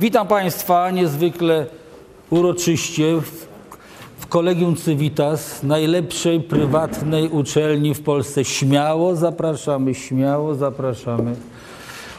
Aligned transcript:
Witam 0.00 0.26
Państwa 0.26 0.90
niezwykle 0.90 1.66
uroczyście 2.30 3.20
w, 3.20 4.26
Kolegium 4.28 4.76
Civitas, 4.76 5.62
najlepszej 5.62 6.40
prywatnej 6.40 7.28
uczelni 7.28 7.94
w 7.94 8.02
Polsce. 8.02 8.44
Śmiało 8.44 9.16
zapraszamy, 9.16 9.94
śmiało 9.94 10.54
zapraszamy. 10.54 11.36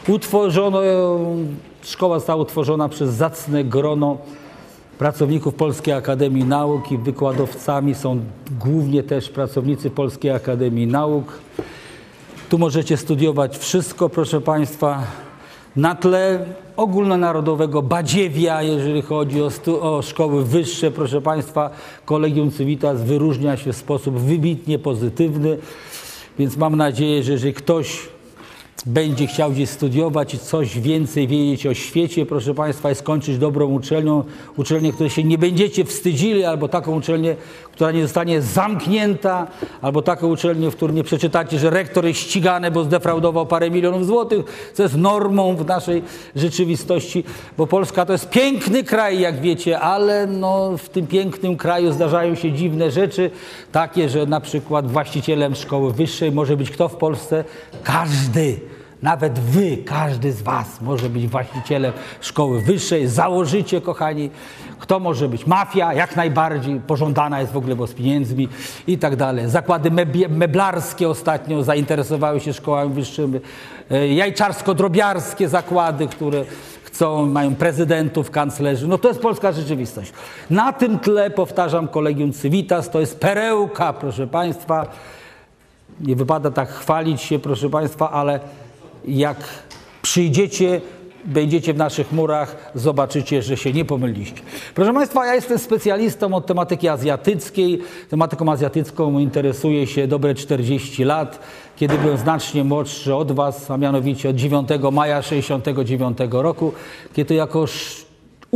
Utworzono, 0.08 0.80
szkoła 1.82 2.18
została 2.18 2.42
utworzona 2.42 2.88
przez 2.88 3.14
zacne 3.14 3.64
grono 3.64 4.18
pracowników 4.98 5.54
Polskiej 5.54 5.94
Akademii 5.94 6.44
Nauk 6.44 6.92
i 6.92 6.98
wykładowcami 6.98 7.94
są 7.94 8.20
głównie 8.60 9.02
też 9.02 9.28
pracownicy 9.28 9.90
Polskiej 9.90 10.30
Akademii 10.30 10.86
Nauk. 10.86 11.38
Tu 12.48 12.58
możecie 12.58 12.96
studiować 12.96 13.58
wszystko, 13.58 14.08
proszę 14.08 14.40
Państwa, 14.40 15.02
na 15.76 15.94
tle 15.94 16.44
ogólnonarodowego 16.76 17.82
badziewia, 17.82 18.62
jeżeli 18.62 19.02
chodzi 19.02 19.42
o, 19.42 19.50
o 19.80 20.02
szkoły 20.02 20.44
wyższe. 20.44 20.90
Proszę 20.90 21.20
Państwa, 21.20 21.70
Kolegium 22.04 22.50
Civitas 22.50 23.02
wyróżnia 23.02 23.56
się 23.56 23.72
w 23.72 23.76
sposób 23.76 24.18
wybitnie 24.18 24.78
pozytywny, 24.78 25.58
więc 26.38 26.56
mam 26.56 26.76
nadzieję, 26.76 27.22
że 27.22 27.32
jeżeli 27.32 27.54
ktoś 27.54 27.98
będzie 28.86 29.26
chciał 29.26 29.50
gdzieś 29.50 29.70
studiować 29.70 30.34
i 30.34 30.38
coś 30.38 30.80
więcej 30.80 31.28
wiedzieć 31.28 31.66
o 31.66 31.74
świecie, 31.74 32.26
proszę 32.26 32.54
Państwa, 32.54 32.90
i 32.90 32.94
skończyć 32.94 33.38
dobrą 33.38 33.66
uczelnią, 33.66 34.24
uczelnię, 34.56 34.92
której 34.92 35.10
się 35.10 35.24
nie 35.24 35.38
będziecie 35.38 35.84
wstydzili, 35.84 36.44
albo 36.44 36.68
taką 36.68 36.96
uczelnię, 36.96 37.36
która 37.76 37.92
nie 37.92 38.02
zostanie 38.02 38.42
zamknięta, 38.42 39.46
albo 39.82 40.02
taką 40.02 40.26
uczelnię, 40.26 40.70
w 40.70 40.76
której 40.76 40.96
nie 40.96 41.04
przeczytacie, 41.04 41.58
że 41.58 41.70
rektor 41.70 42.06
jest 42.06 42.20
ścigany, 42.20 42.70
bo 42.70 42.84
zdefraudował 42.84 43.46
parę 43.46 43.70
milionów 43.70 44.06
złotych, 44.06 44.70
co 44.74 44.82
jest 44.82 44.96
normą 44.96 45.56
w 45.56 45.66
naszej 45.66 46.02
rzeczywistości, 46.36 47.24
bo 47.58 47.66
Polska 47.66 48.06
to 48.06 48.12
jest 48.12 48.30
piękny 48.30 48.84
kraj, 48.84 49.20
jak 49.20 49.40
wiecie, 49.40 49.80
ale 49.80 50.26
no, 50.26 50.76
w 50.78 50.88
tym 50.88 51.06
pięknym 51.06 51.56
kraju 51.56 51.92
zdarzają 51.92 52.34
się 52.34 52.52
dziwne 52.52 52.90
rzeczy, 52.90 53.30
takie, 53.72 54.08
że 54.08 54.26
na 54.26 54.40
przykład 54.40 54.90
właścicielem 54.90 55.54
szkoły 55.54 55.92
wyższej 55.92 56.32
może 56.32 56.56
być 56.56 56.70
kto 56.70 56.88
w 56.88 56.96
Polsce? 56.96 57.44
Każdy. 57.82 58.75
Nawet 59.06 59.38
wy, 59.38 59.76
każdy 59.76 60.32
z 60.32 60.42
was 60.42 60.80
może 60.80 61.10
być 61.10 61.28
właścicielem 61.28 61.92
szkoły 62.20 62.60
wyższej, 62.60 63.08
założycie, 63.08 63.80
kochani. 63.80 64.30
Kto 64.78 65.00
może 65.00 65.28
być? 65.28 65.46
Mafia, 65.46 65.94
jak 65.94 66.16
najbardziej, 66.16 66.80
pożądana 66.80 67.40
jest 67.40 67.52
w 67.52 67.56
ogóle, 67.56 67.76
bo 67.76 67.86
z 67.86 67.94
pieniędzmi 67.94 68.48
i 68.86 68.98
tak 68.98 69.16
dalej. 69.16 69.50
Zakłady 69.50 69.90
meblarskie 70.28 71.08
ostatnio 71.08 71.62
zainteresowały 71.62 72.40
się 72.40 72.52
szkołami 72.52 72.94
wyższymi. 72.94 73.40
Jajczarsko-drobiarskie 73.90 75.48
zakłady, 75.48 76.06
które 76.06 76.44
chcą, 76.84 77.26
mają 77.26 77.54
prezydentów, 77.54 78.30
kanclerzy. 78.30 78.88
No 78.88 78.98
to 78.98 79.08
jest 79.08 79.20
polska 79.20 79.52
rzeczywistość. 79.52 80.12
Na 80.50 80.72
tym 80.72 80.98
tle, 80.98 81.30
powtarzam, 81.30 81.88
Kolegium 81.88 82.32
Civitas, 82.32 82.90
to 82.90 83.00
jest 83.00 83.20
perełka, 83.20 83.92
proszę 83.92 84.26
Państwa. 84.26 84.86
Nie 86.00 86.16
wypada 86.16 86.50
tak 86.50 86.68
chwalić 86.68 87.22
się, 87.22 87.38
proszę 87.38 87.70
Państwa, 87.70 88.10
ale 88.10 88.40
jak 89.06 89.36
przyjdziecie, 90.02 90.80
będziecie 91.24 91.74
w 91.74 91.76
naszych 91.76 92.12
murach, 92.12 92.70
zobaczycie, 92.74 93.42
że 93.42 93.56
się 93.56 93.72
nie 93.72 93.84
pomyliście. 93.84 94.42
Proszę 94.74 94.94
Państwa, 94.94 95.26
ja 95.26 95.34
jestem 95.34 95.58
specjalistą 95.58 96.34
od 96.34 96.46
tematyki 96.46 96.88
azjatyckiej. 96.88 97.82
Tematyką 98.08 98.52
azjatycką 98.52 99.18
interesuję 99.18 99.86
się 99.86 100.06
dobre 100.06 100.34
40 100.34 101.04
lat, 101.04 101.40
kiedy 101.76 101.98
byłem 101.98 102.18
znacznie 102.18 102.64
młodszy 102.64 103.14
od 103.14 103.32
Was, 103.32 103.70
a 103.70 103.76
mianowicie 103.76 104.28
od 104.28 104.36
9 104.36 104.68
maja 104.92 105.22
1969 105.22 106.18
roku, 106.30 106.72
kiedy 107.14 107.34
jako 107.34 107.66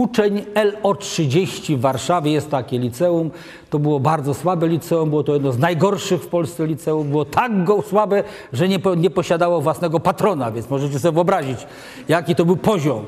uczeń 0.00 0.44
LO30 0.54 1.76
w 1.76 1.80
Warszawie, 1.80 2.32
jest 2.32 2.50
takie 2.50 2.78
liceum, 2.78 3.30
to 3.70 3.78
było 3.78 4.00
bardzo 4.00 4.34
słabe 4.34 4.68
liceum, 4.68 5.10
było 5.10 5.22
to 5.22 5.34
jedno 5.34 5.52
z 5.52 5.58
najgorszych 5.58 6.22
w 6.22 6.26
Polsce 6.26 6.66
liceum, 6.66 7.08
było 7.08 7.24
tak 7.24 7.64
go 7.64 7.82
słabe, 7.82 8.24
że 8.52 8.68
nie, 8.68 8.78
nie 8.96 9.10
posiadało 9.10 9.60
własnego 9.60 10.00
patrona, 10.00 10.52
więc 10.52 10.70
możecie 10.70 10.98
sobie 10.98 11.12
wyobrazić, 11.12 11.66
jaki 12.08 12.34
to 12.34 12.44
był 12.44 12.56
poziom. 12.56 13.04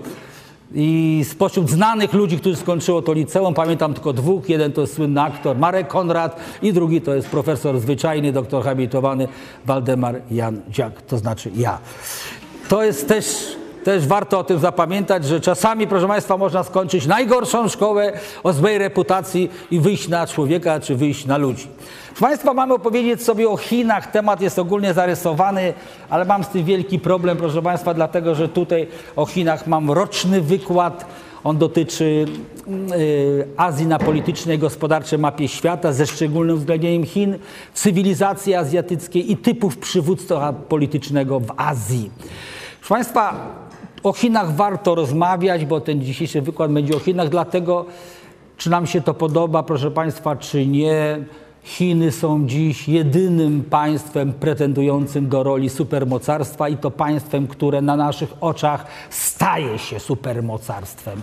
I 0.74 1.24
spośród 1.28 1.70
znanych 1.70 2.12
ludzi, 2.12 2.38
którzy 2.38 2.56
skończyło 2.56 3.02
to 3.02 3.12
liceum, 3.12 3.54
pamiętam 3.54 3.94
tylko 3.94 4.12
dwóch. 4.12 4.48
Jeden 4.48 4.72
to 4.72 4.80
jest 4.80 4.94
słynny 4.94 5.20
aktor 5.20 5.58
Marek 5.58 5.88
Konrad 5.88 6.40
i 6.62 6.72
drugi 6.72 7.00
to 7.00 7.14
jest 7.14 7.28
profesor 7.28 7.80
zwyczajny, 7.80 8.32
doktor 8.32 8.64
habilitowany 8.64 9.28
Waldemar 9.66 10.20
Jan 10.30 10.60
Dziak, 10.70 11.02
to 11.02 11.18
znaczy 11.18 11.50
ja. 11.56 11.78
To 12.68 12.84
jest 12.84 13.08
też 13.08 13.56
też 13.84 14.06
warto 14.06 14.38
o 14.38 14.44
tym 14.44 14.58
zapamiętać, 14.58 15.24
że 15.24 15.40
czasami, 15.40 15.86
proszę 15.86 16.08
Państwa, 16.08 16.36
można 16.36 16.62
skończyć 16.62 17.06
najgorszą 17.06 17.68
szkołę 17.68 18.12
o 18.42 18.52
złej 18.52 18.78
reputacji 18.78 19.50
i 19.70 19.80
wyjść 19.80 20.08
na 20.08 20.26
człowieka, 20.26 20.80
czy 20.80 20.94
wyjść 20.94 21.26
na 21.26 21.36
ludzi. 21.36 21.66
Proszę 22.08 22.20
Państwa, 22.20 22.54
mamy 22.54 22.74
opowiedzieć 22.74 23.22
sobie 23.22 23.48
o 23.48 23.56
Chinach. 23.56 24.10
Temat 24.10 24.40
jest 24.40 24.58
ogólnie 24.58 24.94
zarysowany, 24.94 25.74
ale 26.10 26.24
mam 26.24 26.44
z 26.44 26.48
tym 26.48 26.64
wielki 26.64 26.98
problem, 26.98 27.36
proszę 27.36 27.62
Państwa, 27.62 27.94
dlatego 27.94 28.34
że 28.34 28.48
tutaj 28.48 28.86
o 29.16 29.26
Chinach 29.26 29.66
mam 29.66 29.90
roczny 29.90 30.40
wykład. 30.40 31.06
On 31.44 31.58
dotyczy 31.58 32.24
y, 32.92 33.48
Azji 33.56 33.86
na 33.86 33.98
politycznej 33.98 34.58
gospodarczej 34.58 35.18
mapie 35.18 35.48
świata, 35.48 35.92
ze 35.92 36.06
szczególnym 36.06 36.56
uwzględnieniem 36.56 37.04
Chin, 37.04 37.38
cywilizacji 37.74 38.54
azjatyckiej 38.54 39.32
i 39.32 39.36
typów 39.36 39.78
przywództwa 39.78 40.52
politycznego 40.52 41.40
w 41.40 41.52
Azji. 41.56 42.10
Proszę 42.80 42.94
Państwa, 42.94 43.34
o 44.02 44.12
Chinach 44.12 44.54
warto 44.54 44.94
rozmawiać, 44.94 45.64
bo 45.64 45.80
ten 45.80 46.02
dzisiejszy 46.02 46.42
wykład 46.42 46.72
będzie 46.72 46.96
o 46.96 46.98
Chinach, 46.98 47.28
dlatego 47.28 47.86
czy 48.56 48.70
nam 48.70 48.86
się 48.86 49.00
to 49.00 49.14
podoba, 49.14 49.62
proszę 49.62 49.90
Państwa, 49.90 50.36
czy 50.36 50.66
nie. 50.66 51.18
Chiny 51.64 52.12
są 52.12 52.46
dziś 52.46 52.88
jedynym 52.88 53.64
państwem 53.70 54.32
pretendującym 54.32 55.28
do 55.28 55.42
roli 55.42 55.68
supermocarstwa 55.70 56.68
i 56.68 56.76
to 56.76 56.90
państwem, 56.90 57.46
które 57.46 57.82
na 57.82 57.96
naszych 57.96 58.32
oczach 58.40 58.86
staje 59.10 59.78
się 59.78 60.00
supermocarstwem. 60.00 61.22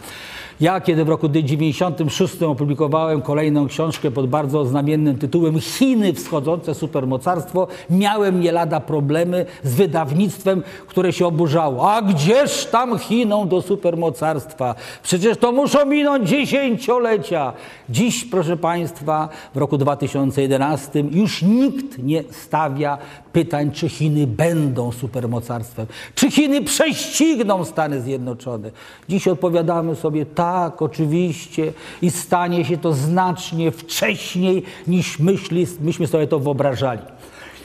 Ja, 0.61 0.81
kiedy 0.81 1.05
w 1.05 1.09
roku 1.09 1.29
96 1.29 2.43
opublikowałem 2.43 3.21
kolejną 3.21 3.67
książkę 3.67 4.11
pod 4.11 4.29
bardzo 4.29 4.65
znamiennym 4.65 5.17
tytułem 5.17 5.59
Chiny 5.59 6.13
wschodzące 6.13 6.75
supermocarstwo, 6.75 7.67
miałem 7.89 8.41
nie 8.41 8.51
lada 8.51 8.79
problemy 8.79 9.45
z 9.63 9.75
wydawnictwem, 9.75 10.63
które 10.87 11.13
się 11.13 11.27
oburzało. 11.27 11.91
A 11.91 12.01
gdzież 12.01 12.65
tam 12.65 12.99
Chiną 12.99 13.47
do 13.47 13.61
supermocarstwa? 13.61 14.75
Przecież 15.03 15.37
to 15.37 15.51
muszą 15.51 15.85
minąć 15.85 16.29
dziesięciolecia. 16.29 17.53
Dziś, 17.89 18.25
proszę 18.25 18.57
Państwa, 18.57 19.29
w 19.53 19.57
roku 19.57 19.77
2011 19.77 21.03
już 21.11 21.41
nikt 21.41 21.97
nie 21.97 22.23
stawia 22.31 22.97
pytań, 23.33 23.71
czy 23.71 23.89
Chiny 23.89 24.27
będą 24.27 24.91
supermocarstwem, 24.91 25.87
czy 26.15 26.31
Chiny 26.31 26.61
prześcigną 26.61 27.65
Stany 27.65 28.01
Zjednoczone. 28.01 28.71
Dziś 29.09 29.27
odpowiadamy 29.27 29.95
sobie 29.95 30.25
tak, 30.25 30.48
oczywiście, 30.79 31.73
i 32.01 32.11
stanie 32.11 32.65
się 32.65 32.77
to 32.77 32.93
znacznie 32.93 33.71
wcześniej 33.71 34.63
niż 34.87 35.19
myśli, 35.19 35.67
myśmy 35.81 36.07
sobie 36.07 36.27
to 36.27 36.39
wyobrażali. 36.39 37.01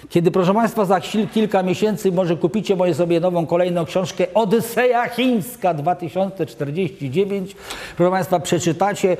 Kiedy, 0.08 0.30
proszę 0.30 0.54
Państwa, 0.54 0.84
za 0.84 1.00
kilka 1.34 1.62
miesięcy 1.62 2.12
może 2.12 2.36
kupicie 2.36 2.76
moje 2.76 2.94
sobie 2.94 3.20
nową, 3.20 3.46
kolejną 3.46 3.84
książkę 3.84 4.26
Odyseja 4.34 5.08
Chińska 5.08 5.74
2049. 5.74 7.56
Proszę 7.96 8.10
Państwa, 8.10 8.40
przeczytacie 8.40 9.16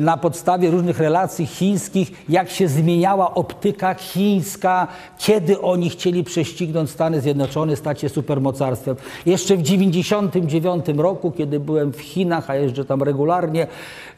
na 0.00 0.16
podstawie 0.16 0.70
różnych 0.70 0.98
relacji 0.98 1.46
chińskich, 1.46 2.12
jak 2.28 2.50
się 2.50 2.68
zmieniała 2.68 3.34
optyka 3.34 3.94
chińska, 3.94 4.88
kiedy 5.18 5.60
oni 5.60 5.90
chcieli 5.90 6.24
prześcignąć 6.24 6.90
Stany 6.90 7.20
Zjednoczone, 7.20 7.76
stać 7.76 8.00
się 8.00 8.08
supermocarstwem. 8.08 8.96
Jeszcze 9.26 9.56
w 9.56 9.62
99 9.62 10.84
roku, 10.96 11.30
kiedy 11.30 11.60
byłem 11.60 11.92
w 11.92 12.00
Chinach, 12.00 12.50
a 12.50 12.56
jeżdżę 12.56 12.84
tam 12.84 13.02
regularnie, 13.02 13.66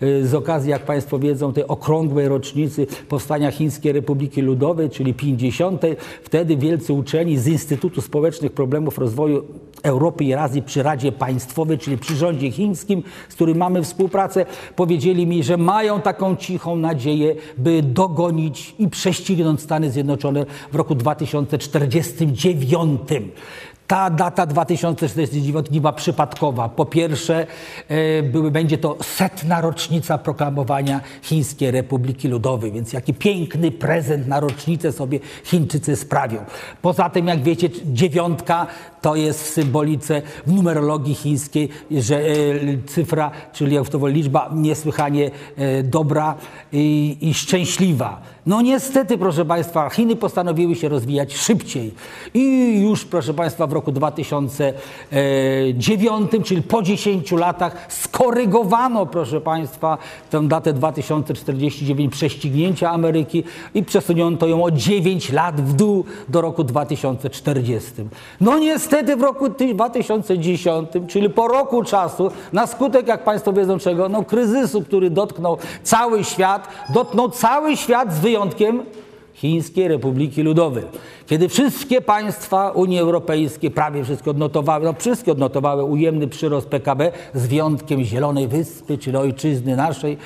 e, 0.01 0.27
z 0.27 0.35
okazji, 0.35 0.71
jak 0.71 0.83
Państwo 0.83 1.19
wiedzą, 1.19 1.53
tej 1.53 1.67
okrągłej 1.67 2.29
rocznicy 2.29 2.87
powstania 3.09 3.51
Chińskiej 3.51 3.93
Republiki 3.93 4.43
Ludowej, 4.43 4.91
czyli 4.91 5.15
50 5.15 5.97
Wtedy 6.25 6.57
wielcy 6.57 6.93
uczeni 6.93 7.39
z 7.39 7.47
Instytutu 7.47 8.01
Społecznych 8.01 8.53
Problemów 8.53 8.99
Rozwoju 8.99 9.45
Europy 9.83 10.25
i 10.25 10.35
Azji 10.35 10.63
przy 10.63 10.83
Radzie 10.83 11.13
Państwowej, 11.13 11.79
czyli 11.79 11.99
przy 11.99 12.17
rządzie 12.17 12.51
chińskim, 12.51 13.03
z 13.29 13.35
którym 13.35 13.59
mamy 13.59 13.83
współpracę, 13.83 14.47
powiedzieli 14.77 15.27
mi, 15.27 15.43
że 15.43 15.57
mają 15.57 16.01
taką 16.01 16.37
cichą 16.37 16.77
nadzieję, 16.77 17.35
by 17.59 17.83
dogonić 17.83 18.75
i 18.79 18.89
prześcignąć 18.89 19.61
Stany 19.61 19.91
Zjednoczone 19.91 20.47
w 20.73 20.75
roku 20.75 20.95
2049. 20.95 23.01
Ta 23.91 24.11
data 24.11 24.47
2049 24.47 25.71
nie 25.71 25.81
była 25.81 25.93
przypadkowa. 25.93 26.69
Po 26.69 26.87
pierwsze, 26.87 27.47
e, 27.89 28.23
były, 28.23 28.51
będzie 28.51 28.79
to 28.79 28.97
setna 29.03 29.61
rocznica 29.61 30.19
proklamowania 30.19 31.01
Chińskiej 31.23 31.71
Republiki 31.71 32.29
Ludowej, 32.29 32.73
więc 32.73 32.93
jaki 32.93 33.15
piękny 33.15 33.71
prezent 33.71 34.27
na 34.27 34.41
rocznicę 34.41 34.93
sobie 34.93 35.21
Chińczycy 35.45 35.97
sprawią. 35.97 36.45
Poza 36.83 37.11
tym, 37.11 37.27
jak 37.27 37.43
wiecie, 37.43 37.69
dziewiątka 37.85 38.67
to 39.01 39.17
jest 39.17 39.43
w 39.43 39.47
symbolice, 39.47 40.23
w 40.47 40.53
numerologii 40.53 41.15
chińskiej, 41.15 41.69
że 41.91 42.21
e, 42.21 42.25
cyfra, 42.87 43.31
czyli 43.53 43.77
to 43.91 44.07
liczba 44.07 44.51
niesłychanie 44.55 45.31
e, 45.57 45.83
dobra 45.83 46.35
i, 46.73 47.17
i 47.21 47.35
szczęśliwa. 47.35 48.21
No 48.47 48.61
niestety, 48.61 49.19
proszę 49.19 49.45
Państwa, 49.45 49.91
Chiny 49.91 50.17
postanowiły 50.17 50.75
się 50.75 50.89
rozwijać 50.89 51.37
szybciej. 51.37 51.95
I 52.35 52.75
już, 52.81 53.05
proszę 53.05 53.35
Państwa, 53.35 53.67
w 53.67 53.73
roku 53.73 53.93
2009, 53.93 56.31
czyli 56.45 56.63
po 56.63 56.83
10 56.83 57.33
latach, 57.33 57.87
skorygowano, 57.89 59.07
proszę 59.07 59.41
Państwa, 59.41 59.99
tę 60.31 60.49
datę 60.49 60.73
2049 60.73 62.13
prześcignięcia 62.13 62.91
Ameryki 62.91 63.45
i 63.75 63.83
przesuniono 63.83 64.47
ją 64.47 64.65
o 64.65 64.71
9 64.71 65.33
lat 65.33 65.61
w 65.61 65.73
dół 65.73 66.05
do 66.29 66.41
roku 66.41 66.65
2040. 66.65 67.93
No 68.41 68.59
niestety 68.59 68.90
w 69.17 69.23
roku 69.23 69.49
2010, 69.49 70.89
czyli 71.09 71.31
po 71.31 71.49
roku 71.49 71.85
czasu, 71.85 72.31
na 72.53 72.67
skutek, 72.67 73.09
jak 73.09 73.25
Państwo 73.25 73.53
wiedzą 73.53 73.79
czego, 73.79 74.09
no 74.09 74.25
kryzysu, 74.25 74.83
który 74.83 75.11
dotknął 75.11 75.59
cały 75.83 76.25
świat, 76.25 76.69
dotknął 76.95 77.31
cały 77.31 77.77
świat 77.77 78.15
z 78.15 78.19
wyjątkiem 78.19 78.83
Chińskiej 79.35 79.89
Republiki 79.89 80.43
Ludowej. 80.43 80.85
Kiedy 81.31 81.49
wszystkie 81.49 82.01
państwa 82.01 82.71
Unii 82.71 82.99
Europejskiej, 82.99 83.71
prawie 83.71 84.05
wszystkie 84.05 84.31
odnotowały, 84.31 84.85
no 84.85 84.95
wszystkie 84.99 85.33
odnotowały 85.33 85.85
ujemny 85.85 86.29
przyrost 86.29 86.69
PKB 86.69 87.13
z 87.35 87.47
wyjątkiem 87.47 88.05
Zielonej 88.05 88.49
Wyspy, 88.49 88.99
czyli 88.99 89.17
ojczyzny 89.17 89.77
naszej 89.77 90.17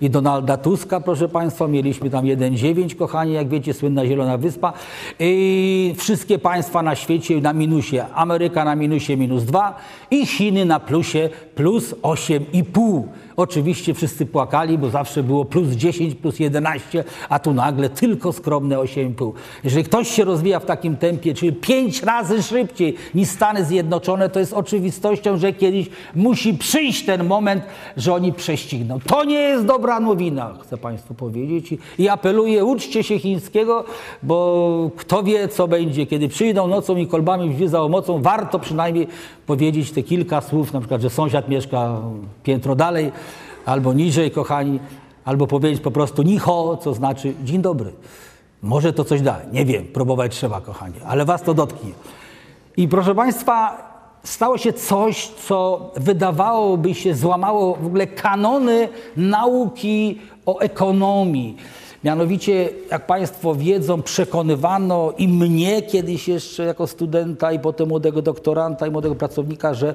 i 0.00 0.10
Donalda 0.10 0.56
Tuska, 0.56 1.00
proszę 1.00 1.28
Państwa, 1.28 1.68
mieliśmy 1.68 2.10
tam 2.10 2.24
1,9, 2.24 2.96
kochani, 2.96 3.32
jak 3.32 3.48
wiecie, 3.48 3.74
słynna 3.74 4.06
Zielona 4.06 4.38
Wyspa. 4.38 4.72
I 5.18 5.94
wszystkie 5.98 6.38
państwa 6.38 6.82
na 6.82 6.94
świecie 6.94 7.40
na 7.40 7.52
minusie, 7.52 8.04
Ameryka 8.14 8.64
na 8.64 8.76
minusie 8.76 9.16
minus 9.16 9.44
2 9.44 9.76
i 10.10 10.26
Chiny 10.26 10.64
na 10.64 10.80
plusie 10.80 11.30
plus 11.54 11.94
8,5. 12.02 13.02
Oczywiście 13.36 13.94
wszyscy 13.94 14.26
płakali, 14.26 14.78
bo 14.78 14.90
zawsze 14.90 15.22
było 15.22 15.44
plus 15.44 15.68
10, 15.68 16.14
plus 16.14 16.40
11, 16.40 17.04
a 17.28 17.38
tu 17.38 17.54
nagle 17.54 17.88
tylko 17.88 18.32
skromne 18.32 18.76
8,5. 18.76 19.32
Jeżeli 19.64 19.84
ktoś 19.84 20.08
się 20.08 20.24
rozwija 20.24 20.51
w 20.60 20.64
takim 20.64 20.96
tempie, 20.96 21.34
czyli 21.34 21.52
5 21.52 22.02
razy 22.02 22.42
szybciej 22.42 22.94
niż 23.14 23.28
Stany 23.28 23.64
Zjednoczone, 23.64 24.28
to 24.28 24.40
jest 24.40 24.52
oczywistością, 24.52 25.36
że 25.36 25.52
kiedyś 25.52 25.86
musi 26.14 26.54
przyjść 26.54 27.04
ten 27.04 27.24
moment, 27.24 27.64
że 27.96 28.14
oni 28.14 28.32
prześcigną. 28.32 28.98
To 29.06 29.24
nie 29.24 29.38
jest 29.38 29.66
dobra 29.66 30.00
nowina, 30.00 30.54
chcę 30.62 30.76
Państwu 30.76 31.14
powiedzieć. 31.14 31.74
I 31.98 32.08
apeluję, 32.08 32.64
uczcie 32.64 33.02
się 33.02 33.18
chińskiego, 33.18 33.84
bo 34.22 34.90
kto 34.96 35.22
wie, 35.22 35.48
co 35.48 35.68
będzie. 35.68 36.06
Kiedy 36.06 36.28
przyjdą 36.28 36.66
nocą 36.66 36.96
i 36.96 37.06
kolbami 37.06 37.50
drzwi 37.50 37.68
za 37.68 37.82
omocą, 37.82 38.22
warto 38.22 38.58
przynajmniej 38.58 39.06
powiedzieć 39.46 39.90
te 39.90 40.02
kilka 40.02 40.40
słów, 40.40 40.72
na 40.72 40.80
przykład, 40.80 41.02
że 41.02 41.10
sąsiad 41.10 41.48
mieszka 41.48 42.00
piętro 42.42 42.74
dalej, 42.74 43.12
albo 43.66 43.92
niżej, 43.92 44.30
kochani, 44.30 44.78
albo 45.24 45.46
powiedzieć 45.46 45.80
po 45.80 45.90
prostu 45.90 46.22
nicho, 46.22 46.78
co 46.82 46.94
znaczy 46.94 47.34
dzień 47.44 47.62
dobry. 47.62 47.92
Może 48.62 48.92
to 48.92 49.04
coś 49.04 49.20
da, 49.20 49.40
nie 49.52 49.64
wiem, 49.64 49.84
próbować 49.84 50.36
trzeba, 50.36 50.60
kochani, 50.60 50.94
ale 51.06 51.24
was 51.24 51.42
to 51.42 51.54
dotknie. 51.54 51.90
I 52.76 52.88
proszę 52.88 53.14
Państwa, 53.14 53.76
stało 54.24 54.58
się 54.58 54.72
coś, 54.72 55.28
co 55.28 55.90
wydawałoby 55.96 56.94
się 56.94 57.14
złamało 57.14 57.76
w 57.76 57.86
ogóle 57.86 58.06
kanony 58.06 58.88
nauki 59.16 60.18
o 60.46 60.58
ekonomii. 60.58 61.56
Mianowicie, 62.04 62.68
jak 62.90 63.06
Państwo 63.06 63.54
wiedzą, 63.54 64.02
przekonywano 64.02 65.12
i 65.18 65.28
mnie 65.28 65.82
kiedyś 65.82 66.28
jeszcze 66.28 66.64
jako 66.64 66.86
studenta, 66.86 67.52
i 67.52 67.58
potem 67.58 67.88
młodego 67.88 68.22
doktoranta, 68.22 68.86
i 68.86 68.90
młodego 68.90 69.14
pracownika, 69.14 69.74
że 69.74 69.94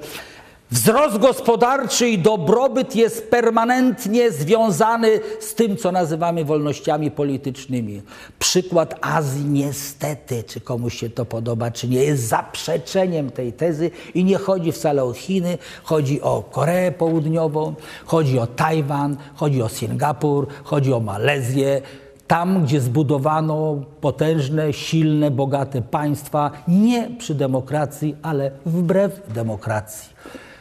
Wzrost 0.71 1.17
gospodarczy 1.17 2.09
i 2.09 2.17
dobrobyt 2.17 2.95
jest 2.95 3.31
permanentnie 3.31 4.31
związany 4.31 5.19
z 5.39 5.55
tym, 5.55 5.77
co 5.77 5.91
nazywamy 5.91 6.45
wolnościami 6.45 7.11
politycznymi. 7.11 8.01
Przykład 8.39 8.95
Azji, 9.01 9.45
niestety, 9.45 10.43
czy 10.43 10.61
komuś 10.61 10.99
się 10.99 11.09
to 11.09 11.25
podoba, 11.25 11.71
czy 11.71 11.87
nie, 11.87 12.03
jest 12.03 12.27
zaprzeczeniem 12.27 13.29
tej 13.29 13.53
tezy 13.53 13.91
i 14.13 14.23
nie 14.23 14.37
chodzi 14.37 14.71
wcale 14.71 15.03
o 15.03 15.13
Chiny, 15.13 15.57
chodzi 15.83 16.21
o 16.21 16.43
Koreę 16.51 16.91
Południową, 16.91 17.75
chodzi 18.05 18.39
o 18.39 18.47
Tajwan, 18.47 19.17
chodzi 19.35 19.61
o 19.61 19.69
Singapur, 19.69 20.47
chodzi 20.63 20.93
o 20.93 20.99
Malezję. 20.99 21.81
Tam, 22.27 22.63
gdzie 22.63 22.81
zbudowano 22.81 23.75
potężne, 24.01 24.73
silne, 24.73 25.31
bogate 25.31 25.81
państwa, 25.81 26.51
nie 26.67 27.09
przy 27.17 27.35
demokracji, 27.35 28.15
ale 28.21 28.51
wbrew 28.65 29.33
demokracji. 29.33 30.17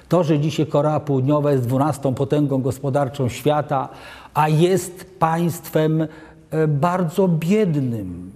To, 0.09 0.25
że 0.25 0.39
dzisiaj 0.39 0.67
Korea 0.67 1.01
Południowa 1.01 1.53
jest 1.53 1.67
dwunastą 1.67 2.15
potęgą 2.15 2.63
gospodarczą 2.63 3.29
świata, 3.29 3.89
a 4.35 4.49
jest 4.49 5.19
państwem 5.19 6.03
e, 6.51 6.69
bardzo 6.69 7.29
biednym, 7.29 8.33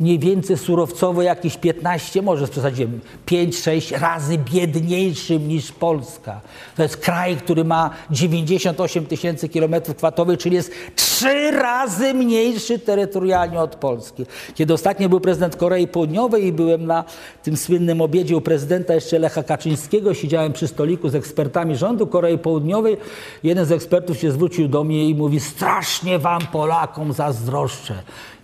mniej 0.00 0.18
więcej 0.18 0.58
surowcowo 0.58 1.22
jakieś 1.22 1.56
15, 1.56 2.22
może 2.22 2.48
przesadziłem, 2.48 3.00
5-6 3.26 4.00
razy 4.00 4.38
biedniejszym 4.38 5.48
niż 5.48 5.72
Polska. 5.72 6.40
To 6.76 6.82
jest 6.82 6.96
kraj, 6.96 7.36
który 7.36 7.64
ma 7.64 7.90
98 8.10 9.06
tysięcy 9.06 9.48
kilometrów 9.48 9.96
kwadratowych, 9.96 10.38
czyli 10.38 10.56
jest 10.56 10.72
trzy 10.96 11.50
razy 11.50 12.14
mniejszy 12.14 12.78
terytorialnie 12.78 13.60
od 13.60 13.76
Polski. 13.76 14.26
Kiedy 14.54 14.74
ostatnio 14.74 15.08
był 15.08 15.20
prezydent 15.20 15.56
Korei 15.56 15.88
Południowej 15.88 16.46
i 16.46 16.52
byłem 16.52 16.86
na 16.86 17.04
tym 17.42 17.56
słynnym 17.56 18.00
obiedzie 18.00 18.36
u 18.36 18.40
prezydenta 18.40 18.94
jeszcze 18.94 19.18
Lecha 19.18 19.42
Kaczyńskiego, 19.42 20.14
siedziałem 20.14 20.52
przy 20.52 20.68
stoliku 20.68 21.08
z 21.08 21.14
ekspertami 21.14 21.76
rządu 21.76 22.06
Korei 22.06 22.38
Południowej. 22.38 22.96
Jeden 23.42 23.66
z 23.66 23.72
ekspertów 23.72 24.18
się 24.18 24.32
zwrócił 24.32 24.68
do 24.68 24.84
mnie 24.84 25.08
i 25.08 25.14
mówi, 25.14 25.40
strasznie 25.40 26.18
wam 26.18 26.40
Polakom 26.52 27.12
zazdroszczę. 27.12 27.94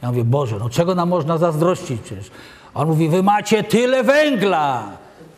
Ja 0.02 0.08
mówię, 0.08 0.24
Boże, 0.24 0.56
no 0.58 0.70
czego 0.70 0.94
nam 0.94 1.08
można 1.08 1.38
zazdrościć 1.38 2.00
przecież? 2.00 2.30
On 2.74 2.88
mówi, 2.88 3.08
wy 3.08 3.22
macie 3.22 3.64
tyle 3.64 4.04
węgla, 4.04 4.82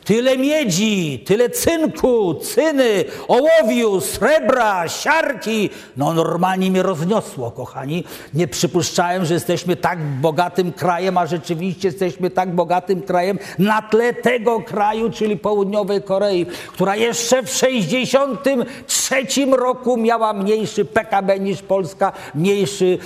tyle 0.09 0.39
miedzi, 0.39 1.19
tyle 1.25 1.51
cynku, 1.51 2.35
cyny, 2.35 3.05
ołowiu, 3.29 4.01
srebra, 4.01 4.89
siarki. 4.89 5.71
No 5.97 6.15
normalnie 6.15 6.71
mnie 6.71 6.83
rozniosło, 6.83 7.51
kochani. 7.51 8.05
Nie 8.35 8.49
przypuszczałem, 8.49 9.25
że 9.25 9.35
jesteśmy 9.35 9.77
tak 9.77 9.99
bogatym 9.99 10.73
krajem, 10.73 11.19
a 11.19 11.27
rzeczywiście 11.27 11.89
jesteśmy 11.89 12.31
tak 12.31 12.55
bogatym 12.55 13.03
krajem 13.03 13.39
na 13.59 13.83
tle 13.83 14.15
tego 14.15 14.61
kraju, 14.61 15.11
czyli 15.11 15.37
południowej 15.37 16.03
Korei, 16.03 16.47
która 16.47 16.97
jeszcze 16.97 17.43
w 17.43 17.51
63 17.51 19.47
roku 19.57 19.97
miała 19.97 20.33
mniejszy 20.33 20.85
PKB 20.85 21.41
niż 21.41 21.63
Polska, 21.63 22.13
mniejszy 22.35 22.99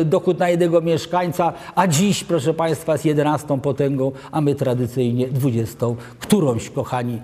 e, 0.00 0.04
dochód 0.04 0.38
na 0.38 0.48
jednego 0.48 0.80
mieszkańca, 0.80 1.52
a 1.74 1.86
dziś, 1.86 2.24
proszę 2.24 2.54
Państwa, 2.54 2.92
jest 2.92 3.04
11 3.04 3.60
potęgą, 3.60 4.12
a 4.32 4.40
my 4.40 4.54
tradycyjnie 4.54 5.28
20 5.28 5.86
którąś, 6.18 6.70
kochani. 6.70 7.18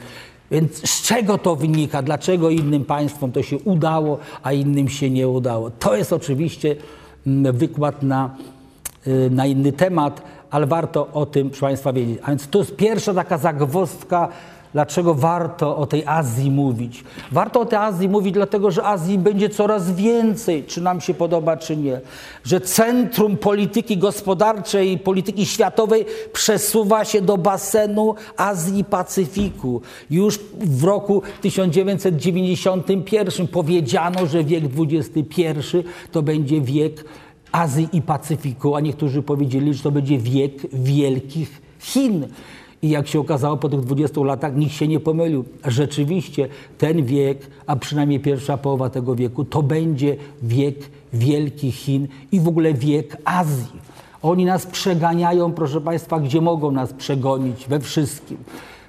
Więc 0.51 0.91
z 0.91 1.03
czego 1.03 1.39
to 1.39 1.57
wynika? 1.57 2.03
Dlaczego 2.03 2.51
innym 2.51 2.85
państwom 2.85 3.33
to 3.33 3.43
się 3.43 3.59
udało, 3.59 4.19
a 4.43 4.53
innym 4.53 4.89
się 4.89 5.11
nie 5.11 5.29
udało? 5.29 5.71
To 5.71 5.97
jest 5.97 6.13
oczywiście 6.13 6.77
mm, 7.27 7.57
wykład 7.57 8.03
na, 8.03 8.37
y, 9.07 9.31
na 9.31 9.47
inny 9.47 9.73
temat, 9.73 10.23
ale 10.51 10.67
warto 10.67 11.09
o 11.13 11.27
tym, 11.27 11.51
proszę 11.51 11.67
Państwa, 11.67 11.93
wiedzieć. 11.93 12.19
A 12.23 12.29
więc 12.29 12.49
to 12.49 12.59
jest 12.59 12.77
pierwsza 12.77 13.15
taka 13.15 13.39
zagwozdka 13.39 14.29
Dlaczego 14.75 15.15
warto 15.15 15.77
o 15.77 15.87
tej 15.87 16.03
Azji 16.07 16.51
mówić? 16.51 17.05
Warto 17.33 17.61
o 17.61 17.67
tej 17.67 17.79
Azji 17.79 18.09
mówić, 18.09 18.35
dlatego 18.35 18.71
że 18.71 18.85
Azji 18.85 19.19
będzie 19.19 19.49
coraz 19.49 19.95
więcej, 19.95 20.65
czy 20.65 20.81
nam 20.81 21.01
się 21.01 21.15
podoba, 21.15 21.57
czy 21.57 21.77
nie. 21.77 22.01
Że 22.45 22.61
centrum 22.61 23.37
polityki 23.37 23.99
gospodarczej 23.99 24.93
i 24.93 24.99
polityki 24.99 25.47
światowej 25.47 26.05
przesuwa 26.33 27.05
się 27.05 27.23
do 27.23 27.39
basenu 27.39 28.15
Azji 28.37 28.85
Pacyfiku. 28.85 29.81
Już 30.11 30.39
w 30.61 30.85
roku 30.85 31.23
1991 31.41 33.49
powiedziano, 33.49 34.27
że 34.27 34.45
wiek 34.45 34.65
XXI 34.79 35.43
to 36.13 36.23
będzie 36.23 36.61
wiek 36.61 37.05
Azji 37.53 37.89
i 37.93 38.03
Pacyfiku, 38.03 38.75
a 38.75 38.81
niektórzy 38.81 39.23
powiedzieli, 39.23 39.75
że 39.75 39.83
to 39.83 39.91
będzie 39.91 40.19
wiek 40.19 40.53
wielkich 40.73 41.63
Chin. 41.81 42.27
I 42.85 42.89
jak 42.89 43.09
się 43.09 43.21
okazało 43.21 43.57
po 43.57 43.69
tych 43.69 43.81
20 43.81 44.21
latach, 44.21 44.57
nikt 44.57 44.73
się 44.73 44.89
nie 44.89 45.01
pomylił. 45.01 45.45
Rzeczywiście 45.67 46.49
ten 46.79 47.05
wiek, 47.05 47.39
a 47.67 47.77
przynajmniej 47.77 48.21
pierwsza 48.21 48.57
połowa 48.57 48.91
tego 48.91 49.15
wieku, 49.15 49.45
to 49.45 49.63
będzie 49.63 50.17
wiek 50.43 50.77
wielkich 51.13 51.75
Chin 51.75 52.09
i 52.33 52.41
w 52.41 52.49
ogóle 52.49 52.75
wiek 52.75 53.17
Azji. 53.25 53.81
Oni 54.23 54.45
nas 54.45 54.67
przeganiają, 54.67 55.53
proszę 55.53 55.81
Państwa, 55.81 56.21
gdzie 56.21 56.41
mogą 56.41 56.71
nas 56.71 56.93
przegonić, 56.93 57.67
we 57.69 57.81
wszystkim. 57.81 58.37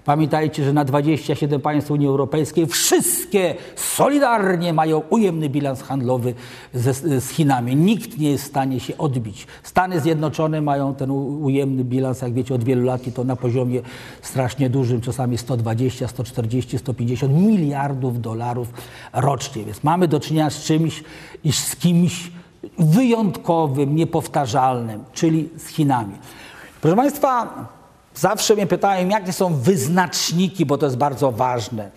Pamiętajcie, 0.06 0.64
że 0.64 0.74
na 0.74 0.86
27 0.86 1.62
państw 1.62 1.92
Unii 1.92 2.08
Europejskiej 2.08 2.68
wszystkie 2.68 3.56
solidarnie 3.76 4.74
mają 4.74 5.00
ujemny 5.10 5.50
bilans 5.50 5.82
handlowy 5.82 6.34
ze, 6.74 6.94
z 7.22 7.30
Chinami. 7.30 7.76
Nikt 7.76 8.18
nie 8.18 8.32
jest 8.32 8.44
w 8.44 8.48
stanie 8.48 8.80
się 8.80 8.98
odbić. 8.98 9.48
Stany 9.64 10.00
Zjednoczone 10.00 10.62
mają 10.62 10.96
ten 10.96 11.12
ujemny 11.12 11.84
bilans, 11.84 12.22
jak 12.22 12.34
wiecie, 12.34 12.56
od 12.56 12.64
wielu 12.64 12.84
lat 12.86 13.08
i 13.08 13.12
to 13.12 13.24
na 13.24 13.36
poziomie 13.36 13.82
strasznie 14.22 14.70
dużym, 14.70 15.02
czasami 15.02 15.38
120, 15.38 16.08
140, 16.08 16.78
150 16.78 17.34
miliardów 17.34 18.22
dolarów 18.22 18.68
rocznie. 19.14 19.64
Więc 19.64 19.84
mamy 19.84 20.08
do 20.08 20.20
czynienia 20.20 20.50
z 20.50 20.64
czymś, 20.64 21.04
iż 21.44 21.58
z 21.58 21.76
kimś 21.76 22.32
wyjątkowym, 22.80 23.96
niepowtarzalnym, 23.96 25.04
czyli 25.14 25.50
z 25.58 25.68
Chinami. 25.68 26.14
Proszę 26.82 26.96
Państwa, 26.96 27.66
zawsze 28.16 28.56
mnie 28.56 28.68
pytają, 28.68 29.10
jakie 29.10 29.34
są 29.34 29.56
wyznaczniki, 29.56 30.66
bo 30.66 30.78
to 30.78 30.86
jest 30.86 30.98
bardzo 30.98 31.32
ważne. 31.32 31.92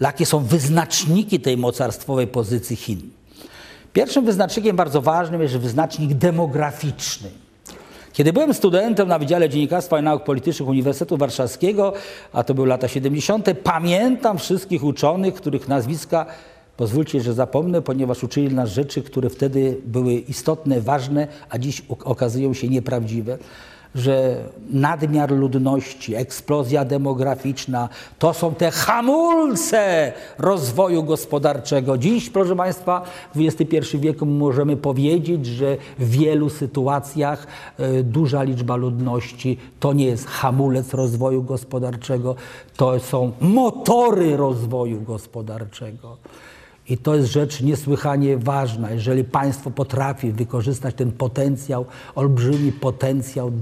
Jakie 0.00 0.26
są 0.26 0.40
wyznaczniki 0.40 1.40
tej 1.40 1.56
mocarstwowej 1.56 2.26
pozycji 2.26 2.76
Chin? 2.76 3.10
Pierwszym 3.92 4.24
wyznacznikiem 4.24 4.76
bardzo 4.76 5.02
ważnym 5.02 5.42
jest 5.42 5.56
wyznacznik 5.56 6.14
demograficzny. 6.14 7.30
Kiedy 8.12 8.32
byłem 8.32 8.54
studentem 8.54 9.08
na 9.08 9.18
Wydziale 9.18 9.48
Dziennikarstwa 9.48 10.00
i 10.00 10.02
Nauk 10.02 10.24
Politycznych 10.24 10.68
Uniwersytetu 10.68 11.16
Warszawskiego, 11.16 11.92
a 12.32 12.44
to 12.44 12.54
były 12.54 12.66
lata 12.66 12.88
70., 12.88 13.46
pamiętam 13.62 14.38
wszystkich 14.38 14.84
uczonych, 14.84 15.34
których 15.34 15.68
nazwiska 15.68 16.26
Pozwólcie, 16.76 17.20
że 17.20 17.34
zapomnę, 17.34 17.82
ponieważ 17.82 18.24
uczyli 18.24 18.54
nas 18.54 18.70
rzeczy, 18.70 19.02
które 19.02 19.30
wtedy 19.30 19.76
były 19.86 20.12
istotne, 20.12 20.80
ważne, 20.80 21.28
a 21.50 21.58
dziś 21.58 21.82
okazują 21.88 22.54
się 22.54 22.68
nieprawdziwe 22.68 23.38
że 23.94 24.36
nadmiar 24.70 25.30
ludności, 25.32 26.14
eksplozja 26.14 26.84
demograficzna 26.84 27.88
to 28.18 28.34
są 28.34 28.54
te 28.54 28.70
hamulce 28.70 30.12
rozwoju 30.38 31.02
gospodarczego. 31.02 31.98
Dziś, 31.98 32.30
proszę 32.30 32.56
Państwa, 32.56 33.02
w 33.34 33.40
XXI 33.40 33.98
wieku 33.98 34.26
możemy 34.26 34.76
powiedzieć, 34.76 35.46
że 35.46 35.76
w 35.98 36.10
wielu 36.10 36.50
sytuacjach 36.50 37.46
e, 37.78 38.02
duża 38.02 38.42
liczba 38.42 38.76
ludności 38.76 39.58
to 39.80 39.92
nie 39.92 40.06
jest 40.06 40.26
hamulec 40.26 40.94
rozwoju 40.94 41.42
gospodarczego, 41.42 42.34
to 42.76 43.00
są 43.00 43.32
motory 43.40 44.36
rozwoju 44.36 45.00
gospodarczego. 45.00 46.16
I 46.88 46.98
to 46.98 47.14
jest 47.14 47.32
rzecz 47.32 47.60
niesłychanie 47.60 48.38
ważna. 48.38 48.90
Jeżeli 48.90 49.24
państwo 49.24 49.70
potrafi 49.70 50.32
wykorzystać 50.32 50.94
ten 50.94 51.12
potencjał, 51.12 51.86
olbrzymi 52.14 52.72
potencjał 52.72 53.52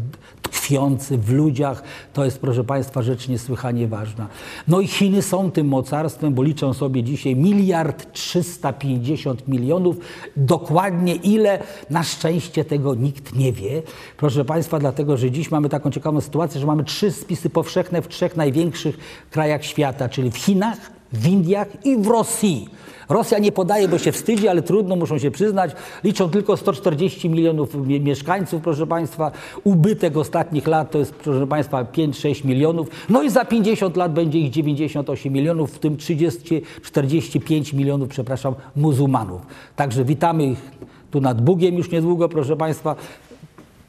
tkwiący 0.43 1.19
w 1.19 1.31
ludziach, 1.31 1.83
to 2.13 2.25
jest, 2.25 2.39
proszę 2.39 2.65
Państwa, 2.65 3.03
rzecz 3.03 3.29
niesłychanie 3.29 3.89
ważna. 3.89 4.29
No 4.69 4.81
i 4.81 4.87
Chiny 4.87 5.23
są 5.23 5.51
tym 5.51 5.69
mocarstwem, 5.69 6.35
bo 6.35 6.43
liczą 6.43 6.75
sobie 6.75 7.03
dzisiaj 7.03 7.37
miliard 7.37 8.13
350 8.13 9.49
milionów. 9.49 9.97
Dokładnie 10.37 11.15
ile? 11.15 11.63
Na 11.91 12.03
szczęście 12.03 12.65
tego 12.65 12.95
nikt 12.95 13.35
nie 13.35 13.53
wie. 13.53 13.83
Proszę 14.17 14.45
Państwa, 14.45 14.79
dlatego, 14.79 15.17
że 15.17 15.31
dziś 15.31 15.51
mamy 15.51 15.69
taką 15.69 15.91
ciekawą 15.91 16.21
sytuację, 16.21 16.61
że 16.61 16.67
mamy 16.67 16.85
trzy 16.85 17.11
spisy 17.11 17.51
powszechne 17.51 18.03
w 18.03 18.09
trzech 18.09 18.37
największych 18.37 18.99
krajach 19.31 19.65
świata, 19.65 20.09
czyli 20.09 20.31
w 20.31 20.37
Chinach, 20.37 21.02
w 21.13 21.27
Indiach 21.27 21.69
i 21.85 21.97
w 21.97 22.07
Rosji. 22.07 22.69
Rosja 23.09 23.39
nie 23.39 23.53
podaje, 23.53 23.89
bo 23.89 23.99
się 23.99 24.13
wstydzi, 24.13 24.49
ale 24.49 24.63
trudno, 24.63 24.97
muszą 24.97 25.19
się 25.19 25.31
przyznać. 25.31 25.71
Liczą 26.05 26.31
tylko 26.31 26.57
140 26.57 27.31
milionów 27.31 27.75
mieszkańców, 27.87 28.63
proszę 28.63 28.87
Państwa. 28.87 29.31
Ubytek 29.65 30.17
ostatnich 30.17 30.67
lat 30.67 30.91
to 30.91 30.99
jest, 30.99 31.15
proszę 31.15 31.47
Państwa, 31.47 31.85
5-6 31.85 32.45
milionów. 32.45 32.89
No 33.09 33.23
i 33.23 33.31
za 33.31 33.45
50 33.45 33.97
lat 33.97 34.13
będzie 34.13 34.39
ich 34.39 34.51
98 34.51 35.33
milionów, 35.33 35.73
w 35.73 35.79
tym 35.79 35.97
30, 35.97 36.63
45 36.83 37.73
milionów, 37.73 38.09
przepraszam, 38.09 38.55
muzułmanów. 38.77 39.41
Także 39.77 40.05
witamy 40.05 40.47
ich 40.47 40.71
tu 41.11 41.21
nad 41.21 41.41
Bugiem 41.41 41.75
już 41.75 41.91
niedługo, 41.91 42.29
proszę 42.29 42.57
Państwa. 42.57 42.97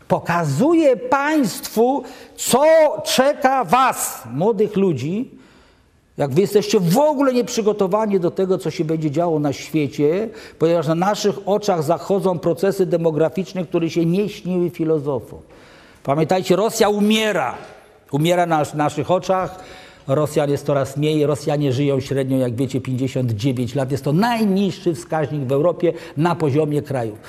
Pokazuje 0.08 0.98
Państwu, 0.98 2.04
co 2.36 2.64
czeka 3.06 3.64
Was, 3.64 4.24
młodych 4.34 4.76
ludzi, 4.78 5.43
jak 6.18 6.32
wy 6.32 6.42
jesteście 6.42 6.80
w 6.80 6.98
ogóle 6.98 7.34
nieprzygotowani 7.34 8.20
do 8.20 8.32
tego, 8.32 8.58
co 8.58 8.72
się 8.72 8.86
będzie 8.86 9.12
działo 9.12 9.40
na 9.40 9.54
świecie, 9.54 10.30
ponieważ 10.60 10.88
na 10.88 10.96
naszych 10.96 11.36
oczach 11.46 11.84
zachodzą 11.84 12.40
procesy 12.40 12.86
demograficzne, 12.86 13.66
które 13.66 13.90
się 13.90 14.06
nie 14.06 14.30
śniły 14.30 14.70
filozofom. 14.70 15.40
Pamiętajcie, 16.04 16.56
Rosja 16.56 16.90
umiera. 16.90 17.56
Umiera 18.12 18.46
na 18.46 18.64
naszych 18.74 19.12
oczach. 19.12 19.64
Rosjan 20.08 20.50
jest 20.50 20.66
coraz 20.66 20.98
mniej. 20.98 21.26
Rosjanie 21.26 21.74
żyją 21.74 22.00
średnio, 22.00 22.38
jak 22.38 22.56
wiecie, 22.56 22.82
59 22.82 23.76
lat. 23.76 23.92
Jest 23.92 24.04
to 24.04 24.14
najniższy 24.14 24.96
wskaźnik 24.96 25.42
w 25.42 25.52
Europie 25.52 25.94
na 26.18 26.36
poziomie 26.36 26.82
krajów. 26.82 27.20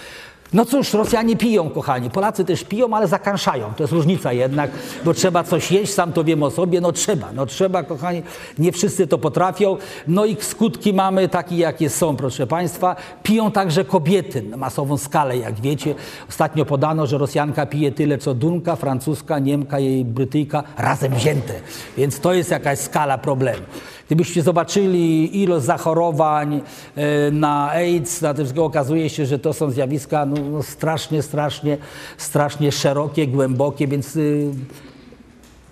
No 0.53 0.65
cóż, 0.65 0.93
Rosjanie 0.93 1.37
piją, 1.37 1.71
kochani. 1.71 2.11
Polacy 2.11 2.45
też 2.45 2.65
piją, 2.65 2.97
ale 2.97 3.09
zakanszają. 3.09 3.73
To 3.77 3.83
jest 3.83 3.93
różnica 3.93 4.33
jednak, 4.33 4.71
bo 5.05 5.15
trzeba 5.15 5.45
coś 5.45 5.73
jeść, 5.73 5.93
sam 5.93 6.13
to 6.13 6.25
wiem 6.25 6.43
o 6.43 6.51
sobie. 6.51 6.81
No 6.81 6.93
trzeba, 6.93 7.33
no 7.33 7.47
trzeba, 7.47 7.83
kochani. 7.83 8.23
Nie 8.59 8.73
wszyscy 8.73 9.07
to 9.07 9.19
potrafią. 9.19 9.77
No 10.09 10.25
i 10.25 10.37
skutki 10.41 10.93
mamy 10.93 11.29
takie, 11.29 11.57
jakie 11.57 11.91
są, 11.91 12.17
proszę 12.17 12.47
Państwa. 12.47 12.97
Piją 13.23 13.51
także 13.51 13.85
kobiety 13.85 14.43
na 14.43 14.57
masową 14.57 14.99
skalę, 14.99 15.37
jak 15.37 15.61
wiecie. 15.61 15.95
Ostatnio 16.29 16.65
podano, 16.65 17.07
że 17.07 17.19
Rosjanka 17.19 17.67
pije 17.67 17.93
tyle, 17.93 18.19
co 18.19 18.35
Dunka, 18.35 18.77
Francuska, 18.77 19.39
Niemka 19.39 19.79
i 19.79 20.05
Brytyjka 20.05 20.63
razem 20.77 21.15
wzięte. 21.15 21.55
Więc 21.97 22.21
to 22.21 22.35
jest 22.35 22.51
jakaś 22.51 22.79
skala 22.79 23.19
problemu. 23.19 23.63
Gdybyście 24.07 24.43
zobaczyli 24.43 25.43
ilość 25.43 25.67
zachorowań 25.67 26.61
e, 26.97 27.31
na 27.31 27.71
AIDS, 27.71 28.23
na 28.23 28.35
tym 28.35 28.47
okazuje 28.65 29.11
się, 29.11 29.27
że 29.27 29.39
to 29.39 29.53
są 29.53 29.71
zjawiska 29.71 30.27
no, 30.27 30.37
no, 30.51 30.63
strasznie, 30.63 31.23
strasznie, 31.23 31.79
strasznie 32.19 32.73
szerokie, 32.73 33.27
głębokie, 33.27 33.89
więc 33.89 34.17
y, 34.17 34.51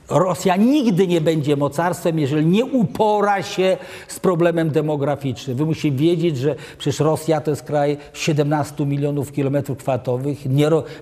Rosja 0.09 0.57
nigdy 0.57 1.07
nie 1.07 1.21
będzie 1.21 1.57
mocarstwem, 1.57 2.19
jeżeli 2.19 2.47
nie 2.47 2.65
upora 2.65 3.43
się 3.43 3.77
z 4.09 4.21
problemem 4.21 4.71
demograficznym. 4.71 5.57
Wy 5.57 5.67
musicie 5.67 5.97
wiedzieć, 5.97 6.39
że 6.39 6.55
przecież 6.79 7.01
Rosja 7.01 7.41
to 7.41 7.51
jest 7.51 7.63
kraj 7.63 7.97
17 8.13 8.87
milionów 8.87 9.33
kilometrów 9.33 9.79
kwadratowych, 9.79 10.39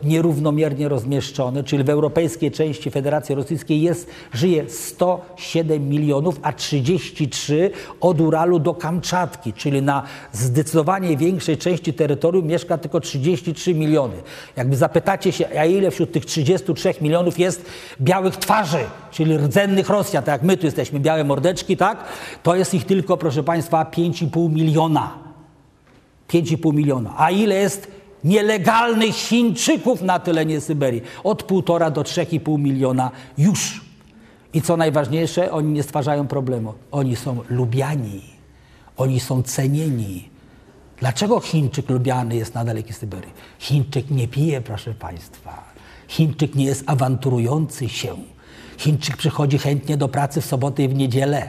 nierównomiernie 0.03 0.89
rozmieszczony, 0.89 1.65
czyli 1.65 1.85
w 1.85 1.91
europejskiej 1.91 2.51
części 2.51 2.91
Federacji 2.91 3.35
Rosyjskiej 3.35 3.83
jest, 3.83 4.11
żyje 4.33 4.71
107 4.71 5.89
milionów, 5.89 6.41
a 6.43 6.53
33 6.53 7.71
od 8.01 8.21
Uralu 8.21 8.59
do 8.59 8.75
Kamczatki, 8.75 9.53
czyli 9.53 9.83
na 9.83 10.03
zdecydowanie 10.33 11.17
większej 11.17 11.57
części 11.57 11.93
terytorium 11.93 12.47
mieszka 12.47 12.79
tylko 12.79 13.01
33 13.01 13.75
miliony. 13.75 14.15
Jakby 14.57 14.77
zapytacie 14.77 15.33
się, 15.33 15.49
a 15.59 15.65
ile 15.65 15.91
wśród 15.91 16.13
tych 16.13 16.25
33 16.25 16.95
milionów 17.01 17.39
jest 17.39 17.65
białych 18.01 18.37
twarzy, 18.37 18.79
czyli 19.11 19.37
rdzennych 19.37 19.89
Rosjan, 19.89 20.25
tak 20.25 20.33
jak 20.33 20.43
my 20.43 20.57
tu 20.57 20.67
jesteśmy, 20.67 21.01
białe 21.01 21.25
mordeczki, 21.25 21.77
tak? 21.77 22.05
To 22.43 22.55
jest 22.55 22.75
ich 22.75 22.87
tylko, 22.87 23.17
proszę 23.17 23.43
Państwa, 23.43 23.85
5,5 23.85 24.51
miliona. 24.51 25.19
5,5 26.29 26.75
miliona. 26.75 27.15
A 27.17 27.31
ile 27.31 27.55
jest 27.55 27.89
nielegalnych 28.25 29.15
Chińczyków 29.15 30.03
na 30.03 30.19
terenie 30.19 30.61
Syberii? 30.61 31.03
Od 31.25 31.47
1,5 31.47 31.93
do 31.93 32.03
3,5 32.03 32.59
miliona 32.59 33.11
już. 33.39 33.81
I 34.55 34.63
co 34.63 34.77
najważniejsze, 34.77 35.53
oni 35.53 35.73
nie 35.73 35.83
stwarzają 35.83 36.27
problemu. 36.27 36.75
Oni 36.93 37.17
są 37.17 37.41
lubiani. 37.51 38.21
Oni 38.97 39.21
są 39.21 39.43
cenieni. 39.43 40.29
Dlaczego 40.99 41.41
Chińczyk 41.41 41.91
lubiany 41.91 42.37
jest 42.37 42.55
na 42.55 42.65
dalekiej 42.65 42.93
Syberii? 42.93 43.33
Chińczyk 43.59 44.11
nie 44.11 44.29
pije, 44.29 44.61
proszę 44.61 44.95
Państwa. 44.95 45.65
Chińczyk 46.09 46.55
nie 46.55 46.65
jest 46.65 46.85
awanturujący 46.87 47.89
się. 47.89 48.17
Chińczyk 48.81 49.17
przychodzi 49.17 49.59
chętnie 49.59 49.97
do 49.97 50.09
pracy 50.09 50.41
w 50.41 50.47
sobotę 50.47 50.83
i 50.83 50.89
w 50.89 50.95
niedzielę. 50.95 51.49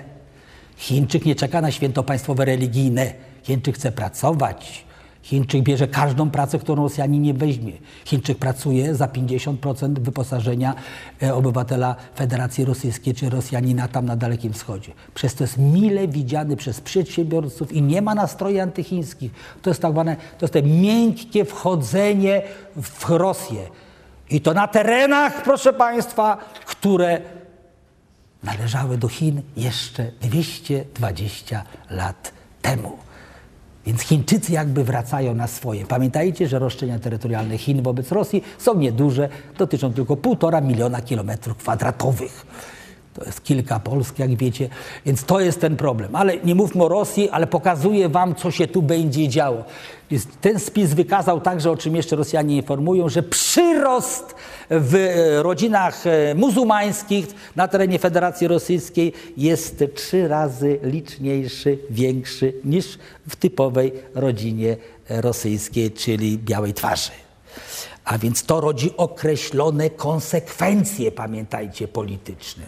Chińczyk 0.78 1.26
nie 1.26 1.36
czeka 1.36 1.62
na 1.62 1.72
święto 1.72 2.04
państwowe 2.04 2.46
religijne. 2.46 3.14
Chińczyk 3.44 3.76
chce 3.76 3.92
pracować. 3.92 4.86
Chińczyk 5.24 5.64
bierze 5.64 5.88
każdą 5.88 6.30
pracę, 6.30 6.60
którą 6.60 6.84
Rosjanin 6.84 7.22
nie 7.22 7.34
weźmie. 7.34 7.74
Chińczyk 8.06 8.38
pracuje 8.38 8.96
za 8.96 9.08
50% 9.08 10.00
wyposażenia 10.00 10.76
e, 11.24 11.36
obywatela 11.36 11.96
Federacji 12.16 12.66
Rosyjskiej 12.66 13.14
czy 13.14 13.30
Rosjanina 13.30 13.88
tam 13.88 14.06
na 14.06 14.16
Dalekim 14.16 14.54
Wschodzie. 14.54 14.92
Przez 15.14 15.36
to 15.36 15.44
jest 15.44 15.58
mile 15.58 16.08
widziany 16.08 16.56
przez 16.56 16.82
przedsiębiorców 16.82 17.72
i 17.72 17.82
nie 17.82 18.02
ma 18.02 18.16
nastroi 18.16 18.60
antychińskich. 18.60 19.32
To 19.62 19.70
jest 19.70 19.82
tak 19.82 19.92
zwane, 19.92 20.16
to 20.16 20.46
jest 20.46 20.54
te 20.54 20.64
miękkie 20.64 21.46
wchodzenie 21.46 22.42
w 22.76 23.10
Rosję. 23.10 23.62
I 24.32 24.42
to 24.42 24.54
na 24.54 24.68
terenach, 24.68 25.44
proszę 25.44 25.74
Państwa, 25.74 26.38
które 26.66 27.22
należały 28.44 28.98
do 28.98 29.08
Chin 29.08 29.42
jeszcze 29.58 30.12
220 30.22 31.64
lat 31.90 32.32
temu. 32.62 32.98
Więc 33.86 34.02
Chińczycy 34.02 34.52
jakby 34.52 34.84
wracają 34.84 35.36
na 35.36 35.48
swoje. 35.48 35.86
Pamiętajcie, 35.86 36.48
że 36.48 36.60
roszczenia 36.60 37.00
terytorialne 37.00 37.58
Chin 37.58 37.82
wobec 37.82 38.12
Rosji 38.12 38.44
są 38.58 38.76
nieduże, 38.76 39.30
dotyczą 39.58 39.94
tylko 39.94 40.18
półtora 40.18 40.62
miliona 40.62 41.02
kilometrów 41.02 41.58
kwadratowych. 41.58 42.46
To 43.14 43.26
jest 43.26 43.44
kilka 43.44 43.80
Polsk, 43.80 44.20
jak 44.20 44.36
wiecie, 44.36 44.70
więc 45.06 45.24
to 45.24 45.40
jest 45.40 45.62
ten 45.62 45.78
problem. 45.78 46.16
Ale 46.16 46.38
nie 46.38 46.56
mówmy 46.56 46.84
o 46.84 46.88
Rosji, 46.88 47.30
ale 47.30 47.48
pokazuję 47.48 48.10
wam, 48.10 48.36
co 48.36 48.52
się 48.52 48.68
tu 48.68 48.82
będzie 48.82 49.28
działo. 49.30 49.64
Ten 50.42 50.60
spis 50.60 50.94
wykazał 50.94 51.42
także, 51.42 51.72
o 51.72 51.78
czym 51.78 51.96
jeszcze 51.96 52.16
Rosjanie 52.16 52.56
informują, 52.58 53.10
że 53.10 53.24
przyrost 53.24 54.36
w 54.70 54.96
e, 54.96 55.44
rodzinach 55.44 56.08
e, 56.08 56.36
muzułmańskich 56.36 57.26
na 57.56 57.68
terenie 57.68 58.00
Federacji 58.00 58.48
Rosyjskiej 58.48 59.14
jest 59.38 59.84
trzy 59.96 60.28
razy 60.28 60.80
liczniejszy, 60.84 61.80
większy 61.90 62.54
niż 62.64 63.00
w 63.28 63.36
typowej 63.36 63.94
rodzinie 64.16 64.78
rosyjskiej, 65.10 65.92
czyli 65.92 66.38
białej 66.38 66.74
twarzy. 66.74 67.12
A 68.06 68.18
więc 68.18 68.44
to 68.44 68.62
rodzi 68.62 68.98
określone 68.98 69.90
konsekwencje, 69.90 71.12
pamiętajcie, 71.12 71.88
polityczne 71.88 72.66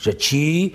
że 0.00 0.14
ci 0.14 0.72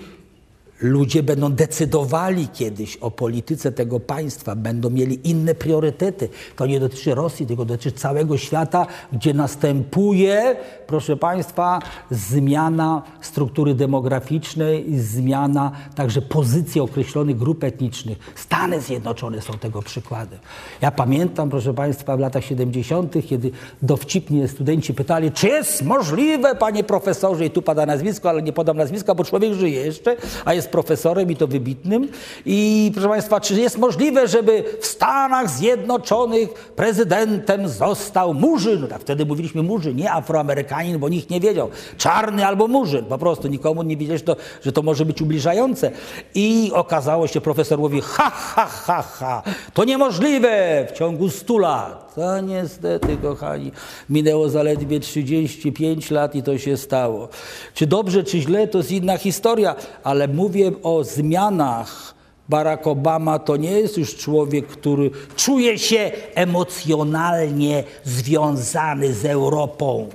ludzie 0.80 1.22
będą 1.22 1.52
decydowali 1.52 2.48
kiedyś 2.48 2.96
o 2.96 3.10
polityce 3.10 3.72
tego 3.72 4.00
państwa, 4.00 4.56
będą 4.56 4.90
mieli 4.90 5.30
inne 5.30 5.54
priorytety. 5.54 6.28
To 6.56 6.66
nie 6.66 6.80
dotyczy 6.80 7.14
Rosji, 7.14 7.46
tylko 7.46 7.64
dotyczy 7.64 7.92
całego 7.92 8.38
świata, 8.38 8.86
gdzie 9.12 9.34
następuje, 9.34 10.56
proszę 10.86 11.16
Państwa, 11.16 11.78
zmiana 12.10 13.02
struktury 13.20 13.74
demograficznej 13.74 14.84
zmiana 14.98 15.72
także 15.94 16.22
pozycji 16.22 16.80
określonych 16.80 17.36
grup 17.36 17.64
etnicznych. 17.64 18.18
Stany 18.34 18.80
Zjednoczone 18.80 19.40
są 19.40 19.58
tego 19.58 19.82
przykładem. 19.82 20.38
Ja 20.80 20.90
pamiętam, 20.90 21.50
proszę 21.50 21.74
Państwa, 21.74 22.16
w 22.16 22.20
latach 22.20 22.44
70., 22.44 23.14
kiedy 23.28 23.50
dowcipnie 23.82 24.48
studenci 24.48 24.94
pytali, 24.94 25.32
czy 25.32 25.48
jest 25.48 25.82
możliwe, 25.82 26.54
panie 26.54 26.84
profesorze, 26.84 27.46
i 27.46 27.50
tu 27.50 27.62
pada 27.62 27.86
nazwisko, 27.86 28.28
ale 28.28 28.42
nie 28.42 28.52
podam 28.52 28.76
nazwiska, 28.76 29.14
bo 29.14 29.24
człowiek 29.24 29.54
żyje 29.54 29.80
jeszcze, 29.80 30.16
a 30.44 30.54
jest 30.54 30.65
jest 30.66 30.72
profesorem 30.72 31.30
i 31.30 31.36
to 31.36 31.46
wybitnym. 31.46 32.08
I 32.46 32.90
proszę 32.94 33.08
Państwa, 33.08 33.40
czy 33.40 33.54
jest 33.54 33.78
możliwe, 33.78 34.28
żeby 34.28 34.64
w 34.80 34.86
Stanach 34.86 35.50
Zjednoczonych 35.50 36.54
prezydentem 36.54 37.68
został 37.68 38.34
Murzyn? 38.34 38.80
No 38.80 38.86
tak 38.86 39.00
wtedy 39.00 39.26
mówiliśmy 39.26 39.62
Murzyn, 39.62 39.96
nie 39.96 40.12
Afroamerykanin, 40.12 40.98
bo 40.98 41.08
nikt 41.08 41.30
nie 41.30 41.40
wiedział. 41.40 41.70
Czarny 41.98 42.46
albo 42.46 42.68
Murzyn. 42.68 43.04
Po 43.04 43.18
prostu 43.18 43.48
nikomu 43.48 43.82
nie 43.82 43.96
wiedzieć, 43.96 44.22
to, 44.22 44.36
że 44.62 44.72
to 44.72 44.82
może 44.82 45.04
być 45.04 45.22
ubliżające. 45.22 45.90
I 46.34 46.70
okazało 46.74 47.26
się, 47.26 47.40
profesor 47.40 47.78
mówi, 47.78 48.00
ha, 48.00 48.30
ha, 48.30 48.66
ha, 48.66 49.02
ha, 49.02 49.42
to 49.74 49.84
niemożliwe 49.84 50.86
w 50.90 50.92
ciągu 50.98 51.30
stu 51.30 51.58
lat. 51.58 52.05
A 52.24 52.40
niestety, 52.40 53.16
kochani, 53.22 53.72
minęło 54.10 54.48
zaledwie 54.48 55.00
35 55.00 56.10
lat 56.10 56.34
i 56.34 56.42
to 56.42 56.58
się 56.58 56.76
stało. 56.76 57.28
Czy 57.74 57.86
dobrze, 57.86 58.24
czy 58.24 58.40
źle, 58.40 58.68
to 58.68 58.78
jest 58.78 58.92
inna 58.92 59.18
historia, 59.18 59.74
ale 60.04 60.28
mówię 60.28 60.72
o 60.82 61.04
zmianach. 61.04 62.14
Barack 62.48 62.86
Obama 62.86 63.38
to 63.38 63.56
nie 63.56 63.70
jest 63.70 63.98
już 63.98 64.16
człowiek, 64.16 64.66
który 64.66 65.10
czuje 65.36 65.78
się 65.78 66.12
emocjonalnie 66.34 67.84
związany 68.04 69.12
z 69.12 69.24
Europą. 69.24 70.08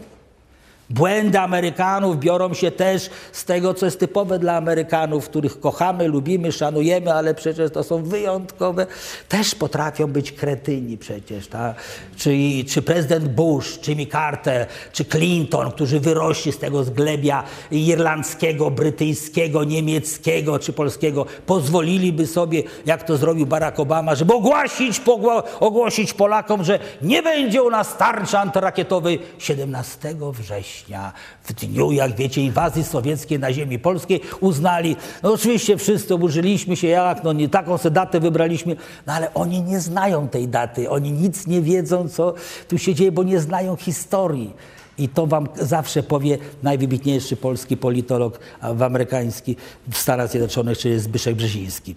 Błędy 0.92 1.40
Amerykanów 1.40 2.20
biorą 2.20 2.54
się 2.54 2.72
też 2.72 3.10
z 3.32 3.46
tego, 3.46 3.74
co 3.74 3.86
jest 3.86 4.00
typowe 4.00 4.40
dla 4.40 4.58
Amerykanów, 4.58 5.30
których 5.30 5.60
kochamy, 5.60 6.08
lubimy, 6.08 6.52
szanujemy, 6.52 7.14
ale 7.14 7.36
przecież 7.36 7.72
to 7.72 7.84
są 7.84 8.04
wyjątkowe. 8.04 8.88
Też 9.30 9.56
potrafią 9.56 10.08
być 10.08 10.32
kretyni 10.32 10.98
przecież. 10.98 11.48
Tak? 11.48 11.76
Czy, 12.18 12.32
czy 12.68 12.82
prezydent 12.82 13.28
Bush, 13.28 13.80
czy 13.80 13.96
Carter, 14.12 14.68
czy 14.94 15.06
Clinton, 15.06 15.72
którzy 15.72 16.00
wyrośli 16.00 16.52
z 16.52 16.58
tego 16.58 16.84
zglebia 16.84 17.44
irlandzkiego, 17.72 18.72
brytyjskiego, 18.72 19.64
niemieckiego 19.64 20.60
czy 20.60 20.74
polskiego, 20.74 21.26
pozwoliliby 21.46 22.28
sobie, 22.28 22.64
jak 22.86 23.04
to 23.04 23.18
zrobił 23.18 23.46
Barack 23.46 23.80
Obama, 23.80 24.16
żeby 24.16 24.34
ogłosić, 24.34 25.02
ogłosić 25.60 26.14
Polakom, 26.14 26.64
że 26.64 26.80
nie 27.02 27.24
będzie 27.24 27.64
u 27.64 27.70
nas 27.70 27.98
tarczy 27.98 28.38
antyrakietowej 28.38 29.20
17 29.40 30.16
września 30.32 30.81
września, 30.82 31.14
w 31.44 31.54
dniu, 31.54 31.92
jak 31.92 32.16
wiecie, 32.16 32.42
inwazji 32.42 32.84
sowieckiej 32.84 33.40
na 33.40 33.54
ziemi 33.54 33.80
polskiej, 33.80 34.22
uznali, 34.40 34.96
no 35.24 35.34
oczywiście 35.34 35.78
wszyscy 35.78 36.14
oburzyliśmy 36.14 36.76
się, 36.76 36.88
jak, 36.88 37.24
no 37.24 37.34
nie 37.34 37.50
taką 37.50 37.78
sobie 37.78 37.94
datę 37.94 38.20
wybraliśmy, 38.20 38.76
no 39.08 39.14
ale 39.14 39.34
oni 39.34 39.62
nie 39.62 39.80
znają 39.80 40.28
tej 40.28 40.48
daty, 40.48 40.90
oni 40.90 41.12
nic 41.12 41.48
nie 41.48 41.62
wiedzą, 41.62 42.10
co 42.10 42.34
tu 42.68 42.78
się 42.78 42.96
dzieje, 42.96 43.12
bo 43.12 43.24
nie 43.24 43.40
znają 43.40 43.76
historii. 43.76 44.54
I 44.98 45.10
to 45.10 45.28
wam 45.28 45.48
zawsze 45.56 46.04
powie 46.04 46.38
najwybitniejszy 46.64 47.36
polski 47.36 47.78
politolog 47.78 48.40
amerykański 48.62 49.56
w 49.92 49.98
Stanach 49.98 50.30
Zjednoczonych, 50.30 50.78
czyli 50.78 51.00
Zbyszek 51.00 51.36
Brzeziński. 51.36 51.96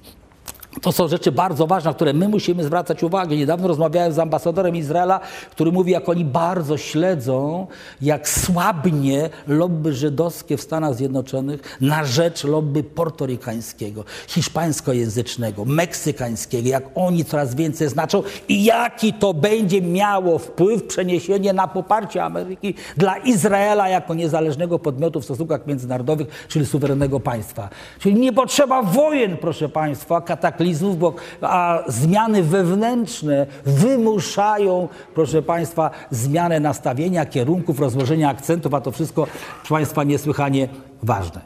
To 0.82 0.92
są 0.92 1.08
rzeczy 1.08 1.32
bardzo 1.32 1.66
ważne, 1.66 1.90
na 1.90 1.94
które 1.94 2.12
my 2.12 2.28
musimy 2.28 2.64
zwracać 2.64 3.02
uwagę. 3.02 3.36
Niedawno 3.36 3.68
rozmawiałem 3.68 4.12
z 4.12 4.18
ambasadorem 4.18 4.76
Izraela, 4.76 5.20
który 5.50 5.72
mówi, 5.72 5.92
jak 5.92 6.08
oni 6.08 6.24
bardzo 6.24 6.76
śledzą, 6.76 7.66
jak 8.02 8.28
słabnie 8.28 9.30
lobby 9.46 9.92
żydowskie 9.92 10.56
w 10.56 10.60
Stanach 10.60 10.94
Zjednoczonych 10.94 11.78
na 11.80 12.04
rzecz 12.04 12.44
lobby 12.44 12.84
portorykańskiego, 12.84 14.04
hiszpańskojęzycznego, 14.26 15.64
meksykańskiego, 15.64 16.68
jak 16.68 16.84
oni 16.94 17.24
coraz 17.24 17.54
więcej 17.54 17.88
znaczą 17.88 18.22
i 18.48 18.64
jaki 18.64 19.12
to 19.12 19.34
będzie 19.34 19.82
miało 19.82 20.38
wpływ, 20.38 20.84
przeniesienie 20.84 21.52
na 21.52 21.68
poparcie 21.68 22.24
Ameryki 22.24 22.74
dla 22.96 23.16
Izraela 23.16 23.88
jako 23.88 24.14
niezależnego 24.14 24.78
podmiotu 24.78 25.20
w 25.20 25.24
stosunkach 25.24 25.66
międzynarodowych, 25.66 26.46
czyli 26.48 26.66
suwerennego 26.66 27.20
państwa. 27.20 27.68
Czyli 27.98 28.14
nie 28.14 28.32
potrzeba 28.32 28.82
wojen, 28.82 29.36
proszę 29.36 29.68
Państwa, 29.68 30.20
kataklizmów, 30.20 30.63
kataklizmów, 30.64 30.98
bo 30.98 31.14
a 31.42 31.82
zmiany 31.86 32.42
wewnętrzne 32.42 33.46
wymuszają, 33.64 34.88
proszę 35.14 35.42
Państwa, 35.42 35.90
zmianę 36.10 36.60
nastawienia, 36.60 37.26
kierunków, 37.26 37.80
rozłożenia 37.80 38.30
akcentów, 38.30 38.74
a 38.74 38.80
to 38.80 38.90
wszystko, 38.90 39.26
proszę 39.56 39.74
Państwa, 39.74 40.04
niesłychanie 40.04 40.68
ważne. 41.02 41.40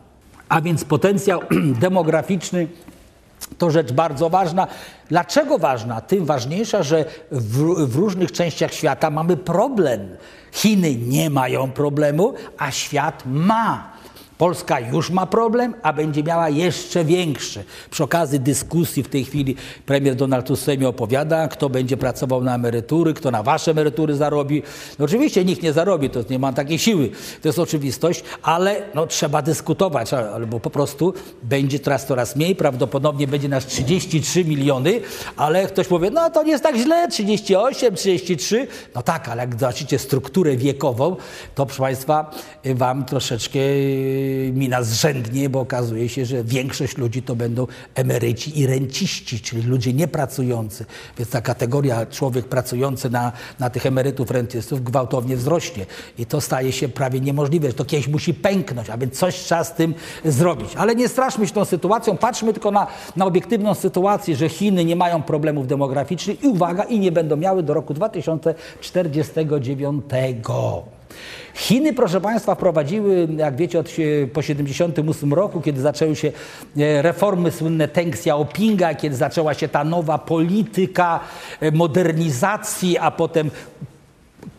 A 0.48 0.60
więc 0.60 0.84
potencjał 0.84 1.40
demograficzny 1.80 2.68
to 3.58 3.70
rzecz 3.70 3.92
bardzo 3.92 4.30
ważna. 4.30 4.66
Dlaczego 5.08 5.58
ważna? 5.58 6.00
Tym 6.00 6.24
ważniejsza, 6.24 6.82
że 6.82 7.04
w, 7.30 7.86
w, 7.86 7.96
różnych 7.96 8.32
częściach 8.32 8.74
świata 8.74 9.10
mamy 9.10 9.36
problem. 9.36 10.16
Chiny 10.52 10.94
nie 10.94 11.30
mają 11.30 11.70
problemu, 11.70 12.34
a 12.58 12.70
świat 12.70 13.22
ma. 13.26 13.92
Polska 14.38 14.80
już 14.80 15.10
ma 15.10 15.26
problem, 15.26 15.74
a 15.82 15.92
będzie 15.92 16.22
miała 16.22 16.48
jeszcze 16.48 17.04
większy. 17.04 17.64
Przy 17.90 18.04
okazji 18.04 18.40
dyskusji 18.40 19.02
w 19.02 19.08
tej 19.08 19.24
chwili 19.24 19.56
premier 19.86 20.14
Donald 20.14 20.46
Tusk 20.46 20.68
opowiada, 20.86 21.48
kto 21.48 21.68
będzie 21.68 21.96
pracował 21.96 22.44
na 22.44 22.54
emerytury, 22.54 23.14
kto 23.14 23.30
na 23.30 23.42
wasze 23.42 23.70
emerytury 23.70 24.16
zarobi. 24.16 24.62
No 24.98 25.04
oczywiście 25.04 25.44
nikt 25.44 25.62
nie 25.62 25.72
zarobi, 25.72 26.10
to 26.10 26.20
nie 26.30 26.38
ma 26.38 26.52
takiej 26.52 26.78
siły, 26.78 27.10
to 27.42 27.48
jest 27.48 27.58
oczywistość, 27.58 28.24
ale 28.42 28.82
no, 28.94 29.06
trzeba 29.06 29.42
dyskutować, 29.42 30.14
albo 30.14 30.60
po 30.60 30.70
prostu 30.70 31.14
będzie 31.42 31.78
teraz 31.78 32.06
coraz 32.06 32.36
mniej, 32.36 32.56
prawdopodobnie 32.56 33.26
będzie 33.26 33.48
nas 33.48 33.66
33 33.66 34.44
miliony, 34.44 35.00
ale 35.36 35.66
ktoś 35.66 35.86
powie, 35.86 36.10
no 36.10 36.30
to 36.30 36.42
nie 36.42 36.50
jest 36.50 36.64
tak 36.64 36.76
źle, 36.76 37.08
38, 37.08 37.94
33. 37.94 38.66
No 38.94 39.02
tak, 39.02 39.28
ale 39.28 39.42
jak 39.42 39.60
zobaczycie 39.60 39.98
strukturę 39.98 40.56
wiekową, 40.56 41.16
to 41.54 41.66
proszę 41.66 41.82
Państwa, 41.82 42.30
wam 42.64 43.04
troszeczkę 43.04 43.58
mina 44.54 44.82
zrzędnie, 44.82 45.48
bo 45.48 45.60
okazuje 45.60 46.08
się, 46.08 46.26
że 46.26 46.44
większość 46.44 46.96
ludzi 46.96 47.22
to 47.22 47.36
będą 47.36 47.66
emeryci 47.94 48.60
i 48.60 48.66
renciści, 48.66 49.40
czyli 49.40 49.62
ludzie 49.62 49.92
niepracujący. 49.92 50.84
Więc 51.18 51.30
ta 51.30 51.40
kategoria 51.40 52.06
człowiek 52.06 52.48
pracujący 52.48 53.10
na, 53.10 53.32
na 53.58 53.70
tych 53.70 53.86
emerytów, 53.86 54.30
rentystów 54.30 54.84
gwałtownie 54.84 55.36
wzrośnie. 55.36 55.86
I 56.18 56.26
to 56.26 56.40
staje 56.40 56.72
się 56.72 56.88
prawie 56.88 57.20
niemożliwe. 57.20 57.72
To 57.72 57.84
kiedyś 57.84 58.08
musi 58.08 58.34
pęknąć, 58.34 58.90
a 58.90 58.98
więc 58.98 59.18
coś 59.18 59.34
trzeba 59.34 59.64
z 59.64 59.74
tym 59.74 59.94
zrobić. 60.24 60.76
Ale 60.76 60.94
nie 60.94 61.08
straszmy 61.08 61.46
się 61.46 61.52
tą 61.52 61.64
sytuacją, 61.64 62.16
patrzmy 62.16 62.52
tylko 62.52 62.70
na, 62.70 62.86
na 63.16 63.26
obiektywną 63.26 63.74
sytuację, 63.74 64.36
że 64.36 64.48
Chiny 64.48 64.84
nie 64.84 64.96
mają 64.96 65.22
problemów 65.22 65.66
demograficznych 65.66 66.42
i 66.42 66.46
uwaga, 66.46 66.82
i 66.82 67.00
nie 67.00 67.12
będą 67.12 67.36
miały 67.36 67.62
do 67.62 67.74
roku 67.74 67.94
2049. 67.94 70.04
Chiny, 71.58 71.92
proszę 71.92 72.20
Państwa, 72.20 72.54
wprowadziły, 72.54 73.28
jak 73.36 73.56
wiecie, 73.56 73.78
od, 73.78 73.86
po 74.32 74.40
1978 74.40 75.34
roku, 75.34 75.60
kiedy 75.60 75.80
zaczęły 75.80 76.16
się 76.16 76.32
e, 76.76 77.02
reformy 77.02 77.50
słynne 77.50 77.88
Teng 77.88 78.14
Xiaopinga, 78.14 78.94
kiedy 78.94 79.16
zaczęła 79.16 79.54
się 79.54 79.68
ta 79.68 79.84
nowa 79.84 80.18
polityka 80.18 81.20
e, 81.60 81.70
modernizacji, 81.70 82.98
a 82.98 83.10
potem 83.10 83.50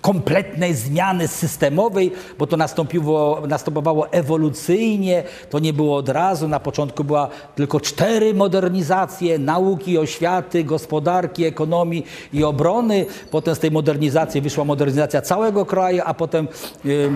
kompletnej 0.02 0.73
zmiany 0.75 1.28
systemowej, 1.28 2.12
bo 2.39 2.47
to 2.47 2.58
nastąpiło, 2.58 3.41
następowało 3.47 4.12
ewolucyjnie, 4.12 5.23
to 5.49 5.60
nie 5.60 5.73
było 5.73 5.97
od 5.97 6.10
razu. 6.10 6.47
Na 6.47 6.60
początku 6.60 7.04
była 7.04 7.30
tylko 7.56 7.80
cztery 7.80 8.34
modernizacje 8.34 9.39
nauki, 9.39 9.97
oświaty, 9.97 10.63
gospodarki, 10.63 11.45
ekonomii 11.45 12.06
i 12.34 12.43
obrony. 12.43 13.06
Potem 13.32 13.56
z 13.56 13.60
tej 13.60 13.71
modernizacji 13.71 14.41
wyszła 14.41 14.65
modernizacja 14.65 15.21
całego 15.21 15.65
kraju, 15.65 16.02
a 16.06 16.13
potem. 16.13 16.47
Yy, 16.86 17.10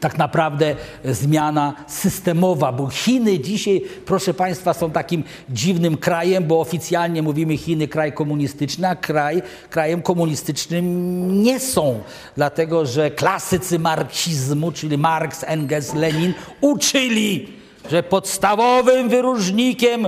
tak 0.00 0.18
naprawdę 0.18 0.76
zmiana 1.04 1.74
systemowa, 1.86 2.72
bo 2.72 2.88
Chiny 2.88 3.38
dzisiaj, 3.38 3.82
proszę 4.06 4.34
Państwa, 4.34 4.74
są 4.74 4.90
takim 4.90 5.24
dziwnym 5.50 5.96
krajem, 5.96 6.44
bo 6.44 6.60
oficjalnie 6.60 7.22
mówimy 7.22 7.56
Chiny 7.56 7.88
kraj 7.88 8.12
komunistyczny, 8.12 8.88
a 8.88 8.96
kraj, 8.96 9.42
krajem 9.70 10.02
komunistycznym 10.02 11.42
nie 11.42 11.60
są, 11.60 12.00
dlatego 12.36 12.86
że 12.86 13.10
klasycy 13.10 13.78
marksizmu, 13.78 14.72
czyli 14.72 14.98
Marx, 14.98 15.44
Engels, 15.46 15.94
Lenin, 15.94 16.34
uczyli, 16.60 17.48
że 17.90 18.02
podstawowym 18.02 19.08
wyróżnikiem 19.08 20.06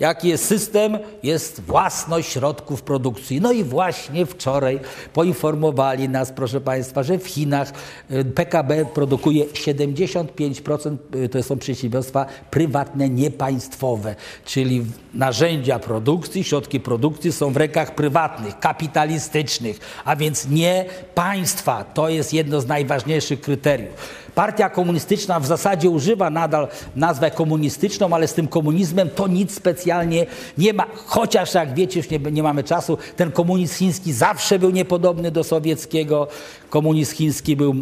jaki 0.00 0.28
jest 0.28 0.44
system, 0.44 0.98
jest 1.22 1.60
własność 1.60 2.32
środków 2.32 2.82
produkcji. 2.82 3.40
No 3.40 3.52
i 3.52 3.64
właśnie 3.64 4.26
wczoraj 4.26 4.80
poinformowali 5.12 6.08
nas, 6.08 6.32
proszę 6.32 6.60
Państwa, 6.60 7.02
że 7.02 7.18
w 7.18 7.26
Chinach 7.26 7.72
y, 8.10 8.24
PKB 8.24 8.84
produkuje 8.94 9.44
75%, 9.44 10.96
y, 11.14 11.28
to 11.28 11.42
są 11.42 11.58
przedsiębiorstwa 11.58 12.26
prywatne, 12.50 13.08
niepaństwowe, 13.08 14.14
czyli 14.44 14.84
narzędzia 15.14 15.78
produkcji, 15.78 16.44
środki 16.44 16.80
produkcji 16.80 17.32
są 17.32 17.52
w 17.52 17.56
rękach 17.56 17.94
prywatnych, 17.94 18.58
kapitalistycznych, 18.58 19.78
a 20.04 20.16
więc 20.16 20.48
nie 20.48 20.84
państwa. 21.14 21.84
To 21.84 22.08
jest 22.08 22.32
jedno 22.32 22.60
z 22.60 22.66
najważniejszych 22.66 23.40
kryteriów. 23.40 24.25
Partia 24.36 24.70
komunistyczna 24.70 25.40
w 25.40 25.46
zasadzie 25.46 25.90
używa 25.90 26.30
nadal 26.30 26.68
nazwę 26.96 27.30
komunistyczną, 27.30 28.14
ale 28.14 28.28
z 28.28 28.34
tym 28.34 28.48
komunizmem 28.48 29.10
to 29.10 29.28
nic 29.28 29.54
specjalnie 29.54 30.26
nie 30.58 30.72
ma. 30.72 30.86
Chociaż 31.06 31.54
jak 31.54 31.74
wiecie, 31.74 32.00
już 32.00 32.10
nie, 32.10 32.18
nie 32.18 32.42
mamy 32.42 32.64
czasu, 32.64 32.98
ten 33.16 33.32
komunizm 33.32 33.74
chiński 33.74 34.12
zawsze 34.12 34.58
był 34.58 34.70
niepodobny 34.70 35.30
do 35.30 35.44
sowieckiego. 35.44 36.28
Komunizm 36.70 37.14
chiński 37.14 37.56
był 37.56 37.74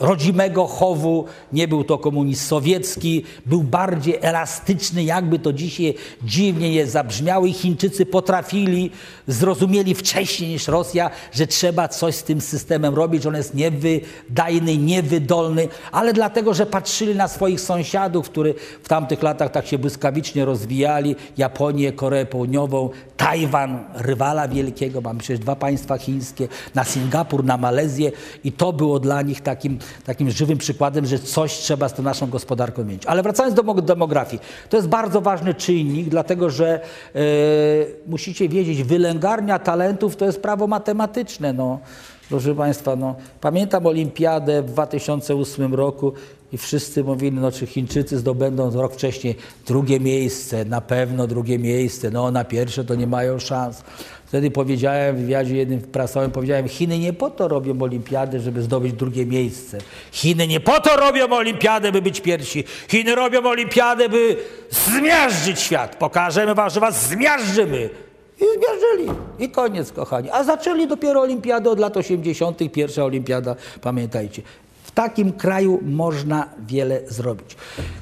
rodzimego 0.00 0.66
chowu, 0.66 1.24
nie 1.52 1.68
był 1.68 1.84
to 1.84 1.98
komunizm 1.98 2.46
sowiecki, 2.46 3.24
był 3.46 3.62
bardziej 3.62 4.18
elastyczny, 4.20 5.04
jakby 5.04 5.38
to 5.38 5.52
dzisiaj 5.52 5.94
dziwnie 6.22 6.70
nie 6.70 6.86
zabrzmiało. 6.86 7.46
I 7.46 7.52
Chińczycy 7.52 8.06
potrafili, 8.06 8.90
zrozumieli 9.26 9.94
wcześniej 9.94 10.50
niż 10.50 10.68
Rosja, 10.68 11.10
że 11.32 11.46
trzeba 11.46 11.88
coś 11.88 12.14
z 12.14 12.22
tym 12.22 12.40
systemem 12.40 12.94
robić, 12.94 13.22
że 13.22 13.28
on 13.28 13.34
jest 13.34 13.54
niewydajny, 13.54 14.76
niewydolny, 14.76 15.68
ale 15.92 16.12
dlatego, 16.12 16.54
że 16.54 16.66
patrzyli 16.66 17.14
na 17.14 17.28
swoich 17.28 17.60
sąsiadów, 17.60 18.30
którzy 18.30 18.54
w 18.82 18.88
tamtych 18.88 19.22
latach 19.22 19.50
tak 19.50 19.66
się 19.66 19.78
błyskawicznie 19.78 20.44
rozwijali, 20.44 21.16
Japonię, 21.36 21.92
Koreę 21.92 22.26
Południową, 22.26 22.90
Tajwan, 23.16 23.84
rywala 23.94 24.48
wielkiego, 24.48 25.00
mamy 25.00 25.20
przecież 25.20 25.38
dwa 25.38 25.56
państwa 25.56 25.98
chińskie, 25.98 26.48
na 26.74 26.84
Singapur, 26.84 27.44
na 27.44 27.56
Malezję. 27.56 28.12
I 28.44 28.52
to 28.52 28.72
było 28.72 29.00
dla 29.00 29.22
nich 29.22 29.40
takim 29.40 29.78
takim 30.04 30.30
żywym 30.30 30.58
przykładem, 30.58 31.06
że 31.06 31.18
coś 31.18 31.52
trzeba 31.52 31.88
z 31.88 31.94
tą 31.94 32.02
naszą 32.02 32.30
gospodarką 32.30 32.84
mieć. 32.84 33.06
Ale 33.06 33.22
wracając 33.22 33.54
do 33.54 33.74
demografii, 33.74 34.42
to 34.68 34.76
jest 34.76 34.88
bardzo 34.88 35.20
ważny 35.20 35.54
czynnik, 35.54 36.08
dlatego 36.08 36.50
że 36.50 36.80
e, 37.14 37.20
musicie 38.06 38.48
wiedzieć, 38.48 38.82
wylęgarnia 38.82 39.58
talentów 39.58 40.16
to 40.16 40.24
jest 40.24 40.42
prawo 40.42 40.66
matematyczne. 40.66 41.52
No. 41.52 41.78
Proszę 42.28 42.54
Państwa, 42.54 42.96
no, 42.96 43.16
pamiętam 43.40 43.86
olimpiadę 43.86 44.62
w 44.62 44.66
2008 44.66 45.74
roku 45.74 46.12
i 46.52 46.58
wszyscy 46.58 47.04
mówili, 47.04 47.36
no 47.36 47.52
czy 47.52 47.66
Chińczycy 47.66 48.18
zdobędą 48.18 48.70
rok 48.70 48.92
wcześniej 48.92 49.36
drugie 49.66 50.00
miejsce, 50.00 50.64
na 50.64 50.80
pewno 50.80 51.26
drugie 51.26 51.58
miejsce, 51.58 52.10
no 52.10 52.30
na 52.30 52.44
pierwsze 52.44 52.84
to 52.84 52.94
nie 52.94 53.06
mają 53.06 53.38
szans. 53.38 53.82
Wtedy 54.26 54.50
powiedziałem 54.50 55.16
w 55.16 55.20
wywiadzie 55.20 55.56
jednym 55.56 55.80
prasowym, 55.80 56.30
powiedziałem, 56.30 56.68
Chiny 56.68 56.98
nie 56.98 57.12
po 57.12 57.30
to 57.30 57.48
robią 57.48 57.82
olimpiady, 57.82 58.40
żeby 58.40 58.62
zdobyć 58.62 58.92
drugie 58.92 59.26
miejsce. 59.26 59.78
Chiny 60.12 60.46
nie 60.46 60.60
po 60.60 60.80
to 60.80 60.96
robią 60.96 61.32
olimpiadę, 61.32 61.92
by 61.92 62.02
być 62.02 62.20
pierwsi. 62.20 62.64
Chiny 62.88 63.14
robią 63.14 63.42
olimpiadę, 63.42 64.08
by 64.08 64.36
zmiażdżyć 64.70 65.60
świat. 65.60 65.96
Pokażemy 65.96 66.54
wam, 66.54 66.70
że 66.70 66.80
was 66.80 67.08
zmiażdżymy. 67.08 67.90
I 68.40 68.44
zmiażdżyli. 68.58 69.18
I 69.38 69.50
koniec, 69.50 69.92
kochani. 69.92 70.30
A 70.30 70.44
zaczęli 70.44 70.86
dopiero 70.86 71.20
olimpiadę 71.20 71.70
od 71.70 71.78
lat 71.78 71.96
80., 71.96 72.72
pierwsza 72.72 73.04
olimpiada, 73.04 73.56
pamiętajcie 73.80 74.42
takim 74.96 75.32
kraju 75.32 75.80
można 75.82 76.48
wiele 76.66 77.00
zrobić. 77.08 77.56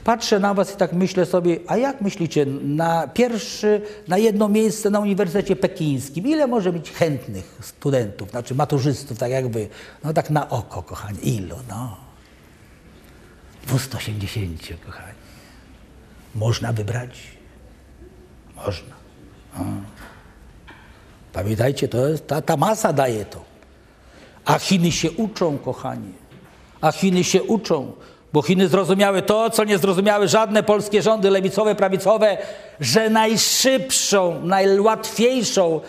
Patrzę 0.05 0.39
na 0.41 0.55
was 0.55 0.75
i 0.75 0.77
tak 0.77 0.93
myślę 0.93 1.27
sobie, 1.27 1.59
a 1.67 1.77
jak 1.77 2.01
myślicie, 2.01 2.47
na 2.63 3.09
pierwszy, 3.09 3.83
na 4.09 4.19
jedno 4.19 4.49
miejsce 4.49 4.91
na 4.91 5.01
Uniwersytecie 5.01 5.57
Pekińskim, 5.57 6.27
ile 6.27 6.47
może 6.47 6.73
być 6.73 6.91
chętnych 6.91 7.59
studentów, 7.63 8.31
znaczy 8.31 8.55
maturzystów, 8.55 9.19
tak 9.19 9.31
jak 9.31 9.49
wy? 9.49 9.69
No 10.05 10.13
tak 10.13 10.31
na 10.31 10.51
oko, 10.51 10.83
kochani, 10.83 11.37
ilu, 11.37 11.57
no? 11.69 11.97
280, 13.67 14.61
kochani. 14.87 15.19
Można 16.35 16.73
wybrać? 16.73 17.21
Można. 18.57 18.95
Pamiętajcie, 21.33 21.89
to 21.89 22.09
jest, 22.09 22.27
ta, 22.27 22.43
ta 22.43 22.57
masa 22.57 22.93
daje 22.93 23.25
to. 23.25 23.45
A 24.45 24.59
Chiny 24.59 24.93
się 24.93 25.11
uczą, 25.11 25.59
kochani 25.59 26.24
a 26.85 26.93
Chiny 26.93 27.25
się 27.25 27.43
uczą, 27.43 27.93
bo 28.33 28.43
Chiny 28.43 28.69
zrozumiały 28.69 29.23
to, 29.23 29.51
co 29.51 29.65
nie 29.65 29.79
zrozumiały 29.79 30.29
żadne 30.29 30.63
polskie 30.63 31.03
rządy 31.03 31.31
lewicowe, 31.31 31.75
prawicowe, 31.75 32.39
że 32.81 33.11
najszybszą, 33.11 34.41
najłatwiejszą, 34.43 35.81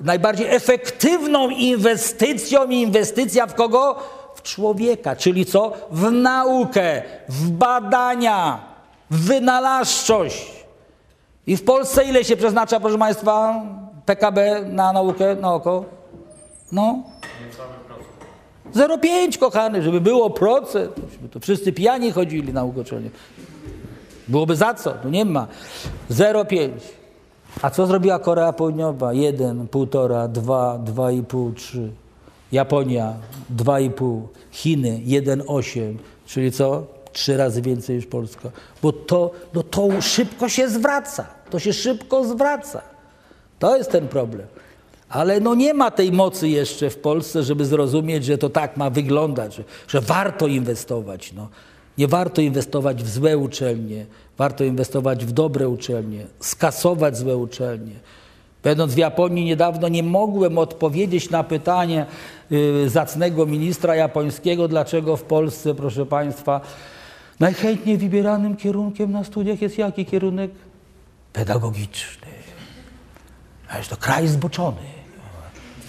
najbardziej 0.00 0.54
efektywną 0.54 1.48
inwestycją 1.48 2.64
inwestycja 2.64 3.46
w 3.46 3.54
kogo? 3.54 3.96
W 4.34 4.42
człowieka, 4.42 5.16
czyli 5.16 5.46
co? 5.46 5.72
W 5.90 6.10
naukę, 6.10 7.02
w 7.28 7.50
badania, 7.50 8.58
w 9.10 9.26
wynalazczość. 9.26 10.64
I 11.46 11.56
w 11.56 11.64
Polsce 11.64 12.04
ile 12.04 12.24
się 12.24 12.36
przeznacza, 12.36 12.80
proszę 12.80 12.98
Państwa, 12.98 13.62
PKB 14.06 14.64
na 14.68 14.92
naukę, 14.92 15.34
na 15.34 15.54
oko? 15.54 15.84
No, 16.72 17.02
0,5 18.74 19.38
kochany, 19.38 19.82
żeby 19.82 20.00
było 20.00 20.30
procent. 20.30 20.90
To 21.30 21.40
wszyscy 21.40 21.72
pijani 21.72 22.10
chodzili 22.12 22.52
na 22.52 22.64
ukoczenie. 22.64 23.10
Byłoby 24.28 24.56
za 24.56 24.74
co? 24.74 24.90
Tu 24.90 25.08
nie 25.08 25.24
ma. 25.24 25.46
0,5. 26.10 26.70
A 27.62 27.70
co 27.70 27.86
zrobiła 27.86 28.18
Korea 28.18 28.52
Południowa? 28.52 29.12
1, 29.12 29.66
1,5, 29.66 30.28
2, 30.28 30.78
2,5, 30.78 31.54
3. 31.54 31.90
Japonia 32.52 33.14
2,5. 33.56 34.20
Chiny 34.50 35.00
1,8. 35.06 35.94
Czyli 36.26 36.52
co? 36.52 36.86
Trzy 37.12 37.36
razy 37.36 37.62
więcej 37.62 37.96
niż 37.96 38.06
Polska. 38.06 38.50
Bo 38.82 38.92
to, 38.92 39.30
no 39.54 39.62
to 39.62 40.02
szybko 40.02 40.48
się 40.48 40.68
zwraca. 40.68 41.26
To 41.50 41.58
się 41.58 41.72
szybko 41.72 42.24
zwraca. 42.24 42.82
To 43.58 43.76
jest 43.76 43.90
ten 43.90 44.08
problem. 44.08 44.46
Ale 45.14 45.40
no 45.40 45.54
nie 45.54 45.74
ma 45.74 45.90
tej 45.90 46.12
mocy 46.12 46.48
jeszcze 46.48 46.90
w 46.90 46.98
Polsce, 46.98 47.42
żeby 47.42 47.64
zrozumieć, 47.64 48.24
że 48.24 48.38
to 48.38 48.50
tak 48.50 48.76
ma 48.76 48.90
wyglądać, 48.90 49.54
że, 49.54 49.64
że 49.88 50.00
warto 50.00 50.46
inwestować. 50.46 51.32
No. 51.32 51.48
Nie 51.98 52.08
warto 52.08 52.40
inwestować 52.40 53.02
w 53.02 53.08
złe 53.08 53.38
uczelnie, 53.38 54.06
warto 54.38 54.64
inwestować 54.64 55.24
w 55.24 55.32
dobre 55.32 55.68
uczelnie, 55.68 56.26
skasować 56.40 57.16
złe 57.16 57.36
uczelnie. 57.36 57.92
Będąc 58.62 58.94
w 58.94 58.98
Japonii 58.98 59.44
niedawno 59.44 59.88
nie 59.88 60.02
mogłem 60.02 60.58
odpowiedzieć 60.58 61.30
na 61.30 61.44
pytanie 61.44 62.06
yy, 62.50 62.88
zacnego 62.88 63.46
ministra 63.46 63.96
japońskiego, 63.96 64.68
dlaczego 64.68 65.16
w 65.16 65.22
Polsce, 65.22 65.74
proszę 65.74 66.06
Państwa, 66.06 66.60
najchętniej 67.40 67.98
wybieranym 67.98 68.56
kierunkiem 68.56 69.12
na 69.12 69.24
studiach 69.24 69.62
jest 69.62 69.78
jaki 69.78 70.06
kierunek? 70.06 70.50
Pedagogiczny. 71.32 72.26
A 73.68 73.78
jest 73.78 73.90
to 73.90 73.96
kraj 73.96 74.28
zboczony 74.28 75.03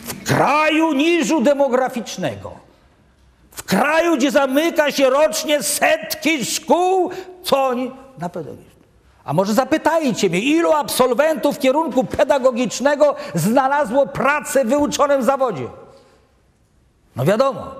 w 0.06 0.24
kraju 0.24 0.94
niżu 0.94 1.42
demograficznego, 1.42 2.52
w 3.52 3.64
kraju, 3.64 4.18
gdzie 4.18 4.32
zamyka 4.32 4.92
się 4.92 5.10
rocznie 5.10 5.64
setki 5.64 6.46
szkół, 6.46 7.12
co 7.44 7.66
oni 7.68 7.92
na 8.18 8.30
pedagogiczne. 8.30 8.76
A 9.24 9.34
może 9.34 9.54
zapytajcie 9.54 10.30
mnie, 10.30 10.40
ilu 10.40 10.72
absolwentów 10.72 11.60
kierunku 11.60 12.04
pedagogicznego 12.04 13.16
znalazło 13.36 14.08
pracę 14.08 14.66
w 14.66 14.70
wyuczonym 14.70 15.24
zawodzie? 15.24 15.68
No 17.16 17.26
wiadomo, 17.26 17.72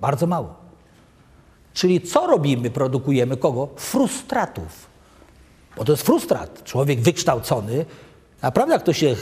bardzo 0.00 0.26
mało. 0.26 0.54
Czyli 1.74 2.00
co 2.00 2.26
robimy? 2.26 2.70
Produkujemy 2.70 3.36
kogo? 3.36 3.68
Frustratów. 3.76 4.86
Bo 5.76 5.84
to 5.84 5.92
jest 5.92 6.02
frustrat. 6.02 6.64
Człowiek 6.64 7.00
wykształcony, 7.00 7.84
Naprawdę, 8.42 8.74
jak 8.74 8.82
to 8.82 8.92
się 8.92 9.16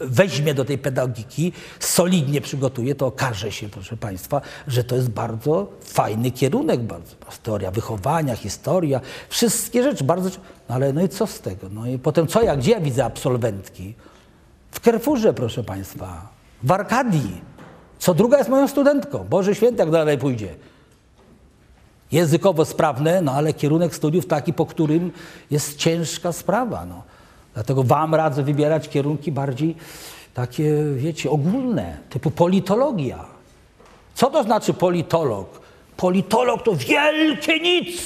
weźmie 0.00 0.54
do 0.54 0.64
tej 0.64 0.78
pedagogiki, 0.78 1.52
solidnie 1.80 2.40
przygotuje, 2.40 2.94
to 2.94 3.06
okaże 3.06 3.52
się, 3.52 3.68
proszę 3.68 3.96
Państwa, 3.96 4.40
że 4.68 4.84
to 4.84 4.96
jest 4.96 5.08
bardzo 5.08 5.66
fajny 5.80 6.30
kierunek, 6.30 6.80
bardzo 6.80 7.16
teoria 7.42 7.70
wychowania, 7.70 8.36
historia, 8.36 9.00
wszystkie 9.28 9.82
rzeczy 9.82 10.04
bardzo. 10.04 10.30
No 10.68 10.74
ale 10.74 10.92
no 10.92 11.02
i 11.02 11.08
co 11.08 11.26
z 11.26 11.40
tego? 11.40 11.68
No 11.70 11.86
i 11.86 11.98
potem 11.98 12.26
co 12.26 12.42
ja, 12.42 12.56
gdzie 12.56 12.70
ja 12.70 12.80
widzę 12.80 13.04
absolwentki? 13.04 13.94
W 14.70 14.80
Kerfurze, 14.80 15.34
proszę 15.34 15.64
Państwa, 15.64 16.28
w 16.62 16.72
Arkadii. 16.72 17.40
Co 17.98 18.14
druga 18.14 18.38
jest 18.38 18.50
moją 18.50 18.68
studentką. 18.68 19.26
Boże 19.30 19.54
święty, 19.54 19.82
jak 19.82 19.90
dalej 19.90 20.18
pójdzie. 20.18 20.54
językowo 22.12 22.64
sprawne, 22.64 23.22
no 23.22 23.32
ale 23.32 23.52
kierunek 23.52 23.94
studiów 23.94 24.26
taki, 24.26 24.52
po 24.52 24.66
którym 24.66 25.12
jest 25.50 25.76
ciężka 25.76 26.32
sprawa. 26.32 26.86
No. 26.86 27.02
Dlatego 27.54 27.82
wam 27.82 28.14
radzę 28.14 28.42
wybierać 28.42 28.88
kierunki 28.88 29.32
bardziej 29.32 29.76
takie, 30.34 30.84
wiecie, 30.96 31.30
ogólne, 31.30 31.98
typu 32.10 32.30
politologia. 32.30 33.24
Co 34.14 34.30
to 34.30 34.42
znaczy 34.42 34.74
politolog? 34.74 35.60
Politolog 35.96 36.62
to 36.62 36.76
wielkie 36.76 37.60
nic. 37.60 38.00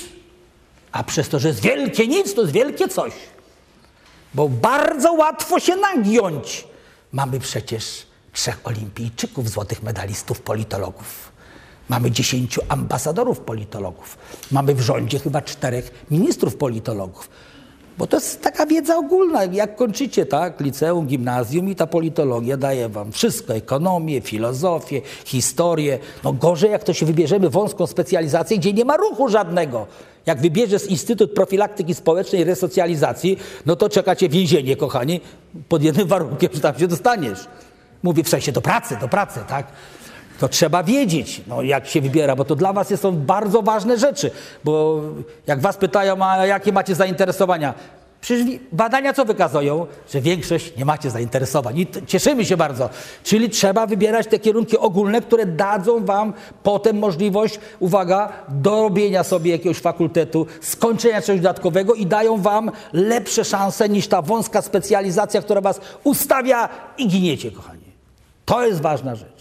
A 0.92 1.04
przez 1.04 1.28
to, 1.28 1.38
że 1.38 1.48
jest 1.48 1.61
wielkie 1.61 2.06
nic, 2.06 2.34
to 2.34 2.40
jest 2.40 2.52
wielkie 2.52 2.88
coś. 2.88 3.12
Bo 4.34 4.48
bardzo 4.48 5.12
łatwo 5.12 5.61
się 5.61 5.76
nagiąć. 5.76 6.64
Mamy 7.12 7.40
przecież 7.40 8.06
trzech 8.32 8.61
olimpijczyków, 8.64 9.50
złotych 9.50 9.82
medalistów, 9.82 10.40
politologów. 10.40 11.32
Mamy 11.88 12.11
dziesięciu 12.11 12.61
ambasadorów 12.68 13.40
politologów. 13.40 14.18
Mamy 14.52 14.74
w 14.74 14.80
rządzie 14.80 15.18
chyba 15.18 15.42
czterech 15.42 16.04
ministrów 16.11 16.56
politologów. 16.56 17.30
Bo 17.98 18.06
to 18.06 18.16
jest 18.16 18.42
taka 18.42 18.66
wiedza 18.66 18.96
ogólna. 18.96 19.44
Jak 19.44 19.76
kończycie, 19.76 20.26
tak, 20.26 20.61
liceum, 20.61 21.06
gimnazjum 21.06 21.68
i 21.68 21.74
ta 21.74 21.87
politologia 21.87 22.56
daje 22.56 22.88
wam 22.88 23.12
wszystko. 23.12 23.54
Ekonomię, 23.54 24.20
filozofię, 24.20 25.00
historię. 25.24 25.98
No 26.24 26.32
gorzej, 26.32 26.70
jak 26.70 26.84
to 26.84 26.94
się 26.94 27.06
wybierzemy 27.06 27.50
wąską 27.50 27.87
specjalizację, 27.87 28.58
gdzie 28.58 28.72
nie 28.72 28.84
ma 28.84 28.96
ruchu 28.96 29.28
żadnego. 29.28 29.87
Jak 30.26 30.40
wybierzesz 30.40 30.87
Instytut 30.87 31.34
Profilaktyki 31.34 31.94
Społecznej 31.94 32.40
i 32.40 32.44
Resocjalizacji, 32.44 33.38
no 33.66 33.76
to 33.76 33.88
czekacie 33.88 34.28
więzienie, 34.28 34.76
kochani, 34.76 35.20
pod 35.68 35.82
jednym 35.82 36.08
warunkiem, 36.08 36.50
że 36.54 36.61
tam 36.61 36.78
się 36.78 36.88
dostaniesz. 36.88 37.38
Mówię 38.02 38.24
w 38.24 38.28
sensie 38.28 38.52
do 38.52 38.61
pracy, 38.61 38.96
do 39.00 39.08
pracy, 39.08 39.40
tak? 39.48 39.66
To 40.38 40.48
trzeba 40.48 40.83
wiedzieć, 40.83 41.42
no, 41.46 41.62
jak 41.62 41.87
się 41.87 42.01
wybiera, 42.01 42.37
bo 42.37 42.44
to 42.44 42.57
dla 42.57 42.72
was 42.72 43.01
są 43.01 43.12
bardzo 43.16 43.62
ważne 43.62 43.98
rzeczy. 43.98 44.31
Bo 44.64 45.01
jak 45.46 45.61
was 45.61 45.77
pytają, 45.77 46.16
a 46.24 46.46
jakie 46.46 46.72
macie 46.72 46.94
zainteresowania, 46.94 47.74
Przecież 48.20 48.59
badania 48.72 49.12
co 49.12 49.24
wykazują? 49.24 49.87
Że 50.12 50.20
większość 50.20 50.77
nie 50.77 50.85
macie 50.85 51.11
zainteresowań 51.11 51.79
i 51.79 51.87
cieszymy 52.07 52.44
się 52.44 52.57
bardzo. 52.57 52.90
Czyli 53.22 53.51
trzeba 53.51 53.87
wybierać 53.87 54.27
te 54.27 54.38
kierunki 54.38 54.79
ogólne, 54.79 55.20
które 55.20 55.46
dadzą 55.46 56.05
wam 56.05 56.33
potem 56.62 56.98
możliwość, 56.98 57.61
uwaga, 57.79 58.33
dorobienia 58.48 59.24
sobie 59.24 59.51
jakiegoś 59.51 59.79
fakultetu, 59.79 60.46
skończenia 60.61 61.22
czegoś 61.22 61.40
dodatkowego 61.40 61.94
i 61.94 62.07
dają 62.07 62.37
wam 62.37 62.70
lepsze 62.92 63.44
szanse 63.44 63.88
niż 63.88 64.09
ta 64.09 64.22
wąska 64.22 64.62
specjalizacja, 64.62 65.42
która 65.42 65.61
was 65.61 65.81
ustawia 66.05 66.68
i 66.98 67.09
giniecie, 67.09 67.51
kochani. 67.51 67.88
To 68.44 68.66
jest 68.66 68.81
ważna 68.81 69.14
rzecz. 69.14 69.38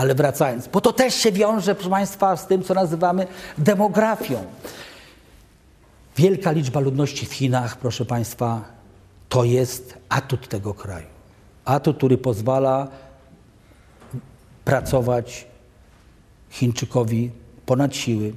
Ale 0.00 0.14
wracając, 0.14 0.68
bo 0.68 0.80
to 0.80 0.92
też 0.92 1.14
się 1.14 1.32
wiąże, 1.32 1.74
proszę 1.74 1.90
Państwa, 1.90 2.36
z 2.36 2.46
tym, 2.46 2.62
co 2.62 2.74
nazywamy 2.74 3.26
demografią. 3.58 4.44
Wielka 6.16 6.52
liczba 6.52 6.80
ludności 6.80 7.26
w 7.26 7.32
Chinach, 7.32 7.76
proszę 7.76 8.04
Państwa, 8.04 8.64
to 9.28 9.44
jest 9.44 9.98
atut 10.08 10.48
tego 10.48 10.74
kraju. 10.74 11.06
Atut, 11.64 11.96
który 11.96 12.18
pozwala 12.18 12.88
pracować 14.64 15.46
Chińczykowi 16.50 17.30
ponad 17.66 17.96
siły, 17.96 18.32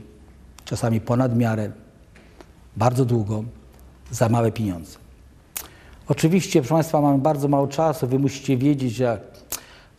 czasami 0.66 1.02
ponad 1.02 1.38
miarę, 1.38 1.72
bardzo 2.76 3.06
długo, 3.06 3.44
za 4.12 4.30
małe 4.30 4.52
pieniądze. 4.52 4.98
Oczywiście, 6.08 6.62
proszę 6.62 6.74
Państwa, 6.74 7.02
mamy 7.02 7.18
bardzo 7.18 7.48
mało 7.48 7.68
czasu. 7.68 8.08
Wy 8.08 8.20
musicie 8.20 8.58
wiedzieć, 8.58 8.94
że, 8.94 9.33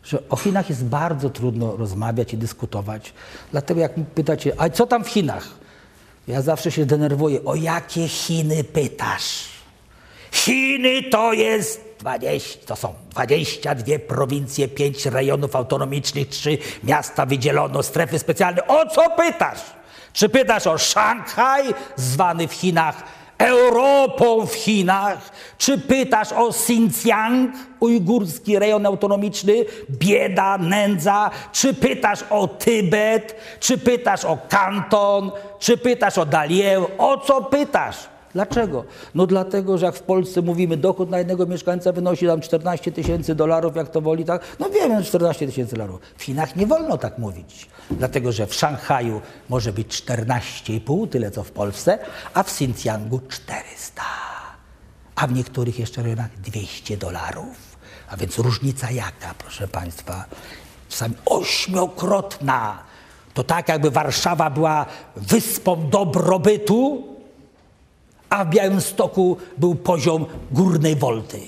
że 0.05 0.29
o 0.29 0.35
Chinach 0.35 0.69
jest 0.69 0.85
bardzo 0.85 1.29
trudno 1.29 1.77
rozmawiać 1.77 2.33
i 2.33 2.37
dyskutować. 2.37 3.13
Dlatego 3.51 3.81
jak 3.81 3.91
pytacie, 4.15 4.53
a 4.57 4.69
co 4.69 4.87
tam 4.87 5.03
w 5.03 5.09
Chinach? 5.09 5.47
Ja 6.27 6.41
zawsze 6.41 6.71
się 6.71 6.85
denerwuję. 6.85 7.43
O 7.45 7.55
jakie 7.55 8.07
Chiny 8.07 8.63
pytasz? 8.63 9.45
Chiny 10.31 11.03
to 11.03 11.33
jest 11.33 11.81
20, 11.99 12.59
to 12.65 12.75
są 12.75 12.93
22 13.09 13.99
prowincje, 13.99 14.67
5 14.67 15.05
rejonów 15.05 15.55
autonomicznych, 15.55 16.29
3 16.29 16.57
miasta 16.83 17.25
wydzielono, 17.25 17.83
strefy 17.83 18.19
specjalne. 18.19 18.67
O 18.67 18.89
co 18.89 19.09
pytasz? 19.09 19.59
Czy 20.13 20.29
pytasz 20.29 20.67
o 20.67 20.77
Szanghaj, 20.77 21.63
zwany 21.95 22.47
w 22.47 22.53
Chinach 22.53 23.03
Europą 23.37 24.45
w 24.45 24.53
Chinach? 24.53 25.31
Czy 25.57 25.77
pytasz 25.77 26.31
o 26.31 26.49
Xinjiang, 26.49 27.51
ujgurski 27.79 28.59
rejon 28.59 28.85
autonomiczny, 28.85 29.65
bieda, 29.89 30.57
nędza? 30.57 31.31
Czy 31.51 31.73
pytasz 31.73 32.19
o 32.29 32.47
Tybet? 32.47 33.35
Czy 33.59 33.77
pytasz 33.77 34.25
o 34.25 34.37
Kanton? 34.49 35.31
Czy 35.59 35.77
pytasz 35.77 36.17
o 36.17 36.25
Dalię? 36.25 36.81
O 36.97 37.17
co 37.17 37.41
pytasz? 37.41 38.14
Dlaczego? 38.35 38.85
No 39.15 39.27
dlatego, 39.27 39.77
że 39.77 39.85
jak 39.85 39.95
w 39.95 40.01
Polsce 40.01 40.41
mówimy, 40.41 40.77
dochód 40.77 41.09
na 41.09 41.17
jednego 41.17 41.45
mieszkańca 41.45 41.91
wynosi 41.91 42.27
tam 42.27 42.41
14 42.41 42.91
tysięcy 42.91 43.35
dolarów, 43.35 43.75
jak 43.75 43.89
to 43.89 44.01
woli, 44.01 44.25
tak? 44.25 44.41
No 44.59 44.69
wiemy, 44.69 45.03
14 45.03 45.45
tysięcy 45.45 45.75
dolarów. 45.75 46.01
W 46.17 46.23
Chinach 46.23 46.55
nie 46.55 46.67
wolno 46.67 46.97
tak 46.97 47.17
mówić, 47.17 47.69
dlatego 47.91 48.31
że 48.31 48.47
w 48.47 48.53
Szanghaju 48.53 49.21
może 49.49 49.73
być 49.73 49.87
14,5, 49.87 51.09
tyle 51.09 51.31
co 51.31 51.43
w 51.43 51.51
Polsce, 51.51 51.99
a 52.33 52.43
w 52.43 52.47
Xinjiangu 52.47 53.19
400, 53.29 54.01
a 55.15 55.27
w 55.27 55.33
niektórych 55.33 55.79
jeszcze 55.79 56.03
rejonach 56.03 56.39
200 56.39 56.97
dolarów. 56.97 57.77
A 58.09 58.17
więc 58.17 58.39
różnica 58.39 58.91
jaka, 58.91 59.33
proszę 59.37 59.67
Państwa? 59.67 60.25
Czasami 60.89 61.15
ośmiokrotna. 61.25 62.83
To 63.33 63.43
tak, 63.43 63.69
jakby 63.69 63.91
Warszawa 63.91 64.49
była 64.49 64.85
wyspą 65.15 65.89
dobrobytu, 65.89 67.14
a 68.35 68.45
w 68.45 68.49
Białymstoku 68.49 69.37
był 69.57 69.75
poziom 69.75 70.25
górnej 70.51 70.95
wolty. 70.95 71.39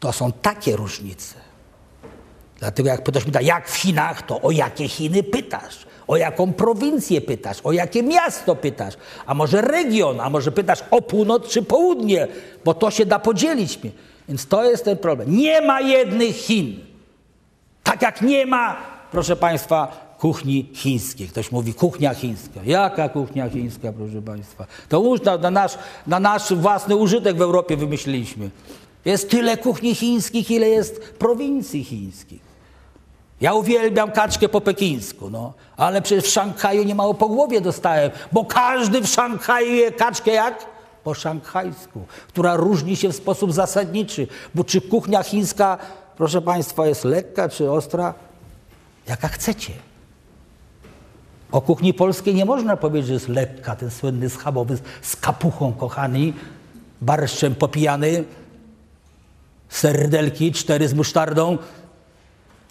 To 0.00 0.12
są 0.12 0.32
takie 0.32 0.76
różnice. 0.76 1.34
Dlatego 2.58 2.88
jak 2.88 3.04
pytasz 3.04 3.26
mnie, 3.26 3.42
jak 3.42 3.68
w 3.68 3.76
Chinach, 3.76 4.22
to 4.22 4.40
o 4.40 4.50
jakie 4.50 4.88
Chiny 4.88 5.22
pytasz? 5.22 5.86
O 6.06 6.16
jaką 6.16 6.52
prowincję 6.52 7.20
pytasz? 7.20 7.60
O 7.64 7.72
jakie 7.72 8.02
miasto 8.02 8.56
pytasz? 8.56 8.94
A 9.26 9.34
może 9.34 9.60
region? 9.62 10.20
A 10.20 10.30
może 10.30 10.52
pytasz 10.52 10.84
o 10.90 11.02
północ 11.02 11.48
czy 11.48 11.62
południe? 11.62 12.28
Bo 12.64 12.74
to 12.74 12.90
się 12.90 13.06
da 13.06 13.18
podzielić. 13.18 13.78
Więc 14.28 14.46
to 14.46 14.64
jest 14.64 14.84
ten 14.84 14.98
problem. 14.98 15.36
Nie 15.36 15.60
ma 15.60 15.80
jednych 15.80 16.36
Chin. 16.36 16.80
Tak 17.82 18.02
jak 18.02 18.22
nie 18.22 18.46
ma, 18.46 18.76
proszę 19.10 19.36
Państwa, 19.36 20.11
kuchni 20.22 20.70
chińskiej. 20.74 21.28
Ktoś 21.28 21.52
mówi 21.52 21.74
kuchnia 21.74 22.14
chińska. 22.14 22.60
Jaka 22.64 23.08
kuchnia 23.08 23.50
chińska, 23.50 23.92
proszę 23.92 24.22
Państwa? 24.22 24.66
To 24.88 25.02
już 25.02 25.22
na, 25.22 25.36
na, 25.36 25.50
nasz, 25.50 25.78
na 26.06 26.20
nasz 26.20 26.54
własny 26.54 26.96
użytek 26.96 27.36
w 27.36 27.42
Europie 27.42 27.76
wymyśliliśmy. 27.76 28.50
Jest 29.04 29.30
tyle 29.30 29.56
kuchni 29.56 29.94
chińskich, 29.94 30.50
ile 30.50 30.68
jest 30.68 31.14
prowincji 31.18 31.84
chińskich. 31.84 32.40
Ja 33.40 33.54
uwielbiam 33.54 34.12
kaczkę 34.12 34.48
po 34.48 34.60
pekińsku, 34.60 35.30
no. 35.30 35.52
Ale 35.76 36.02
przecież 36.02 36.24
w 36.24 36.32
Szanghaju 36.32 36.84
nie 36.84 36.94
mało 36.94 37.14
po 37.14 37.28
głowie 37.28 37.60
dostałem, 37.60 38.10
bo 38.32 38.44
każdy 38.44 39.00
w 39.00 39.06
Szanghaju 39.06 39.74
je 39.74 39.92
kaczkę 39.92 40.30
jak? 40.30 40.66
Po 41.04 41.14
szanghajsku, 41.14 42.00
która 42.28 42.56
różni 42.56 42.96
się 42.96 43.08
w 43.08 43.16
sposób 43.16 43.52
zasadniczy. 43.52 44.26
Bo 44.54 44.64
czy 44.64 44.80
kuchnia 44.80 45.22
chińska, 45.22 45.78
proszę 46.16 46.42
Państwa, 46.42 46.86
jest 46.86 47.04
lekka 47.04 47.48
czy 47.48 47.70
ostra? 47.70 48.14
Jaka 49.08 49.28
chcecie. 49.28 49.72
O 51.52 51.60
kuchni 51.60 51.94
polskiej 51.94 52.34
nie 52.34 52.44
można 52.44 52.76
powiedzieć, 52.76 53.06
że 53.06 53.14
jest 53.14 53.28
lekka, 53.28 53.76
ten 53.76 53.90
słynny 53.90 54.30
schabowy 54.30 54.78
z 55.02 55.16
kapuchą 55.16 55.72
kochany, 55.72 56.32
barszczem 57.00 57.54
popijany, 57.54 58.24
serdelki, 59.68 60.52
cztery 60.52 60.88
z 60.88 60.94
musztardą. 60.94 61.58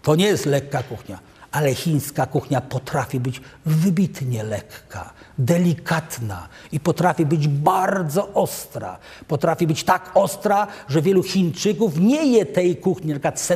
To 0.02 0.15
nie 0.15 0.26
jest 0.26 0.46
lekka 0.46 0.84
kuchnia, 0.84 1.20
ale 1.52 1.76
chińska 1.76 2.26
kuchnia 2.26 2.62
potrafi 2.62 3.20
być 3.20 3.41
wybitnie 3.65 4.44
lekka, 4.44 5.13
delikatna 5.38 6.48
i 6.72 6.80
potrafi 6.80 7.26
być 7.26 7.48
bardzo 7.48 8.34
ostra. 8.34 8.98
Potrafi 9.28 9.67
być 9.67 9.84
tak 9.84 10.12
ostra, 10.13 10.67
że 10.88 11.02
wielu 11.02 11.24
Chińczyków 11.24 12.00
nie 12.00 12.26
je 12.26 12.46
tej 12.46 12.78
kuchni, 12.78 13.13
na 13.13 13.20
przykład 13.20 13.52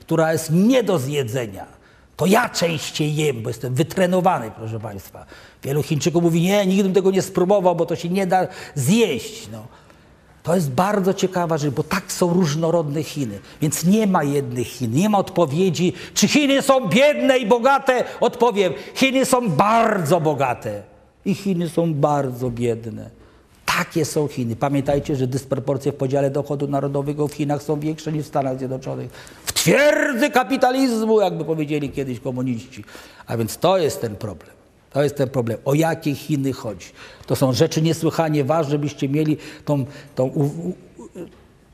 która 0.00 0.32
jest 0.32 0.50
nie 0.50 0.82
do 0.82 0.98
zjedzenia 0.98 1.81
to 2.22 2.26
ja 2.26 2.48
częściej 2.48 3.14
jem, 3.14 3.42
bo 3.42 3.50
jestem 3.50 3.74
wytrenowany, 3.74 4.50
proszę 4.56 4.80
Państwa. 4.80 5.26
Wielu 5.62 5.82
Chińczyków 5.82 6.22
mówi, 6.22 6.42
nie, 6.42 6.66
nigdy 6.66 6.82
bym 6.82 6.92
tego 6.92 7.10
nie 7.10 7.22
spróbował, 7.22 7.76
bo 7.76 7.86
to 7.86 7.96
się 7.96 8.08
nie 8.08 8.26
da 8.26 8.46
zjeść. 8.74 9.48
No. 9.52 9.66
To 10.42 10.54
jest 10.54 10.70
bardzo 10.70 11.14
ciekawa 11.14 11.58
rzecz, 11.58 11.74
bo 11.74 11.82
tak 11.82 12.12
są 12.12 12.32
różnorodne 12.32 13.02
Chiny. 13.02 13.38
Więc 13.60 13.84
nie 13.84 14.06
ma 14.06 14.24
jednych 14.24 14.66
Chin, 14.66 14.92
nie 14.92 15.08
ma 15.08 15.18
odpowiedzi, 15.18 15.92
czy 16.14 16.28
Chiny 16.28 16.62
są 16.62 16.88
biedne 16.88 17.38
i 17.38 17.46
bogate. 17.46 18.04
Odpowiem, 18.20 18.72
Chiny 18.94 19.24
są 19.24 19.48
bardzo 19.48 20.20
bogate 20.20 20.82
i 21.24 21.34
Chiny 21.34 21.68
są 21.68 21.94
bardzo 21.94 22.50
biedne. 22.50 23.10
Takie 23.78 24.04
są 24.04 24.28
Chiny. 24.28 24.56
Pamiętajcie, 24.56 25.16
że 25.16 25.26
dysproporcje 25.26 25.92
w 25.92 25.94
podziale 25.94 26.30
dochodu 26.30 26.68
narodowego 26.68 27.28
w 27.28 27.32
Chinach 27.34 27.62
są 27.62 27.80
większe 27.80 28.12
niż 28.12 28.24
w 28.24 28.28
Stanach 28.28 28.58
Zjednoczonych. 28.58 29.10
W 29.44 29.52
twierdzy 29.52 30.30
kapitalizmu, 30.30 31.20
jakby 31.20 31.44
powiedzieli 31.44 31.90
kiedyś 31.90 32.20
komuniści. 32.20 32.84
A 33.26 33.36
więc 33.36 33.58
to 33.58 33.78
jest 33.78 34.00
ten 34.00 34.16
problem. 34.16 34.50
To 34.90 35.02
jest 35.02 35.16
ten 35.16 35.28
problem. 35.28 35.58
O 35.64 35.74
jakie 35.74 36.14
Chiny 36.14 36.52
chodzi? 36.52 36.86
To 37.26 37.36
są 37.36 37.52
rzeczy 37.52 37.82
niesłychanie 37.82 38.44
ważne, 38.44 38.78
byście 38.78 39.08
mieli 39.08 39.36
tą, 39.64 39.84
tą 40.14 40.50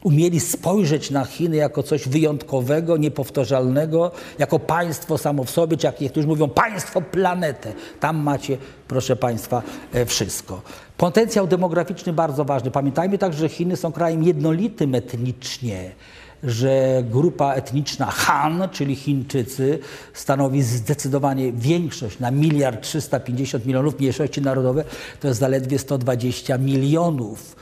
umieli 0.03 0.41
spojrzeć 0.41 1.11
na 1.11 1.25
Chiny 1.25 1.57
jako 1.57 1.83
coś 1.83 2.09
wyjątkowego, 2.09 2.97
niepowtarzalnego, 2.97 4.11
jako 4.39 4.59
państwo 4.59 5.19
samo 5.19 5.45
w 5.45 5.51
sobie, 5.51 5.77
czy 5.77 5.87
jak 5.87 6.01
niektórzy 6.01 6.29
mówią, 6.29 6.49
państwo 6.49 7.01
planetę. 7.01 7.73
Tam 8.01 8.17
macie, 8.17 8.59
proszę 8.89 9.17
Państwa, 9.17 9.63
e, 9.93 10.07
wszystko. 10.07 10.63
Potencjał 10.97 11.47
demograficzny 11.47 12.13
bardzo 12.13 12.45
ważny. 12.45 12.71
Pamiętajmy 12.71 13.19
także, 13.19 13.39
że 13.39 13.49
Chiny 13.49 13.77
są 13.77 13.93
krajem 13.93 14.23
jednolitym 14.23 14.95
etnicznie 14.95 15.91
że 16.43 17.03
grupa 17.11 17.55
etniczna 17.55 18.07
Han, 18.07 18.69
czyli 18.73 18.97
Chińczycy, 18.97 19.79
stanowi 20.15 20.63
zdecydowanie 20.63 21.53
większość 21.53 22.19
na 22.19 22.31
miliard 22.31 22.83
350 22.83 23.67
milionów 23.67 23.99
mniejszości 23.99 24.43
narodowe, 24.43 24.85
to 25.21 25.29
jest 25.29 25.41
zaledwie 25.41 25.79
120 25.79 26.59
milionów 26.59 27.57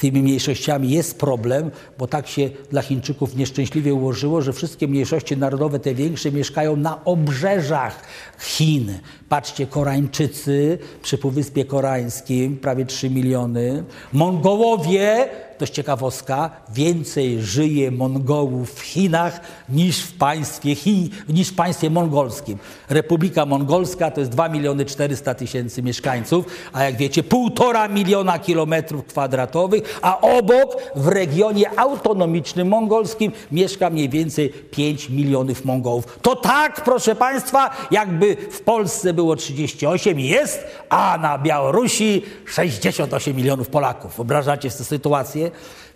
tymi 0.00 0.22
mniejszościami 0.22 0.90
jest 0.90 1.18
problem, 1.18 1.70
bo 1.98 2.06
tak 2.06 2.28
się 2.28 2.50
dla 2.70 2.82
Chińczyków 2.82 3.36
nieszczęśliwie 3.36 3.94
ułożyło, 3.94 4.42
że 4.42 4.52
wszystkie 4.52 4.88
mniejszości 4.88 5.36
narodowe, 5.36 5.78
te 5.78 5.94
większe, 5.94 6.32
mieszkają 6.32 6.76
na 6.76 7.04
obrzeżach 7.04 8.02
Chin. 8.40 8.98
Patrzcie, 9.28 9.66
Koreańczycy 9.66 10.78
przy 11.02 11.18
Półwyspie 11.18 11.64
Koreańskim, 11.64 12.56
prawie 12.58 12.86
3 12.86 13.10
miliony. 13.10 13.84
Mongołowie 14.12 15.28
jest 15.64 15.74
ciekawostka, 15.74 16.50
więcej 16.68 17.42
żyje 17.42 17.90
Mongołów 17.90 18.74
w 18.74 18.80
Chinach 18.80 19.40
niż 19.68 20.00
w 20.02 20.12
państwie, 20.12 20.74
Chin, 20.74 21.08
niż 21.28 21.48
w 21.48 21.54
państwie 21.54 21.90
mongolskim. 21.90 22.58
Republika 22.88 23.46
Mongolska 23.46 24.10
to 24.10 24.20
jest 24.20 24.32
2 24.32 24.48
miliony 24.48 24.84
400 24.84 25.34
tysięcy 25.34 25.82
mieszkańców, 25.82 26.44
a 26.72 26.84
jak 26.84 26.96
wiecie, 26.96 27.22
półtora 27.22 27.88
miliona 27.88 28.38
kilometrów 28.38 29.06
kwadratowych, 29.06 29.98
a 30.02 30.20
obok 30.20 30.76
w 30.96 31.08
regionie 31.08 31.78
autonomicznym 31.78 32.68
mongolskim 32.68 33.32
mieszka 33.52 33.90
mniej 33.90 34.08
więcej 34.08 34.48
5 34.48 35.10
milionów 35.10 35.64
Mongołów. 35.64 36.18
To 36.22 36.36
tak, 36.36 36.84
proszę 36.84 37.14
Państwa, 37.14 37.70
jakby 37.90 38.36
w 38.36 38.60
Polsce 38.60 39.12
było 39.12 39.36
38 39.36 40.20
jest, 40.20 40.64
a 40.88 41.18
na 41.22 41.38
Białorusi 41.38 42.22
68 42.46 43.36
milionów 43.36 43.68
Polaków. 43.68 44.16
Wyobrażacie 44.16 44.70
sobie 44.70 44.84
sytuację? 44.84 45.49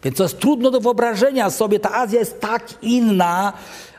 Więc 0.04 0.16
to 0.16 0.22
jest 0.22 0.38
trudno 0.38 0.70
do 0.70 0.80
wyobrażenia 0.80 1.50
sobie. 1.50 1.80
Ta 1.80 1.94
Azja 1.94 2.20
jest 2.20 2.40
tak 2.40 2.68
inna, 2.82 3.52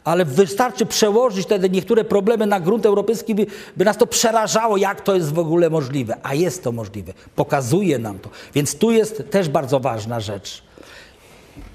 ale 0.03 0.25
wystarczy 0.25 0.85
przełożyć 0.85 1.47
te 1.47 1.59
niektóre 1.69 2.03
problemy 2.03 2.45
na 2.45 2.59
grunt 2.59 2.85
europejski, 2.85 3.35
by, 3.35 3.45
by, 3.77 3.85
nas 3.85 3.97
to 3.97 4.07
przerażało, 4.07 4.77
jak 4.77 5.01
to 5.01 5.15
jest 5.15 5.33
w 5.33 5.39
ogóle 5.39 5.69
możliwe. 5.69 6.17
A 6.23 6.33
jest 6.33 6.63
to 6.63 6.71
możliwe. 6.71 7.13
Pokazuje 7.35 7.99
nam 7.99 8.19
to. 8.19 8.29
Więc 8.53 8.75
tu 8.75 8.91
jest 8.91 9.23
też 9.31 9.49
bardzo 9.49 9.79
ważna 9.79 10.19
rzecz. 10.19 10.63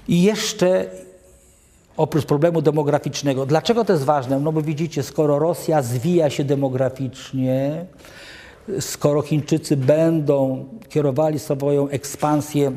I 0.07 0.23
jeszcze 0.23 0.89
oprócz 1.97 2.25
problemu 2.25 2.61
demograficznego. 2.61 3.45
Dlaczego 3.45 3.85
to 3.85 3.93
jest 3.93 4.05
ważne? 4.05 4.39
No 4.39 4.51
bo 4.51 4.61
widzicie, 4.61 5.03
skoro 5.03 5.39
Rosja 5.39 5.81
zwija 5.81 6.29
się 6.29 6.43
demograficznie, 6.43 7.85
skoro 8.79 9.21
Chińczycy 9.21 9.77
będą 9.77 10.65
kierowali 10.89 11.39
swoją 11.39 11.89
ekspansję 11.89 12.71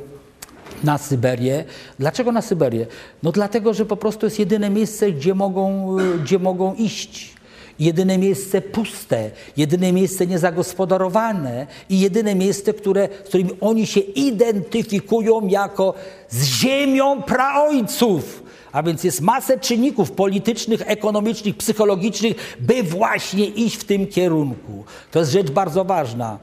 na 0.84 0.98
Syberię. 0.98 1.64
Dlaczego 1.98 2.32
na 2.32 2.42
Syberię? 2.42 2.86
No 3.22 3.32
dlatego, 3.32 3.74
że 3.74 3.86
po 3.86 3.96
prostu 3.96 4.26
jest 4.26 4.38
jedyne 4.38 4.70
miejsce, 4.70 5.12
gdzie 5.12 5.34
mogą, 5.34 5.96
gdzie 6.22 6.38
mogą 6.38 6.74
iść. 6.74 7.34
Jedyne 7.78 8.18
miejsce 8.18 8.60
puste, 8.60 9.30
jedyne 9.56 9.92
miejsce 9.92 10.26
niezagospodarowane 10.26 11.66
i 11.88 12.00
jedyne 12.00 12.34
miejsce, 12.34 12.74
które, 12.74 13.08
z 13.24 13.28
którymi 13.28 13.50
oni 13.60 13.86
się 13.86 14.00
identyfikują 14.00 15.48
jako 15.48 15.94
z 16.28 16.44
ziemią 16.44 17.22
praojców. 17.22 18.42
A 18.72 18.82
więc 18.82 19.04
jest 19.04 19.20
masę 19.20 19.58
czynników 19.58 20.10
politycznych, 20.12 20.82
ekonomicznych, 20.86 21.56
psychologicznych, 21.56 22.56
by 22.60 22.82
właśnie 22.82 23.46
iść 23.46 23.76
w 23.76 23.84
tym 23.84 24.06
kierunku. 24.06 24.84
To 25.10 25.18
jest 25.18 25.32
rzecz 25.32 25.50
bardzo 25.50 25.84
ważna. 25.84 26.38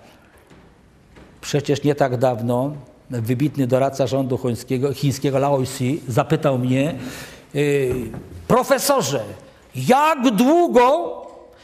Przecież 1.41 1.83
nie 1.83 1.95
tak 1.95 2.17
dawno 2.17 2.73
wybitny 3.11 3.67
doradca 3.67 4.07
rządu 4.07 4.37
chińskiego, 4.37 4.93
chińskiego 4.93 5.39
Lao 5.39 5.61
Xi, 5.61 6.01
zapytał 6.07 6.57
mnie, 6.57 6.95
yy, 7.53 7.95
profesorze, 8.47 9.23
jak 9.75 10.31
długo 10.31 11.17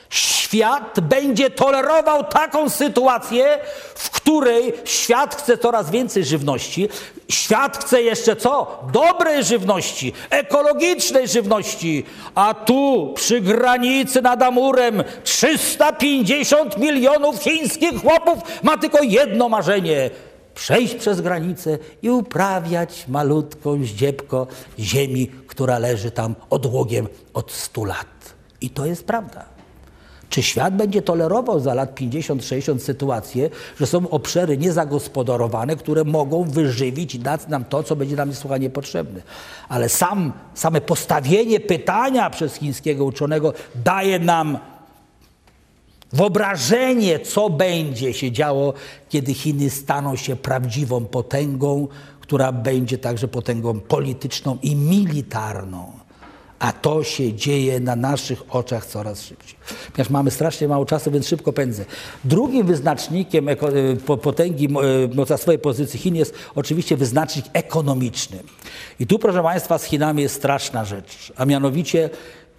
świat 0.09 0.99
będzie 0.99 1.49
tolerował 1.49 2.23
taką 2.23 2.69
sytuację, 2.69 3.59
w 3.95 4.09
której 4.09 4.73
świat 4.85 5.35
chce 5.35 5.57
coraz 5.57 5.91
więcej 5.91 6.25
żywności, 6.25 6.89
świat 7.29 7.77
chce 7.77 8.01
jeszcze 8.01 8.35
co? 8.35 8.79
Dobrej 8.93 9.43
żywności, 9.43 10.13
ekologicznej 10.29 11.27
żywności, 11.27 12.05
a 12.35 12.53
tu 12.53 13.13
przy 13.15 13.41
granicy 13.41 14.21
nad 14.21 14.43
Amurem 14.43 15.03
350 15.23 16.77
milionów 16.77 17.43
chińskich 17.43 18.01
chłopów 18.01 18.63
ma 18.63 18.77
tylko 18.77 19.03
jedno 19.03 19.49
marzenie– 19.49 20.09
przejść 20.57 20.95
przez 20.95 21.21
granicę 21.21 21.77
i 22.01 22.09
uprawiać 22.09 23.05
malutką 23.07 23.83
zdziebko 23.83 24.47
ziemi, 24.79 25.27
która 25.27 25.79
leży 25.79 26.11
tam 26.11 26.35
odłogiem 26.49 27.07
od 27.33 27.51
stu 27.51 27.85
lat. 27.85 28.35
I 28.61 28.69
to 28.69 28.85
jest 28.85 29.05
prawda. 29.05 29.45
Czy 30.29 30.43
świat 30.43 30.75
będzie 30.75 31.01
tolerował 31.01 31.59
za 31.59 31.73
lat 31.73 31.99
50-60 31.99 32.79
sytuację, 32.79 33.49
że 33.79 33.87
są 33.87 34.09
obszary 34.09 34.57
niezagospodarowane, 34.57 35.75
które 35.75 36.03
mogą 36.03 36.43
wyżywić 36.43 37.15
i 37.15 37.19
dać 37.19 37.47
nam 37.47 37.65
to, 37.65 37.83
co 37.83 37.95
będzie 37.95 38.15
nam 38.15 38.29
niesłychanie 38.29 38.69
potrzebne? 38.69 39.21
Ale 39.69 39.89
sam, 39.89 40.33
same 40.53 40.81
postawienie 40.81 41.59
pytania 41.59 42.29
przez 42.29 42.55
chińskiego 42.55 43.05
uczonego 43.05 43.53
daje 43.75 44.19
nam 44.19 44.57
Wyobrażenie, 46.13 47.19
co 47.19 47.49
będzie 47.49 48.13
się 48.13 48.31
działo, 48.31 48.73
kiedy 49.09 49.33
Chiny 49.33 49.69
staną 49.69 50.15
się 50.15 50.35
prawdziwą 50.35 51.05
potęgą, 51.05 51.87
która 52.19 52.51
będzie 52.51 52.97
także 52.97 53.27
potęgą 53.27 53.79
polityczną 53.79 54.57
i 54.61 54.75
militarną. 54.75 55.91
A 56.59 56.71
to 56.71 57.03
się 57.03 57.33
dzieje 57.33 57.79
na 57.79 57.95
naszych 57.95 58.55
oczach 58.55 58.85
coraz 58.85 59.21
szybciej. 59.21 59.55
Ponieważ 59.91 60.09
mamy 60.09 60.31
strasznie 60.31 60.67
mało 60.67 60.85
czasu, 60.85 61.11
więc 61.11 61.27
szybko 61.27 61.53
pędzę. 61.53 61.85
Drugim 62.25 62.67
wyznacznikiem 62.67 63.47
potęgi 64.21 64.65
e, 64.65 65.15
mocarstwowej 65.15 65.59
pozycji 65.59 65.99
Chin 65.99 66.15
jest 66.15 66.33
oczywiście 66.55 66.97
wyznacznik 66.97 67.45
ekonomiczny. 67.53 68.37
I 68.99 69.07
tu, 69.07 69.19
proszę 69.19 69.43
Państwa, 69.43 69.77
z 69.77 69.83
Chinami 69.83 70.21
jest 70.21 70.35
straszna 70.35 70.85
rzecz, 70.85 71.33
a 71.35 71.45
mianowicie 71.45 72.09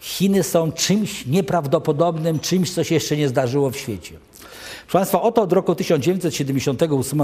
Chiny 0.01 0.43
są 0.43 0.73
czymś 0.73 1.27
nieprawdopodobnym, 1.27 2.41
czymś, 2.41 2.75
co 2.75 2.85
się 2.85 2.95
jeszcze 2.95 3.17
nie 3.17 3.29
zdarzyło 3.29 3.71
w 3.71 3.77
świecie. 3.77 4.15
Proszę 4.83 4.99
Państwa, 4.99 5.23
oto 5.23 5.43
od 5.43 5.53
roku 5.53 5.75
1978, 5.75 7.23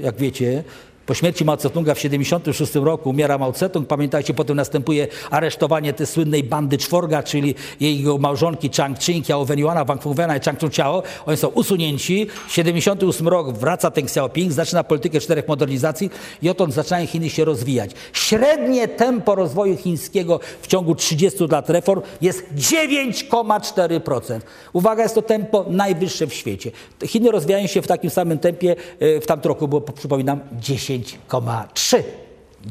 jak 0.00 0.16
wiecie, 0.16 0.64
po 1.06 1.14
śmierci 1.14 1.44
Mao 1.44 1.56
Tse-tunga 1.56 1.94
w 1.94 1.96
1976 1.96 2.74
roku 2.74 3.10
umiera 3.10 3.38
Mao 3.38 3.52
Tse-tung. 3.52 3.86
Pamiętajcie, 3.86 4.34
potem 4.34 4.56
następuje 4.56 5.08
aresztowanie 5.30 5.92
tej 5.92 6.06
słynnej 6.06 6.44
bandy 6.44 6.78
czworga, 6.78 7.22
czyli 7.22 7.54
jego 7.80 8.18
małżonki 8.18 8.70
Chang 8.76 8.98
Ching, 8.98 9.28
Yao 9.28 9.44
Wenyuana, 9.44 9.84
Wang 9.84 10.02
Fengwena 10.02 10.36
i 10.36 10.40
Chang 10.40 10.60
Chun-Chiao. 10.60 11.02
Oni 11.26 11.36
są 11.36 11.48
usunięci. 11.48 12.26
78 12.48 13.28
rok 13.28 13.58
wraca 13.58 13.90
Deng 13.90 14.06
Xiaoping, 14.06 14.52
zaczyna 14.52 14.84
politykę 14.84 15.20
czterech 15.20 15.48
modernizacji 15.48 16.10
i 16.42 16.50
odtąd 16.50 16.74
zaczynają 16.74 17.06
Chiny 17.06 17.30
się 17.30 17.44
rozwijać. 17.44 17.90
Średnie 18.12 18.88
tempo 18.88 19.34
rozwoju 19.34 19.76
chińskiego 19.76 20.40
w 20.62 20.66
ciągu 20.66 20.94
30 20.94 21.44
lat 21.50 21.70
reform 21.70 22.02
jest 22.20 22.44
9,4%. 22.56 24.40
Uwaga, 24.72 25.02
jest 25.02 25.14
to 25.14 25.22
tempo 25.22 25.64
najwyższe 25.68 26.26
w 26.26 26.34
świecie. 26.34 26.70
Chiny 27.06 27.30
rozwijają 27.30 27.66
się 27.66 27.82
w 27.82 27.86
takim 27.86 28.10
samym 28.10 28.38
tempie, 28.38 28.76
e, 29.00 29.20
w 29.20 29.26
tamtym 29.26 29.48
roku 29.48 29.68
było, 29.68 29.80
przypominam, 29.80 30.40
10 30.52 30.93
10,3. 30.98 32.02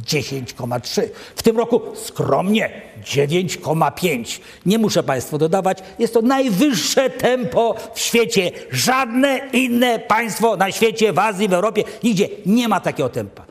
10,3. 0.06 1.02
W 1.36 1.44
tym 1.44 1.58
roku 1.58 1.82
skromnie 1.96 2.82
9,5. 3.04 4.40
Nie 4.66 4.78
muszę 4.78 5.04
Państwu 5.04 5.38
dodawać, 5.38 5.78
jest 6.00 6.14
to 6.14 6.22
najwyższe 6.22 7.10
tempo 7.10 7.76
w 7.94 8.00
świecie. 8.00 8.52
Żadne 8.72 9.42
inne 9.54 10.00
państwo 10.00 10.58
na 10.58 10.72
świecie, 10.72 11.14
w 11.14 11.20
Azji, 11.20 11.48
w 11.48 11.54
Europie, 11.54 11.84
nigdzie 12.04 12.30
nie 12.46 12.68
ma 12.68 12.80
takiego 12.80 13.10
tempa. 13.10 13.46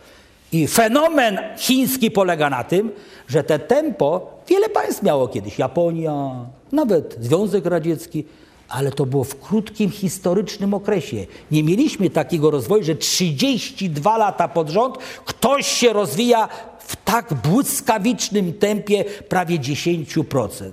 I 0.53 0.67
fenomen 0.67 1.39
chiński 1.59 2.11
polega 2.11 2.51
na 2.51 2.65
tym, 2.65 2.91
że 3.29 3.45
te 3.45 3.59
tempo 3.59 4.31
wiele 4.49 4.69
państw 4.69 5.03
miało 5.03 5.29
kiedyś. 5.29 5.59
Japonia, 5.59 6.47
nawet 6.73 7.17
Związek 7.21 7.67
Radziecki 7.67 8.25
ale 8.73 8.93
to 8.93 9.07
było 9.07 9.25
w 9.25 9.41
krótkim 9.41 9.91
historycznym 9.91 10.75
okresie. 10.75 11.27
Nie 11.51 11.63
mieliśmy 11.65 12.11
takiego 12.11 12.51
rozwoju, 12.51 12.85
że 12.85 12.95
32 12.95 14.19
lata 14.19 14.49
pod 14.49 14.69
rząd 14.69 14.99
ktoś 15.25 15.67
się 15.67 15.93
rozwija 15.93 16.49
w 16.79 16.97
tak 16.97 17.35
błyskawicznym 17.35 18.53
tempie 18.53 19.05
prawie 19.05 19.59
10%. 19.59 20.71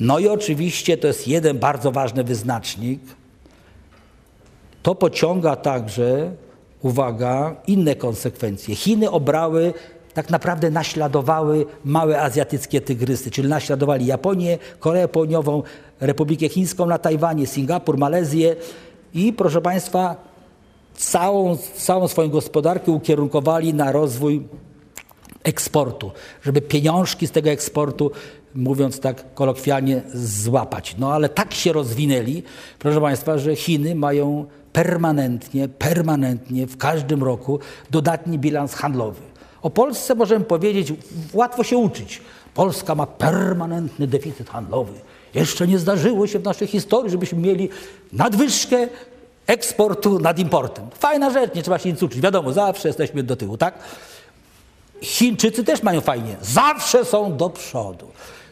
No 0.00 0.18
i 0.18 0.28
oczywiście 0.28 0.96
to 0.96 1.06
jest 1.06 1.28
jeden 1.28 1.58
bardzo 1.58 1.92
ważny 1.92 2.24
wyznacznik, 2.24 3.00
to 4.82 4.94
pociąga 4.94 5.56
także, 5.56 6.32
uwaga, 6.82 7.56
inne 7.66 7.94
konsekwencje. 7.94 8.76
Chiny 8.76 9.10
obrały 9.10 9.74
tak 10.14 10.30
naprawdę 10.30 10.70
naśladowały 10.70 11.66
małe 11.84 12.22
azjatyckie 12.22 12.80
tygrysy, 12.80 13.30
czyli 13.30 13.48
naśladowali 13.48 14.06
Japonię, 14.06 14.58
Koreę 14.78 15.08
Południową, 15.08 15.62
Republikę 16.00 16.48
Chińską 16.48 16.86
na 16.86 16.98
Tajwanie, 16.98 17.46
Singapur, 17.46 17.98
Malezję 17.98 18.56
i 19.14 19.32
proszę 19.32 19.60
Państwa, 19.60 20.16
całą, 20.94 21.56
całą 21.76 22.08
swoją 22.08 22.28
gospodarkę 22.28 22.92
ukierunkowali 22.92 23.74
na 23.74 23.92
rozwój 23.92 24.48
eksportu, 25.44 26.10
żeby 26.42 26.60
pieniążki 26.60 27.26
z 27.26 27.30
tego 27.30 27.50
eksportu, 27.50 28.10
mówiąc 28.54 29.00
tak 29.00 29.34
kolokwialnie, 29.34 30.02
złapać. 30.14 30.96
No 30.98 31.12
ale 31.12 31.28
tak 31.28 31.54
się 31.54 31.72
rozwinęli, 31.72 32.42
proszę 32.78 33.00
Państwa, 33.00 33.38
że 33.38 33.56
Chiny 33.56 33.94
mają 33.94 34.46
permanentnie, 34.72 35.68
permanentnie 35.68 36.66
w 36.66 36.76
każdym 36.76 37.22
roku 37.22 37.58
dodatni 37.90 38.38
bilans 38.38 38.74
handlowy. 38.74 39.27
O 39.62 39.70
Polsce 39.70 40.14
możemy 40.14 40.44
powiedzieć, 40.44 40.92
łatwo 41.32 41.64
się 41.64 41.76
uczyć. 41.76 42.20
Polska 42.54 42.94
ma 42.94 43.06
permanentny 43.06 44.06
deficyt 44.06 44.50
handlowy. 44.50 44.92
Jeszcze 45.34 45.66
nie 45.66 45.78
zdarzyło 45.78 46.26
się 46.26 46.38
w 46.38 46.44
naszej 46.44 46.68
historii, 46.68 47.10
żebyśmy 47.10 47.38
mieli 47.38 47.68
nadwyżkę 48.12 48.88
eksportu 49.46 50.18
nad 50.18 50.38
importem. 50.38 50.86
Fajna 50.98 51.30
rzecz, 51.30 51.54
nie 51.54 51.62
trzeba 51.62 51.78
się 51.78 51.90
nic 51.90 52.02
uczyć. 52.02 52.20
Wiadomo, 52.20 52.52
zawsze 52.52 52.88
jesteśmy 52.88 53.22
do 53.22 53.36
tyłu, 53.36 53.56
tak? 53.56 53.78
Chińczycy 55.02 55.64
też 55.64 55.82
mają 55.82 56.00
fajnie. 56.00 56.36
Zawsze 56.42 57.04
są 57.04 57.36
do 57.36 57.50
przodu. 57.50 58.06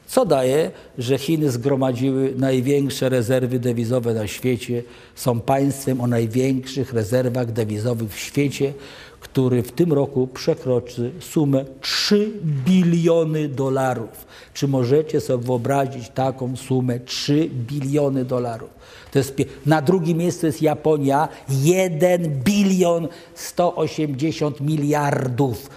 Co 0.06 0.26
daje, 0.26 0.70
że 0.98 1.18
Chiny 1.18 1.50
zgromadziły 1.50 2.32
największe 2.36 3.08
rezerwy 3.08 3.58
dewizowe 3.58 4.14
na 4.14 4.26
świecie, 4.26 4.82
są 5.14 5.40
państwem 5.40 6.00
o 6.00 6.06
największych 6.06 6.92
rezerwach 6.92 7.52
dewizowych 7.52 8.10
w 8.10 8.18
świecie, 8.18 8.72
który 9.20 9.62
w 9.62 9.72
tym 9.72 9.92
roku 9.92 10.26
przekroczy 10.26 11.12
sumę 11.20 11.64
3 11.80 12.32
biliony 12.44 13.48
dolarów. 13.48 14.26
Czy 14.54 14.68
możecie 14.68 15.20
sobie 15.20 15.44
wyobrazić 15.44 16.08
taką 16.08 16.56
sumę 16.56 17.00
3 17.00 17.50
biliony 17.52 18.24
dolarów? 18.24 18.70
To 19.12 19.18
jest, 19.18 19.34
na 19.66 19.82
drugim 19.82 20.18
miejscu 20.18 20.46
jest 20.46 20.62
Japonia 20.62 21.28
1 21.48 22.42
bilion 22.42 23.08
180 23.34 24.60
miliardów, 24.60 25.70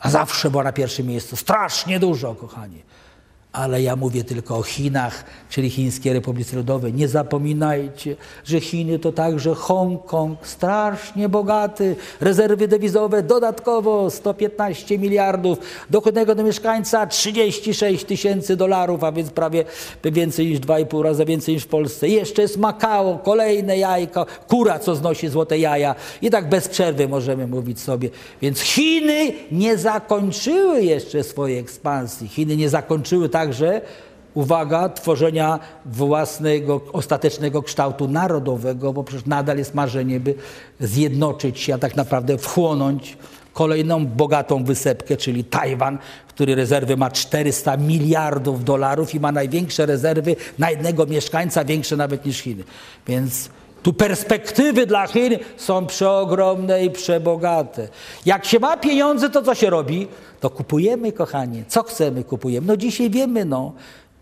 a 0.00 0.10
zawsze 0.10 0.50
była 0.50 0.62
na 0.62 0.72
pierwszym 0.72 1.06
miejscu. 1.06 1.36
Strasznie 1.36 2.00
dużo, 2.00 2.34
kochani 2.34 2.89
ale 3.52 3.82
ja 3.82 3.96
mówię 3.96 4.24
tylko 4.24 4.56
o 4.56 4.62
Chinach, 4.62 5.24
czyli 5.48 5.70
Chińskiej 5.70 6.12
Republice 6.12 6.56
Ludowej. 6.56 6.94
Nie 6.94 7.08
zapominajcie, 7.08 8.16
że 8.44 8.60
Chiny 8.60 8.98
to 8.98 9.12
także 9.12 9.54
Hongkong, 9.54 10.46
strasznie 10.46 11.28
bogaty, 11.28 11.96
rezerwy 12.20 12.68
dewizowe 12.68 13.22
dodatkowo 13.22 14.10
115 14.10 14.98
miliardów, 14.98 15.58
dochodnego 15.90 16.34
do 16.34 16.44
mieszkańca 16.44 17.06
36 17.06 18.04
tysięcy 18.04 18.56
dolarów, 18.56 19.04
a 19.04 19.12
więc 19.12 19.30
prawie 19.30 19.64
więcej 20.04 20.46
niż 20.46 20.60
2,5 20.60 21.02
razy 21.02 21.24
więcej 21.24 21.54
niż 21.54 21.64
w 21.64 21.68
Polsce. 21.68 22.08
Jeszcze 22.08 22.42
jest 22.42 22.56
Makao, 22.56 23.18
kolejne 23.18 23.78
jajko, 23.78 24.26
kura, 24.48 24.78
co 24.78 24.94
znosi 24.94 25.28
złote 25.28 25.58
jaja. 25.58 25.94
I 26.22 26.30
tak 26.30 26.48
bez 26.48 26.68
przerwy 26.68 27.08
możemy 27.08 27.46
mówić 27.46 27.80
sobie. 27.80 28.10
Więc 28.42 28.60
Chiny 28.60 29.32
nie 29.52 29.78
zakończyły 29.78 30.82
jeszcze 30.82 31.24
swojej 31.24 31.58
ekspansji. 31.58 32.28
Chiny 32.28 32.56
nie 32.56 32.68
zakończyły 32.68 33.28
tak 33.28 33.39
także, 33.40 33.80
uwaga, 34.34 34.88
tworzenia 34.88 35.58
własnego, 35.86 36.80
ostatecznego 36.92 37.62
kształtu 37.62 38.08
narodowego, 38.08 38.92
bo 38.92 39.04
przecież 39.04 39.26
nadal 39.26 39.58
jest 39.58 39.74
marzenie, 39.74 40.20
by 40.20 40.34
zjednoczyć 40.80 41.60
się, 41.60 41.74
a 41.74 41.78
tak 41.78 41.96
naprawdę 41.96 42.38
wchłonąć 42.38 43.16
kolejną 43.52 44.06
bogatą 44.06 44.64
wysepkę, 44.64 45.16
czyli 45.16 45.44
Tajwan, 45.44 45.98
który 46.28 46.54
rezerwy 46.54 46.96
ma 46.96 47.10
400 47.10 47.76
miliardów 47.76 48.64
dolarów 48.64 49.14
i 49.14 49.20
ma 49.20 49.32
największe 49.32 49.86
rezerwy 49.86 50.36
na 50.58 50.70
jednego 50.70 51.06
mieszkańca, 51.06 51.64
większe 51.64 51.96
nawet 51.96 52.24
niż 52.24 52.38
Chiny. 52.38 52.64
Więc 53.06 53.50
tu 53.82 53.92
perspektywy 53.92 54.86
dla 54.86 55.06
Chin 55.06 55.38
są 55.56 55.86
przeogromne 55.86 56.84
i 56.84 56.90
przebogate. 56.90 57.88
Jak 58.26 58.44
się 58.44 58.58
ma 58.58 58.76
pieniądze, 58.76 59.30
to 59.30 59.42
co 59.42 59.54
się 59.54 59.70
robi? 59.70 60.08
To 60.40 60.50
kupujemy, 60.50 61.12
kochanie. 61.12 61.64
Co 61.68 61.82
chcemy, 61.82 62.24
kupujemy. 62.24 62.66
No 62.66 62.76
dzisiaj 62.76 63.10
wiemy, 63.10 63.44
no. 63.44 63.72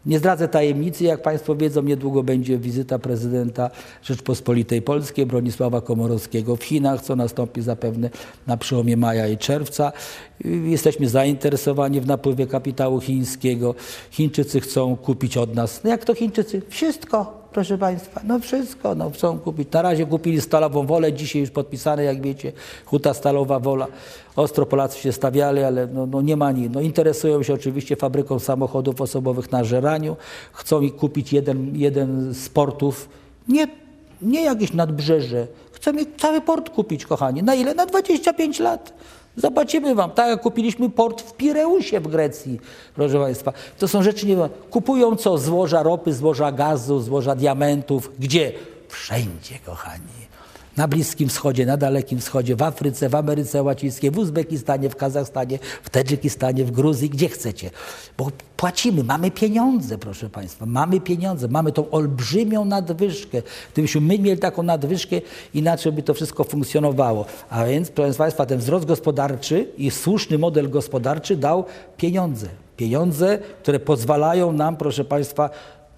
Nie 0.07 0.19
zdradzę 0.19 0.49
tajemnicy, 0.49 1.05
jak 1.05 1.23
Państwo 1.23 1.57
wiedzą, 1.57 1.83
niedługo 1.83 2.23
będzie 2.23 2.59
wizyta 2.59 2.99
prezydenta 2.99 3.71
Rzeczpospolitej 4.03 4.83
Polskiej, 4.83 5.27
Bronisława 5.27 5.81
Komorowskiego 5.81 6.57
w 6.57 6.65
Chinach, 6.65 7.03
co 7.03 7.17
nastąpi 7.17 7.63
zapewne 7.63 8.11
na 8.47 8.57
przełomie 8.57 8.97
maja 8.97 9.29
i 9.29 9.39
czerwca. 9.39 9.93
Jesteśmy 10.65 11.09
zainteresowani 11.09 12.01
w 12.01 12.07
napływie 12.07 12.47
kapitału 12.47 13.01
chińskiego. 13.01 13.75
Chińczycy 14.11 14.61
chcą 14.61 14.97
kupić 14.97 15.37
od 15.37 15.55
nas. 15.55 15.85
No 15.85 15.91
jak 15.91 16.05
to 16.05 16.15
Chińczycy? 16.15 16.63
Wszystko 16.69 17.48
proszę 17.59 17.79
Państwa, 17.79 18.21
no 18.25 18.39
wszystko, 18.39 18.95
no 18.95 19.11
chcą 19.11 19.39
kupić. 19.39 19.73
Na 19.73 19.83
razie 19.83 20.07
kupili 20.07 20.41
stalową 20.41 20.87
wolę, 20.87 21.13
dzisiaj 21.13 21.41
już 21.41 21.51
podpisane, 21.51 22.05
jak 22.05 22.23
wiecie, 22.23 22.53
huta 22.85 23.15
stalowa 23.15 23.59
wola. 23.59 23.87
Ostro 24.37 24.67
Polacy 24.67 24.99
się 24.99 25.13
stawiali, 25.13 25.63
ale 25.63 25.87
no, 25.87 26.07
no 26.07 26.21
nie 26.21 26.37
ma 26.37 26.53
nic. 26.53 26.73
No 26.75 26.81
interesują 26.81 27.43
się 27.43 27.55
oczywiście 27.55 27.97
fabryką 27.97 28.39
samochodów 28.39 29.01
osobowych 29.01 29.53
na 29.53 29.65
Żeraniu. 29.65 30.17
Chcą 30.53 30.81
ich 30.81 30.97
kupić 30.97 31.33
jeden, 31.33 31.77
jeden 31.77 32.35
z 32.35 32.49
portów. 32.49 33.09
Nie, 33.49 33.67
nie 34.23 34.45
jakieś 34.45 34.73
nadbrzeże. 34.73 35.47
Chcemy 35.73 36.07
cały 36.19 36.41
port 36.41 36.71
kupić, 36.71 37.07
kochani. 37.07 37.43
Na 37.43 37.55
ile? 37.55 37.75
Na 37.75 37.87
25 37.87 38.61
lat. 38.61 38.93
Zapłacimy 39.39 39.95
wam, 39.95 40.11
tak 40.11 40.29
jak 40.29 40.41
kupiliśmy 40.41 40.91
port 40.91 41.23
w 41.23 41.33
Pireusie 41.33 42.01
w 42.01 42.09
Grecji, 42.09 42.61
proszę 42.95 43.19
Państwa. 43.19 43.53
To 43.79 43.89
są 43.89 44.03
rzeczy 44.03 44.27
nie... 44.27 44.37
Kupują 44.71 45.17
co? 45.17 45.39
Złoża 45.39 45.83
ropy, 45.83 46.15
złoża 46.15 46.53
gazu, 46.53 47.01
złoża 47.01 47.35
diamentów. 47.35 48.11
Gdzie? 48.19 48.53
Wszędzie, 48.89 49.59
kochani 49.67 50.28
na 50.79 50.89
Bliskim 50.89 51.29
Wschodzie, 51.29 51.67
na 51.67 51.77
Dalekim 51.77 52.19
Wschodzie, 52.19 52.57
w 52.57 52.63
Afryce, 52.63 53.09
w 53.09 53.15
Ameryce 53.15 53.63
Łacińskiej, 53.63 54.11
w 54.11 54.19
Uzbekistanie, 54.19 54.91
w 54.91 54.97
Kazachstanie, 54.97 55.59
w 55.83 55.91
Tadżykistanie, 55.91 56.65
w 56.65 56.71
Gruzji, 56.71 57.11
gdzie 57.11 57.29
chcecie. 57.29 57.71
Bo 58.19 58.31
płacimy, 58.57 59.05
mamy 59.05 59.31
pieniądze, 59.31 59.99
proszę 59.99 60.31
Państwa, 60.31 60.67
mamy 60.67 61.01
pieniądze, 61.01 61.49
mamy 61.49 61.73
tą 61.73 61.91
olbrzymią 61.91 62.65
nadwyżkę. 62.65 63.43
Gdybyśmy 63.73 64.01
my 64.01 64.19
mieli 64.19 64.39
taką 64.39 64.63
nadwyżkę, 64.63 65.21
inaczej 65.55 65.93
by 65.93 66.03
to 66.03 66.15
wszystko 66.15 66.45
funkcjonowało. 66.45 67.27
A 67.51 67.65
więc, 67.65 67.91
proszę 67.91 68.15
Państwa, 68.15 68.47
ten 68.47 68.59
wzrost 68.59 68.87
gospodarczy 68.87 69.69
i 69.79 69.91
słuszny 69.91 70.39
model 70.39 70.71
gospodarczy 70.71 71.37
dał 71.37 71.65
pieniądze. 71.97 72.47
Pieniądze, 72.77 73.39
które 73.63 73.81
pozwalają 73.81 74.53
nam, 74.53 74.77
proszę 74.77 75.05
Państwa, 75.05 75.51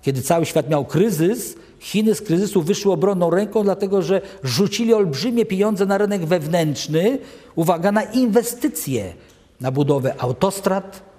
kiedy 0.03 0.23
cały 0.23 0.47
świat 0.47 0.71
miał 0.71 0.85
kryzys, 0.85 1.57
Chiny 1.81 2.15
z 2.15 2.21
kryzysu 2.21 2.63
wyszły 2.63 2.93
obronną 2.93 3.31
ręką, 3.31 3.63
dlatego 3.63 4.03
że 4.03 4.21
rzucili 4.43 4.95
olbrzymie 4.95 5.47
pieniądze 5.47 5.87
na 5.87 5.99
rynek 5.99 6.25
wewnętrzny, 6.27 7.19
uwaga, 7.55 7.93
na 7.93 8.03
inwestycje, 8.03 9.13
na 9.61 9.71
budowę 9.71 10.15
autostrad, 10.19 11.11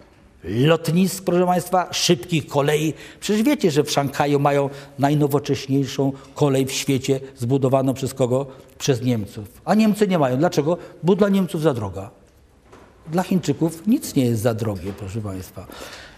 lotnisk, 0.43 1.23
proszę 1.23 1.45
Państwa, 1.45 1.93
szybkich 1.93 2.47
kolei. 2.47 2.93
Przecież 3.19 3.43
wiecie, 3.43 3.71
że 3.71 3.83
w 3.83 3.91
Szanghaju 3.91 4.39
mają 4.39 4.69
najnowocześniejszą 4.99 6.11
kolej 6.35 6.65
w 6.65 6.71
świecie 6.71 7.19
zbudowaną 7.37 7.93
przez 7.93 8.13
kogo? 8.13 8.45
Przez 8.77 9.01
Niemców. 9.01 9.61
A 9.65 9.75
Niemcy 9.75 10.07
nie 10.07 10.19
mają. 10.19 10.37
Dlaczego? 10.37 10.77
Bo 11.03 11.15
dla 11.15 11.29
Niemców 11.29 11.61
za 11.61 11.73
droga. 11.73 12.09
Dla 13.11 13.23
Chińczyków 13.23 13.87
nic 13.87 14.15
nie 14.15 14.25
jest 14.25 14.41
za 14.41 14.53
drogie, 14.53 14.93
proszę 14.99 15.21
Państwa. 15.21 15.67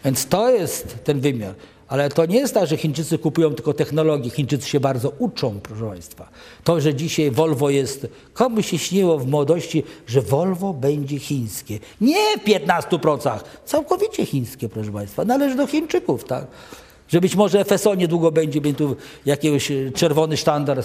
Więc 0.05 0.25
to 0.25 0.49
jest 0.49 1.03
ten 1.03 1.19
wymiar. 1.19 1.55
Ale 1.93 2.09
to 2.09 2.25
nie 2.25 2.39
jest 2.39 2.53
tak, 2.53 2.67
że 2.67 2.77
Chińczycy 2.77 3.17
kupują 3.17 3.53
tylko 3.53 3.73
technologię. 3.73 4.29
Chińczycy 4.29 4.69
się 4.69 4.79
bardzo 4.79 5.13
uczą, 5.19 5.59
proszę 5.63 5.85
Państwa. 5.85 6.29
To, 6.63 6.81
że 6.81 6.95
dzisiaj 6.95 7.31
Volvo 7.31 7.69
jest... 7.69 8.07
Komu 8.33 8.61
się 8.61 8.77
śniło 8.77 9.19
w 9.19 9.27
młodości, 9.27 9.83
że 10.07 10.21
Volvo 10.21 10.73
będzie 10.73 11.19
chińskie? 11.19 11.79
Nie 12.01 12.37
w 12.37 12.43
15%. 12.43 13.39
Całkowicie 13.65 14.25
chińskie, 14.25 14.69
proszę 14.69 14.91
Państwa. 14.91 15.25
Należy 15.25 15.55
do 15.55 15.67
Chińczyków, 15.67 16.23
tak? 16.23 16.47
Że 17.13 17.21
być 17.21 17.35
może 17.35 17.65
FSO 17.65 17.95
niedługo 17.95 18.31
będzie, 18.31 18.61
będzie 18.61 18.77
tu 18.77 18.95
jakiegoś 19.25 19.71
e, 19.71 19.91
czerwony 19.91 20.37
sztandar, 20.37 20.79
e, 20.79 20.83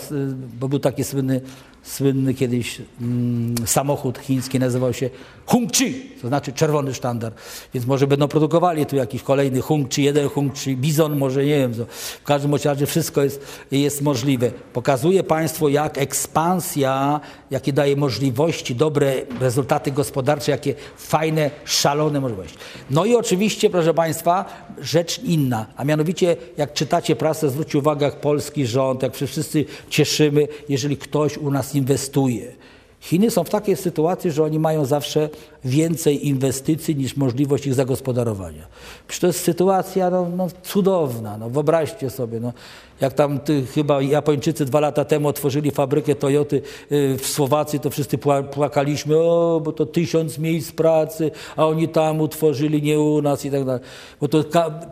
bo 0.61 0.69
był 0.69 0.79
taki 0.79 1.05
słynny, 1.05 1.41
słynny 1.83 2.35
kiedyś 2.35 2.83
mm, 3.01 3.55
samochód 3.67 4.19
chiński, 4.19 4.59
nazywał 4.59 4.93
się 4.93 5.11
Hongqi, 5.47 5.95
to 6.23 6.29
znaczy 6.29 6.53
czerwony 6.53 6.95
sztandar. 6.95 7.33
Więc 7.75 7.87
może 7.87 8.07
będą 8.07 8.29
produkowali 8.29 8.87
tu 8.87 8.97
jakiś 8.97 9.23
kolejny 9.23 9.61
Hongqi, 9.61 10.03
jeden 10.03 10.29
Hongqi, 10.29 10.77
Bizon, 10.77 11.19
może 11.19 11.45
nie 11.45 11.59
wiem. 11.59 11.75
Co. 11.75 11.87
W 12.21 12.25
każdym 12.25 12.55
razie 12.65 12.87
wszystko 12.87 13.23
jest, 13.23 13.41
jest 13.71 14.03
możliwe. 14.03 14.51
Pokazuje 14.73 15.23
Państwu, 15.23 15.69
jak 15.69 15.99
ekspansja, 15.99 17.21
jakie 17.51 17.73
daje 17.73 17.97
możliwości, 17.97 18.75
dobre 18.75 19.15
rezultaty 19.41 19.93
gospodarcze, 19.93 20.53
jakie 20.53 20.75
fajne, 20.97 21.51
szalone 21.65 22.21
możliwości. 22.21 22.59
No 22.91 23.05
i 23.05 23.15
oczywiście, 23.15 23.71
proszę 23.71 23.95
Państwa, 23.95 24.45
rzecz 24.81 25.19
inna, 25.19 25.67
a 25.77 25.85
mianowicie 25.85 26.18
jak 26.57 26.73
czytacie 26.73 27.17
prasę, 27.17 27.51
zwróćcie 27.51 27.79
uwagę, 27.79 28.07
jak 28.07 28.21
polski 28.21 28.67
rząd, 28.67 29.03
jak 29.03 29.15
wszyscy 29.15 29.65
cieszymy, 29.91 30.49
jeżeli 30.69 30.97
ktoś 30.97 31.39
u 31.39 31.51
nas 31.51 31.75
inwestuje. 31.75 32.53
Chiny 33.01 33.31
są 33.31 33.45
w 33.45 33.51
takiej 33.51 33.77
sytuacji, 33.77 34.31
że 34.31 34.45
oni 34.45 34.59
mają 34.59 34.85
zawsze 34.85 35.29
więcej 35.65 36.29
inwestycji 36.29 36.97
niż 36.97 37.17
możliwość 37.17 37.67
ich 37.67 37.75
zagospodarowania. 37.75 38.67
Przecież 39.09 39.21
to 39.21 39.27
jest 39.27 39.41
sytuacja 39.41 40.11
no, 40.11 40.29
no, 40.37 40.49
cudowna. 40.63 41.39
No, 41.39 41.51
wyobraźcie 41.51 42.11
sobie, 42.11 42.41
no, 42.41 42.53
jak 43.01 43.13
tam 43.13 43.39
ty, 43.39 43.67
chyba 43.67 44.03
Japończycy 44.03 44.65
dwa 44.65 44.81
lata 44.81 45.05
temu 45.05 45.29
otworzyli 45.29 45.71
fabrykę 45.71 46.15
Toyoty 46.15 46.63
y, 46.93 47.19
w 47.19 47.27
Słowacji, 47.27 47.81
to 47.81 47.91
wszyscy 47.91 48.19
płakaliśmy, 48.51 49.17
o, 49.17 49.61
bo 49.65 49.73
to 49.73 49.87
tysiąc 49.87 50.39
miejsc 50.39 50.73
pracy, 50.73 51.31
a 51.57 51.67
oni 51.67 51.89
tam 51.89 52.21
utworzyli, 52.21 52.83
nie 52.83 53.01
u 53.01 53.23
nas 53.23 53.45
i 53.45 53.51
tak 53.51 53.65
dalej. 53.65 53.83
Bo 54.21 54.29
to 54.29 54.45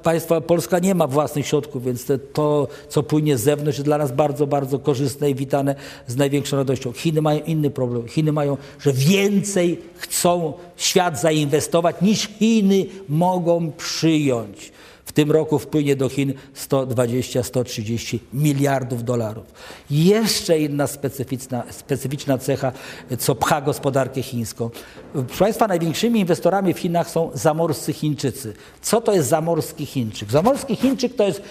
państwa, 0.02 0.40
Polska 0.40 0.78
nie 0.78 0.94
ma 0.94 1.06
własnych 1.06 1.46
środków, 1.46 1.84
więc 1.84 2.06
te, 2.06 2.18
to, 2.18 2.68
co 2.88 3.02
płynie 3.02 3.38
z 3.38 3.42
zewnątrz, 3.42 3.78
jest 3.78 3.88
dla 3.88 3.98
nas 3.98 4.12
bardzo, 4.12 4.46
bardzo 4.46 4.78
korzystne 4.78 5.30
i 5.30 5.34
witane 5.34 5.74
z 6.06 6.16
największą 6.16 6.56
radością. 6.56 6.92
Chiny 6.92 7.22
mają 7.22 7.40
inny 7.40 7.70
problem. 7.70 8.08
Chiny 8.08 8.32
mają, 8.32 8.56
że 8.80 8.92
więcej 8.92 9.80
chcą 9.96 10.52
świat 10.76 11.20
zainwestować, 11.20 11.96
niż 12.02 12.28
Chiny 12.38 12.86
mogą 13.08 13.72
przyjąć. 13.72 14.75
W 15.06 15.12
tym 15.12 15.30
roku 15.30 15.58
wpłynie 15.58 15.96
do 15.96 16.08
Chin 16.08 16.34
120-130 16.56 18.18
miliardów 18.32 19.04
dolarów. 19.04 19.44
Jeszcze 19.90 20.58
inna 20.58 20.86
specyficzna, 20.86 21.62
specyficzna 21.70 22.38
cecha, 22.38 22.72
co 23.18 23.34
pcha 23.34 23.60
gospodarkę 23.60 24.22
chińską. 24.22 24.70
Proszę 25.12 25.38
Państwa, 25.38 25.66
największymi 25.66 26.20
inwestorami 26.20 26.74
w 26.74 26.78
Chinach 26.78 27.10
są 27.10 27.30
zamorscy 27.34 27.92
Chińczycy. 27.92 28.54
Co 28.82 29.00
to 29.00 29.12
jest 29.12 29.28
zamorski 29.28 29.86
Chińczyk? 29.86 30.30
Zamorski 30.30 30.76
Chińczyk 30.76 31.16
to 31.16 31.24
jest 31.26 31.42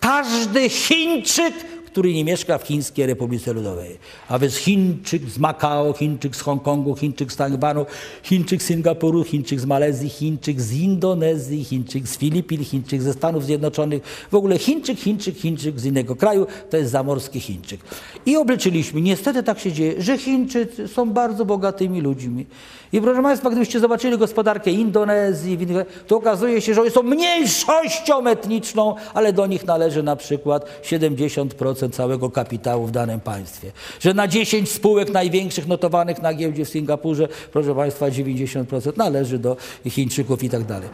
każdy 0.00 0.68
Chińczyk, 0.68 1.54
który 1.92 2.14
nie 2.14 2.24
mieszka 2.24 2.58
w 2.58 2.62
Chińskiej 2.62 3.06
Republice 3.06 3.52
Ludowej. 3.52 3.98
A 4.28 4.38
więc 4.38 4.56
Chińczyk 4.56 5.22
z 5.30 5.38
Makao, 5.38 5.92
Chińczyk 5.92 6.36
z 6.36 6.40
Hongkongu, 6.40 6.96
Chińczyk 6.96 7.32
z 7.32 7.36
Tajwanu, 7.36 7.86
Chińczyk 8.22 8.62
z 8.62 8.66
Singapuru, 8.66 9.24
Chińczyk 9.24 9.60
z 9.60 9.66
Malezji, 9.66 10.08
Chińczyk 10.08 10.60
z 10.60 10.72
Indonezji, 10.72 11.64
Chińczyk 11.64 12.08
z 12.08 12.18
Filipin, 12.18 12.64
Chińczyk 12.64 13.02
ze 13.02 13.12
Stanów 13.12 13.44
Zjednoczonych. 13.44 14.02
W 14.30 14.34
ogóle 14.34 14.58
Chińczyk, 14.58 14.98
Chińczyk, 14.98 15.36
Chińczyk 15.36 15.80
z 15.80 15.84
innego 15.84 16.16
kraju 16.16 16.46
to 16.70 16.76
jest 16.76 16.90
zamorski 16.90 17.40
Chińczyk. 17.40 17.80
I 18.26 18.36
obliczyliśmy, 18.36 19.00
niestety 19.00 19.42
tak 19.42 19.58
się 19.58 19.72
dzieje, 19.72 20.02
że 20.02 20.18
Chińczycy 20.18 20.88
są 20.88 21.10
bardzo 21.10 21.44
bogatymi 21.44 22.00
ludźmi. 22.00 22.46
I 22.92 23.00
proszę 23.00 23.22
Państwa, 23.22 23.50
gdybyście 23.50 23.80
zobaczyli 23.80 24.18
gospodarkę 24.18 24.70
Indonezji, 24.70 25.58
to 26.06 26.16
okazuje 26.16 26.60
się, 26.60 26.74
że 26.74 26.80
oni 26.82 26.90
są 26.90 27.02
mniejszością 27.02 28.26
etniczną, 28.26 28.94
ale 29.14 29.32
do 29.32 29.46
nich 29.46 29.66
należy 29.66 30.02
na 30.02 30.16
przykład 30.16 30.66
70% 30.82 31.79
całego 31.88 32.30
kapitału 32.30 32.86
w 32.86 32.90
danym 32.90 33.20
państwie. 33.20 33.72
Że 34.00 34.14
na 34.14 34.28
10 34.28 34.70
spółek 34.70 35.12
największych 35.12 35.66
notowanych 35.66 36.22
na 36.22 36.34
giełdzie 36.34 36.64
w 36.64 36.68
Singapurze, 36.68 37.28
proszę 37.52 37.74
Państwa, 37.74 38.06
90% 38.06 38.96
należy 38.96 39.38
do 39.38 39.56
Chińczyków 39.88 40.42
i 40.42 40.50
tak 40.50 40.64
dalej. 40.64 40.88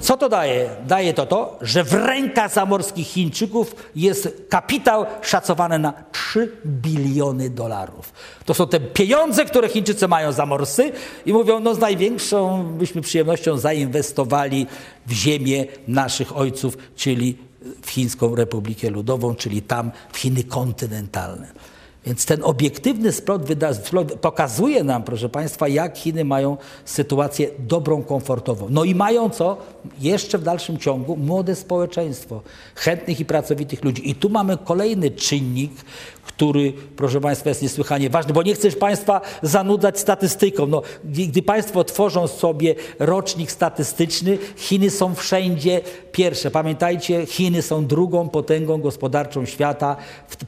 Co 0.00 0.16
to 0.16 0.28
daje? 0.28 0.70
Daje 0.86 1.14
to 1.14 1.26
to, 1.26 1.58
że 1.60 1.84
w 1.84 1.92
rękach 1.92 2.52
zamorskich 2.52 3.06
Chińczyków 3.06 3.76
jest 3.96 4.42
kapitał 4.48 5.06
szacowany 5.22 5.78
na 5.78 5.92
3 6.12 6.52
biliony 6.66 7.50
dolarów. 7.50 8.12
To 8.44 8.54
są 8.54 8.66
te 8.66 8.80
pieniądze, 8.80 9.44
które 9.44 9.68
Chińczycy 9.68 10.08
mają 10.08 10.32
zamorsy 10.32 10.92
i 11.26 11.32
mówią, 11.32 11.60
no 11.60 11.74
z 11.74 11.78
największą 11.78 12.64
byśmy 12.64 13.02
przyjemnością 13.02 13.58
zainwestowali 13.58 14.66
w 15.06 15.12
ziemię 15.12 15.64
naszych 15.88 16.36
ojców, 16.36 16.78
czyli 16.96 17.36
w 17.82 17.90
Chińską 17.90 18.34
Republikę 18.34 18.90
Ludową, 18.90 19.34
czyli 19.34 19.62
tam 19.62 19.90
w 20.12 20.18
Chiny 20.18 20.44
kontynentalne. 20.44 21.52
Więc 22.06 22.26
ten 22.26 22.42
obiektywny 22.42 23.12
splot, 23.12 23.42
pokazuje 24.20 24.84
nam, 24.84 25.02
proszę 25.02 25.28
Państwa, 25.28 25.68
jak 25.68 25.98
Chiny 25.98 26.24
mają 26.24 26.56
sytuację 26.84 27.50
dobrą, 27.58 28.02
komfortową. 28.02 28.66
No 28.70 28.84
i 28.84 28.94
mają 28.94 29.30
co? 29.30 29.56
Jeszcze 30.00 30.38
w 30.38 30.42
dalszym 30.42 30.78
ciągu 30.78 31.16
młode 31.16 31.56
społeczeństwo, 31.56 32.42
chętnych 32.74 33.20
i 33.20 33.24
pracowitych 33.24 33.84
ludzi. 33.84 34.10
I 34.10 34.14
tu 34.14 34.28
mamy 34.28 34.58
kolejny 34.64 35.10
czynnik, 35.10 35.72
który, 36.24 36.72
proszę 36.96 37.20
Państwa, 37.20 37.48
jest 37.48 37.62
niesłychanie 37.62 38.10
ważny, 38.10 38.32
bo 38.32 38.42
nie 38.42 38.54
chcę 38.54 38.70
Państwa 38.70 39.20
zanudzać 39.42 40.00
statystyką. 40.00 40.66
No, 40.66 40.82
gdy 41.04 41.42
Państwo 41.42 41.84
tworzą 41.84 42.28
sobie 42.28 42.74
rocznik 42.98 43.50
statystyczny, 43.50 44.38
Chiny 44.56 44.90
są 44.90 45.14
wszędzie 45.14 45.80
pierwsze. 46.12 46.50
Pamiętajcie, 46.50 47.26
Chiny 47.26 47.62
są 47.62 47.86
drugą 47.86 48.28
potęgą 48.28 48.80
gospodarczą 48.80 49.44
świata, 49.44 49.96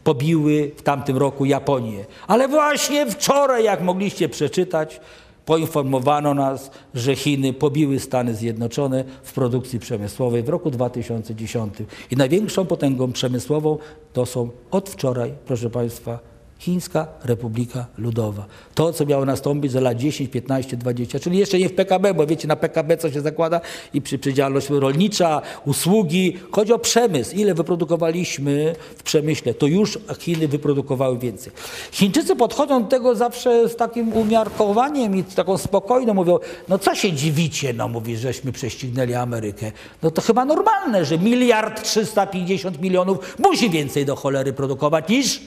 pobiły 0.04 0.70
w 0.76 0.82
tamtym 0.82 1.16
roku 1.16 1.44
Japonię. 1.44 2.04
Ale 2.26 2.48
właśnie 2.48 3.10
wczoraj, 3.10 3.64
jak 3.64 3.82
mogliście 3.82 4.28
przeczytać, 4.28 5.00
poinformowano 5.46 6.34
nas, 6.34 6.70
że 6.94 7.16
Chiny 7.16 7.52
pobiły 7.52 8.00
Stany 8.00 8.34
Zjednoczone 8.34 9.04
w 9.22 9.32
produkcji 9.32 9.78
przemysłowej 9.78 10.42
w 10.42 10.48
roku 10.48 10.70
2010. 10.70 11.74
I 12.10 12.16
największą 12.16 12.66
potęgą 12.66 13.12
przemysłową 13.12 13.78
to 14.12 14.26
są 14.26 14.50
od 14.70 14.90
wczoraj, 14.90 15.32
proszę 15.46 15.70
Państwa, 15.70 16.35
Chińska 16.58 17.06
Republika 17.24 17.86
Ludowa. 17.98 18.46
To, 18.74 18.92
co 18.92 19.06
miało 19.06 19.24
nastąpić 19.24 19.72
za 19.72 19.80
lat 19.80 19.96
10, 19.96 20.30
15, 20.30 20.76
20, 20.76 21.20
czyli 21.20 21.38
jeszcze 21.38 21.58
nie 21.58 21.68
w 21.68 21.74
PKB, 21.74 22.14
bo 22.14 22.26
wiecie, 22.26 22.48
na 22.48 22.56
PKB 22.56 22.96
co 22.96 23.10
się 23.10 23.20
zakłada 23.20 23.60
i 23.94 24.02
przy 24.02 24.18
przydzielność 24.18 24.70
rolnicza, 24.70 25.42
usługi. 25.64 26.38
Chodzi 26.52 26.72
o 26.72 26.78
przemysł. 26.78 27.36
Ile 27.36 27.54
wyprodukowaliśmy 27.54 28.76
w 28.96 29.02
przemyśle, 29.02 29.54
to 29.54 29.66
już 29.66 29.98
Chiny 30.18 30.48
wyprodukowały 30.48 31.18
więcej. 31.18 31.52
Chińczycy 31.92 32.36
podchodzą 32.36 32.82
do 32.82 32.88
tego 32.88 33.14
zawsze 33.14 33.68
z 33.68 33.76
takim 33.76 34.12
umiarkowaniem 34.12 35.16
i 35.16 35.24
taką 35.24 35.58
spokojną 35.58 36.14
mówią, 36.14 36.38
no 36.68 36.78
co 36.78 36.94
się 36.94 37.12
dziwicie, 37.12 37.72
no 37.72 37.88
mówi, 37.88 38.16
żeśmy 38.16 38.52
prześcignęli 38.52 39.14
Amerykę. 39.14 39.72
No 40.02 40.10
to 40.10 40.22
chyba 40.22 40.44
normalne, 40.44 41.04
że 41.04 41.18
miliard 41.18 41.82
350 41.82 42.80
milionów 42.80 43.36
musi 43.38 43.70
więcej 43.70 44.06
do 44.06 44.16
cholery 44.16 44.52
produkować 44.52 45.08
niż 45.08 45.40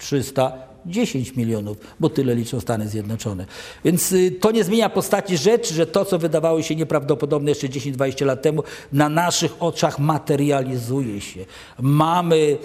310 0.00 1.36
milionów, 1.36 1.76
bo 2.00 2.10
tyle 2.10 2.34
liczą 2.34 2.60
Stany 2.60 2.88
Zjednoczone. 2.88 3.46
Więc 3.84 4.12
y, 4.12 4.30
to 4.30 4.50
nie 4.50 4.64
zmienia 4.64 4.90
postaci 4.90 5.38
rzeczy, 5.38 5.74
że 5.74 5.86
to, 5.86 6.04
co 6.04 6.18
wydawało 6.18 6.62
się 6.62 6.76
nieprawdopodobne 6.76 7.50
jeszcze 7.50 7.68
10-20 7.68 8.26
lat 8.26 8.42
temu, 8.42 8.62
na 8.92 9.08
naszych 9.08 9.62
oczach 9.62 9.98
materializuje 9.98 11.20
się. 11.20 11.44
Mamy 11.78 12.58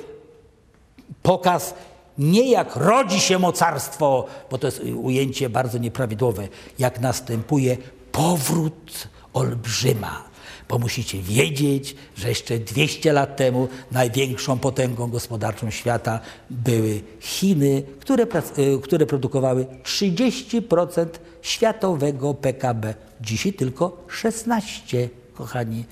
pokaz 1.24 1.74
nie 2.18 2.52
jak 2.52 2.76
rodzi 2.76 3.20
się 3.20 3.40
mocarstwo, 3.40 4.26
bo 4.52 4.58
to 4.58 4.68
jest 4.68 4.82
ujęcie 4.96 5.50
bardzo 5.50 5.78
nieprawidłowe, 5.78 6.48
jak 6.80 7.00
następuje 7.02 7.78
powrót 8.12 9.08
olbrzyma 9.34 10.35
bo 10.70 10.80
musicie 10.80 11.22
wiedzieć, 11.22 11.96
że 12.18 12.30
jeszcze 12.30 12.60
200 12.60 13.14
lat 13.14 13.38
temu 13.38 13.68
największą 13.92 14.60
potęgą 14.60 15.08
gospodarczą 15.08 15.72
świata 15.72 16.20
były 16.50 17.02
Chiny, 17.20 17.84
które, 18.00 18.24
y, 18.24 18.82
które 18.82 19.06
produkowały 19.06 19.66
30% 19.84 21.20
światowego 21.42 22.34
PKB. 22.34 22.94
Dzisiaj 23.22 23.54
tylko 23.54 24.06
16, 24.08 25.10
kochani, 25.34 25.84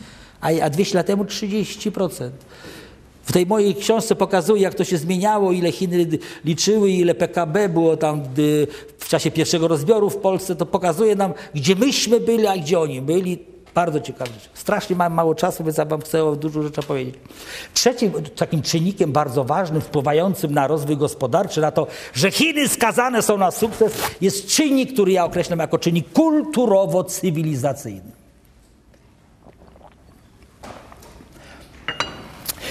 a 0.42 0.70
200 0.70 0.98
lat 0.98 1.08
temu 1.08 1.26
30%. 1.26 2.30
W 3.24 3.32
tej 3.32 3.46
mojej 3.46 3.76
książce 3.76 4.16
pokazuję, 4.16 4.62
jak 4.62 4.74
to 4.74 4.84
się 4.84 4.98
zmieniało, 4.98 5.52
ile 5.52 5.72
Chiny 5.72 6.08
liczyły, 6.46 6.92
ile 6.92 7.16
PKB 7.16 7.70
było 7.70 7.98
tam 7.98 8.24
w 8.98 9.08
czasie 9.08 9.32
pierwszego 9.32 9.68
rozbioru 9.68 10.10
w 10.10 10.18
Polsce. 10.18 10.56
To 10.56 10.66
pokazuje 10.66 11.16
nam, 11.16 11.34
gdzie 11.56 11.76
myśmy 11.76 12.20
byli, 12.20 12.48
a 12.48 12.58
gdzie 12.58 12.80
oni 12.80 13.02
byli. 13.02 13.53
Bardzo 13.76 14.00
ciekawe 14.00 14.32
rzeczy. 14.34 14.50
Strasznie 14.54 14.96
mam 14.96 15.14
mało 15.14 15.36
czasu, 15.36 15.64
więc 15.64 15.78
ja 15.78 15.86
wam 15.86 16.02
chcę 16.02 16.36
dużo 16.36 16.64
rzeczy 16.64 16.82
powiedzieć. 16.82 17.16
Trzecim 17.74 18.12
takim 18.36 18.62
czynnikiem 18.62 19.12
bardzo 19.12 19.44
ważnym, 19.44 19.82
wpływającym 19.82 20.54
na 20.54 20.68
rozwój 20.68 20.98
gospodarczy, 20.98 21.62
na 21.62 21.72
to, 21.72 21.88
że 22.14 22.32
Chiny 22.32 22.68
skazane 22.68 23.22
są 23.22 23.38
na 23.38 23.52
sukces, 23.52 23.94
jest 24.22 24.48
czynnik, 24.48 24.94
który 24.94 25.12
ja 25.12 25.26
określam 25.26 25.60
jako 25.60 25.80
czynnik 25.80 26.14
kulturowo-cywilizacyjny. 26.14 28.12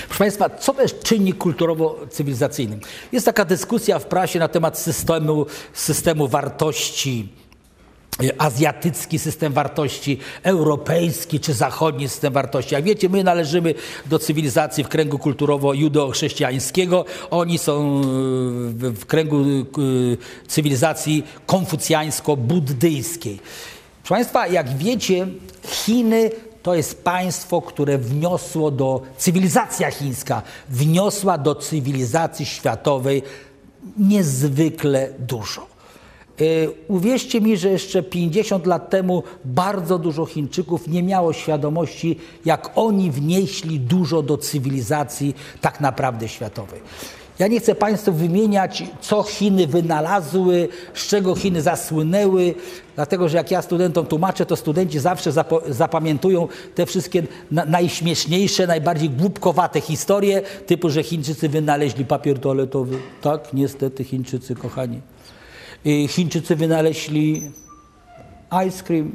Proszę 0.06 0.18
Państwa, 0.18 0.50
co 0.50 0.74
to 0.74 0.82
jest 0.82 1.02
czynnik 1.02 1.36
kulturowo-cywilizacyjny? 1.38 2.78
Jest 3.12 3.26
taka 3.26 3.44
dyskusja 3.44 3.98
w 3.98 4.06
prasie 4.06 4.38
na 4.38 4.48
temat 4.48 4.78
systemu, 4.78 5.46
systemu 5.72 6.28
wartości 6.28 7.28
azjatycki 8.38 9.18
system 9.18 9.52
wartości, 9.52 10.18
europejski 10.42 11.40
czy 11.40 11.54
zachodni 11.54 12.08
system 12.08 12.32
wartości. 12.32 12.74
Jak 12.74 12.84
wiecie, 12.84 13.08
my 13.08 13.24
należymy 13.24 13.74
do 14.06 14.18
cywilizacji 14.18 14.84
w 14.84 14.88
kręgu 14.88 15.18
kulturowo-judo-chrześcijańskiego. 15.18 17.04
Oni 17.30 17.58
są 17.58 18.00
e, 18.00 18.02
w 18.90 19.06
kręgu 19.06 19.40
e, 19.40 19.64
cywilizacji 20.46 21.24
konfucjańsko-buddyjskiej. 21.46 23.38
Proszę 24.02 24.14
Państwa, 24.14 24.46
jak 24.46 24.76
wiecie, 24.76 25.26
Chiny 25.66 26.30
to 26.62 26.74
jest 26.74 27.04
państwo, 27.04 27.62
które 27.62 27.98
wniosło 27.98 28.70
do, 28.70 29.02
cywilizacja 29.18 29.90
chińska 29.90 30.42
wniosła 30.68 31.38
do 31.38 31.54
cywilizacji 31.54 32.46
światowej 32.46 33.22
niezwykle 33.98 35.08
dużo. 35.18 35.71
Y, 36.42 36.68
uwierzcie 36.88 37.40
mi, 37.40 37.56
że 37.56 37.68
jeszcze 37.68 38.02
50 38.02 38.66
lat 38.66 38.90
temu 38.90 39.22
bardzo 39.44 39.98
dużo 39.98 40.26
Chińczyków 40.26 40.88
nie 40.88 41.02
miało 41.02 41.32
świadomości, 41.32 42.18
jak 42.44 42.70
oni 42.74 43.10
wnieśli 43.10 43.80
dużo 43.80 44.22
do 44.22 44.38
cywilizacji 44.38 45.34
tak 45.60 45.80
naprawdę 45.80 46.28
światowej. 46.28 46.80
Ja 47.38 47.48
nie 47.48 47.60
chcę 47.60 47.74
Państwu 47.74 48.12
wymieniać, 48.12 48.84
co 49.00 49.22
Chiny 49.22 49.66
wynalazły, 49.66 50.68
z 50.94 51.06
czego 51.06 51.34
Chiny 51.34 51.62
zasłynęły, 51.62 52.54
dlatego 52.94 53.28
że 53.28 53.36
jak 53.36 53.50
ja 53.50 53.62
studentom 53.62 54.06
tłumaczę, 54.06 54.46
to 54.46 54.56
studenci 54.56 54.98
zawsze 54.98 55.32
zapamiętują 55.68 56.48
te 56.74 56.86
wszystkie 56.86 57.22
na 57.50 57.64
najśmieszniejsze, 57.64 58.66
najbardziej 58.66 59.10
głupkowate 59.10 59.80
historie, 59.80 60.42
typu, 60.66 60.90
że 60.90 61.02
Chińczycy 61.02 61.48
wynaleźli 61.48 62.04
papier 62.04 62.38
toaletowy. 62.38 62.98
Tak, 63.22 63.52
niestety, 63.52 64.04
Chińczycy, 64.04 64.54
kochani. 64.54 65.00
Chińczycy 66.08 66.56
wynaleźli 66.56 67.50
ice 68.68 68.82
cream, 68.84 69.12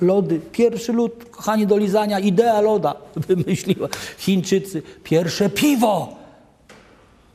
lody. 0.00 0.40
Pierwszy 0.52 0.92
lód, 0.92 1.24
kochani, 1.30 1.66
do 1.66 1.76
lizania, 1.76 2.18
idea 2.18 2.60
loda 2.60 2.94
wymyśliła 3.28 3.88
Chińczycy. 4.18 4.82
Pierwsze 5.04 5.50
piwo. 5.50 6.18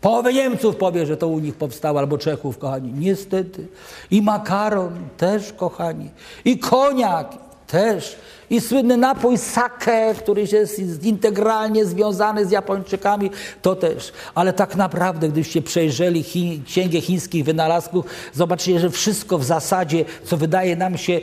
Połowę 0.02 0.34
Niemców 0.34 0.76
powie, 0.76 1.06
że 1.06 1.18
to 1.18 1.28
u 1.28 1.40
nich 1.40 1.56
powstało, 1.56 2.00
albo 2.00 2.18
Czechów, 2.18 2.58
kochani. 2.58 2.94
Niestety. 2.94 3.68
I 4.12 4.22
makaron 4.22 4.94
też, 5.18 5.54
kochani. 5.54 6.10
I 6.46 6.60
koniak 6.60 7.38
też. 7.74 8.16
I 8.50 8.62
słynny 8.62 8.98
napój 8.98 9.38
sake, 9.38 10.16
który 10.16 10.42
jest 10.42 11.04
integralnie 11.04 11.86
związany 11.86 12.46
z 12.46 12.52
Japończykami, 12.52 13.32
to 13.62 13.76
też. 13.76 14.12
Ale 14.36 14.54
tak 14.54 14.76
naprawdę, 14.76 15.28
gdybyście 15.28 15.62
przejrzeli 15.62 16.24
chi, 16.24 16.62
księgę 16.66 17.02
chińskich 17.02 17.46
wynalazków, 17.46 18.06
zobaczycie, 18.34 18.80
że 18.80 18.90
wszystko 18.90 19.38
w 19.38 19.44
zasadzie, 19.44 20.06
co 20.24 20.38
wydaje 20.38 20.76
nam 20.76 20.98
się, 20.98 21.22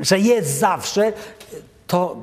że 0.00 0.18
jest 0.18 0.58
zawsze, 0.58 1.12
to 1.86 2.16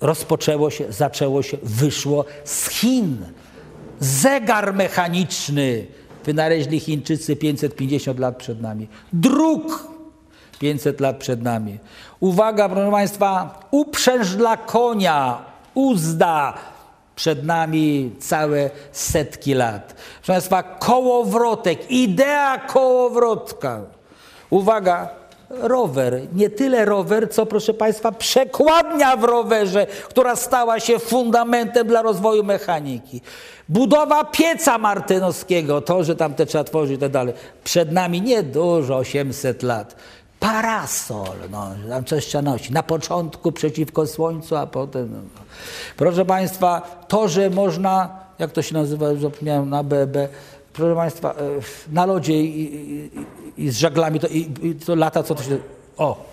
rozpoczęło 0.00 0.70
się, 0.70 0.84
zaczęło 0.92 1.42
się, 1.42 1.56
wyszło 1.62 2.24
z 2.44 2.68
Chin. 2.68 3.16
Zegar 4.00 4.74
mechaniczny 4.74 5.86
wynaleźli 6.24 6.80
Chińczycy 6.80 7.36
550 7.36 8.18
lat 8.18 8.36
przed 8.36 8.60
nami. 8.62 8.88
Druk 9.12 9.97
500 10.58 11.00
lat 11.00 11.16
przed 11.16 11.42
nami. 11.42 11.78
Uwaga, 12.20 12.68
proszę 12.68 12.90
Państwa, 12.90 13.60
uprzęż 13.70 14.34
dla 14.34 14.56
konia, 14.56 15.38
uzda 15.74 16.54
przed 17.16 17.44
nami 17.44 18.12
całe 18.20 18.70
setki 18.92 19.54
lat. 19.54 19.94
Proszę 20.16 20.32
Państwa, 20.32 20.62
kołowrotek, 20.62 21.90
idea 21.90 22.58
kołowrotka. 22.58 23.80
Uwaga, 24.50 25.08
rower. 25.50 26.20
Nie 26.34 26.50
tyle 26.50 26.84
rower, 26.84 27.30
co 27.30 27.46
proszę 27.46 27.74
Państwa, 27.74 28.12
przekładnia 28.12 29.16
w 29.16 29.24
rowerze, 29.24 29.86
która 29.86 30.36
stała 30.36 30.80
się 30.80 30.98
fundamentem 30.98 31.86
dla 31.86 32.02
rozwoju 32.02 32.44
mechaniki. 32.44 33.20
Budowa 33.68 34.24
pieca 34.24 34.78
martynowskiego, 34.78 35.80
to, 35.80 36.04
że 36.04 36.16
tam 36.16 36.34
te 36.34 36.46
trzeba 36.46 36.64
tworzyć 36.64 36.96
i 36.96 36.98
tak 36.98 37.10
dalej. 37.10 37.34
Przed 37.64 37.92
nami 37.92 38.22
niedużo, 38.22 38.96
800 38.96 39.62
lat. 39.62 39.96
Parasol, 40.40 41.36
no, 41.50 41.70
tam 41.88 42.04
coś 42.04 42.26
trzeba 42.26 42.42
nosić. 42.42 42.70
Na 42.70 42.82
początku 42.82 43.52
przeciwko 43.52 44.06
słońcu, 44.06 44.56
a 44.56 44.66
potem... 44.66 45.12
No. 45.12 45.42
Proszę 45.96 46.24
Państwa, 46.24 46.80
to, 47.08 47.28
że 47.28 47.50
można, 47.50 48.08
jak 48.38 48.52
to 48.52 48.62
się 48.62 48.74
nazywa, 48.74 49.14
zapomniałem, 49.14 49.70
na 49.70 49.82
BB, 49.82 50.28
proszę 50.72 50.94
Państwa, 50.94 51.30
e, 51.30 51.34
na 51.92 52.06
lodzie 52.06 52.42
i, 52.42 52.74
i, 53.56 53.64
i 53.64 53.70
z 53.70 53.78
żaglami, 53.78 54.20
to, 54.20 54.26
i, 54.26 54.50
i 54.62 54.74
to 54.74 54.94
lata, 54.94 55.22
co 55.22 55.34
to 55.34 55.42
się... 55.42 55.58
O, 55.96 56.24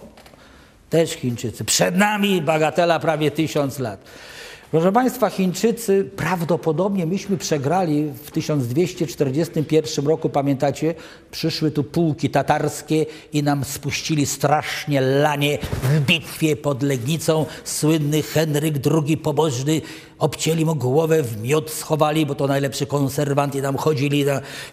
też 0.89 1.11
Chińczycy. 1.11 1.65
Przed 1.65 1.97
nami 1.97 2.41
bagatela 2.41 2.99
prawie 2.99 3.31
tysiąc 3.31 3.79
lat. 3.79 3.99
Proszę 4.72 4.91
Państwa, 4.91 5.30
Chińczycy 5.30 6.09
prawdopodobnie 6.16 7.05
myśmy 7.05 7.38
przegrali 7.38 8.03
w 8.24 8.32
1241 8.32 10.07
roku, 10.07 10.30
pamiętacie? 10.30 10.95
Przyszły 11.32 11.72
tu 11.72 11.84
pułki 11.84 12.30
tatarskie 12.30 13.05
i 13.34 13.43
nam 13.43 13.63
spuścili 13.63 14.26
strasznie 14.26 15.01
lanie 15.01 15.57
w 15.84 15.99
bitwie 15.99 16.55
pod 16.55 16.84
Legnicą. 16.84 17.45
Słynny 17.63 18.22
Henryk 18.22 18.76
II 19.05 19.18
Pobożny 19.18 19.82
obcięli 20.20 20.66
mu 20.66 20.76
głowę, 20.76 21.24
w 21.24 21.41
miód 21.41 21.72
schowali, 21.72 22.26
bo 22.26 22.36
to 22.36 22.47
najlepszy 22.47 22.86
konserwant 22.86 23.55
i 23.55 23.61
tam 23.61 23.78
chodzili. 23.78 24.26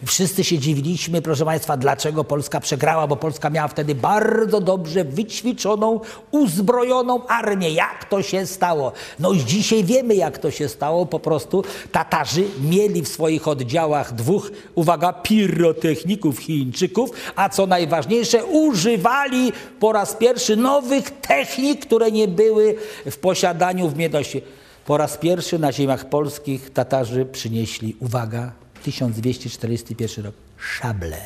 Wszyscy 0.05 0.43
się 0.43 0.59
dziwiliśmy, 0.59 1.21
proszę 1.21 1.45
Państwa, 1.45 1.77
dlaczego 1.77 2.23
Polska 2.23 2.59
przegrała, 2.59 3.07
bo 3.07 3.15
Polska 3.15 3.49
miała 3.49 3.67
wtedy 3.67 3.95
bardzo 3.95 4.61
dobrze 4.61 5.03
wyćwiczoną, 5.03 5.99
uzbrojoną 6.31 7.27
armię. 7.27 7.71
Jak 7.71 8.05
to 8.09 8.21
się 8.21 8.45
stało? 8.45 8.91
No 9.19 9.35
dzisiaj 9.35 9.83
wiemy, 9.83 10.15
jak 10.15 10.37
to 10.37 10.51
się 10.51 10.69
stało. 10.69 11.05
Po 11.05 11.19
prostu 11.19 11.63
Tatarzy 11.91 12.43
mieli 12.61 13.01
w 13.01 13.07
swoich 13.07 13.47
oddziałach 13.47 14.13
dwóch, 14.13 14.51
uwaga, 14.75 15.13
pirotechników 15.13 16.39
Chińczyków, 16.39 17.09
a 17.35 17.49
co 17.49 17.67
najważniejsze, 17.67 18.45
używali 18.45 19.51
po 19.79 19.91
raz 19.91 20.13
pierwszy 20.13 20.55
nowych 20.55 21.09
technik, 21.21 21.85
które 21.85 22.11
nie 22.11 22.27
były 22.27 22.75
w 23.11 23.17
posiadaniu 23.17 23.89
w 23.89 23.97
Miedosie. 23.97 24.41
Po 24.85 24.97
raz 24.97 25.17
pierwszy 25.17 25.59
na 25.59 25.71
ziemiach 25.71 26.09
polskich 26.09 26.73
Tatarzy 26.73 27.25
przynieśli, 27.25 27.95
uwaga, 27.99 28.51
1241 28.83 30.25
rok, 30.25 30.35
szable. 30.57 31.17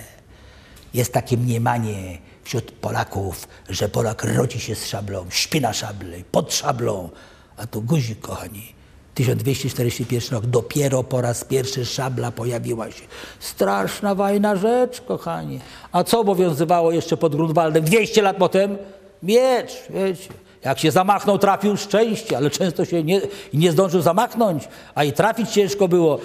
Jest 0.93 1.13
takie 1.13 1.37
mniemanie 1.37 2.17
wśród 2.43 2.71
Polaków, 2.71 3.47
że 3.69 3.89
Polak 3.89 4.23
rodzi 4.23 4.59
się 4.59 4.75
z 4.75 4.85
szablą, 4.85 5.25
śpi 5.29 5.61
na 5.61 5.71
pod 6.31 6.53
szablą, 6.53 7.09
a 7.57 7.67
to 7.67 7.81
guzik, 7.81 8.19
kochani. 8.19 8.73
1241 9.13 10.29
rok, 10.31 10.45
dopiero 10.45 11.03
po 11.03 11.21
raz 11.21 11.43
pierwszy 11.43 11.85
szabla 11.85 12.31
pojawiła 12.31 12.91
się. 12.91 13.03
Straszna 13.39 14.15
wajna 14.15 14.55
rzecz, 14.55 15.01
kochani. 15.01 15.59
A 15.91 16.03
co 16.03 16.19
obowiązywało 16.19 16.91
jeszcze 16.91 17.17
pod 17.17 17.35
Grunwaldem 17.35 17.83
200 17.83 18.21
lat 18.21 18.37
potem? 18.37 18.77
Miecz, 19.23 19.71
wiecie. 19.89 20.46
Jak 20.67 20.79
się 20.79 20.91
zamachnął, 20.91 21.37
trafił 21.37 21.77
szczęście, 21.77 22.37
ale 22.37 22.49
często 22.49 22.85
się 22.85 23.03
nie, 23.03 23.21
nie 23.53 23.71
zdążył 23.71 24.01
zamachnąć, 24.01 24.67
a 24.95 25.03
i 25.03 25.13
trafić 25.13 25.49
ciężko 25.49 25.87
było. 25.87 26.19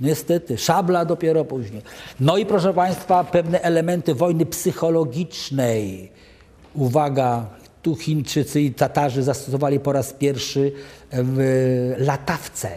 Niestety, 0.00 0.58
szabla 0.58 1.04
dopiero 1.04 1.44
później. 1.44 1.82
No 2.20 2.36
i 2.36 2.46
proszę 2.46 2.74
Państwa, 2.74 3.24
pewne 3.24 3.62
elementy 3.62 4.14
wojny 4.14 4.46
psychologicznej. 4.46 6.12
Uwaga, 6.74 7.46
tu 7.82 7.96
Chińczycy 7.96 8.60
i 8.60 8.74
Tatarzy 8.74 9.22
zastosowali 9.22 9.80
po 9.80 9.92
raz 9.92 10.12
pierwszy 10.12 10.72
latawce, 11.98 12.70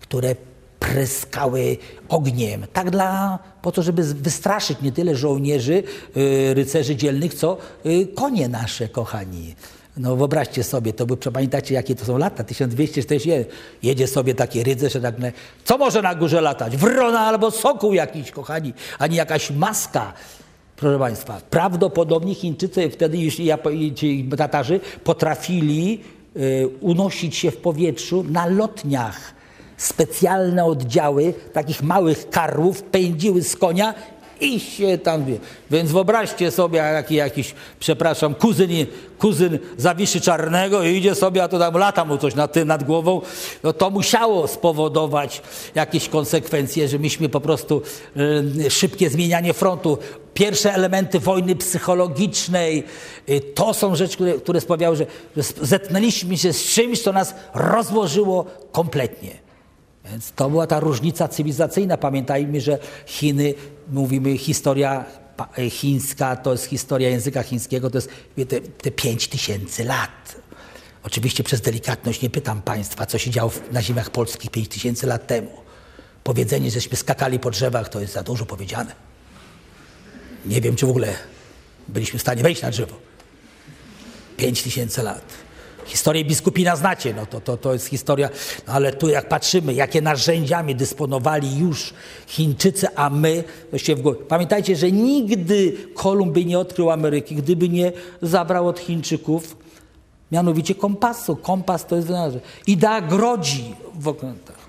które 0.00 0.34
pryskały 0.80 1.76
ogniem. 2.08 2.66
Tak 2.72 2.90
dla, 2.90 3.38
po 3.62 3.72
to, 3.72 3.82
żeby 3.82 4.02
wystraszyć 4.02 4.78
nie 4.82 4.92
tyle 4.92 5.16
żołnierzy, 5.16 5.82
y, 6.16 6.54
rycerzy 6.54 6.96
dzielnych, 6.96 7.34
co 7.34 7.58
y, 7.86 8.06
konie 8.14 8.48
nasze, 8.48 8.88
kochani. 8.88 9.54
No 9.96 10.16
wyobraźcie 10.16 10.64
sobie, 10.64 10.92
to 10.92 11.06
by 11.06 11.16
pamiętacie, 11.16 11.74
jakie 11.74 11.94
to 11.94 12.04
są 12.04 12.18
lata, 12.18 12.44
1241. 12.44 13.44
Jedzie 13.82 14.06
sobie 14.06 14.34
taki 14.34 14.62
rycerz, 14.62 14.92
tak, 15.02 15.14
co 15.64 15.78
może 15.78 16.02
na 16.02 16.14
górze 16.14 16.40
latać? 16.40 16.76
Wrona 16.76 17.20
albo 17.20 17.50
sokół 17.50 17.94
jakiś, 17.94 18.30
kochani, 18.30 18.72
a 18.98 19.06
nie 19.06 19.16
jakaś 19.16 19.50
maska. 19.50 20.12
Proszę 20.76 20.98
Państwa, 20.98 21.40
prawdopodobnie 21.50 22.34
Chińczycy 22.34 22.90
wtedy, 22.90 23.16
jeśli 23.16 23.50
ci 23.94 24.28
Tatarzy, 24.36 24.80
potrafili 25.04 26.00
y, 26.36 26.68
unosić 26.80 27.36
się 27.36 27.50
w 27.50 27.56
powietrzu 27.56 28.24
na 28.30 28.46
lotniach. 28.46 29.34
Specjalne 29.76 30.64
oddziały 30.64 31.34
takich 31.52 31.82
małych 31.82 32.30
karłów 32.30 32.82
pędziły 32.82 33.42
z 33.42 33.56
konia 33.56 33.94
i 34.40 34.60
się 34.60 34.98
tam 34.98 35.24
wie. 35.24 35.38
Więc 35.70 35.92
wyobraźcie 35.92 36.50
sobie, 36.50 36.78
jaki 36.78 37.14
jakiś, 37.14 37.54
przepraszam, 37.80 38.34
kuzyn, 38.34 38.70
kuzyn 39.18 39.58
zawiszy 39.76 40.20
czarnego 40.20 40.82
i 40.82 40.96
idzie 40.96 41.14
sobie, 41.14 41.42
a 41.42 41.48
to 41.48 41.58
tam 41.58 41.74
lata 41.74 42.04
mu 42.04 42.18
coś 42.18 42.34
nad, 42.34 42.56
nad 42.56 42.84
głową. 42.84 43.20
No 43.62 43.72
to 43.72 43.90
musiało 43.90 44.48
spowodować 44.48 45.42
jakieś 45.74 46.08
konsekwencje, 46.08 46.88
że 46.88 46.98
myśmy 46.98 47.28
po 47.28 47.40
prostu 47.40 47.82
y, 48.66 48.70
szybkie 48.70 49.10
zmienianie 49.10 49.52
frontu. 49.52 49.98
Pierwsze 50.34 50.74
elementy 50.74 51.20
wojny 51.20 51.56
psychologicznej 51.56 52.84
y, 53.28 53.40
to 53.40 53.74
są 53.74 53.96
rzeczy, 53.96 54.14
które, 54.14 54.32
które 54.32 54.60
sprawiały, 54.60 54.96
że, 54.96 55.06
że 55.36 55.42
zetknęliśmy 55.42 56.38
się 56.38 56.52
z 56.52 56.64
czymś, 56.64 57.02
co 57.02 57.12
nas 57.12 57.34
rozłożyło 57.54 58.46
kompletnie. 58.72 59.43
Więc 60.04 60.32
to 60.32 60.50
była 60.50 60.66
ta 60.66 60.80
różnica 60.80 61.28
cywilizacyjna. 61.28 61.96
Pamiętajmy, 61.96 62.60
że 62.60 62.78
Chiny, 63.06 63.54
mówimy 63.88 64.38
historia 64.38 65.04
chińska, 65.70 66.36
to 66.36 66.52
jest 66.52 66.64
historia 66.64 67.08
języka 67.08 67.42
chińskiego, 67.42 67.90
to 67.90 67.98
jest 67.98 68.08
te, 68.48 68.60
te 68.60 68.90
5 68.90 69.28
tysięcy 69.28 69.84
lat. 69.84 70.36
Oczywiście 71.02 71.44
przez 71.44 71.60
delikatność 71.60 72.22
nie 72.22 72.30
pytam 72.30 72.62
Państwa, 72.62 73.06
co 73.06 73.18
się 73.18 73.30
działo 73.30 73.50
na 73.72 73.82
ziemiach 73.82 74.10
polskich 74.10 74.50
5 74.50 74.68
tysięcy 74.68 75.06
lat 75.06 75.26
temu. 75.26 75.50
Powiedzenie, 76.24 76.70
żeśmy 76.70 76.96
skakali 76.96 77.38
po 77.38 77.50
drzewach, 77.50 77.88
to 77.88 78.00
jest 78.00 78.12
za 78.12 78.22
dużo 78.22 78.46
powiedziane. 78.46 78.92
Nie 80.46 80.60
wiem, 80.60 80.76
czy 80.76 80.86
w 80.86 80.90
ogóle 80.90 81.14
byliśmy 81.88 82.18
w 82.18 82.22
stanie 82.22 82.42
wejść 82.42 82.62
na 82.62 82.70
drzewo. 82.70 82.96
5 84.36 84.62
tysięcy 84.62 85.02
lat. 85.02 85.24
Historię 85.84 86.24
biskupina 86.24 86.76
znacie, 86.76 87.14
no 87.14 87.26
to, 87.26 87.40
to, 87.40 87.56
to 87.56 87.72
jest 87.72 87.86
historia, 87.86 88.28
no 88.66 88.72
ale 88.72 88.92
tu 88.92 89.08
jak 89.08 89.28
patrzymy, 89.28 89.74
jakie 89.74 90.02
narzędziami 90.02 90.74
dysponowali 90.74 91.58
już 91.58 91.94
Chińczycy, 92.26 92.86
a 92.96 93.10
my, 93.10 93.44
się 93.76 93.94
w 93.94 94.00
głowie. 94.00 94.18
Pamiętajcie, 94.28 94.76
że 94.76 94.92
nigdy 94.92 95.76
Kolumb 95.94 96.32
by 96.32 96.44
nie 96.44 96.58
odkrył 96.58 96.90
Ameryki, 96.90 97.34
gdyby 97.34 97.68
nie 97.68 97.92
zabrał 98.22 98.68
od 98.68 98.78
Chińczyków 98.78 99.56
mianowicie 100.32 100.74
kompasu. 100.74 101.36
Kompas 101.36 101.86
to 101.86 101.96
jest 101.96 102.08
wynalazek. 102.08 102.42
Idea 102.66 103.00
grodzi 103.00 103.74
w 103.94 104.08
okrętach. 104.08 104.63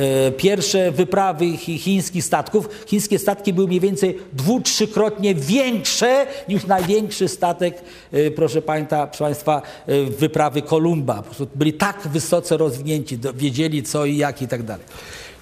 E, 0.00 0.32
pierwsze 0.32 0.92
wyprawy 0.92 1.56
chińskich 1.56 2.24
statków, 2.24 2.68
chińskie 2.86 3.18
statki 3.18 3.52
były 3.52 3.66
mniej 3.66 3.80
więcej 3.80 4.18
dwu, 4.32 4.60
trzykrotnie 4.60 5.34
większe 5.34 6.26
niż 6.48 6.66
największy 6.66 7.28
statek, 7.28 7.82
e, 8.12 8.30
proszę 8.30 8.62
Państwa, 8.62 9.62
e, 9.86 10.04
wyprawy 10.04 10.62
Kolumba. 10.62 11.22
byli 11.54 11.72
tak 11.72 12.08
wysoce 12.12 12.56
rozwinięci, 12.56 13.18
wiedzieli 13.34 13.82
co 13.82 14.06
i 14.06 14.16
jak 14.16 14.42
i 14.42 14.48
tak 14.48 14.62
dalej. 14.62 14.86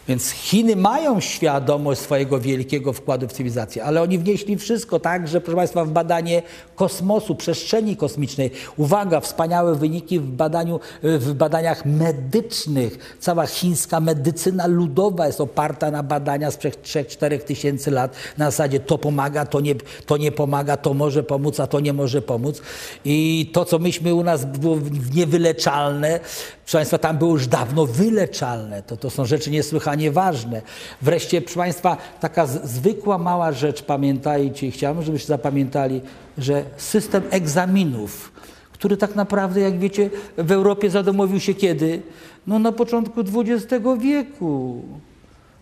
Więc 0.09 0.31
Chiny 0.31 0.77
mają 0.77 1.21
świadomość 1.21 2.01
swojego 2.01 2.41
wielkiego 2.41 2.93
wkładu 2.93 3.29
w 3.29 3.33
cywilizację, 3.33 3.85
ale 3.85 4.03
oni 4.03 4.19
wnieśli 4.19 4.57
wszystko, 4.57 5.01
także, 5.01 5.41
proszę 5.41 5.57
Państwa, 5.57 5.85
w 5.85 5.91
badanie 5.91 6.43
kosmosu, 6.77 7.35
przestrzeni 7.35 7.97
kosmicznej. 7.97 8.51
Uwaga, 8.77 9.21
wspaniałe 9.21 9.75
wyniki 9.75 10.21
w, 10.21 10.31
badaniu, 10.31 10.81
w 11.03 11.35
badaniach 11.35 11.87
medycznych. 11.87 13.17
Cała 13.21 13.47
chińska 13.47 14.01
medycyna 14.01 14.67
ludowa 14.67 15.27
jest 15.27 15.41
oparta 15.41 15.91
na 15.91 16.03
badaniach 16.03 16.53
sprzed 16.53 16.83
3-4 16.83 17.39
tysięcy 17.39 17.91
lat. 17.91 18.17
Na 18.39 18.45
zasadzie 18.45 18.81
to 18.81 18.99
pomaga, 18.99 19.47
to 19.47 19.61
nie, 19.61 19.75
to 20.07 20.17
nie 20.17 20.33
pomaga, 20.33 20.77
to 20.77 20.95
może 20.95 21.23
pomóc, 21.23 21.61
a 21.61 21.67
to 21.67 21.81
nie 21.81 21.93
może 21.93 22.23
pomóc. 22.23 22.63
I 23.05 23.51
to, 23.53 23.65
co 23.65 23.79
myśmy 23.79 24.15
u 24.15 24.25
nas 24.25 24.45
było 24.45 24.79
niewyleczalne, 25.15 26.21
proszę 26.65 26.79
Państwa, 26.79 26.99
tam 26.99 27.19
było 27.19 27.33
już 27.33 27.47
dawno 27.47 27.87
wyleczalne. 27.87 28.83
To, 28.83 28.97
to 28.97 29.11
są 29.11 29.25
rzeczy 29.25 29.51
niesłychanie 29.51 29.98
ważne. 30.11 30.63
Wreszcie, 31.03 31.41
proszę 31.41 31.59
Państwa, 31.59 31.97
taka 32.21 32.47
zwykła 32.47 33.19
mała 33.19 33.53
rzecz, 33.53 33.83
pamiętajcie, 33.83 34.71
chciałbym, 34.71 35.05
żebyście 35.05 35.29
zapamiętali, 35.29 36.01
że 36.39 36.65
system 36.77 37.23
egzaminów, 37.31 38.33
który 38.73 38.97
tak 38.97 39.15
naprawdę, 39.15 39.61
jak 39.61 39.79
wiecie, 39.79 40.11
w 40.39 40.53
Europie 40.53 40.91
zadomowił 40.91 41.41
się 41.41 41.55
kiedy? 41.55 42.03
No 42.47 42.59
na 42.59 42.73
początku 42.73 43.21
XX 43.21 43.85
wieku. 43.99 44.83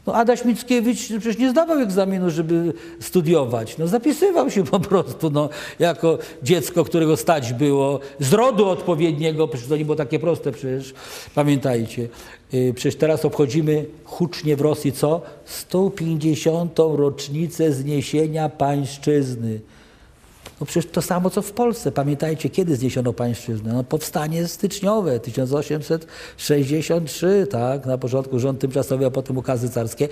No 0.07 0.15
Adaś 0.15 0.45
Mickiewicz 0.45 0.99
przecież 0.99 1.39
nie 1.39 1.51
zdawał 1.51 1.79
egzaminu, 1.79 2.31
żeby 2.31 2.73
studiować. 3.01 3.79
No 3.79 3.87
zapisywał 3.87 4.51
się 4.51 4.65
po 4.65 4.81
prostu 4.81 5.31
no, 5.31 5.49
jako 5.79 6.19
dziecko, 6.43 6.85
którego 6.85 7.17
stać 7.17 7.53
było, 7.53 8.01
z 8.21 8.33
rodu 8.33 8.69
odpowiedniego, 8.69 9.49
przecież 9.49 9.69
to 9.69 9.77
nie 9.77 9.85
było 9.85 9.97
takie 9.97 10.19
proste 10.19 10.53
przecież, 10.53 10.95
pamiętajcie. 11.35 12.09
Y, 12.55 12.73
przecież 12.75 12.97
teraz 12.97 13.25
obchodzimy 13.25 13.85
hucznie 14.05 14.57
w 14.57 14.61
Rosji 14.61 14.93
co? 14.93 15.23
150. 15.45 16.79
rocznicę 16.79 17.73
zniesienia 17.73 18.49
pańszczyzny. 18.49 19.61
No 20.61 20.67
przecież 20.67 20.91
to 20.93 21.03
samo 21.03 21.31
co 21.31 21.43
w 21.43 21.53
Polsce. 21.53 21.93
Pamiętajcie, 21.93 22.51
kiedy 22.51 22.77
zniesiono 22.77 23.13
pańszczyznę? 23.13 23.73
No 23.73 23.85
powstanie 23.85 24.49
styczniowe, 24.49 25.21
1863, 25.21 27.47
tak? 27.51 27.87
Na 27.87 27.99
początku 27.99 28.39
rząd 28.39 28.61
tymczasowy, 28.61 29.07
a 29.07 29.11
potem 29.11 29.39
ukazy 29.39 29.71
carskie. 29.71 30.09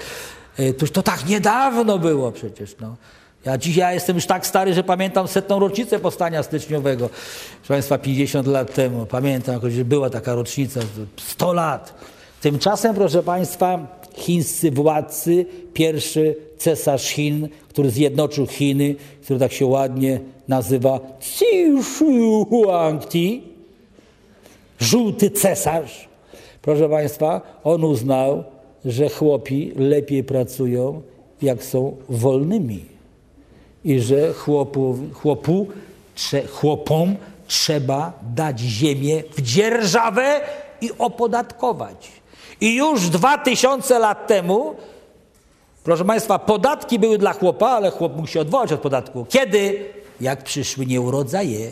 E, 0.56 0.72
to, 0.72 0.86
to 0.86 1.02
tak 1.02 1.28
niedawno 1.28 1.98
było 1.98 2.32
przecież, 2.32 2.76
no. 2.80 2.96
Ja 3.44 3.58
dzisiaj 3.58 3.94
jestem 3.94 4.16
już 4.16 4.26
tak 4.26 4.46
stary, 4.46 4.74
że 4.74 4.82
pamiętam 4.82 5.28
setną 5.28 5.58
rocznicę 5.58 5.98
powstania 5.98 6.42
styczniowego. 6.42 7.08
Proszę 7.08 7.68
Państwa, 7.68 7.98
50 7.98 8.46
lat 8.46 8.74
temu. 8.74 9.06
Pamiętam, 9.06 9.70
że 9.70 9.84
była 9.84 10.10
taka 10.10 10.34
rocznica, 10.34 10.80
100 11.16 11.52
lat. 11.52 11.94
Tymczasem, 12.40 12.94
proszę 12.94 13.22
Państwa, 13.22 13.98
chińscy 14.14 14.70
władcy, 14.70 15.46
pierwszy 15.74 16.36
cesarz 16.58 17.08
Chin, 17.08 17.48
który 17.68 17.90
zjednoczył 17.90 18.46
Chiny, 18.46 18.94
który 19.22 19.40
tak 19.40 19.52
się 19.52 19.66
ładnie 19.66 20.20
nazywa 20.48 21.00
Xi 21.18 21.82
Huangti, 22.48 23.42
żółty 24.78 25.30
cesarz. 25.30 26.08
Proszę 26.62 26.88
Państwa, 26.88 27.60
on 27.64 27.84
uznał, 27.84 28.44
że 28.84 29.08
chłopi 29.08 29.72
lepiej 29.76 30.24
pracują, 30.24 31.02
jak 31.42 31.64
są 31.64 31.96
wolnymi. 32.08 32.84
I 33.84 34.00
że 34.00 34.32
chłopu, 34.32 34.98
chłopu, 35.12 35.66
chłopom 36.52 37.16
trzeba 37.46 38.12
dać 38.34 38.60
ziemię 38.60 39.22
w 39.36 39.42
dzierżawę 39.42 40.40
i 40.80 40.90
opodatkować. 40.98 42.12
I 42.60 42.76
już 42.76 43.08
dwa 43.08 43.38
tysiące 43.38 43.98
lat 43.98 44.26
temu, 44.26 44.74
proszę 45.84 46.04
Państwa, 46.04 46.38
podatki 46.38 46.98
były 46.98 47.18
dla 47.18 47.32
chłopa, 47.32 47.66
ale 47.66 47.90
chłop 47.90 48.16
mógł 48.16 48.28
się 48.28 48.40
odwołać 48.40 48.72
od 48.72 48.80
podatku. 48.80 49.26
Kiedy? 49.28 49.84
Jak 50.20 50.44
przyszły 50.44 50.86
nieurodzaje, 50.86 51.70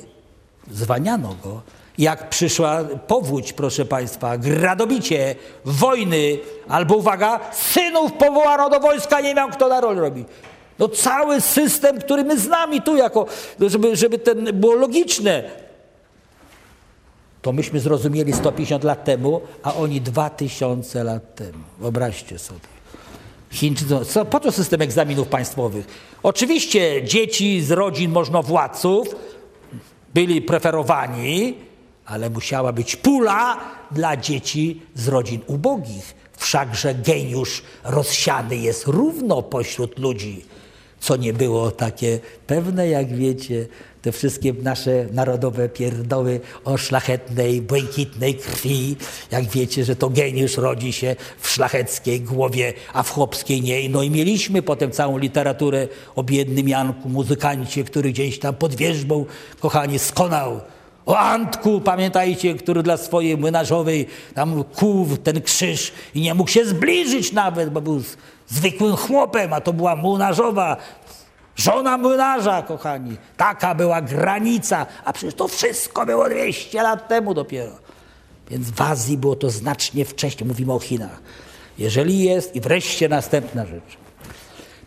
zwaniano 0.70 1.36
go. 1.44 1.62
Jak 1.98 2.28
przyszła 2.28 2.84
powódź, 3.06 3.52
proszę 3.52 3.84
Państwa, 3.84 4.38
gradobicie, 4.38 5.34
wojny, 5.64 6.38
albo 6.68 6.96
uwaga, 6.96 7.40
synów 7.52 8.12
powołano 8.12 8.70
do 8.70 8.80
wojska, 8.80 9.20
nie 9.20 9.34
miał 9.34 9.48
kto 9.48 9.68
na 9.68 9.80
rol 9.80 9.96
robić. 9.96 10.28
No 10.78 10.88
cały 10.88 11.40
system, 11.40 12.00
który 12.00 12.24
my 12.24 12.38
znamy 12.38 12.80
tu 12.80 12.96
jako, 12.96 13.26
żeby, 13.60 13.96
żeby 13.96 14.18
ten 14.18 14.44
było 14.52 14.74
logiczne. 14.74 15.50
To 17.42 17.52
myśmy 17.52 17.80
zrozumieli 17.80 18.32
150 18.32 18.84
lat 18.84 19.04
temu, 19.04 19.40
a 19.62 19.74
oni 19.74 20.00
2000 20.00 21.04
lat 21.04 21.34
temu. 21.34 21.64
Wyobraźcie 21.78 22.38
sobie. 22.38 22.81
Chińczycy, 23.52 24.04
co, 24.04 24.24
po 24.24 24.40
to 24.40 24.52
system 24.52 24.82
egzaminów 24.82 25.28
państwowych? 25.28 25.86
Oczywiście 26.22 27.04
dzieci 27.04 27.62
z 27.62 27.70
rodzin 27.70 28.10
możnowładców 28.10 29.16
byli 30.14 30.42
preferowani, 30.42 31.54
ale 32.06 32.30
musiała 32.30 32.72
być 32.72 32.96
pula 32.96 33.60
dla 33.90 34.16
dzieci 34.16 34.82
z 34.94 35.08
rodzin 35.08 35.40
ubogich. 35.46 36.14
Wszakże 36.36 36.94
geniusz 36.94 37.62
rozsiany 37.84 38.56
jest 38.56 38.86
równo 38.86 39.42
pośród 39.42 39.98
ludzi, 39.98 40.44
co 41.00 41.16
nie 41.16 41.32
było 41.32 41.70
takie 41.70 42.20
pewne, 42.46 42.88
jak 42.88 43.16
wiecie, 43.16 43.66
te 44.02 44.12
wszystkie 44.12 44.52
nasze 44.52 45.06
narodowe 45.12 45.68
pierdoły 45.68 46.40
o 46.64 46.76
szlachetnej, 46.76 47.62
błękitnej 47.62 48.34
krwi. 48.34 48.96
Jak 49.30 49.44
wiecie, 49.44 49.84
że 49.84 49.96
to 49.96 50.10
geniusz 50.10 50.56
rodzi 50.56 50.92
się 50.92 51.16
w 51.38 51.48
szlacheckiej 51.48 52.20
głowie, 52.20 52.72
a 52.92 53.02
w 53.02 53.10
chłopskiej 53.10 53.62
nie. 53.62 53.88
No 53.88 54.02
i 54.02 54.10
mieliśmy 54.10 54.62
potem 54.62 54.90
całą 54.90 55.18
literaturę 55.18 55.88
o 56.14 56.22
biednym 56.22 56.68
Janku, 56.68 57.08
muzykancie, 57.08 57.84
który 57.84 58.12
gdzieś 58.12 58.38
tam 58.38 58.54
pod 58.54 58.74
wierzbą, 58.74 59.26
kochani, 59.60 59.98
skonał. 59.98 60.60
O 61.06 61.18
Antku, 61.18 61.80
pamiętajcie, 61.80 62.54
który 62.54 62.82
dla 62.82 62.96
swojej 62.96 63.36
młynarzowej 63.36 64.06
tam 64.34 64.64
kuł 64.64 65.16
ten 65.16 65.42
krzyż 65.42 65.92
i 66.14 66.20
nie 66.20 66.34
mógł 66.34 66.50
się 66.50 66.64
zbliżyć 66.64 67.32
nawet, 67.32 67.70
bo 67.70 67.80
był 67.80 68.02
zwykłym 68.48 68.96
chłopem, 68.96 69.52
a 69.52 69.60
to 69.60 69.72
była 69.72 69.96
młynarzowa 69.96 70.76
Żona 71.56 71.98
młynarza, 71.98 72.62
kochani. 72.62 73.16
Taka 73.36 73.74
była 73.74 74.02
granica, 74.02 74.86
a 75.04 75.12
przecież 75.12 75.34
to 75.34 75.48
wszystko 75.48 76.06
było 76.06 76.28
200 76.28 76.82
lat 76.82 77.08
temu 77.08 77.34
dopiero. 77.34 77.72
Więc 78.50 78.70
w 78.70 78.80
Azji 78.80 79.18
było 79.18 79.36
to 79.36 79.50
znacznie 79.50 80.04
wcześniej. 80.04 80.48
Mówimy 80.48 80.72
o 80.72 80.78
Chinach. 80.78 81.20
Jeżeli 81.78 82.24
jest, 82.24 82.56
i 82.56 82.60
wreszcie 82.60 83.08
następna 83.08 83.66
rzecz. 83.66 83.96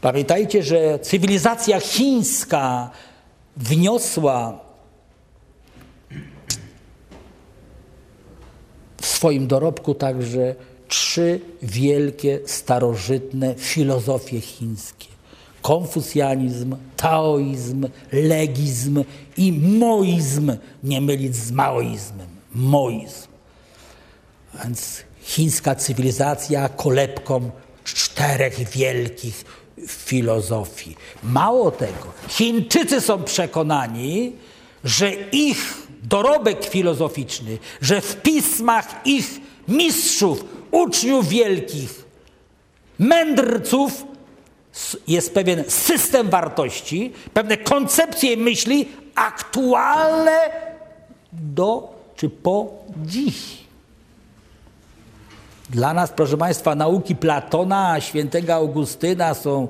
Pamiętajcie, 0.02 0.64
że 0.64 1.00
cywilizacja 1.00 1.80
chińska 1.80 2.90
wniosła 3.58 4.60
w 9.02 9.06
swoim 9.06 9.48
dorobku 9.48 9.96
także 9.96 10.56
trzy 10.88 11.40
wielkie, 11.62 12.40
starożytne 12.46 13.56
filozofie 13.56 14.42
chińskie 14.42 15.15
konfucjanizm, 15.66 16.76
taoizm, 16.98 17.88
legizm 18.12 19.04
i 19.38 19.52
moizm, 19.54 20.58
nie 20.84 21.02
mylić 21.02 21.36
z 21.36 21.52
maoizmem, 21.52 22.28
moizm. 22.56 23.28
Więc 24.64 25.04
chińska 25.24 25.76
cywilizacja 25.76 26.70
kolebką 26.70 27.52
czterech 27.84 28.70
wielkich 28.70 29.46
filozofii. 29.88 30.96
Mało 31.24 31.72
tego, 31.72 32.14
Chińczycy 32.28 33.02
są 33.02 33.24
przekonani, 33.24 34.34
że 34.84 35.12
ich 35.32 35.88
dorobek 36.04 36.66
filozoficzny, 36.66 37.58
że 37.82 38.02
w 38.02 38.22
pismach 38.22 39.02
ich 39.06 39.40
mistrzów, 39.68 40.46
uczniów 40.72 41.30
wielkich, 41.30 42.06
mędrców 43.00 44.15
jest 45.08 45.34
pewien 45.34 45.64
system 45.68 46.30
wartości, 46.30 47.14
pewne 47.34 47.58
koncepcje 47.58 48.38
myśli 48.38 48.88
aktualne 49.16 50.40
do 51.34 51.96
czy 52.16 52.30
po 52.30 52.68
dziś. 53.06 53.66
Dla 55.70 55.94
nas, 55.94 56.12
proszę 56.12 56.38
Państwa, 56.38 56.76
nauki 56.76 57.16
Platona, 57.16 58.02
świętego 58.02 58.54
Augustyna 58.54 59.34
są 59.34 59.68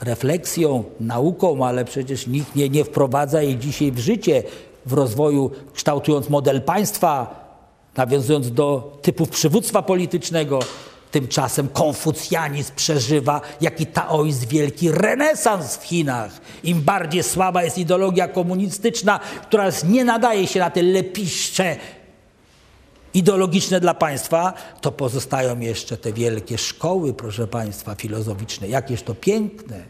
refleksją, 0.00 0.84
nauką, 1.00 1.66
ale 1.66 1.84
przecież 1.84 2.26
nikt 2.26 2.56
nie, 2.56 2.68
nie 2.68 2.84
wprowadza 2.84 3.42
jej 3.42 3.58
dzisiaj 3.58 3.92
w 3.92 3.98
życie 3.98 4.42
w 4.86 4.92
rozwoju, 4.92 5.50
kształtując 5.72 6.28
model 6.28 6.62
państwa, 6.62 7.44
nawiązując 7.96 8.52
do 8.52 8.98
typów 9.02 9.28
przywództwa 9.28 9.82
politycznego. 9.82 10.58
Tymczasem 11.14 11.68
konfucjanizm 11.68 12.72
przeżywa, 12.76 13.40
jak 13.60 13.80
i 13.80 13.86
taoizm, 13.86 14.48
wielki 14.48 14.92
renesans 14.92 15.76
w 15.76 15.82
Chinach. 15.82 16.40
Im 16.64 16.82
bardziej 16.82 17.22
słaba 17.22 17.62
jest 17.62 17.78
ideologia 17.78 18.28
komunistyczna, 18.28 19.20
która 19.42 19.64
nie 19.88 20.04
nadaje 20.04 20.46
się 20.46 20.60
na 20.60 20.70
te 20.70 20.82
lepieszcze 20.82 21.76
ideologiczne 23.14 23.80
dla 23.80 23.94
państwa, 23.94 24.52
to 24.80 24.92
pozostają 24.92 25.60
jeszcze 25.60 25.96
te 25.96 26.12
wielkie 26.12 26.58
szkoły, 26.58 27.14
proszę 27.14 27.46
państwa, 27.46 27.94
filozoficzne. 27.94 28.68
Jakież 28.68 29.02
to 29.02 29.14
piękne. 29.14 29.82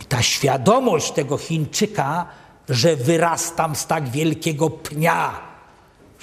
I 0.00 0.04
ta 0.04 0.22
świadomość 0.22 1.12
tego 1.12 1.38
Chińczyka, 1.38 2.26
że 2.68 2.96
wyrastam 2.96 3.76
z 3.76 3.86
tak 3.86 4.08
wielkiego 4.08 4.70
pnia, 4.70 5.53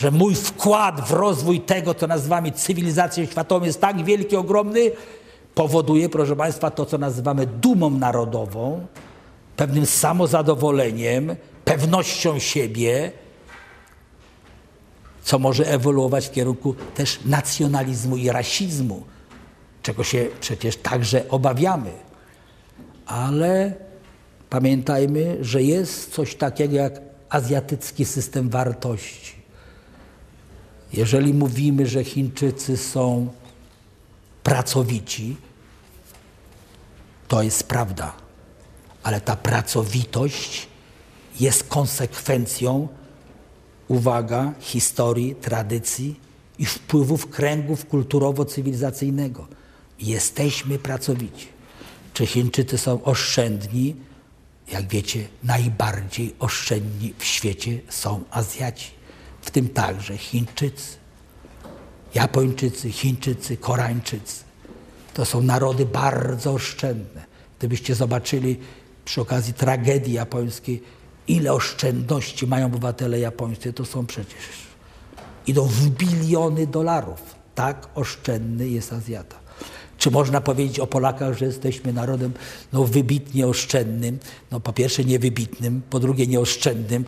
że 0.01 0.11
mój 0.11 0.35
wkład 0.35 1.01
w 1.01 1.11
rozwój 1.11 1.61
tego, 1.61 1.93
co 1.93 2.07
nazywamy 2.07 2.51
cywilizacją 2.51 3.25
światową, 3.25 3.65
jest 3.65 3.81
tak 3.81 4.03
wielki, 4.03 4.35
ogromny, 4.35 4.91
powoduje, 5.55 6.09
proszę 6.09 6.35
Państwa, 6.35 6.71
to, 6.71 6.85
co 6.85 6.97
nazywamy 6.97 7.45
dumą 7.45 7.89
narodową, 7.89 8.87
pewnym 9.55 9.85
samozadowoleniem, 9.85 11.35
pewnością 11.65 12.39
siebie, 12.39 13.11
co 15.23 15.39
może 15.39 15.67
ewoluować 15.67 16.27
w 16.27 16.31
kierunku 16.31 16.75
też 16.95 17.19
nacjonalizmu 17.25 18.17
i 18.17 18.29
rasizmu, 18.29 19.03
czego 19.83 20.03
się 20.03 20.27
przecież 20.39 20.77
także 20.77 21.29
obawiamy. 21.29 21.91
Ale 23.05 23.73
pamiętajmy, 24.49 25.37
że 25.41 25.63
jest 25.63 26.13
coś 26.13 26.35
takiego 26.35 26.75
jak 26.75 27.01
azjatycki 27.29 28.05
system 28.05 28.49
wartości. 28.49 29.40
Jeżeli 30.93 31.33
mówimy, 31.33 31.87
że 31.87 32.03
Chińczycy 32.03 32.77
są 32.77 33.27
pracowici, 34.43 35.37
to 37.27 37.41
jest 37.41 37.63
prawda, 37.63 38.13
ale 39.03 39.21
ta 39.21 39.35
pracowitość 39.35 40.67
jest 41.39 41.63
konsekwencją 41.63 42.87
uwaga, 43.87 44.53
historii, 44.59 45.35
tradycji 45.35 46.19
i 46.59 46.65
wpływów 46.65 47.27
kręgów 47.27 47.85
kulturowo-cywilizacyjnego. 47.85 49.47
Jesteśmy 49.99 50.79
pracowici. 50.79 51.47
Czy 52.13 52.25
Chińczycy 52.25 52.77
są 52.77 53.03
oszczędni? 53.03 53.95
Jak 54.71 54.87
wiecie, 54.87 55.27
najbardziej 55.43 56.35
oszczędni 56.39 57.13
w 57.17 57.23
świecie 57.23 57.79
są 57.89 58.23
Azjaci, 58.31 58.91
w 59.41 59.51
tym 59.51 59.69
także 59.69 60.17
Chińczycy. 60.17 60.97
Japończycy, 62.15 62.91
Chińczycy, 62.91 63.57
Koreańczycy. 63.57 64.43
To 65.13 65.25
są 65.25 65.41
narody 65.41 65.85
bardzo 65.85 66.53
oszczędne. 66.53 67.25
Gdybyście 67.59 67.95
zobaczyli 67.95 68.59
przy 69.05 69.21
okazji 69.21 69.53
tragedii 69.53 70.13
japońskiej, 70.13 70.83
ile 71.27 71.53
oszczędności 71.53 72.47
mają 72.47 72.65
obywatele 72.65 73.19
japońscy, 73.19 73.73
to 73.73 73.85
są 73.85 74.05
przecież 74.05 74.41
idą 75.47 75.65
w 75.67 75.89
biliony 75.89 76.67
dolarów. 76.67 77.21
Tak 77.55 77.87
oszczędny 77.95 78.67
jest 78.67 78.93
Azjata. 78.93 79.40
Czy 80.01 80.11
można 80.11 80.41
powiedzieć 80.41 80.79
o 80.79 80.87
Polakach, 80.87 81.37
że 81.37 81.45
jesteśmy 81.45 81.93
narodem 81.93 82.31
no, 82.73 82.83
wybitnie 82.83 83.47
oszczędnym? 83.47 84.19
No, 84.51 84.59
po 84.59 84.73
pierwsze 84.73 85.03
niewybitnym, 85.03 85.81
po 85.89 85.99
drugie 85.99 86.27
nieoszczędnym. 86.27 87.05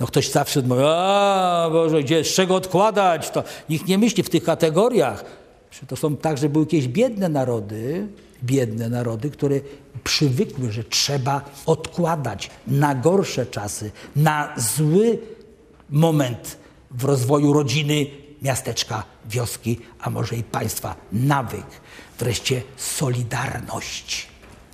No, 0.00 0.06
ktoś 0.06 0.30
zawsze 0.30 0.62
mówi, 0.62 0.82
a 0.86 1.68
Boże, 1.72 2.02
gdzie, 2.02 2.24
z 2.24 2.34
czego 2.34 2.54
odkładać? 2.54 3.30
To 3.30 3.44
nikt 3.68 3.88
nie 3.88 3.98
myśli 3.98 4.22
w 4.22 4.30
tych 4.30 4.44
kategoriach. 4.44 5.24
To 5.88 5.96
są 5.96 6.16
także 6.16 6.48
były 6.48 6.64
jakieś 6.64 6.88
biedne 6.88 7.28
narody, 7.28 8.08
biedne 8.44 8.88
narody, 8.88 9.30
które 9.30 9.60
przywykły, 10.04 10.72
że 10.72 10.84
trzeba 10.84 11.44
odkładać 11.66 12.50
na 12.66 12.94
gorsze 12.94 13.46
czasy, 13.46 13.90
na 14.16 14.54
zły 14.56 15.18
moment 15.90 16.56
w 16.90 17.04
rozwoju 17.04 17.52
rodziny, 17.52 18.06
miasteczka, 18.42 19.04
wioski, 19.30 19.78
a 20.00 20.10
może 20.10 20.36
i 20.36 20.42
państwa. 20.42 20.96
Nawyk. 21.12 21.66
Wreszcie 22.18 22.62
solidarność 22.76 24.26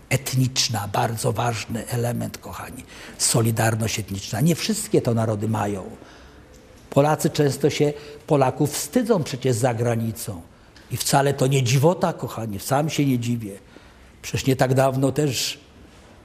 etniczna, 0.09 0.89
bardzo 0.93 1.33
ważny 1.33 1.89
element, 1.89 2.39
kochani. 2.39 2.85
Solidarność 3.19 3.99
etniczna. 3.99 4.41
Nie 4.41 4.55
wszystkie 4.55 5.03
to 5.03 5.15
narody 5.15 5.49
mają. 5.49 5.83
Polacy 6.91 7.31
często 7.31 7.71
się 7.71 7.93
Polaków 8.27 8.73
wstydzą 8.73 9.23
przecież 9.23 9.57
za 9.57 9.75
granicą. 9.75 10.41
I 10.91 10.97
wcale 10.97 11.35
to 11.35 11.47
nie 11.47 11.63
dziwota, 11.63 12.13
kochani, 12.13 12.61
sam 12.61 12.91
się 12.91 13.07
nie 13.07 13.19
dziwię. 13.19 13.59
Przecież 14.23 14.47
nie 14.47 14.57
tak 14.57 14.75
dawno 14.75 15.13
też 15.13 15.61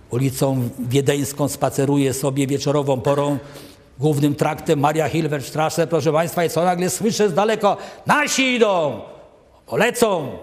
ulicą 0.10 0.70
wiedeńską 0.80 1.48
spaceruję 1.48 2.14
sobie 2.14 2.48
wieczorową 2.48 3.02
porą 3.02 3.40
głównym 4.00 4.36
traktem 4.36 4.80
Maria 4.80 5.10
Hilberstrasse, 5.10 5.88
proszę 5.88 6.14
Państwa, 6.14 6.46
i 6.46 6.50
co 6.50 6.64
nagle 6.64 6.90
słyszę 6.90 7.30
z 7.30 7.34
daleko, 7.34 7.78
nasi 8.06 8.56
idą, 8.56 9.02
polecą, 9.66 10.38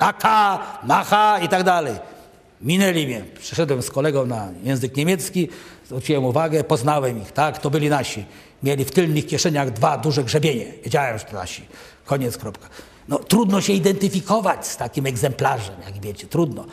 na 0.00 0.12
K, 0.12 0.58
na 0.82 1.04
H 1.04 1.40
i 1.42 1.48
tak 1.48 1.62
dalej. 1.62 1.94
Minęli 2.60 3.06
mnie. 3.06 3.24
Przeszedłem 3.40 3.82
z 3.82 3.90
kolegą 3.90 4.26
na 4.26 4.48
język 4.62 4.96
niemiecki, 4.96 5.48
zwróciłem 5.86 6.24
uwagę, 6.24 6.64
poznałem 6.64 7.22
ich, 7.22 7.32
tak, 7.32 7.58
to 7.58 7.70
byli 7.70 7.88
nasi. 7.88 8.24
Mieli 8.62 8.84
w 8.84 8.90
tylnych 8.90 9.26
kieszeniach 9.26 9.70
dwa 9.70 9.98
duże 9.98 10.24
grzebienie. 10.24 10.66
Wiedziałem, 10.84 11.18
że 11.18 11.24
to 11.24 11.34
nasi. 11.34 11.62
Koniec, 12.04 12.36
kropka. 12.36 12.68
No, 13.08 13.18
trudno 13.18 13.60
się 13.60 13.72
identyfikować 13.72 14.66
z 14.66 14.76
takim 14.76 15.06
egzemplarzem, 15.06 15.74
jak 15.86 16.00
wiecie, 16.00 16.26
trudno. 16.26 16.64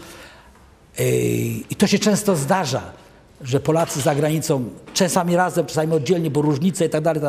Yy, 1.00 1.06
I 1.70 1.76
to 1.78 1.88
się 1.88 2.00
często 2.00 2.36
zdarza, 2.36 2.82
że 3.42 3.60
Polacy 3.60 4.02
za 4.02 4.16
granicą, 4.16 4.70
czasami 4.94 5.36
razem, 5.36 5.66
czasami 5.66 5.94
oddzielnie, 5.94 6.32
bo 6.32 6.42
różnice 6.42 6.86
i 6.86 6.90
tak 6.90 7.04
dalej, 7.04 7.22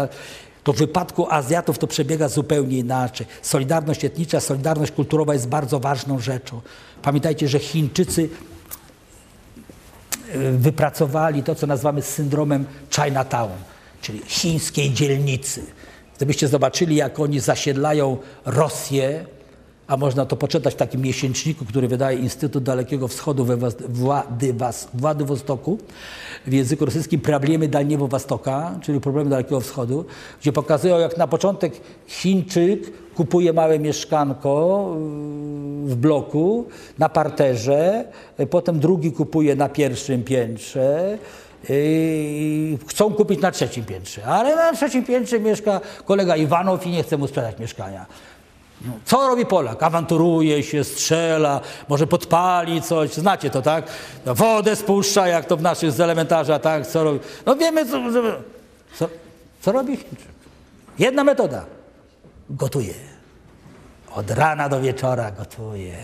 to 0.64 0.72
w 0.72 0.76
wypadku 0.76 1.26
Azjatów 1.30 1.78
to 1.78 1.86
przebiega 1.86 2.28
zupełnie 2.28 2.78
inaczej. 2.78 3.26
Solidarność 3.42 4.04
etnicza, 4.04 4.40
solidarność 4.40 4.92
kulturowa 4.92 5.32
jest 5.32 5.48
bardzo 5.48 5.80
ważną 5.80 6.18
rzeczą. 6.18 6.61
Pamiętajcie, 7.02 7.48
że 7.48 7.59
Chińczycy 7.59 8.28
yy, 10.34 10.59
wypracowali 10.59 11.42
to, 11.42 11.54
co 11.54 11.66
nazywamy 11.66 12.02
syndromem 12.02 12.66
Chinatown, 12.90 13.56
czyli 14.00 14.20
chińskiej 14.26 14.92
dzielnicy. 14.92 15.62
Gdybyście 16.16 16.48
zobaczyli, 16.48 16.96
jak 16.96 17.20
oni 17.20 17.40
zasiedlają 17.40 18.16
Rosję, 18.46 19.24
a 19.89 19.97
można 19.97 20.26
to 20.26 20.36
poczytać 20.36 20.74
w 20.74 20.76
takim 20.76 21.01
miesięczniku, 21.01 21.64
który 21.64 21.89
wydaje 21.89 22.18
Instytut 22.18 22.64
Dalekiego 22.64 23.09
Wschodu 23.09 23.45
we 23.45 23.57
Władywostoku, 24.95 25.78
w 26.47 26.53
języku 26.53 26.84
rosyjskim 26.84 27.20
Problemy 27.20 27.68
Dalniego 27.68 28.09
Wostoka, 28.09 28.78
czyli 28.82 29.01
problemy 29.01 29.30
Dalekiego 29.30 29.61
Wschodu, 29.61 30.05
gdzie 30.41 30.53
pokazują, 30.53 30.99
jak 30.99 31.16
na 31.16 31.26
początek 31.26 31.72
Chińczyk 32.07 32.93
kupuje 33.14 33.53
małe 33.53 33.78
mieszkanko 33.78 34.84
w 35.84 35.95
bloku, 35.97 36.64
na 36.99 37.09
parterze, 37.09 38.05
potem 38.51 38.80
drugi 38.80 39.12
kupuje 39.12 39.57
na 39.57 39.68
pierwszym 39.68 40.24
piętrze, 40.24 41.18
Yy, 41.68 42.78
chcą 42.89 43.14
kupić 43.14 43.41
na 43.41 43.51
trzecim 43.51 43.84
piętrze, 43.84 44.24
ale 44.24 44.57
na 44.57 44.72
trzecim 44.72 45.05
piętrze 45.05 45.41
mieszka 45.41 45.80
kolega 46.05 46.36
Iwanow 46.36 46.86
i 46.86 46.91
nie 46.91 47.03
chce 47.03 47.16
mu 47.16 47.26
sprzedać 47.26 47.59
mieszkania. 47.59 48.07
Co 49.05 49.29
robi 49.29 49.47
Polak? 49.47 49.83
Awanturuje 49.83 50.62
się, 50.62 50.85
strzela, 50.85 51.61
może 51.89 52.07
podpali 52.07 52.83
coś, 52.83 53.14
znacie 53.14 53.51
to, 53.51 53.62
tak? 53.62 53.85
No, 54.26 54.35
wodę 54.35 54.76
spuszcza, 54.76 55.29
jak 55.29 55.47
to 55.47 55.57
w 55.57 55.62
naszych 55.62 55.93
z 55.93 56.01
elementarza, 56.01 56.59
tak? 56.59 56.87
Co 56.87 57.05
robi? 57.05 57.20
No 57.47 57.57
wiemy, 57.57 57.87
co, 57.87 57.99
co, 58.99 59.09
co 59.61 59.72
robi 59.72 59.97
Chińczyk. 59.97 60.29
Jedna 60.99 61.24
metoda. 61.24 61.64
Gotuje. 62.51 62.95
Od 64.14 64.31
rana 64.31 64.68
do 64.68 64.81
wieczora 64.81 65.31
gotuje. 65.31 65.97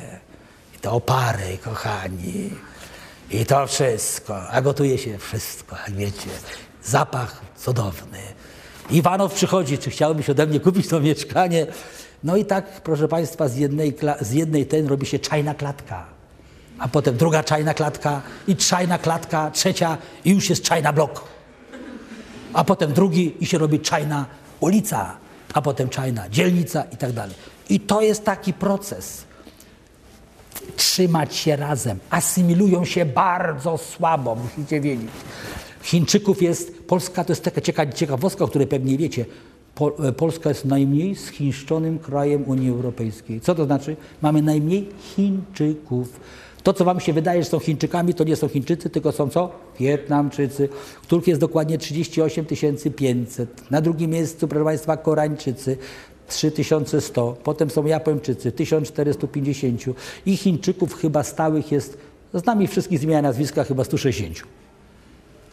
I 0.77 0.79
to 0.79 0.93
opary, 0.93 1.59
kochani. 1.65 2.51
I 3.31 3.47
to 3.47 3.67
wszystko, 3.67 4.49
a 4.49 4.63
gotuje 4.63 4.99
się 4.99 5.19
wszystko, 5.19 5.77
jak 5.87 5.97
wiecie. 5.97 6.31
Zapach 6.83 7.41
cudowny. 7.57 8.19
Iwanow 8.91 9.35
przychodzi, 9.35 9.79
czy 9.79 9.91
chciałbyś 9.91 10.31
ode 10.31 10.47
mnie 10.47 10.61
kupić 10.61 10.89
to 10.89 11.01
mieszkanie? 11.01 11.67
No 12.25 12.37
i 12.37 12.45
tak, 12.45 12.81
proszę 12.81 13.09
Państwa, 13.09 13.49
z 13.49 13.57
jednej, 13.57 13.95
z 14.21 14.33
jednej 14.33 14.67
ten 14.67 14.87
robi 14.87 15.07
się 15.07 15.19
czajna 15.19 15.55
klatka. 15.55 16.07
A 16.79 16.89
potem 16.89 17.17
druga 17.17 17.43
czajna 17.43 17.75
klatka 17.75 18.23
i 18.47 18.57
czajna 18.57 18.99
klatka, 18.99 19.51
trzecia 19.51 19.99
i 20.25 20.31
już 20.31 20.51
jest 20.51 20.63
czajna 20.63 20.93
blok. 20.93 21.25
A 22.53 22.65
potem 22.65 22.93
drugi 22.93 23.35
i 23.41 23.47
się 23.47 23.59
robi 23.59 23.81
czajna 23.81 24.27
ulica, 24.61 25.17
a 25.55 25.63
potem 25.63 25.89
czajna 25.89 26.29
dzielnica 26.29 26.85
i 26.93 26.97
tak 26.97 27.13
dalej. 27.13 27.35
I 27.69 27.81
to 27.81 28.01
jest 28.01 28.25
taki 28.25 28.53
proces. 28.53 29.25
Trzymać 30.77 31.37
się 31.37 31.57
razem. 31.57 31.99
Asymilują 32.11 32.85
się 32.85 33.05
bardzo 33.07 33.79
słabo, 33.79 34.35
musicie 34.35 34.81
wiedzieć. 34.81 35.11
Chińczyków 35.83 36.43
jest, 36.43 36.87
Polska 36.87 37.25
to 37.25 37.33
jest 37.33 37.45
taka 37.45 37.87
ciekawostka, 37.93 38.45
o 38.45 38.49
której 38.49 38.67
pewnie 38.67 38.99
wiecie. 38.99 39.25
E, 39.81 40.13
Polska 40.13 40.49
jest 40.49 40.65
najmniej 40.65 41.17
schińszczonym 41.17 41.99
krajem 41.99 42.45
Unii 42.47 42.71
Europejskiej. 42.71 43.41
Co 43.41 43.55
to 43.55 43.65
znaczy? 43.65 43.97
Mamy 44.23 44.43
najmniej 44.43 44.89
Chińczyków. 45.01 46.21
To, 46.63 46.73
co 46.73 46.85
wam 46.85 47.01
się 47.01 47.13
wydaje, 47.13 47.43
że 47.43 47.49
są 47.49 47.59
Chińczykami, 47.59 48.15
to 48.15 48.25
nie 48.25 48.37
są 48.37 48.49
Chińczycy, 48.49 48.91
tylko 48.91 49.13
są 49.13 49.29
co? 49.29 49.51
Wietnamczycy, 49.81 50.69
których 51.03 51.27
jest 51.27 51.41
dokładnie 51.41 51.79
38 51.79 52.47
500. 52.97 53.71
Na 53.71 53.81
drugim 53.81 54.11
miejscu, 54.11 54.49
proszę 54.49 54.65
Państwa, 54.65 54.97
Koreańczycy. 54.97 55.77
3100, 56.29 57.37
potem 57.45 57.71
są 57.71 57.87
Japończycy, 57.87 58.53
1450 58.53 59.83
i 60.27 60.37
Chińczyków 60.37 60.95
chyba 60.95 61.23
stałych 61.23 61.73
jest, 61.73 61.99
z 62.35 62.45
nami 62.45 62.67
wszystkich 62.67 62.99
z 62.99 63.03
imienia 63.03 63.23
nazwiska 63.23 63.65
chyba 63.65 63.85
160. 63.85 64.64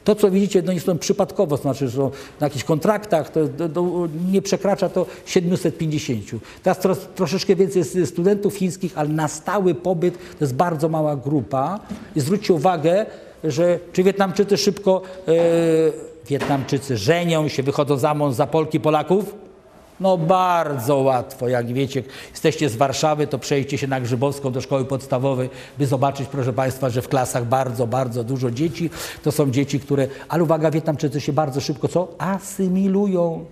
To, 0.04 0.16
co 0.16 0.32
widzicie, 0.32 0.62
no 0.62 0.74
nie 0.74 0.80
są 0.80 0.98
przypadkowo, 0.98 1.58
to 1.58 1.62
znaczy, 1.62 1.90
że 1.90 2.02
na 2.40 2.48
jakichś 2.48 2.64
kontraktach, 2.64 3.30
to, 3.30 3.40
to, 3.48 3.70
to 3.70 4.08
nie 4.32 4.42
przekracza 4.42 4.90
to 4.90 5.06
750. 5.26 6.26
Teraz 6.64 6.80
tro, 6.80 6.96
troszeczkę 6.96 7.56
więcej 7.56 7.80
jest 7.80 8.14
studentów 8.14 8.56
chińskich, 8.56 8.94
ale 8.96 9.10
na 9.10 9.28
stały 9.28 9.76
pobyt 9.76 10.14
to 10.18 10.44
jest 10.46 10.56
bardzo 10.56 10.90
mała 10.90 11.16
grupa. 11.16 11.80
I 12.16 12.20
zwróćcie 12.20 12.54
uwagę, 12.54 13.06
że 13.44 13.80
czy 13.94 14.04
Wietnamczycy 14.04 14.58
szybko, 14.58 15.02
e, 15.28 15.32
Wietnamczycy 16.28 16.98
żenią 16.98 17.48
się, 17.48 17.64
wychodzą 17.64 17.98
za 17.98 18.14
mąż 18.14 18.34
za 18.34 18.48
Polki, 18.48 18.80
Polaków? 18.80 19.41
No 20.02 20.18
bardzo 20.18 20.98
łatwo, 20.98 21.48
jak 21.48 21.74
wiecie, 21.74 22.04
jesteście 22.32 22.70
z 22.70 22.76
Warszawy, 22.76 23.28
to 23.28 23.40
przejdźcie 23.40 23.78
się 23.78 23.88
na 23.88 24.02
Grzybowską 24.02 24.52
do 24.52 24.62
szkoły 24.62 24.86
podstawowej, 24.86 25.50
by 25.78 25.88
zobaczyć, 25.88 26.28
proszę 26.28 26.54
Państwa, 26.54 26.90
że 26.90 27.02
w 27.02 27.08
klasach 27.08 27.46
bardzo, 27.46 27.88
bardzo 27.88 28.24
dużo 28.24 28.52
dzieci. 28.52 28.90
To 29.24 29.32
są 29.32 29.52
dzieci, 29.52 29.80
które, 29.80 30.08
ale 30.30 30.44
uwaga, 30.44 30.72
Wietnamczycy 30.72 31.22
się 31.22 31.34
bardzo 31.34 31.62
szybko 31.62 31.88
co? 31.88 32.08
Asymilują. 32.18 33.46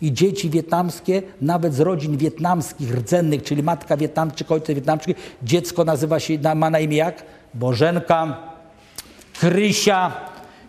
I 0.00 0.12
dzieci 0.12 0.50
wietnamskie, 0.50 1.22
nawet 1.40 1.74
z 1.74 1.80
rodzin 1.80 2.16
wietnamskich, 2.16 2.94
rdzennych, 2.94 3.42
czyli 3.42 3.62
matka 3.62 3.96
Wietnamczyk, 3.96 4.52
ojciec 4.52 4.74
Wietnamczyk, 4.76 5.16
dziecko 5.42 5.84
nazywa 5.84 6.20
się, 6.20 6.38
ma 6.54 6.70
na 6.70 6.78
imię 6.78 6.96
jak? 6.96 7.22
Bożenka, 7.54 8.36
Krysia, 9.40 10.12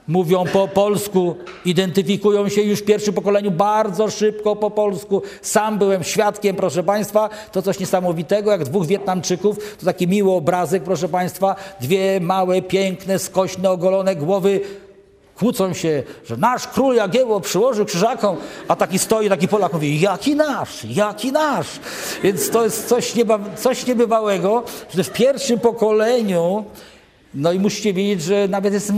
mówią 0.07 0.45
po 0.53 0.67
polsku, 0.67 1.35
identyfikują 1.65 2.49
się 2.49 2.61
już 2.61 2.79
w 2.79 2.85
pierwszym 2.85 3.13
pokoleniu 3.13 3.51
bardzo 3.51 4.09
szybko 4.09 4.55
po 4.55 4.71
polsku. 4.71 5.21
Sam 5.41 5.77
byłem 5.77 6.03
świadkiem, 6.03 6.55
proszę 6.55 6.83
Państwa, 6.83 7.29
to 7.51 7.61
coś 7.61 7.79
niesamowitego, 7.79 8.51
jak 8.51 8.63
dwóch 8.63 8.87
Wietnamczyków, 8.87 9.75
to 9.79 9.85
taki 9.85 10.07
miły 10.07 10.31
obrazek, 10.31 10.83
proszę 10.83 11.09
Państwa, 11.09 11.55
dwie 11.81 12.19
małe, 12.19 12.61
piękne, 12.61 13.19
skośne, 13.19 13.71
ogolone 13.71 14.15
głowy 14.15 14.61
kłócą 15.37 15.73
się, 15.73 16.03
że 16.25 16.37
nasz 16.37 16.67
król 16.67 16.95
Jagiełło 16.95 17.41
przyłożył 17.41 17.85
krzyżakom, 17.85 18.37
a 18.67 18.75
taki 18.75 18.99
stoi, 18.99 19.29
taki 19.29 19.47
Polak 19.47 19.73
mówi, 19.73 19.99
jaki 19.99 20.35
nasz, 20.35 20.85
jaki 20.85 21.31
nasz. 21.31 21.67
Więc 22.23 22.49
to 22.49 22.63
jest 22.63 22.87
coś, 22.87 23.15
nieba, 23.15 23.39
coś 23.55 23.85
niebywałego, 23.85 24.63
że 24.95 25.03
w 25.03 25.13
pierwszym 25.13 25.59
pokoleniu 25.59 26.65
no 27.37 27.53
i 27.53 27.59
musicie 27.59 27.93
wiedzieć, 27.93 28.21
że 28.21 28.47
nawet 28.47 28.73
jest, 28.73 28.89
e, 28.89 28.93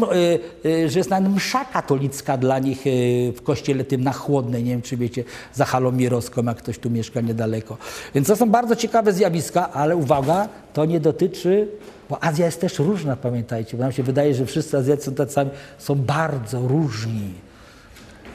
e, 0.70 0.90
że 0.90 1.00
jest 1.00 1.10
nawet 1.10 1.34
msza 1.36 1.66
katolicka 1.66 2.38
dla 2.38 2.60
nich 2.60 2.88
e, 2.88 2.92
w 3.32 3.42
kościele 3.44 3.84
tym 3.84 4.04
na 4.04 4.14
chłodnej. 4.14 4.64
Nie 4.64 4.72
wiem, 4.72 4.82
czy 4.82 4.98
wiecie, 4.98 5.24
za 5.54 5.66
halą 5.66 5.92
mirowską, 5.92 6.44
jak 6.44 6.58
ktoś 6.58 6.80
tu 6.80 6.90
mieszka 6.90 7.22
niedaleko. 7.22 7.78
Więc 8.16 8.28
to 8.28 8.36
są 8.36 8.50
bardzo 8.50 8.76
ciekawe 8.76 9.14
zjawiska, 9.14 9.72
ale 9.72 9.96
uwaga, 9.96 10.50
to 10.74 10.86
nie 10.86 11.00
dotyczy, 11.00 11.68
bo 12.10 12.24
Azja 12.24 12.46
jest 12.46 12.62
też 12.62 12.80
różna, 12.80 13.16
pamiętajcie, 13.16 13.78
bo 13.78 13.84
nam 13.84 13.92
się 13.92 14.04
wydaje, 14.04 14.36
że 14.36 14.46
wszyscy 14.46 14.78
Azjacy 14.78 15.06
są 15.06 15.16
tacy 15.16 15.34
sami, 15.34 15.50
są 15.78 15.96
bardzo 15.96 16.68
różni. 16.68 17.34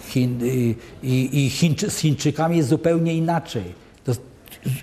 Chin, 0.08 0.40
i, 1.02 1.44
i 1.44 1.50
Chińczy, 1.50 1.90
z 1.90 1.98
Chińczykami 1.98 2.56
jest 2.56 2.68
zupełnie 2.68 3.14
inaczej 3.14 3.83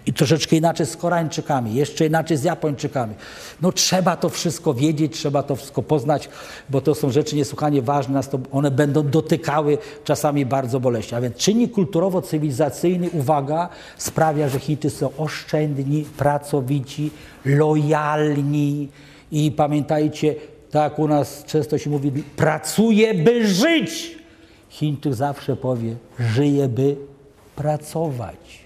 i 0.05 0.13
troszeczkę 0.13 0.55
inaczej 0.55 0.85
z 0.85 0.97
Koreańczykami, 0.97 1.73
jeszcze 1.73 2.05
inaczej 2.05 2.37
z 2.37 2.43
Japończykami. 2.43 3.13
No 3.61 3.71
trzeba 3.71 4.15
to 4.15 4.29
wszystko 4.29 4.73
wiedzieć, 4.73 5.13
trzeba 5.13 5.43
to 5.43 5.55
wszystko 5.55 5.83
poznać, 5.83 6.29
bo 6.69 6.81
to 6.81 6.95
są 6.95 7.11
rzeczy 7.11 7.35
niesłychanie 7.35 7.81
ważne, 7.81 8.21
one 8.51 8.71
będą 8.71 9.09
dotykały 9.09 9.77
czasami 10.03 10.45
bardzo 10.45 10.79
boleśnie. 10.79 11.17
A 11.17 11.21
więc 11.21 11.35
czynnik 11.35 11.71
kulturowo-cywilizacyjny, 11.73 13.09
uwaga, 13.09 13.69
sprawia, 13.97 14.49
że 14.49 14.59
Chińczycy 14.59 14.97
są 14.97 15.09
oszczędni, 15.17 16.05
pracowici, 16.17 17.11
lojalni 17.45 18.89
i 19.31 19.51
pamiętajcie, 19.51 20.35
tak 20.71 20.99
u 20.99 21.07
nas 21.07 21.43
często 21.47 21.77
się 21.77 21.89
mówi, 21.89 22.11
pracuje, 22.35 23.13
by 23.13 23.47
żyć. 23.47 24.17
Chińczyk 24.69 25.13
zawsze 25.13 25.55
powie, 25.55 25.95
żyje, 26.19 26.67
by 26.67 26.95
pracować. 27.55 28.60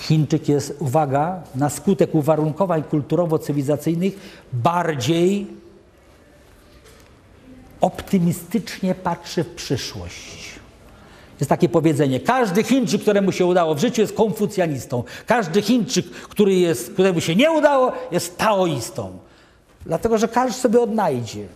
Chińczyk 0.00 0.48
jest, 0.48 0.76
uwaga, 0.78 1.42
na 1.54 1.70
skutek 1.70 2.14
uwarunkowań 2.14 2.82
kulturowo-cywilizacyjnych 2.82 4.12
bardziej 4.52 5.46
optymistycznie 7.80 8.94
patrzy 8.94 9.44
w 9.44 9.54
przyszłość. 9.54 10.60
Jest 11.40 11.48
takie 11.48 11.68
powiedzenie: 11.68 12.20
każdy 12.20 12.62
Chińczyk, 12.62 13.02
któremu 13.02 13.32
się 13.32 13.46
udało 13.46 13.74
w 13.74 13.78
życiu, 13.78 14.00
jest 14.00 14.14
konfucjanistą. 14.14 15.04
Każdy 15.26 15.62
Chińczyk, 15.62 16.10
który 16.10 16.54
jest, 16.54 16.92
któremu 16.92 17.20
się 17.20 17.36
nie 17.36 17.50
udało, 17.50 17.92
jest 18.10 18.38
taoistą. 18.38 19.18
Dlatego, 19.86 20.18
że 20.18 20.28
każdy 20.28 20.60
sobie 20.60 20.80
odnajdzie. 20.80 21.46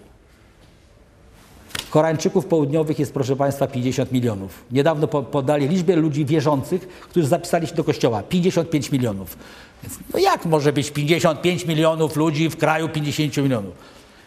Koreańczyków 1.95 2.47
południowych 2.47 2.99
jest, 2.99 3.15
proszę 3.15 3.37
Państwa, 3.37 3.67
50 3.67 4.13
milionów. 4.13 4.65
Niedawno 4.73 5.09
podali 5.09 5.69
liczbę 5.69 5.97
ludzi 5.97 6.25
wierzących, 6.25 6.89
którzy 6.89 7.27
zapisali 7.27 7.67
się 7.67 7.75
do 7.75 7.85
kościoła. 7.85 8.23
55 8.23 8.93
milionów. 8.93 9.39
Więc 9.83 9.99
no 10.13 10.19
jak 10.19 10.45
może 10.45 10.73
być 10.73 10.91
55 10.91 11.67
milionów 11.67 12.17
ludzi 12.17 12.51
w 12.51 12.57
kraju 12.57 12.89
50 12.89 13.37
milionów? 13.37 13.75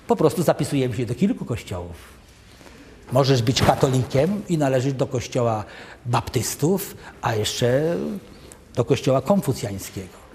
Po 0.08 0.16
prostu 0.16 0.44
zapisujemy 0.44 0.96
się 0.96 1.06
do 1.06 1.16
kilku 1.16 1.46
kościołów. 1.46 1.96
Możesz 3.12 3.42
być 3.42 3.62
katolikiem 3.62 4.42
i 4.50 4.58
należeć 4.58 4.94
do 4.94 5.08
kościoła 5.08 5.64
baptystów, 6.06 6.98
a 7.22 7.36
jeszcze 7.36 7.98
do 8.76 8.86
kościoła 8.86 9.22
konfucjańskiego. 9.22 10.27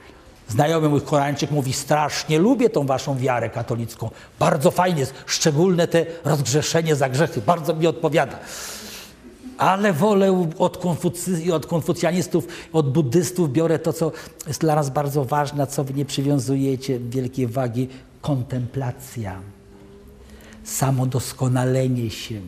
Znajomy 0.49 0.89
mój 0.89 1.01
Koreańczyk 1.01 1.51
mówi, 1.51 1.73
strasznie 1.73 2.39
lubię 2.39 2.71
tą 2.71 2.87
waszą 2.87 3.19
wiarę 3.19 3.51
katolicką. 3.51 4.11
Bardzo 4.39 4.71
fajnie 4.71 5.01
jest, 5.01 5.15
szczególne 5.27 5.89
te 5.89 6.07
rozgrzeszenie 6.25 6.97
za 6.97 7.09
grzechy, 7.09 7.41
bardzo 7.41 7.75
mi 7.75 7.87
odpowiada. 7.87 8.39
Ale 9.59 9.93
wolę 9.93 10.49
od, 10.59 10.79
konfucy, 10.79 11.55
od 11.55 11.67
konfucjanistów, 11.67 12.47
od 12.73 12.93
buddystów 12.93 13.53
biorę 13.53 13.79
to, 13.79 13.93
co 13.93 14.13
jest 14.47 14.61
dla 14.61 14.75
nas 14.75 14.91
bardzo 14.91 15.25
ważne, 15.25 15.67
co 15.67 15.85
wy 15.85 15.95
nie 15.95 16.05
przywiązujecie 16.05 16.99
wielkiej 16.99 17.47
wagi, 17.47 17.89
kontemplacja, 18.21 19.41
samodoskonalenie 20.65 22.11
się, 22.11 22.41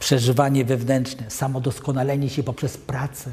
przeżywanie 0.00 0.64
wewnętrzne, 0.64 1.30
samodoskonalenie 1.30 2.30
się 2.30 2.42
poprzez 2.42 2.76
pracę, 2.76 3.30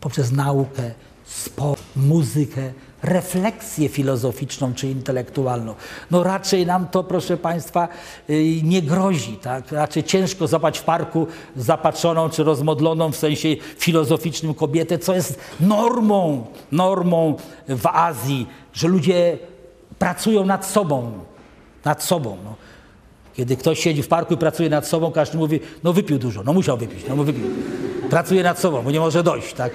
poprzez 0.00 0.32
naukę, 0.32 0.90
sport, 1.24 1.82
muzykę, 1.96 2.72
refleksję 3.02 3.88
filozoficzną 3.88 4.74
czy 4.74 4.88
intelektualną. 4.88 5.74
No 6.10 6.22
raczej 6.22 6.66
nam 6.66 6.86
to, 6.86 7.04
proszę 7.04 7.36
Państwa, 7.36 7.88
y, 8.30 8.60
nie 8.62 8.82
grozi. 8.82 9.36
Tak? 9.36 9.72
Raczej 9.72 10.04
ciężko 10.04 10.46
zobaczyć 10.46 10.82
w 10.82 10.84
parku 10.84 11.26
zapatrzoną 11.56 12.30
czy 12.30 12.44
rozmodloną 12.44 13.12
w 13.12 13.16
sensie 13.16 13.48
filozoficznym 13.78 14.54
kobietę, 14.54 14.98
co 14.98 15.14
jest 15.14 15.40
normą, 15.60 16.46
normą 16.72 17.36
w 17.68 17.86
Azji, 17.86 18.46
że 18.72 18.88
ludzie 18.88 19.38
pracują 19.98 20.44
nad 20.44 20.66
sobą. 20.66 21.12
Nad 21.84 22.04
sobą. 22.04 22.36
No. 22.44 22.54
Kiedy 23.34 23.56
ktoś 23.56 23.78
siedzi 23.80 24.02
w 24.02 24.08
parku 24.08 24.34
i 24.34 24.36
pracuje 24.36 24.70
nad 24.70 24.86
sobą, 24.86 25.12
każdy 25.12 25.38
mówi, 25.38 25.60
no 25.84 25.92
wypił 25.92 26.18
dużo, 26.18 26.42
no 26.42 26.52
musiał 26.52 26.76
wypić, 26.76 27.04
no 27.08 27.24
wypił. 27.24 27.44
pracuje 28.10 28.42
nad 28.42 28.58
sobą, 28.58 28.82
bo 28.82 28.90
nie 28.90 29.00
może 29.00 29.22
dojść, 29.22 29.54
tak? 29.54 29.72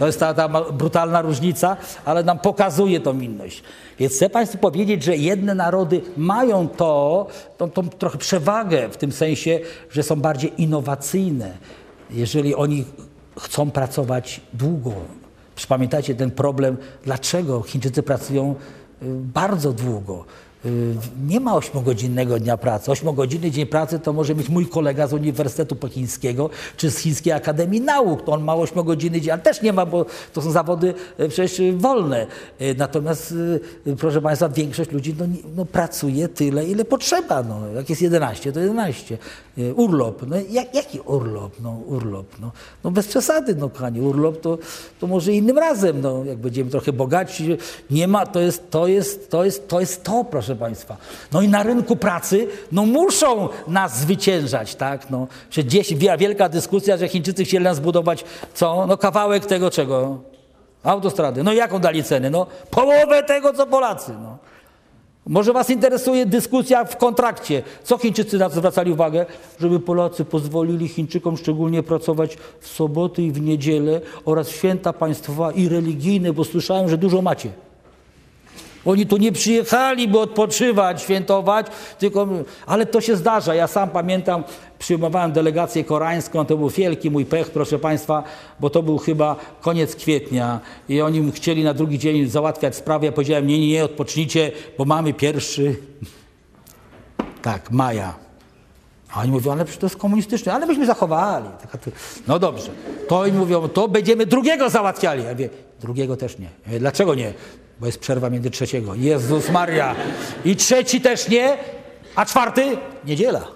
To 0.00 0.06
jest 0.06 0.20
ta, 0.20 0.34
ta 0.34 0.48
brutalna 0.72 1.22
różnica, 1.22 1.76
ale 2.04 2.24
nam 2.24 2.38
pokazuje 2.38 3.00
tą 3.00 3.20
inność. 3.20 3.62
Więc 3.98 4.12
chcę 4.12 4.30
Państwu 4.30 4.58
powiedzieć, 4.58 5.02
że 5.02 5.16
jedne 5.16 5.54
narody 5.54 6.00
mają 6.16 6.68
to, 6.68 7.26
tą, 7.58 7.70
tą 7.70 7.88
trochę 7.88 8.18
przewagę 8.18 8.88
w 8.88 8.96
tym 8.96 9.12
sensie, 9.12 9.60
że 9.90 10.02
są 10.02 10.16
bardziej 10.20 10.62
innowacyjne, 10.62 11.56
jeżeli 12.10 12.54
oni 12.54 12.84
chcą 13.38 13.70
pracować 13.70 14.40
długo. 14.52 14.92
Pamiętajcie 15.68 16.14
ten 16.14 16.30
problem, 16.30 16.76
dlaczego 17.04 17.62
Chińczycy 17.62 18.02
pracują 18.02 18.54
y, 19.02 19.06
bardzo 19.10 19.72
długo. 19.72 20.24
Y, 20.64 20.94
nie 21.26 21.40
ma 21.40 21.54
ośmiogodzinnego 21.54 22.38
dnia 22.38 22.56
pracy. 22.56 22.90
Ośmiogodzinny 22.90 23.50
dzień 23.50 23.66
pracy 23.66 23.98
to 23.98 24.12
może 24.12 24.34
mieć 24.34 24.48
mój 24.48 24.66
kolega 24.66 25.06
z 25.06 25.12
Uniwersytetu 25.12 25.76
Pekińskiego 25.76 26.50
czy 26.76 26.90
z 26.90 26.98
Chińskiej 26.98 27.32
Akademii 27.32 27.80
Nauk. 27.80 28.22
To 28.22 28.32
on 28.32 28.42
ma 28.42 28.54
ośmiogodzinny 28.54 29.20
dzień, 29.20 29.30
ale 29.30 29.42
też 29.42 29.62
nie 29.62 29.72
ma, 29.72 29.86
bo 29.86 30.06
to 30.32 30.42
są 30.42 30.50
zawody 30.50 30.94
y, 31.20 31.28
przecież 31.28 31.74
wolne. 31.76 32.26
Y, 32.60 32.74
natomiast, 32.78 33.34
proszę 33.98 34.20
Państwa, 34.22 34.48
większość 34.48 34.90
ludzi 34.90 35.14
no, 35.18 35.24
no, 35.56 35.64
pracuje 35.64 36.28
tyle, 36.28 36.66
ile 36.66 36.84
potrzeba. 36.84 37.42
No. 37.42 37.68
Jak 37.74 37.90
jest 37.90 38.02
11, 38.02 38.52
to 38.52 38.60
11. 38.60 39.18
Urlop. 39.74 40.26
No, 40.26 40.36
jak, 40.50 40.74
jaki 40.74 41.00
urlop? 41.00 41.52
No, 41.60 41.70
urlop. 41.86 42.26
No, 42.40 42.52
no 42.84 42.90
bez 42.90 43.06
przesady, 43.06 43.54
no 43.54 43.68
kochani. 43.68 44.00
Urlop 44.00 44.40
to, 44.40 44.58
to 45.00 45.06
może 45.06 45.32
innym 45.32 45.58
razem, 45.58 46.00
no, 46.00 46.24
jak 46.24 46.38
będziemy 46.38 46.70
trochę 46.70 46.92
bogaci. 46.92 47.56
Nie 47.90 48.08
ma, 48.08 48.26
to 48.26 48.40
jest 48.40 48.70
to, 48.70 48.86
jest, 48.86 49.30
to, 49.30 49.44
jest, 49.44 49.68
to, 49.68 49.80
jest 49.80 50.04
to 50.04 50.24
proszę 50.24 50.49
proszę 50.50 50.60
Państwa. 50.60 50.96
No 51.32 51.42
i 51.42 51.48
na 51.48 51.62
rynku 51.62 51.96
pracy, 51.96 52.48
no 52.72 52.86
muszą 52.86 53.48
nas 53.68 53.98
zwyciężać, 53.98 54.74
tak? 54.74 55.10
No, 55.10 55.26
gdzieś 55.56 55.94
wielka 55.94 56.48
dyskusja, 56.48 56.96
że 56.96 57.08
Chińczycy 57.08 57.44
chcieli 57.44 57.64
nas 57.64 57.80
budować, 57.80 58.24
co? 58.54 58.86
No 58.86 58.96
kawałek 58.96 59.46
tego 59.46 59.70
czego? 59.70 60.18
Autostrady. 60.84 61.42
No 61.42 61.52
jaką 61.52 61.78
dali 61.78 62.04
ceny? 62.04 62.30
No 62.30 62.46
połowę 62.70 63.22
tego, 63.22 63.52
co 63.52 63.66
Polacy, 63.66 64.12
no. 64.22 64.38
Może 65.26 65.52
Was 65.52 65.70
interesuje 65.70 66.26
dyskusja 66.26 66.84
w 66.84 66.96
kontrakcie. 66.96 67.62
Co 67.84 67.98
Chińczycy 67.98 68.38
na 68.38 68.50
co 68.50 68.56
zwracali 68.56 68.92
uwagę? 68.92 69.26
Żeby 69.60 69.80
Polacy 69.80 70.24
pozwolili 70.24 70.88
Chińczykom 70.88 71.36
szczególnie 71.36 71.82
pracować 71.82 72.36
w 72.60 72.68
soboty 72.68 73.22
i 73.22 73.32
w 73.32 73.40
niedzielę 73.40 74.00
oraz 74.24 74.48
święta 74.48 74.92
państwowe 74.92 75.52
i 75.54 75.68
religijne, 75.68 76.32
bo 76.32 76.44
słyszałem, 76.44 76.88
że 76.88 76.98
dużo 76.98 77.22
macie. 77.22 77.50
Oni 78.84 79.06
tu 79.06 79.16
nie 79.16 79.32
przyjechali, 79.32 80.08
by 80.08 80.18
odpoczywać, 80.18 81.02
świętować, 81.02 81.66
tylko, 81.98 82.28
ale 82.66 82.86
to 82.86 83.00
się 83.00 83.16
zdarza. 83.16 83.54
Ja 83.54 83.66
sam 83.66 83.90
pamiętam, 83.90 84.44
przyjmowałem 84.78 85.32
delegację 85.32 85.84
koreańską, 85.84 86.44
to 86.44 86.56
był 86.56 86.68
wielki 86.68 87.10
mój 87.10 87.24
pech, 87.24 87.50
proszę 87.50 87.78
Państwa, 87.78 88.22
bo 88.60 88.70
to 88.70 88.82
był 88.82 88.98
chyba 88.98 89.36
koniec 89.60 89.96
kwietnia 89.96 90.60
i 90.88 91.00
oni 91.00 91.32
chcieli 91.32 91.64
na 91.64 91.74
drugi 91.74 91.98
dzień 91.98 92.28
załatwiać 92.28 92.76
sprawę. 92.76 93.06
Ja 93.06 93.12
powiedziałem, 93.12 93.46
nie, 93.46 93.60
nie, 93.60 93.68
nie, 93.68 93.84
odpocznijcie, 93.84 94.52
bo 94.78 94.84
mamy 94.84 95.12
pierwszy, 95.12 95.76
tak, 97.42 97.70
maja. 97.70 98.14
A 99.12 99.20
oni 99.20 99.30
mówią, 99.30 99.52
ale 99.52 99.64
to 99.64 99.86
jest 99.86 99.96
komunistyczne, 99.96 100.52
ale 100.52 100.66
myśmy 100.66 100.86
zachowali. 100.86 101.48
No 102.28 102.38
dobrze. 102.38 102.70
To 103.08 103.18
oni 103.18 103.32
mówią, 103.32 103.68
to 103.68 103.88
będziemy 103.88 104.26
drugiego 104.26 104.70
załatwiali. 104.70 105.24
Ja 105.24 105.30
mówię, 105.30 105.48
drugiego 105.80 106.16
też 106.16 106.36
nie. 106.38 106.78
Dlaczego 106.78 107.14
nie? 107.14 107.32
Bo 107.80 107.86
jest 107.86 107.98
przerwa 107.98 108.30
między 108.30 108.50
trzeciego. 108.50 108.94
Jezus 108.94 109.50
Maria. 109.50 109.94
I 110.44 110.56
trzeci 110.56 111.00
też 111.00 111.28
nie, 111.28 111.56
a 112.14 112.26
czwarty 112.26 112.76
niedziela. 113.04 113.48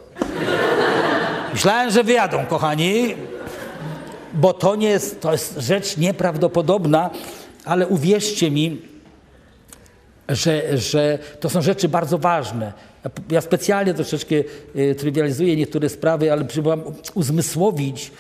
Myślałem, 1.53 1.91
że 1.91 2.05
wyjadą, 2.05 2.47
kochani, 2.47 3.15
bo 4.35 4.53
to 4.53 4.77
nie 4.77 4.89
jest, 4.89 5.21
to 5.21 5.33
jest 5.33 5.59
rzecz 5.59 5.97
nieprawdopodobna, 5.97 7.11
ale 7.65 7.87
uwierzcie 7.87 8.51
mi, 8.51 8.83
że, 10.29 10.79
że 10.79 11.19
to 11.41 11.51
są 11.51 11.63
rzeczy 11.63 11.89
bardzo 11.89 12.19
ważne. 12.19 12.73
Ja 13.31 13.41
specjalnie 13.41 13.95
troszeczkę 13.95 14.35
y, 14.77 14.95
trywializuję 14.95 15.57
niektóre 15.57 15.89
sprawy, 15.89 16.33
ale 16.33 16.45
próbowałem 16.45 16.95
uzmysłowić, 17.15 18.11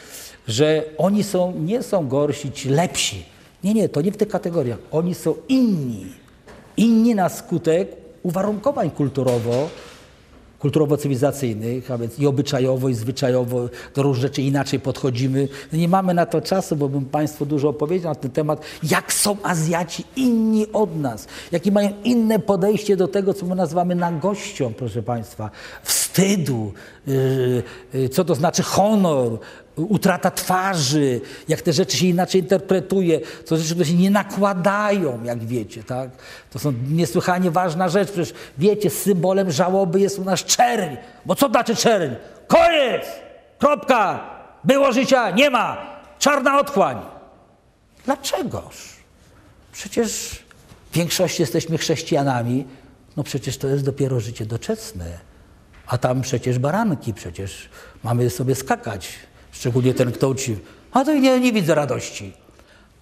że 0.48 0.84
oni 0.98 1.24
są, 1.24 1.52
nie 1.60 1.82
są 1.82 2.08
gorsi, 2.08 2.52
ci 2.52 2.68
lepsi 2.68 3.33
nie, 3.64 3.74
nie, 3.74 3.88
to 3.88 4.00
nie 4.00 4.12
w 4.12 4.16
tych 4.16 4.28
kategoriach. 4.28 4.78
Oni 4.90 5.14
są 5.14 5.34
inni. 5.48 6.06
Inni 6.76 7.14
na 7.14 7.28
skutek 7.28 7.96
uwarunkowań 8.22 8.90
kulturowo, 8.90 9.68
kulturowo-cywilizacyjnych, 10.64 11.90
a 11.90 11.98
więc 11.98 12.18
i 12.18 12.26
obyczajowo, 12.26 12.88
i 12.88 12.94
zwyczajowo 12.94 13.68
do 13.94 14.02
różnych 14.02 14.22
rzeczy 14.22 14.42
inaczej 14.42 14.80
podchodzimy. 14.80 15.48
No 15.72 15.78
nie 15.78 15.88
mamy 15.88 16.14
na 16.14 16.26
to 16.26 16.40
czasu, 16.40 16.76
bo 16.76 16.88
bym 16.88 17.04
Państwu 17.04 17.46
dużo 17.46 17.68
opowiedział 17.68 18.10
na 18.10 18.14
ten 18.14 18.30
temat, 18.30 18.60
jak 18.82 19.12
są 19.12 19.36
Azjaci 19.42 20.04
inni 20.16 20.66
od 20.72 21.00
nas, 21.00 21.28
jakie 21.52 21.72
mają 21.72 21.90
inne 22.04 22.38
podejście 22.38 22.96
do 22.96 23.08
tego, 23.08 23.34
co 23.34 23.46
my 23.46 23.54
nazywamy 23.54 23.94
nagością, 23.94 24.74
proszę 24.74 25.02
Państwa, 25.02 25.50
wstydu, 25.82 26.72
yy, 27.06 27.62
yy, 27.94 28.08
co 28.08 28.24
to 28.24 28.34
znaczy 28.34 28.62
honor, 28.62 29.38
utrata 29.76 30.30
twarzy, 30.30 31.20
jak 31.48 31.62
te 31.62 31.72
rzeczy 31.72 31.96
się 31.96 32.06
inaczej 32.06 32.40
interpretuje, 32.40 33.20
to 33.46 33.56
rzeczy, 33.56 33.70
które 33.70 33.86
się 33.86 33.94
nie 33.94 34.10
nakładają, 34.10 35.24
jak 35.24 35.44
wiecie, 35.44 35.82
tak? 35.82 36.10
To 36.50 36.58
są 36.58 36.72
niesłychanie 36.90 37.50
ważna 37.50 37.88
rzecz, 37.88 38.10
przecież 38.10 38.34
wiecie, 38.58 38.90
symbolem 38.90 39.50
żałoby 39.50 40.00
jest 40.00 40.18
u 40.18 40.24
nas 40.24 40.44
czerń, 40.44 40.96
bo 41.26 41.34
co 41.34 41.48
znaczy 41.48 41.76
czerń? 41.76 42.14
Koniec! 42.46 43.04
Kropka! 43.58 44.30
Było 44.64 44.92
życia, 44.92 45.30
nie 45.30 45.50
ma! 45.50 45.94
Czarna 46.18 46.58
otchłań! 46.58 46.96
Dlaczegoż? 48.04 48.96
Przecież 49.72 50.10
w 50.90 50.94
większości 50.94 51.42
jesteśmy 51.42 51.78
chrześcijanami, 51.78 52.64
no 53.16 53.22
przecież 53.22 53.58
to 53.58 53.68
jest 53.68 53.84
dopiero 53.84 54.20
życie 54.20 54.46
doczesne. 54.46 55.18
A 55.86 55.98
tam 55.98 56.22
przecież 56.22 56.58
baranki, 56.58 57.14
przecież 57.14 57.68
mamy 58.02 58.30
sobie 58.30 58.54
skakać. 58.54 59.08
Szczególnie 59.54 59.94
ten, 59.94 60.12
kto 60.12 60.28
uczy. 60.28 60.56
A 60.92 61.04
to 61.04 61.14
nie, 61.14 61.40
nie 61.40 61.52
widzę 61.52 61.74
radości. 61.74 62.32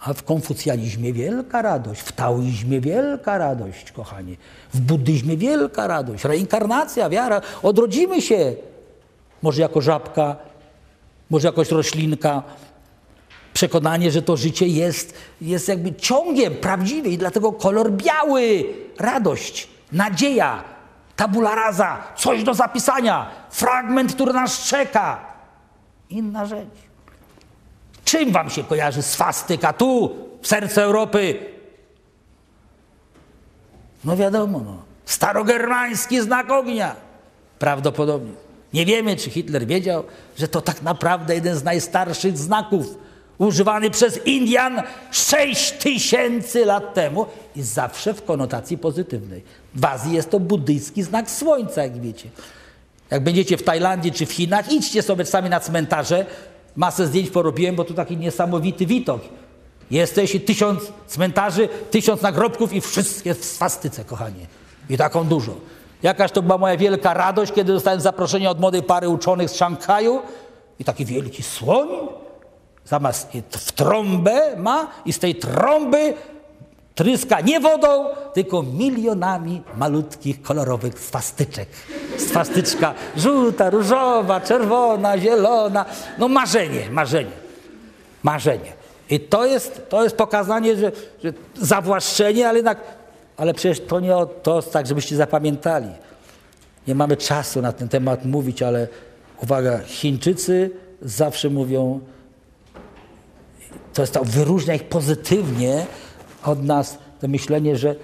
A 0.01 0.15
w 0.15 0.23
konfucjanizmie 0.23 1.13
wielka 1.13 1.63
radość, 1.63 2.01
w 2.01 2.13
taoizmie 2.13 2.81
wielka 2.81 3.39
radość, 3.39 3.93
kochani. 3.93 4.37
W 4.75 4.81
buddyzmie 4.81 5.37
wielka 5.37 5.87
radość, 5.87 6.25
reinkarnacja, 6.25 7.09
wiara. 7.09 7.41
Odrodzimy 7.63 8.23
się. 8.23 8.55
Może 9.43 9.63
jako 9.63 9.81
żabka, 9.81 10.37
może 11.31 11.49
jakoś 11.49 11.71
roślinka. 11.71 12.43
Przekonanie, 13.55 14.11
że 14.11 14.23
to 14.23 14.37
życie 14.37 14.67
jest, 14.67 15.15
jest 15.41 15.69
jakby 15.69 15.95
ciągiem 15.95 16.55
prawdziwy 16.55 17.09
i 17.09 17.19
dlatego 17.19 17.53
kolor 17.53 17.93
biały, 17.93 18.65
radość, 18.99 19.69
nadzieja, 19.93 20.65
tabula 21.17 21.55
rasa, 21.55 22.03
coś 22.17 22.45
do 22.45 22.55
zapisania, 22.55 23.31
fragment, 23.51 24.15
który 24.15 24.33
nas 24.33 24.65
czeka 24.65 25.32
inna 26.13 26.47
rzecz. 26.47 26.69
Czym 28.05 28.33
wam 28.33 28.51
się 28.51 28.65
kojarzy 28.65 29.03
swastyka 29.03 29.73
tu, 29.73 30.17
w 30.43 30.47
sercu 30.47 30.81
Europy? 30.81 31.39
No 34.05 34.17
wiadomo, 34.17 34.61
no. 34.65 34.83
starogermański 35.05 36.21
znak 36.21 36.51
ognia. 36.51 36.97
Prawdopodobnie. 37.59 38.33
Nie 38.73 38.87
wiemy, 38.87 39.17
czy 39.17 39.31
Hitler 39.31 39.67
wiedział, 39.67 40.05
że 40.37 40.49
to 40.49 40.61
tak 40.61 40.83
naprawdę 40.83 41.35
jeden 41.35 41.57
z 41.57 41.65
najstarszych 41.65 42.39
znaków, 42.39 42.99
używany 43.39 43.91
przez 43.91 44.27
Indian 44.27 44.83
6 45.11 45.73
tysięcy 45.73 46.65
lat 46.65 46.95
temu 46.95 47.27
i 47.57 47.63
zawsze 47.63 48.15
w 48.15 48.25
konotacji 48.25 48.79
pozytywnej. 48.79 49.43
W 49.75 49.85
Azji 49.85 50.13
jest 50.13 50.31
to 50.31 50.41
buddyjski 50.41 51.03
znak 51.03 51.31
słońca, 51.31 51.83
jak 51.83 52.01
wiecie. 52.01 52.29
Jak 53.13 53.25
będziecie 53.25 53.57
w 53.57 53.63
Tajlandii 53.63 54.13
czy 54.13 54.27
w 54.27 54.33
Chinach, 54.33 54.73
idźcie 54.73 55.03
sobie 55.03 55.25
sami 55.25 55.51
na 55.51 55.61
cmentarze. 55.61 56.27
Masę 56.77 57.07
zdjęć 57.07 57.31
porobiłem, 57.31 57.77
bo 57.77 57.85
tu 57.85 57.95
taki 57.95 58.17
niesamowity 58.17 58.87
widok. 58.87 59.21
Jesteś 59.91 60.37
tysiąc 60.47 60.81
cmentarzy, 61.07 61.69
tysiąc 61.91 62.23
nagrobków 62.23 62.73
i 62.73 62.81
wszystkie 62.81 63.35
w 63.35 63.45
swastyce, 63.45 64.05
kochanie. 64.05 64.47
I 64.91 64.97
taką 64.97 65.25
dużo. 65.25 65.55
Jakaż 66.03 66.31
to 66.31 66.43
była 66.43 66.59
moja 66.59 66.77
wielka 66.77 67.15
radość, 67.15 67.53
kiedy 67.53 67.73
dostałem 67.73 68.01
zaproszenie 68.01 68.51
od 68.51 68.61
młodej 68.61 68.83
pary 68.83 69.09
uczonych 69.09 69.51
z 69.51 69.57
Szanghaju 69.57 70.23
i 70.79 70.85
taki 70.85 71.05
wielki 71.05 71.43
słoń 71.43 71.89
zamiast 72.85 73.29
w 73.51 73.73
trąbę 73.73 74.57
ma 74.57 74.87
i 75.05 75.13
z 75.13 75.19
tej 75.19 75.35
trąby 75.35 76.15
tryska 76.95 77.41
nie 77.41 77.61
wodą, 77.61 78.07
tylko 78.35 78.63
milionami 78.63 79.63
malutkich, 79.77 80.43
kolorowych 80.43 80.99
swastyczek. 80.99 81.69
Swastyczka 82.19 82.95
żółta, 83.17 83.71
różowa, 83.71 84.41
czerwona, 84.41 85.19
zielona. 85.19 85.85
No 86.19 86.29
marzenie, 86.29 86.91
marzenie, 86.91 87.33
marzenie. 88.23 88.73
I 89.11 89.21
to 89.21 89.47
jest, 89.47 89.83
to 89.89 90.05
jest 90.05 90.17
pokazanie, 90.17 90.77
że, 90.77 90.93
że 91.25 91.33
zawłaszczenie, 91.55 92.49
ale 92.49 92.59
jednak, 92.59 92.79
ale 93.37 93.55
przecież 93.55 93.81
to 93.81 94.01
nie 94.01 94.17
o 94.17 94.27
to, 94.27 94.63
tak 94.63 94.87
żebyście 94.87 95.17
zapamiętali. 95.17 95.89
Nie 96.87 96.95
mamy 96.95 97.17
czasu 97.17 97.63
na 97.63 97.73
ten 97.73 97.89
temat 97.89 98.25
mówić, 98.25 98.63
ale 98.63 98.89
uwaga, 99.43 99.79
Chińczycy 99.79 100.71
zawsze 101.03 101.51
mówią 101.51 102.01
To 103.95 104.03
jest 104.03 104.15
to, 104.15 104.25
wyróżnia 104.25 104.75
ich 104.75 104.85
pozytywnie 104.85 105.87
od 106.45 106.65
nas 106.65 106.99
to 107.21 107.29
myślenie, 107.29 107.77
że 107.77 107.95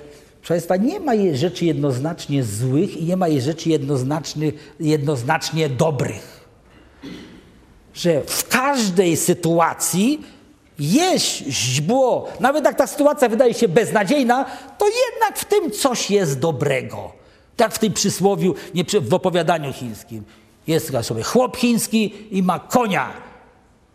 Państwa, 0.48 0.76
nie 0.76 1.00
ma 1.00 1.12
rzeczy 1.32 1.64
jednoznacznie 1.64 2.44
złych 2.44 2.96
i 2.96 3.04
nie 3.04 3.16
ma 3.16 3.26
rzeczy 3.38 3.68
jednoznacznie, 3.68 4.52
jednoznacznie 4.80 5.68
dobrych. 5.68 6.48
Że 7.94 8.22
w 8.26 8.48
każdej 8.48 9.16
sytuacji 9.16 10.20
jest 10.78 11.26
źdźbło, 11.26 12.28
nawet 12.40 12.64
jak 12.64 12.78
ta 12.78 12.86
sytuacja 12.86 13.28
wydaje 13.28 13.54
się 13.54 13.68
beznadziejna, 13.68 14.44
to 14.78 14.86
jednak 14.86 15.38
w 15.38 15.44
tym 15.44 15.70
coś 15.70 16.10
jest 16.10 16.38
dobrego. 16.38 17.12
Tak 17.56 17.74
w 17.74 17.78
tym 17.78 17.92
przysłowiu, 17.92 18.54
nie 18.74 18.84
w 19.00 19.14
opowiadaniu 19.14 19.72
chińskim. 19.72 20.24
Jest 20.66 20.92
sobie 21.02 21.22
chłop 21.22 21.56
chiński 21.56 22.14
i 22.30 22.42
ma 22.42 22.58
konia, 22.58 23.12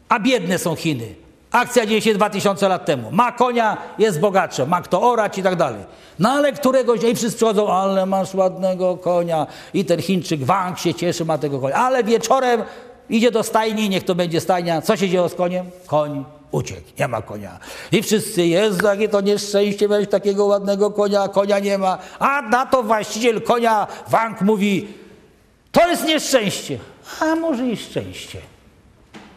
a 0.09 0.19
biedne 0.19 0.59
są 0.59 0.75
Chiny. 0.75 1.22
Akcja 1.53 1.85
dzieje 1.85 2.01
się 2.01 2.13
2000 2.13 2.67
lat 2.67 2.85
temu. 2.85 3.11
Ma 3.11 3.31
konia, 3.31 3.77
jest 3.97 4.19
bogatszy, 4.19 4.67
ma 4.67 4.81
kto 4.81 5.01
orać 5.01 5.37
i 5.37 5.43
tak 5.43 5.55
dalej. 5.55 5.83
No 6.19 6.29
ale 6.29 6.53
któregoś 6.53 6.99
dnia 6.99 7.09
i 7.09 7.15
wszyscy 7.15 7.37
przychodzą, 7.37 7.73
ale 7.73 8.05
masz 8.05 8.33
ładnego 8.33 8.97
konia. 8.97 9.47
I 9.73 9.85
ten 9.85 10.01
Chińczyk 10.01 10.43
Wang 10.43 10.79
się 10.79 10.93
cieszy, 10.93 11.25
ma 11.25 11.37
tego 11.37 11.59
konia. 11.59 11.75
Ale 11.75 12.03
wieczorem 12.03 12.63
idzie 13.09 13.31
do 13.31 13.43
stajni, 13.43 13.89
niech 13.89 14.03
to 14.03 14.15
będzie 14.15 14.41
stajnia. 14.41 14.81
Co 14.81 14.97
się 14.97 15.09
dzieje 15.09 15.29
z 15.29 15.35
koniem? 15.35 15.65
Koń 15.87 16.25
uciekł, 16.51 16.87
nie 16.99 17.07
ma 17.07 17.21
konia. 17.21 17.59
I 17.91 18.03
wszyscy, 18.03 18.45
jest 18.45 18.83
jakie 18.83 19.09
to 19.09 19.21
nieszczęście, 19.21 19.87
miałeś 19.87 20.09
takiego 20.09 20.45
ładnego 20.45 20.91
konia, 20.91 21.27
konia 21.27 21.59
nie 21.59 21.77
ma. 21.77 21.97
A 22.19 22.41
na 22.41 22.65
to 22.65 22.83
właściciel 22.83 23.41
konia 23.41 23.87
Wang 24.07 24.41
mówi, 24.41 24.87
to 25.71 25.87
jest 25.87 26.05
nieszczęście. 26.05 26.79
A 27.19 27.35
może 27.35 27.67
i 27.67 27.77
szczęście. 27.77 28.52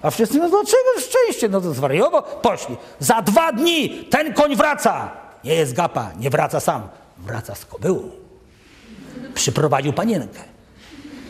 A 0.07 0.11
wszyscy, 0.11 0.39
no 0.39 0.49
dlaczego 0.49 1.01
szczęście? 1.01 1.49
No 1.49 1.61
to 1.61 1.75
zwariowo, 1.75 2.23
poszli. 2.23 2.77
Za 2.99 3.23
dwa 3.23 3.53
dni 3.53 3.91
ten 4.11 4.33
koń 4.33 4.57
wraca. 4.57 5.11
Nie 5.45 5.55
jest 5.55 5.75
gapa, 5.75 6.11
nie 6.19 6.31
wraca 6.31 6.61
sam. 6.61 6.89
Wraca 7.19 7.55
z 7.55 7.65
kobyłą. 7.65 8.11
Przyprowadził 9.35 9.93
panienkę. 9.93 10.41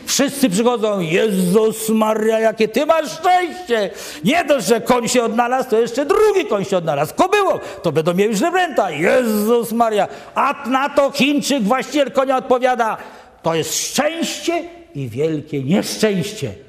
Wszyscy 0.05 0.49
przychodzą, 0.49 0.99
Jezus 0.99 1.89
Maria, 1.89 2.39
jakie 2.39 2.67
ty 2.67 2.85
masz 2.85 3.11
szczęście! 3.11 3.89
Nie 4.23 4.45
dość, 4.45 4.67
że 4.67 4.81
koń 4.81 5.07
się 5.07 5.23
odnalazł, 5.23 5.69
to 5.69 5.79
jeszcze 5.79 6.05
drugi 6.05 6.45
koń 6.45 6.65
się 6.65 6.77
odnalazł. 6.77 7.15
Kobyło, 7.15 7.59
to 7.83 7.91
będą 7.91 8.13
mieli 8.13 8.37
żebręta. 8.37 8.91
Jezus 8.91 9.71
Maria. 9.71 10.07
A 10.35 10.69
na 10.69 10.89
to 10.89 11.11
Chińczyk, 11.11 11.63
właściciel 11.63 12.11
konia 12.11 12.37
odpowiada, 12.37 12.97
to 13.43 13.55
jest 13.55 13.75
szczęście 13.75 14.63
i 14.95 15.09
wielkie 15.09 15.63
nieszczęście. 15.63 16.66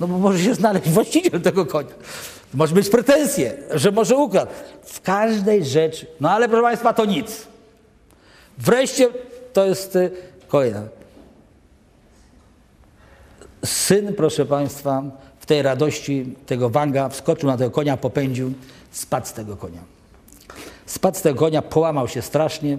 No 0.00 0.08
bo 0.08 0.18
może 0.18 0.38
się 0.38 0.54
znaleźć 0.54 0.88
właściciel 0.88 1.40
tego 1.40 1.66
konia. 1.66 1.94
Może 2.54 2.74
mieć 2.74 2.88
pretensje, 2.88 3.56
że 3.70 3.92
może 3.92 4.16
ukradł. 4.16 4.52
W 4.84 5.00
każdej 5.00 5.64
rzeczy. 5.64 6.06
No 6.20 6.30
ale 6.30 6.48
proszę 6.48 6.62
Państwa, 6.62 6.92
to 6.92 7.04
nic. 7.04 7.46
Wreszcie 8.58 9.08
to 9.52 9.66
jest 9.66 9.96
y, 9.96 10.10
kolejna. 10.48 10.82
Syn, 13.64 14.14
proszę 14.14 14.46
Państwa, 14.46 15.02
w 15.40 15.46
tej 15.46 15.62
radości 15.62 16.34
tego 16.46 16.70
Wanga 16.70 17.08
wskoczył 17.08 17.48
na 17.48 17.56
tego 17.56 17.70
konia, 17.70 17.96
popędził, 17.96 18.52
spadł 18.90 19.26
z 19.26 19.32
tego 19.32 19.56
konia. 19.56 19.80
Spadł 20.86 21.18
z 21.18 21.22
tego 21.22 21.38
konia, 21.38 21.62
połamał 21.62 22.08
się 22.08 22.22
strasznie. 22.22 22.78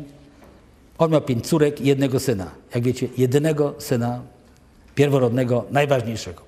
On 0.97 1.11
miał 1.11 1.21
pięć 1.21 1.47
córek 1.47 1.81
i 1.81 1.87
jednego 1.87 2.19
syna. 2.19 2.51
Jak 2.75 2.83
wiecie, 2.83 3.07
jedynego 3.17 3.73
syna 3.77 4.21
pierworodnego, 4.95 5.65
najważniejszego. 5.71 6.44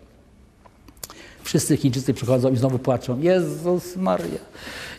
Wszyscy 1.48 1.78
Chińczycy 1.78 2.14
przychodzą 2.14 2.52
i 2.52 2.58
znowu 2.58 2.80
płaczą. 2.80 3.20
Jezus 3.20 3.96
Maria, 3.96 4.40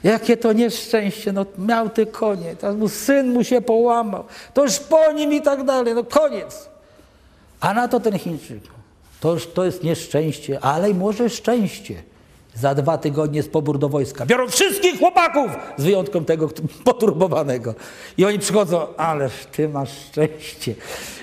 jakie 0.04 0.36
to 0.36 0.52
nieszczęście. 0.52 1.32
No, 1.32 1.46
miał 1.58 1.90
te 1.90 2.06
konie, 2.06 2.56
teraz 2.56 2.76
mu 2.76 2.88
syn 2.88 3.32
mu 3.32 3.44
się 3.44 3.60
połamał. 3.60 4.24
To 4.54 4.64
już 4.64 4.78
po 4.78 5.12
nim 5.12 5.32
i 5.32 5.42
tak 5.42 5.64
dalej. 5.64 5.94
No 5.94 6.04
koniec. 6.04 6.68
A 7.60 7.74
na 7.74 7.88
to 7.88 8.00
ten 8.00 8.18
Chińczyk. 8.18 8.62
To, 9.20 9.36
to 9.54 9.64
jest 9.64 9.82
nieszczęście, 9.82 10.60
ale 10.60 10.94
może 10.94 11.30
szczęście. 11.30 12.02
Za 12.54 12.74
dwa 12.74 12.98
tygodnie 12.98 13.36
jest 13.36 13.52
pobór 13.52 13.78
do 13.78 13.88
wojska. 13.88 14.26
Biorą 14.26 14.48
wszystkich 14.48 14.98
chłopaków, 14.98 15.50
z 15.76 15.84
wyjątkiem 15.84 16.24
tego 16.24 16.48
poturbowanego. 16.84 17.74
I 18.18 18.24
oni 18.24 18.38
przychodzą, 18.38 18.96
ależ 18.96 19.32
ty 19.52 19.68
masz 19.68 19.90
szczęście. 20.08 20.74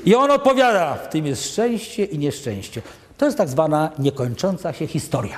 I 0.06 0.16
on 0.16 0.32
odpowiada, 0.32 0.94
w 0.94 1.10
tym 1.10 1.26
jest 1.26 1.46
szczęście 1.46 2.06
i 2.06 2.18
nieszczęście. 2.18 2.82
To 3.18 3.26
jest 3.26 3.38
tak 3.38 3.50
zwana 3.50 3.92
niekończąca 4.00 4.74
się 4.74 4.88
historia. 4.88 5.38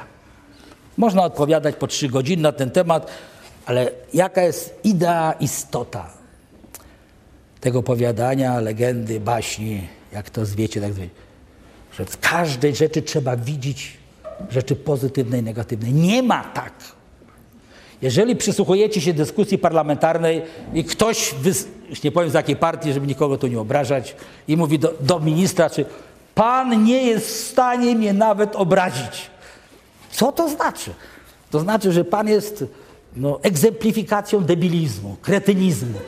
Można 0.97 1.23
odpowiadać 1.23 1.75
po 1.75 1.87
trzy 1.87 2.09
godziny 2.09 2.43
na 2.43 2.51
ten 2.51 2.71
temat, 2.71 3.11
ale 3.65 3.91
jaka 4.13 4.41
jest 4.41 4.79
idea, 4.83 5.33
istota 5.39 6.09
tego 7.61 7.79
opowiadania, 7.79 8.59
legendy, 8.59 9.19
baśni, 9.19 9.87
jak 10.13 10.29
to 10.29 10.45
zwiecie, 10.45 10.81
tak 10.81 10.93
zwiecie, 10.93 11.15
że 11.93 12.05
w 12.05 12.19
każdej 12.19 12.75
rzeczy 12.75 13.01
trzeba 13.01 13.37
widzieć 13.37 13.97
rzeczy 14.49 14.75
pozytywne 14.75 15.39
i 15.39 15.43
negatywne. 15.43 15.91
Nie 15.91 16.23
ma 16.23 16.43
tak. 16.43 16.73
Jeżeli 18.01 18.35
przysłuchujecie 18.35 19.01
się 19.01 19.13
dyskusji 19.13 19.57
parlamentarnej 19.57 20.41
i 20.73 20.83
ktoś, 20.83 21.35
już 21.89 22.03
nie 22.03 22.11
powiem 22.11 22.29
z 22.29 22.33
jakiej 22.33 22.55
partii, 22.55 22.93
żeby 22.93 23.07
nikogo 23.07 23.37
tu 23.37 23.47
nie 23.47 23.59
obrażać, 23.59 24.15
i 24.47 24.57
mówi 24.57 24.79
do, 24.79 24.93
do 24.99 25.19
ministra, 25.19 25.69
czy 25.69 25.85
Pan 26.37 26.83
nie 26.83 27.03
jest 27.03 27.27
w 27.27 27.47
stanie 27.47 27.95
mnie 27.95 28.13
nawet 28.13 28.55
obrazić. 28.55 29.29
Co 30.11 30.31
to 30.31 30.49
znaczy? 30.49 30.91
To 31.51 31.59
znaczy, 31.59 31.91
że 31.91 32.05
Pan 32.05 32.27
jest 32.27 32.63
no, 33.15 33.39
egzemplifikacją 33.41 34.41
debilizmu, 34.41 35.15
kretynizmu. 35.21 35.99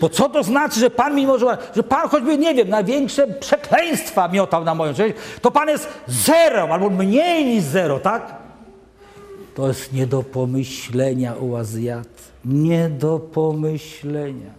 Bo 0.00 0.08
co 0.08 0.28
to 0.28 0.42
znaczy, 0.42 0.80
że 0.80 0.90
Pan 0.90 1.14
mi 1.14 1.26
może, 1.26 1.58
że 1.76 1.82
Pan 1.82 2.08
choćby, 2.08 2.38
nie 2.38 2.54
wiem, 2.54 2.68
największe 2.68 3.26
przekleństwa 3.26 4.28
miotał 4.28 4.64
na 4.64 4.74
moją 4.74 4.94
rzecz, 4.94 5.16
to 5.42 5.50
Pan 5.50 5.68
jest 5.68 5.88
zero 6.06 6.68
albo 6.70 6.90
mniej 6.90 7.44
niż 7.44 7.64
zero, 7.64 7.98
tak? 7.98 8.34
To 9.54 9.68
jest 9.68 9.92
nie 9.92 10.06
do 10.06 10.22
pomyślenia, 10.22 11.34
ułazjat. 11.34 12.08
Nie 12.44 12.88
do 12.88 13.18
pomyślenia. 13.18 14.58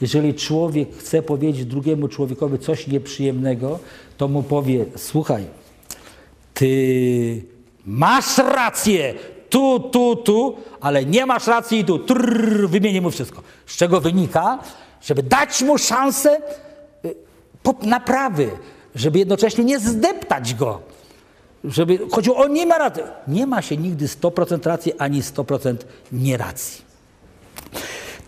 Jeżeli 0.00 0.34
człowiek 0.34 0.96
chce 0.96 1.22
powiedzieć 1.22 1.64
drugiemu 1.64 2.08
człowiekowi 2.08 2.58
coś 2.58 2.86
nieprzyjemnego, 2.86 3.78
to 4.16 4.28
mu 4.28 4.42
powie: 4.42 4.84
Słuchaj, 4.96 5.44
ty 6.54 7.44
masz 7.86 8.38
rację 8.38 9.14
tu, 9.50 9.80
tu, 9.80 10.16
tu, 10.16 10.56
ale 10.80 11.04
nie 11.04 11.26
masz 11.26 11.46
racji 11.46 11.84
tu. 11.84 11.98
Trrr, 11.98 12.68
wymienię 12.68 13.00
mu 13.00 13.10
wszystko. 13.10 13.42
Z 13.66 13.76
czego 13.76 14.00
wynika, 14.00 14.58
żeby 15.02 15.22
dać 15.22 15.62
mu 15.62 15.78
szansę 15.78 16.40
y, 17.04 17.14
naprawy, 17.82 18.50
żeby 18.94 19.18
jednocześnie 19.18 19.64
nie 19.64 19.78
zdeptać 19.78 20.54
go. 20.54 20.80
Żeby 21.64 21.98
chodziło 22.10 22.36
o 22.36 22.48
nie 22.48 22.66
ma 22.66 22.78
racji. 22.78 23.02
Nie 23.28 23.46
ma 23.46 23.62
się 23.62 23.76
nigdy 23.76 24.06
100% 24.06 24.66
racji 24.66 24.92
ani 24.98 25.22
100% 25.22 25.76
nieracji. 26.12 26.84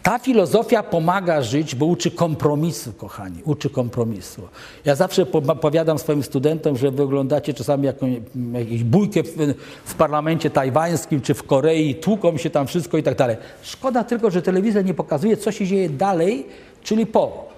Ta 0.02 0.18
filozofia 0.18 0.82
pomaga 0.82 1.42
żyć, 1.42 1.74
bo 1.74 1.86
uczy 1.86 2.10
kompromisu, 2.10 2.92
kochani, 2.92 3.42
uczy 3.44 3.70
kompromisu. 3.70 4.42
Ja 4.84 4.94
zawsze 4.94 5.26
powiadam 5.60 5.98
swoim 5.98 6.22
studentom, 6.22 6.76
że 6.76 6.90
wyglądacie 6.90 7.54
czasami 7.54 7.86
jakąś, 7.86 8.12
jakąś 8.52 8.84
bójkę 8.84 9.22
w, 9.22 9.54
w, 9.84 9.94
parlamencie 9.94 10.50
tajwańskim 10.50 11.20
czy 11.20 11.34
w 11.34 11.42
Korei, 11.42 11.94
tłuką 11.94 12.36
się 12.36 12.50
tam 12.50 12.66
wszystko 12.66 12.98
i 12.98 13.02
tak 13.02 13.16
dalej. 13.16 13.36
Szkoda 13.62 14.04
tylko, 14.04 14.30
że 14.30 14.42
telewizja 14.42 14.82
nie 14.82 14.94
pokazuje, 14.94 15.36
co 15.36 15.52
się 15.52 15.66
dzieje 15.66 15.90
dalej, 15.90 16.46
czyli 16.82 17.06
po. 17.06 17.48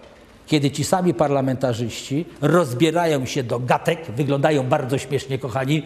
Kiedy 0.47 0.71
ci 0.71 0.85
sami 0.85 1.15
parlamentarzyści 1.15 2.25
rozbierają 2.41 3.27
się 3.27 3.43
do 3.43 3.59
gatek, 3.59 3.99
wyglądają 4.17 4.69
bardzo 4.69 4.99
śmiesznie, 4.99 5.39
kochani, 5.39 5.83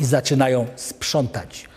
i 0.00 0.04
zaczynają 0.04 0.66
sprzątać 0.76 1.68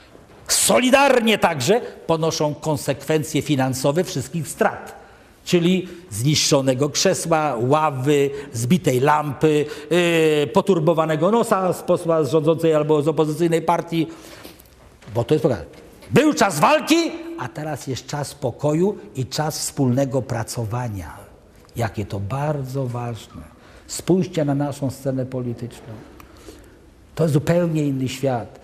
solidarnie 0.54 1.38
także 1.38 1.82
ponoszą 2.08 2.56
konsekwencje 2.56 3.42
finansowe 3.42 4.04
wszystkich 4.04 4.48
strat. 4.48 5.00
Czyli 5.46 5.88
zniszczonego 6.10 6.90
krzesła, 6.90 7.56
ławy, 7.60 8.30
zbitej 8.54 9.00
lampy, 9.00 9.66
yy, 9.92 10.48
poturbowanego 10.48 11.32
nosa 11.32 11.74
z 11.74 11.82
posła 11.82 12.24
z 12.24 12.32
rządzącej 12.32 12.74
albo 12.74 13.02
z 13.02 13.08
opozycyjnej 13.08 13.62
partii. 13.62 14.08
Bo 15.16 15.24
to 15.24 15.34
jest 15.36 15.48
Był 16.12 16.34
czas 16.34 16.60
walki, 16.60 17.12
a 17.40 17.48
teraz 17.48 17.88
jest 17.88 18.08
czas 18.08 18.34
pokoju 18.34 18.98
i 19.16 19.26
czas 19.26 19.60
wspólnego 19.60 20.22
pracowania. 20.22 21.18
Jakie 21.76 22.06
to 22.06 22.20
bardzo 22.20 22.86
ważne. 22.86 23.42
Spójrzcie 23.88 24.46
na 24.46 24.56
naszą 24.56 24.92
scenę 24.92 25.26
polityczną. 25.26 25.94
To 27.16 27.24
jest 27.24 27.34
zupełnie 27.34 27.88
inny 27.88 28.10
świat. 28.10 28.60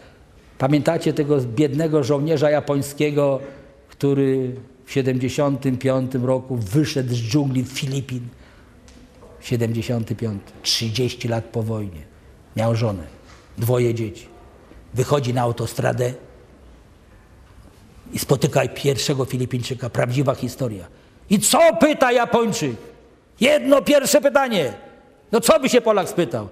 Pamiętacie 0.58 1.14
tego 1.14 1.38
biednego 1.42 2.04
żołnierza 2.04 2.50
japońskiego, 2.50 3.40
który 3.88 4.56
w 4.86 4.92
75 4.92 6.16
roku 6.16 6.56
wyszedł 6.56 7.16
z 7.16 7.18
dżungli 7.18 7.64
Filipin? 7.64 8.28
75, 9.42 10.42
30 10.62 11.28
lat 11.28 11.46
po 11.46 11.64
wojnie. 11.64 12.02
Miał 12.56 12.76
żonę, 12.76 13.04
dwoje 13.58 13.94
dzieci. 13.94 14.28
Wychodzi 14.94 15.34
na 15.34 15.42
autostradę 15.42 16.14
I 18.14 18.20
spotykaj 18.20 18.70
pierwszego 18.70 19.26
Filipińczyka, 19.26 19.90
prawdziwa 19.90 20.36
historia. 20.36 20.88
I 21.30 21.40
co 21.40 21.60
pyta 21.80 22.12
Japończyk? 22.12 22.76
Jedno 23.40 23.82
pierwsze 23.82 24.22
pytanie. 24.22 24.74
No 25.32 25.42
co 25.42 25.60
by 25.60 25.70
się 25.70 25.82
Polak 25.82 26.10
spytał? 26.10 26.48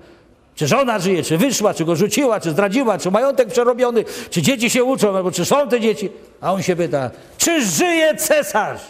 Czy 0.55 0.67
żona 0.67 0.99
żyje, 0.99 1.23
czy 1.23 1.37
wyszła, 1.37 1.73
czy 1.73 1.85
go 1.85 1.95
rzuciła, 1.95 2.39
czy 2.39 2.51
zdradziła, 2.51 2.97
czy 2.97 3.11
majątek 3.11 3.47
przerobiony, 3.47 4.05
czy 4.29 4.41
dzieci 4.41 4.69
się 4.69 4.83
uczą, 4.83 5.15
albo 5.15 5.31
czy 5.31 5.45
są 5.45 5.69
te 5.69 5.79
dzieci? 5.79 6.09
A 6.41 6.53
on 6.53 6.63
się 6.63 6.75
pyta, 6.75 7.11
czy 7.37 7.65
żyje 7.65 8.15
cesarz? 8.15 8.81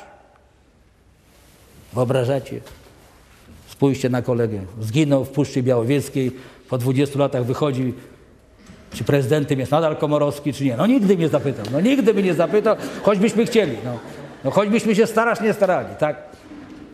Wyobrażacie? 1.94 2.62
Spójrzcie 3.68 4.10
na 4.10 4.22
kolegę. 4.22 4.60
Zginął 4.82 5.26
w 5.26 5.30
Puszczy 5.30 5.64
Białowieskiej, 5.64 6.32
po 6.70 6.78
20 6.78 7.20
latach 7.20 7.46
wychodzi, 7.46 7.94
czy 8.94 9.04
prezydentem 9.04 9.60
jest 9.60 9.72
nadal 9.72 9.98
Komorowski, 9.98 10.54
czy 10.54 10.66
nie. 10.66 10.78
No 10.78 10.88
nigdy 10.88 11.18
mnie 11.18 11.30
zapytał, 11.30 11.66
no 11.72 11.82
nigdy 11.82 12.14
by 12.14 12.24
nie 12.24 12.34
zapytał, 12.34 12.76
choćbyśmy 13.04 13.46
chcieli. 13.46 13.78
No, 13.86 14.00
no 14.44 14.52
choćbyśmy 14.52 14.96
się 14.96 15.08
starać, 15.08 15.42
nie 15.42 15.54
starali, 15.54 15.96
tak? 16.00 16.16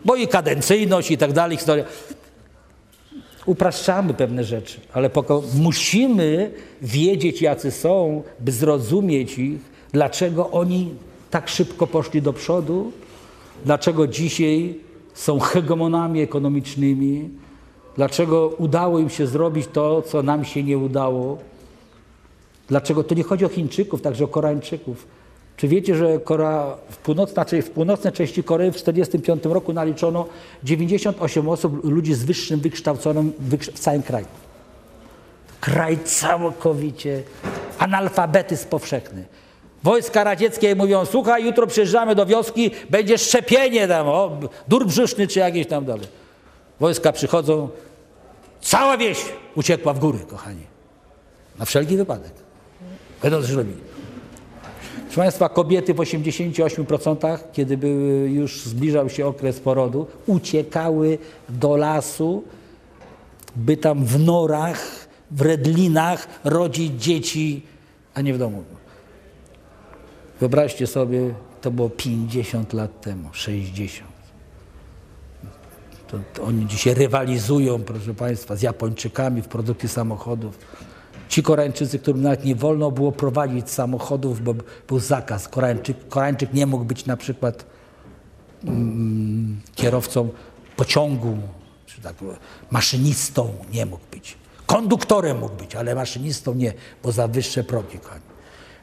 Bo 0.04 0.16
i 0.16 0.28
kadencyjność 0.28 1.10
i 1.10 1.18
tak 1.18 1.32
dalej, 1.32 1.56
historia. 1.56 1.84
Upraszczamy 3.50 4.14
pewne 4.14 4.44
rzeczy, 4.44 4.80
ale 4.92 5.10
musimy 5.54 6.50
wiedzieć, 6.82 7.42
jacy 7.42 7.70
są, 7.70 8.22
by 8.40 8.52
zrozumieć 8.52 9.38
ich, 9.38 9.60
dlaczego 9.92 10.50
oni 10.50 10.94
tak 11.30 11.48
szybko 11.48 11.86
poszli 11.86 12.22
do 12.22 12.32
przodu, 12.32 12.92
dlaczego 13.64 14.06
dzisiaj 14.06 14.74
są 15.14 15.38
hegemonami 15.38 16.20
ekonomicznymi, 16.20 17.28
dlaczego 17.96 18.48
udało 18.58 18.98
im 18.98 19.10
się 19.10 19.26
zrobić 19.26 19.66
to, 19.72 20.02
co 20.02 20.22
nam 20.22 20.44
się 20.44 20.62
nie 20.62 20.78
udało. 20.78 21.38
Dlaczego 22.68 23.04
to 23.04 23.14
nie 23.14 23.22
chodzi 23.22 23.44
o 23.44 23.48
Chińczyków, 23.48 24.02
także 24.02 24.24
o 24.24 24.28
Koreańczyków. 24.28 25.06
Czy 25.60 25.68
wiecie, 25.68 25.94
że 25.94 26.18
w, 26.90 26.96
północ, 26.96 27.32
znaczy 27.32 27.62
w 27.62 27.70
północnej 27.70 28.12
części 28.12 28.42
Korei 28.44 28.70
w 28.70 28.74
1945 28.74 29.54
roku 29.54 29.72
naliczono 29.72 30.26
98 30.62 31.48
osób, 31.48 31.84
ludzi 31.84 32.14
z 32.14 32.24
wyższym 32.24 32.60
wykształconym 32.60 33.32
w 33.74 33.78
całym 33.78 34.02
kraju. 34.02 34.26
Kraj 35.60 35.98
całkowicie 36.04 37.22
analfabetyzm 37.78 38.68
powszechny. 38.68 39.24
Wojska 39.82 40.24
radzieckie 40.24 40.74
mówią, 40.74 41.04
słuchaj, 41.04 41.44
jutro 41.44 41.66
przyjeżdżamy 41.66 42.14
do 42.14 42.26
wioski, 42.26 42.70
będzie 42.90 43.18
szczepienie 43.18 43.88
tam, 43.88 44.08
o, 44.08 44.38
dur 44.68 44.86
brzuszny 44.86 45.26
czy 45.26 45.38
jakieś 45.38 45.66
tam 45.66 45.84
dalej. 45.84 46.06
Wojska 46.80 47.12
przychodzą, 47.12 47.68
cała 48.60 48.96
wieś 48.96 49.18
uciekła 49.54 49.92
w 49.92 49.98
góry, 49.98 50.18
kochani. 50.18 50.66
Na 51.58 51.64
wszelki 51.64 51.96
wypadek. 51.96 52.32
Będą 53.22 53.42
coś. 53.42 53.89
Proszę 55.10 55.20
Państwa, 55.20 55.48
kobiety 55.48 55.94
w 55.94 55.96
88%, 55.96 57.38
kiedy 57.52 57.76
były, 57.76 58.30
już 58.30 58.62
zbliżał 58.62 59.08
się 59.08 59.26
okres 59.26 59.60
porodu, 59.60 60.06
uciekały 60.26 61.18
do 61.48 61.76
lasu, 61.76 62.44
by 63.56 63.76
tam 63.76 64.04
w 64.04 64.20
norach, 64.20 65.08
w 65.30 65.40
redlinach 65.40 66.28
rodzić 66.44 67.02
dzieci, 67.02 67.62
a 68.14 68.20
nie 68.20 68.34
w 68.34 68.38
domu. 68.38 68.64
Wyobraźcie 70.40 70.86
sobie, 70.86 71.34
to 71.60 71.70
było 71.70 71.90
50 71.90 72.72
lat 72.72 73.00
temu, 73.00 73.28
60. 73.32 74.10
To, 76.08 76.18
to 76.34 76.42
oni 76.42 76.66
dzisiaj 76.66 76.94
rywalizują, 76.94 77.82
proszę 77.82 78.14
Państwa, 78.14 78.56
z 78.56 78.62
Japończykami 78.62 79.42
w 79.42 79.48
produkcji 79.48 79.88
samochodów. 79.88 80.58
Ci 81.30 81.42
Koreańczycy, 81.42 81.98
którym 81.98 82.22
nawet 82.22 82.44
nie 82.44 82.54
wolno 82.54 82.90
było 82.90 83.12
prowadzić 83.12 83.70
samochodów, 83.70 84.42
bo 84.44 84.54
był 84.88 84.98
zakaz. 84.98 85.48
Koreańczyk, 85.48 86.08
Koreańczyk 86.08 86.52
nie 86.52 86.66
mógł 86.66 86.84
być 86.84 87.06
na 87.06 87.16
przykład 87.16 87.64
mm, 88.64 89.60
kierowcą 89.74 90.28
pociągu, 90.76 91.36
czy 91.86 92.00
tak, 92.00 92.14
maszynistą 92.70 93.48
nie 93.72 93.86
mógł 93.86 94.02
być. 94.10 94.36
Konduktorem 94.66 95.38
mógł 95.38 95.54
być, 95.54 95.76
ale 95.76 95.94
maszynistą 95.94 96.54
nie, 96.54 96.72
bo 97.02 97.12
za 97.12 97.28
wyższe 97.28 97.64
progi. 97.64 97.98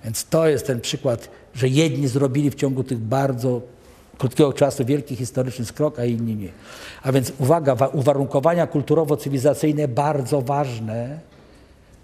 Więc 0.04 0.26
to 0.26 0.48
jest 0.48 0.68
ten 0.68 0.82
przykład, 0.82 1.30
że 1.56 1.68
jedni 1.68 2.08
zrobili 2.08 2.50
w 2.52 2.56
ciągu 2.56 2.84
tych 2.84 3.00
bardzo 3.00 3.62
krótkiego 4.18 4.54
czasu 4.54 4.86
wielki 4.86 5.16
historyczny 5.16 5.66
skrok, 5.66 6.00
a 6.00 6.06
inni 6.06 6.36
nie. 6.36 6.50
A 7.04 7.12
więc 7.12 7.34
uwaga, 7.38 7.88
uwarunkowania 7.94 8.68
kulturowo-cywilizacyjne 8.68 9.88
bardzo 9.88 10.42
ważne, 10.42 11.20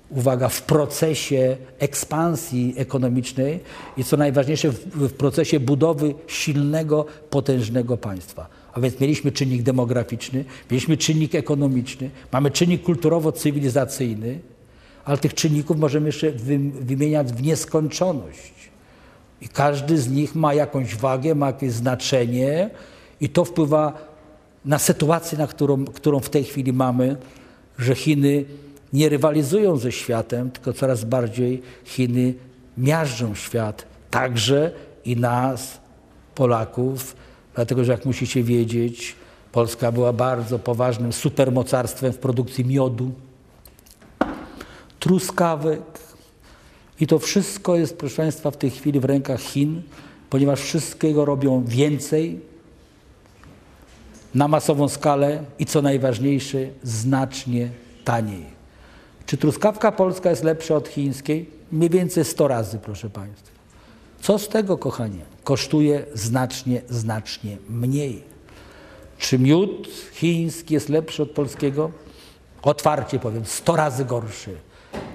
uwaga, 0.09 0.49
w 0.49 0.61
procesie 0.61 1.57
ekspansji 1.80 2.73
ekonomicznej 2.77 3.59
i 3.97 4.03
co 4.03 4.17
najważniejsze 4.17 4.71
w, 4.71 4.85
w 4.95 5.13
procesie 5.13 5.59
budowy 5.59 6.13
silnego, 6.27 7.05
potężnego 7.30 7.97
państwa. 7.97 8.47
A 8.73 8.81
więc 8.81 8.99
mieliśmy 8.99 9.31
czynnik 9.31 9.63
demograficzny, 9.63 10.45
mieliśmy 10.71 10.97
czynnik 10.97 11.35
ekonomiczny, 11.35 12.09
mamy 12.31 12.51
czynnik 12.51 12.84
kulturowo-cywilizacyjny, 12.84 14.39
ale 15.05 15.17
tych 15.17 15.34
czynników 15.34 15.77
możemy 15.77 16.05
jeszcze 16.05 16.31
wymieniać 16.81 17.34
w 17.34 17.43
nieskończoność. 17.43 18.53
I 19.41 19.49
każdy 19.49 19.97
z 19.97 20.09
nich 20.09 20.35
ma 20.35 20.53
jakąś 20.53 20.95
wagę, 20.95 21.35
ma 21.35 21.47
jakieś 21.47 21.71
znaczenie 21.71 22.69
i 23.21 23.30
to 23.30 23.45
wpływa 23.45 24.13
na 24.65 24.80
sytuację, 24.80 25.38
na 25.38 25.47
którą, 25.47 25.85
którą 25.85 26.19
w 26.19 26.30
tej 26.30 26.43
chwili 26.43 26.73
mamy, 26.73 27.17
że 27.77 27.95
Chiny 27.95 28.45
nie 28.94 29.10
rywalizują 29.10 29.78
ze 29.78 29.91
światem, 29.91 30.52
tylko 30.52 30.74
coraz 30.74 31.03
bardziej 31.03 31.61
Chiny 31.86 32.34
miażdżą 32.78 33.36
świat, 33.36 33.86
także 34.11 34.72
i 35.06 35.18
nas, 35.18 35.80
Polaków, 36.36 37.15
dlatego 37.56 37.84
że 37.84 37.91
jak 37.91 38.06
musicie 38.06 38.44
wiedzieć, 38.44 39.15
Polska 39.52 39.91
była 39.91 40.14
bardzo 40.14 40.60
poważnym 40.60 41.14
supermocarstwem 41.14 42.14
w 42.14 42.18
produkcji 42.18 42.65
miodu, 42.65 43.11
truskawek. 44.99 45.82
I 46.99 47.07
to 47.07 47.20
wszystko 47.20 47.76
jest, 47.76 47.98
proszę 47.98 48.15
Państwa, 48.15 48.52
w 48.52 48.57
tej 48.57 48.70
chwili 48.70 48.99
w 48.99 49.06
rękach 49.06 49.41
Chin, 49.41 49.82
ponieważ 50.30 50.61
wszystkiego 50.61 51.26
robią 51.26 51.64
więcej, 51.65 52.40
na 54.36 54.48
masową 54.48 54.90
skalę 54.90 55.44
i 55.60 55.65
co 55.65 55.82
najważniejsze, 55.82 56.57
znacznie 56.84 57.70
taniej. 58.03 58.52
Czy 59.26 59.38
truskawka 59.38 59.91
polska 59.91 60.30
jest 60.30 60.44
lepsza 60.44 60.76
od 60.76 60.88
chińskiej? 60.88 61.50
Mniej 61.72 61.90
więcej 61.90 62.26
100 62.26 62.48
razy, 62.48 62.80
proszę 62.80 63.10
Państwa. 63.10 63.52
Co 64.22 64.40
z 64.40 64.48
tego, 64.48 64.78
kochanie? 64.78 65.20
Kosztuje 65.44 66.06
znacznie, 66.14 66.82
znacznie 66.90 67.58
mniej. 67.70 68.24
Czy 69.18 69.40
miód 69.40 69.88
chiński 70.14 70.74
jest 70.74 70.90
lepszy 70.90 71.24
od 71.24 71.32
polskiego? 71.32 71.91
Otwarcie 72.62 73.20
powiem, 73.20 73.45
100 73.45 73.76
razy 73.76 74.06
gorszy. 74.06 74.56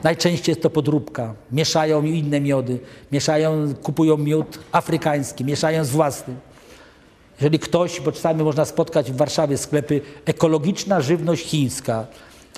Najczęściej 0.03 0.53
jest 0.53 0.63
to 0.63 0.71
podróbka. 0.71 1.35
Mieszają 1.53 2.03
inne 2.03 2.41
miody, 2.41 2.79
mieszają, 3.13 3.75
kupują 3.83 4.17
miód 4.17 4.59
afrykański, 4.73 5.45
mieszają 5.45 5.85
z 5.85 5.91
własnym. 5.91 6.37
Jeżeli 7.41 7.59
ktoś, 7.59 8.01
bo 8.01 8.13
czasami 8.13 8.45
można 8.45 8.65
spotkać 8.65 9.13
w 9.13 9.17
Warszawie 9.17 9.59
sklepy 9.59 10.01
ekologiczna 10.25 11.01
żywność 11.01 11.47
chińska, 11.47 12.07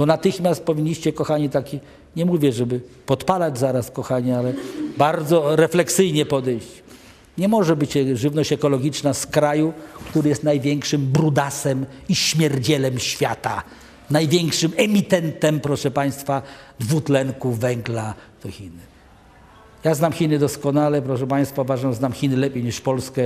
to 0.01 0.07
natychmiast 0.07 0.65
powinniście, 0.65 1.13
kochani, 1.13 1.51
taki, 1.51 1.79
nie 2.17 2.25
mówię, 2.25 2.53
żeby 2.53 2.81
podpalać 3.07 3.59
zaraz, 3.59 3.91
kochani, 3.91 4.33
ale 4.33 4.53
bardzo 4.99 5.57
refleksyjnie 5.57 6.27
podejść. 6.27 6.83
Nie 7.39 7.49
może 7.49 7.77
być 7.77 7.93
żywność 8.15 8.53
ekologiczna 8.53 9.15
z 9.15 9.27
kraju, 9.27 9.73
który 10.11 10.29
jest 10.29 10.45
największym 10.45 11.07
brudasem 11.07 11.87
i 12.09 12.15
śmierdzielem 12.15 12.99
świata 12.99 13.63
największym 14.11 14.73
emitentem, 14.77 15.61
proszę 15.61 15.91
Państwa, 15.91 16.43
dwutlenku 16.79 17.53
węgla 17.53 18.15
to 18.43 18.51
Chiny. 18.51 18.81
Ja 19.85 19.95
znam 19.95 20.13
Chiny 20.13 20.39
doskonale, 20.39 21.03
proszę 21.03 21.27
Państwa, 21.27 21.63
uważam, 21.63 21.95
znam 21.95 22.13
Chiny 22.13 22.37
lepiej 22.37 22.65
niż 22.65 22.81
Polskę. 22.81 23.23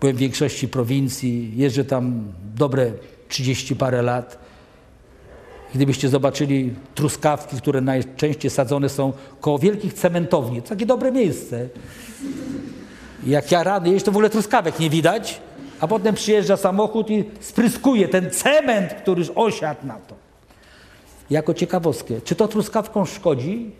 Byłem 0.00 0.16
w 0.16 0.18
większości 0.18 0.68
prowincji, 0.68 1.52
jeżdżę 1.56 1.84
tam 1.84 2.32
dobre 2.54 2.92
30 3.28 3.76
parę 3.76 4.02
lat. 4.02 4.51
Gdybyście 5.74 6.08
zobaczyli 6.08 6.74
truskawki, 6.94 7.56
które 7.56 7.80
najczęściej 7.80 8.50
sadzone 8.50 8.88
są 8.88 9.12
koło 9.40 9.58
wielkich 9.58 9.94
cementowni, 9.94 10.62
to 10.62 10.68
takie 10.68 10.86
dobre 10.86 11.12
miejsce. 11.12 11.68
Jak 13.26 13.52
ja 13.52 13.62
rany 13.62 13.90
jeść, 13.90 14.04
to 14.04 14.12
w 14.12 14.14
ogóle 14.14 14.30
truskawek 14.30 14.80
nie 14.80 14.90
widać 14.90 15.40
a 15.82 15.86
potem 15.86 16.14
przyjeżdża 16.14 16.56
samochód 16.56 17.10
i 17.10 17.24
spryskuje 17.40 18.08
ten 18.08 18.30
cement, 18.30 18.94
który 18.94 19.20
już 19.20 19.30
osiadł 19.34 19.86
na 19.86 19.94
to. 19.94 20.14
Jako 21.30 21.54
ciekawostkę, 21.54 22.20
czy 22.20 22.34
to 22.34 22.48
truskawką 22.48 23.04
szkodzi? 23.04 23.70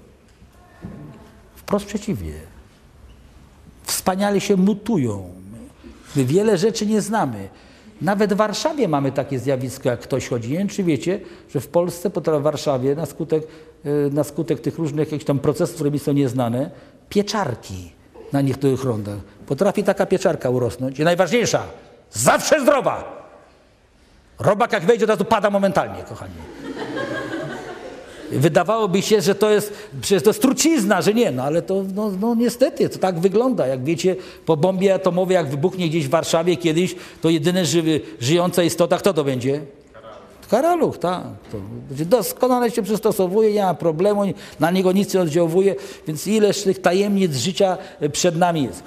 Wprost 1.55 1.87
przeciwnie. 1.87 2.33
Wspaniale 3.83 4.41
się 4.41 4.57
mutują. 4.57 5.31
My 6.17 6.25
wiele 6.25 6.59
rzeczy 6.59 6.87
nie 6.87 7.01
znamy. 7.01 7.49
Nawet 8.03 8.35
w 8.35 8.37
Warszawie 8.37 8.89
mamy 8.89 9.13
takie 9.13 9.39
zjawisko, 9.39 9.89
jak 9.89 10.01
ktoś 10.01 10.29
chodzi. 10.29 10.51
Nie 10.51 10.59
wiem, 10.59 10.69
czy 10.69 10.85
wiecie, 10.85 11.21
że 11.51 11.61
w 11.61 11.69
Polsce, 11.69 12.11
w 12.11 12.43
Warszawie, 12.43 12.95
na 12.95 13.07
skutek, 13.07 13.43
e, 13.85 13.91
na 14.11 14.25
skutek 14.25 14.61
tych 14.61 14.79
różnych 14.79 15.13
jakichś 15.13 15.25
tam 15.25 15.39
procesów, 15.39 15.75
które 15.75 15.91
mi 15.91 15.99
są 15.99 16.13
nieznane, 16.13 16.71
pieczarki 17.09 17.93
na 18.33 18.41
niektórych 18.41 18.85
rondach. 18.85 19.19
Potrafi 19.47 19.85
taka 19.85 20.07
pieczarka 20.07 20.51
urosnąć. 20.51 20.99
I 20.99 21.05
najważniejsza, 21.05 21.63
zawsze 22.11 22.61
zdrowa. 22.61 23.23
Robak 24.39 24.73
jak 24.73 24.85
wejdzie, 24.85 25.05
od 25.05 25.11
razu 25.11 25.25
pada 25.25 25.51
momentalnie, 25.51 26.03
kochani. 26.03 26.35
Wydawałoby 28.33 29.03
się, 29.03 29.21
że 29.21 29.35
to 29.35 29.51
jest, 29.51 29.73
przecież 30.01 30.23
to 30.23 30.31
jest 30.31 30.43
trucizna, 30.43 31.03
że 31.03 31.15
nie, 31.15 31.31
no 31.31 31.43
ale 31.43 31.63
to 31.63 31.85
no, 31.95 32.13
no 32.21 32.35
niestety, 32.35 32.89
to 32.89 32.99
tak 32.99 33.21
wygląda. 33.21 33.67
Jak 33.67 33.85
wiecie, 33.85 34.17
po 34.47 34.57
bombie 34.57 34.91
atomowej, 34.91 35.35
jak 35.35 35.51
wybuchnie 35.51 35.89
gdzieś 35.89 36.07
w 36.07 36.11
Warszawie 36.11 36.57
kiedyś, 36.57 36.95
to 37.21 37.31
jedyne 37.31 37.65
żywy, 37.65 38.01
żyjąca 38.21 38.63
istota, 38.63 38.99
kto 38.99 39.15
to 39.15 39.25
będzie? 39.25 39.61
Karaluch, 40.51 40.99
tak. 40.99 41.25
Doskonale 41.91 42.71
się 42.71 42.83
przystosowuje, 42.83 43.53
nie 43.53 43.63
ma 43.63 43.75
problemu, 43.75 44.23
na 44.61 44.71
niego 44.71 44.93
nic 44.93 45.15
nie 45.15 45.21
oddziałuje, 45.21 45.75
więc 46.07 46.27
ileż 46.27 46.63
tych 46.63 46.79
tajemnic 46.79 47.37
życia 47.37 47.79
przed 48.13 48.37
nami 48.37 48.63
jest. 48.63 48.83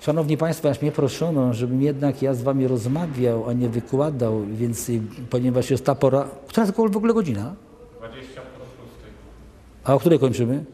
Szanowni 0.00 0.36
Państwo, 0.36 0.70
aż 0.70 0.82
mnie 0.82 0.92
proszono, 0.92 1.54
żebym 1.54 1.82
jednak 1.82 2.22
ja 2.22 2.34
z 2.34 2.42
Wami 2.42 2.68
rozmawiał, 2.68 3.48
a 3.48 3.52
nie 3.52 3.68
wykładał, 3.68 4.42
więc 4.50 4.90
ponieważ 5.30 5.70
jest 5.70 5.84
ta 5.84 5.94
pora... 5.94 6.28
Która 6.46 6.66
jest 6.66 6.76
w 6.76 6.96
ogóle 6.96 7.14
godzina? 7.14 7.54
20 9.88 9.88
po 9.88 9.88
6. 9.88 9.90
A 9.90 9.94
o 9.94 9.98
której 9.98 10.18
kończymy? 10.18 10.64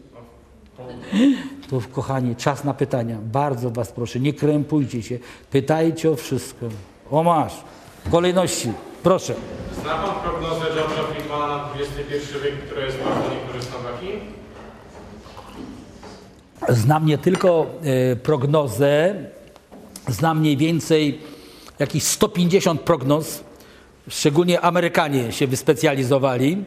To 1.70 1.80
kochani, 1.92 2.36
czas 2.36 2.64
na 2.64 2.74
pytania. 2.74 3.18
Bardzo 3.22 3.70
Was 3.70 3.92
proszę, 3.92 4.20
nie 4.20 4.32
krępujcie 4.32 5.02
się. 5.02 5.18
Pytajcie 5.50 6.10
o 6.10 6.16
wszystko. 6.16 6.66
O 7.10 7.22
masz. 7.22 7.52
W 8.04 8.10
kolejności. 8.10 8.72
Proszę. 9.02 9.34
Zna 9.82 9.94
Pan 9.94 10.14
prognozę 10.22 10.64
George'a 10.64 11.12
Friedmana 11.12 11.56
na 11.56 11.68
XXI 11.80 12.34
wiek, 12.44 12.54
która 12.66 12.86
jest 12.86 12.98
bardzo 12.98 13.34
niekorzystna 13.34 13.78
dla 13.78 13.98
Chin? 13.98 14.20
Znam 16.68 17.06
nie 17.06 17.18
tylko 17.18 17.66
e, 17.82 18.16
prognozę, 18.16 19.14
znam 20.08 20.40
mniej 20.40 20.56
więcej 20.56 21.20
jakieś 21.78 22.02
150 22.02 22.80
prognoz. 22.80 23.44
Szczególnie 24.08 24.60
Amerykanie 24.60 25.32
się 25.32 25.46
wyspecjalizowali. 25.46 26.64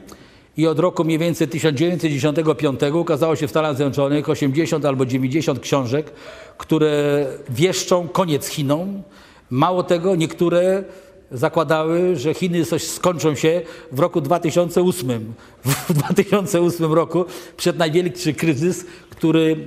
I 0.57 0.67
od 0.67 0.79
roku 0.79 1.03
mniej 1.03 1.17
więcej 1.17 1.47
1995 1.47 2.79
ukazało 2.93 3.35
się 3.35 3.47
w 3.47 3.49
Stanach 3.49 3.75
Zjednoczonych 3.75 4.29
80 4.29 4.85
albo 4.85 5.05
90 5.05 5.59
książek, 5.59 6.11
które 6.57 7.25
wieszczą 7.49 8.07
koniec 8.07 8.47
Chinom. 8.47 9.03
Mało 9.49 9.84
tego, 9.84 10.15
niektóre 10.15 10.84
zakładały, 11.31 12.15
że 12.15 12.34
Chiny 12.34 12.65
coś 12.65 12.84
skończą 12.84 13.35
się 13.35 13.61
w 13.91 13.99
roku 13.99 14.21
2008. 14.21 15.34
W 15.65 15.93
2008 15.99 16.93
roku 16.93 17.25
przed 17.57 17.77
największy 17.77 18.34
kryzys, 18.34 18.85
który, 19.09 19.57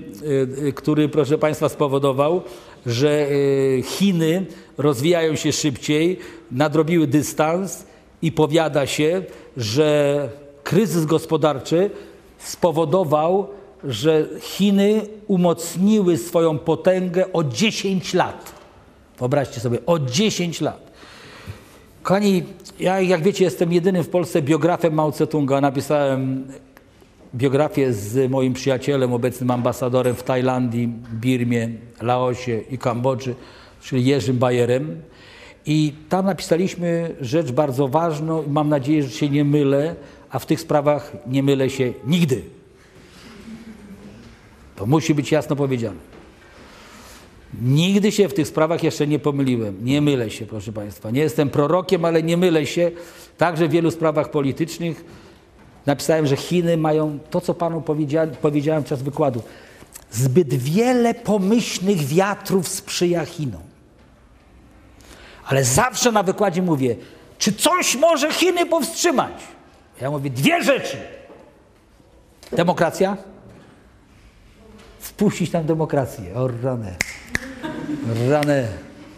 y, 0.68 0.72
który 0.72 1.08
proszę 1.08 1.38
Państwa 1.38 1.68
spowodował, 1.68 2.42
że 2.86 3.30
y, 3.30 3.82
Chiny 3.84 4.46
rozwijają 4.78 5.36
się 5.36 5.52
szybciej, 5.52 6.18
nadrobiły 6.50 7.06
dystans 7.06 7.84
i 8.22 8.32
powiada 8.32 8.86
się, 8.86 9.22
że 9.56 10.28
kryzys 10.64 11.04
gospodarczy 11.04 11.90
spowodował, 12.38 13.46
że 13.84 14.28
Chiny 14.40 15.02
umocniły 15.26 16.18
swoją 16.18 16.58
potęgę 16.58 17.32
o 17.32 17.44
10 17.44 18.14
lat. 18.14 18.52
Wyobraźcie 19.18 19.60
sobie, 19.60 19.78
o 19.86 19.98
10 19.98 20.60
lat. 20.60 20.90
Kochani, 22.02 22.42
ja 22.80 23.00
jak 23.00 23.22
wiecie 23.22 23.44
jestem 23.44 23.72
jedynym 23.72 24.04
w 24.04 24.08
Polsce 24.08 24.42
biografem 24.42 24.94
Mao 24.94 25.10
Tse-tunga. 25.10 25.60
Napisałem 25.60 26.44
biografię 27.34 27.92
z 27.92 28.30
moim 28.30 28.52
przyjacielem, 28.52 29.12
obecnym 29.12 29.50
ambasadorem 29.50 30.14
w 30.14 30.22
Tajlandii, 30.22 30.88
Birmie, 31.14 31.68
Laosie 32.02 32.60
i 32.70 32.78
Kambodży, 32.78 33.34
czyli 33.82 34.04
Jerzym 34.04 34.38
Bajerem. 34.38 35.02
I 35.66 35.92
tam 36.08 36.26
napisaliśmy 36.26 37.14
rzecz 37.20 37.52
bardzo 37.52 37.88
ważną 37.88 38.42
i 38.42 38.48
mam 38.48 38.68
nadzieję, 38.68 39.02
że 39.02 39.10
się 39.10 39.28
nie 39.28 39.44
mylę, 39.44 39.96
a 40.30 40.38
w 40.38 40.46
tych 40.46 40.60
sprawach 40.60 41.12
nie 41.26 41.42
mylę 41.42 41.70
się 41.70 41.92
nigdy. 42.06 42.42
To 44.76 44.86
musi 44.86 45.14
być 45.14 45.32
jasno 45.32 45.56
powiedziane. 45.56 46.10
Nigdy 47.62 48.12
się 48.12 48.28
w 48.28 48.34
tych 48.34 48.48
sprawach 48.48 48.82
jeszcze 48.82 49.06
nie 49.06 49.18
pomyliłem. 49.18 49.84
Nie 49.84 50.00
mylę 50.00 50.30
się, 50.30 50.46
proszę 50.46 50.72
Państwa. 50.72 51.10
Nie 51.10 51.20
jestem 51.20 51.50
prorokiem, 51.50 52.04
ale 52.04 52.22
nie 52.22 52.36
mylę 52.36 52.66
się. 52.66 52.90
Także 53.38 53.68
w 53.68 53.70
wielu 53.70 53.90
sprawach 53.90 54.30
politycznych 54.30 55.04
napisałem, 55.86 56.26
że 56.26 56.36
Chiny 56.36 56.76
mają 56.76 57.18
to, 57.30 57.40
co 57.40 57.54
Panu 57.54 57.82
powiedziałem, 58.42 58.84
w 58.84 58.88
czas 58.88 59.02
wykładu. 59.02 59.42
Zbyt 60.10 60.54
wiele 60.54 61.14
pomyślnych 61.14 61.98
wiatrów 62.06 62.68
sprzyja 62.68 63.24
Chinom. 63.24 63.62
Ale 65.46 65.64
zawsze 65.64 66.12
na 66.12 66.22
wykładzie 66.22 66.62
mówię, 66.62 66.96
czy 67.38 67.52
coś 67.52 67.96
może 67.96 68.32
Chiny 68.32 68.66
powstrzymać? 68.66 69.32
Ja 70.00 70.10
mówię 70.10 70.30
dwie 70.30 70.62
rzeczy. 70.62 70.96
Demokracja? 72.52 73.16
Wpuścić 75.00 75.50
tam 75.50 75.66
demokrację. 75.66 76.34
O 76.34 76.48
ranę. 76.62 76.96
Ranę. 78.28 78.68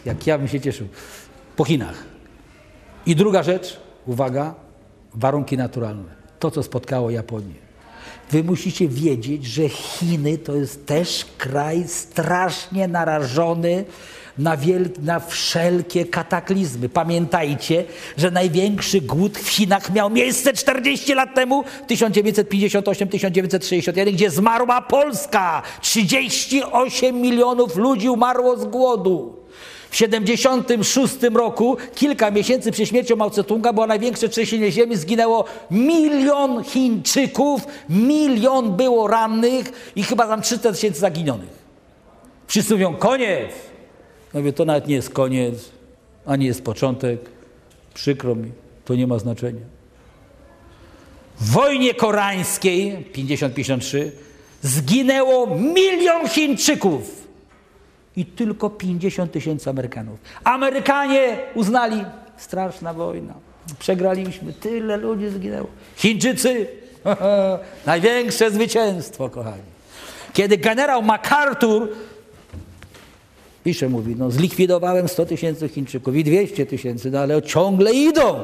Jak 0.05 0.27
ja 0.27 0.39
bym 0.39 0.49
się 0.49 0.61
cieszył. 0.61 0.89
Po 1.57 1.65
Chinach. 1.65 2.05
I 3.07 3.17
druga 3.17 3.43
rzecz, 3.43 3.81
uwaga, 4.07 4.55
warunki 5.15 5.57
naturalne. 5.57 6.15
To, 6.39 6.51
co 6.51 6.63
spotkało 6.63 7.11
Japonię. 7.11 7.55
Wy 8.31 8.45
musicie 8.45 8.89
wiedzieć, 8.89 9.45
że 9.45 9.69
Chiny 9.69 10.39
to 10.39 10.55
jest 10.55 10.87
też 10.87 11.27
kraj 11.39 11.89
strasznie 11.89 12.89
narażony 12.89 13.85
na, 14.39 14.57
na 15.03 15.21
wszelkie 15.21 16.05
kataklizmy. 16.05 16.89
Pamiętajcie, 16.89 17.85
że 18.17 18.31
największy 18.31 19.01
głód 19.01 19.39
w 19.39 19.49
Chinach 19.49 19.95
miał 19.95 20.11
miejsce 20.11 20.53
40 20.53 21.15
lat 21.15 21.35
temu, 21.35 21.65
1958-1961, 21.91 24.13
gdzie 24.13 24.31
zmarła 24.31 24.83
Polska. 24.83 25.63
38 25.81 27.21
milionów 27.21 27.77
ludzi 27.77 28.09
umarło 28.09 28.57
z 28.57 28.65
głodu. 28.65 29.43
W 29.91 29.97
76 29.97 31.15
roku, 31.35 31.77
kilka 31.95 32.31
miesięcy 32.31 32.73
przed 32.73 32.89
śmiercią 32.89 33.17
Mao 33.17 33.31
Tse-tunga, 33.31 33.75
było 33.75 33.87
największe 33.87 34.29
trzęsienie 34.29 34.73
ziemi, 34.73 34.97
zginęło 34.97 35.45
milion 35.71 36.65
Chińczyków, 36.65 37.61
milion 37.89 38.77
było 38.77 39.09
rannych 39.09 39.93
i 39.97 40.03
chyba 40.03 40.27
tam 40.27 40.43
300 40.43 40.73
tysięcy 40.73 41.01
zaginionych. 41.01 41.63
Wszyscy 42.47 42.75
mówią, 42.75 42.97
koniec! 42.97 43.72
Ja 44.35 44.41
mówię, 44.41 44.53
to 44.53 44.65
nawet 44.65 44.87
nie 44.87 44.95
jest 44.95 45.11
koniec, 45.11 45.71
ani 46.27 46.47
jest 46.47 46.65
początek. 46.65 47.21
Przykro 47.95 48.35
mi, 48.35 48.53
to 48.85 48.95
nie 48.95 49.07
ma 49.07 49.19
znaczenia. 49.19 49.61
W 51.41 51.51
wojnie 51.51 51.95
koreańskiej 51.95 53.07
50-53 53.15 54.11
zginęło 54.63 55.47
milion 55.57 56.29
Chińczyków 56.29 57.29
i 58.17 58.25
tylko 58.27 58.71
50 58.71 59.33
tysięcy 59.33 59.71
Amerykanów. 59.71 60.19
Amerykanie 60.45 61.39
uznali, 61.55 62.05
straszna 62.37 62.95
wojna, 62.95 63.35
przegraliśmy, 63.79 64.53
tyle 64.53 64.97
ludzi 64.97 65.29
zginęło. 65.29 65.67
Chińczycy, 65.97 66.67
największe 67.87 68.51
zwycięstwo, 68.51 69.31
kochani. 69.31 69.63
Kiedy 70.33 70.59
generał 70.59 71.03
MacArthur 71.03 71.89
pisze, 73.65 73.89
mówi, 73.89 74.15
no 74.19 74.31
zlikwidowałem 74.31 75.09
100 75.09 75.27
tysięcy 75.27 75.69
Chińczyków 75.69 76.17
i 76.17 76.25
200 76.25 76.67
tysięcy, 76.67 77.11
no 77.11 77.19
ale 77.19 77.43
ciągle 77.43 77.93
idą. 77.93 78.35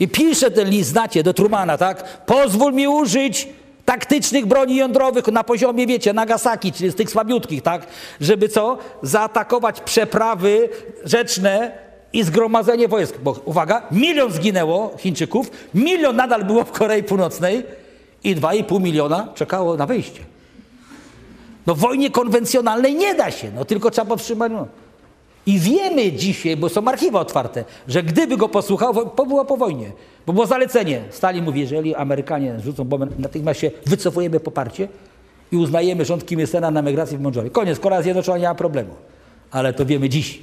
I 0.00 0.08
pisze 0.08 0.50
ten 0.50 0.68
list, 0.70 0.90
znacie, 0.90 1.22
do 1.22 1.34
Trumana, 1.34 1.78
tak? 1.78 2.24
Pozwól 2.26 2.72
mi 2.72 2.88
użyć 2.88 3.48
taktycznych 3.84 4.46
broni 4.46 4.76
jądrowych 4.76 5.26
na 5.26 5.44
poziomie, 5.44 5.86
wiecie, 5.86 6.12
Nagasaki, 6.12 6.72
czyli 6.72 6.90
z 6.90 6.94
tych 6.94 7.10
słabiutkich, 7.10 7.62
tak? 7.62 7.86
Żeby 8.20 8.48
co? 8.48 8.78
Zaatakować 9.02 9.80
przeprawy 9.80 10.68
rzeczne 11.04 11.72
i 12.12 12.22
zgromadzenie 12.22 12.88
wojsk. 12.88 13.18
Bo 13.22 13.36
uwaga, 13.44 13.82
milion 13.90 14.32
zginęło 14.32 14.94
Chińczyków, 14.98 15.50
milion 15.74 16.16
nadal 16.16 16.44
było 16.44 16.64
w 16.64 16.72
Korei 16.72 17.02
Północnej 17.02 17.62
i 18.24 18.36
2,5 18.36 18.80
miliona 18.80 19.28
czekało 19.34 19.76
na 19.76 19.86
wyjście. 19.86 20.33
No 21.66 21.74
w 21.74 21.78
wojnie 21.78 22.10
konwencjonalnej 22.10 22.94
nie 22.94 23.14
da 23.14 23.30
się, 23.30 23.50
no 23.54 23.64
tylko 23.64 23.90
trzeba 23.90 24.08
powstrzymać. 24.08 24.52
No. 24.52 24.66
I 25.46 25.58
wiemy 25.58 26.12
dzisiaj, 26.12 26.56
bo 26.56 26.68
są 26.68 26.88
archiwa 26.88 27.20
otwarte, 27.20 27.64
że 27.88 28.02
gdyby 28.02 28.36
go 28.36 28.48
posłuchał, 28.48 28.94
było 29.26 29.44
po 29.44 29.56
wojnie. 29.56 29.92
Bo 30.26 30.32
było 30.32 30.46
zalecenie. 30.46 31.02
Stalin 31.10 31.44
mówi, 31.44 31.60
jeżeli 31.60 31.94
Amerykanie 31.94 32.60
rzucą 32.60 32.84
bombę, 32.84 33.06
natychmiast 33.18 33.60
się 33.60 33.70
wycofujemy 33.86 34.40
poparcie 34.40 34.88
i 35.52 35.56
uznajemy 35.56 36.04
rząd 36.04 36.26
Kim 36.26 36.40
Il-sena 36.40 36.70
na 36.70 36.82
migrację 36.82 37.18
w 37.18 37.20
Mongolii. 37.20 37.50
Koniec, 37.50 37.80
Korea 37.80 38.02
Zjednoczona 38.02 38.38
nie 38.38 38.48
ma 38.48 38.54
problemu. 38.54 38.94
Ale 39.50 39.72
to 39.72 39.86
wiemy 39.86 40.08
dziś. 40.08 40.42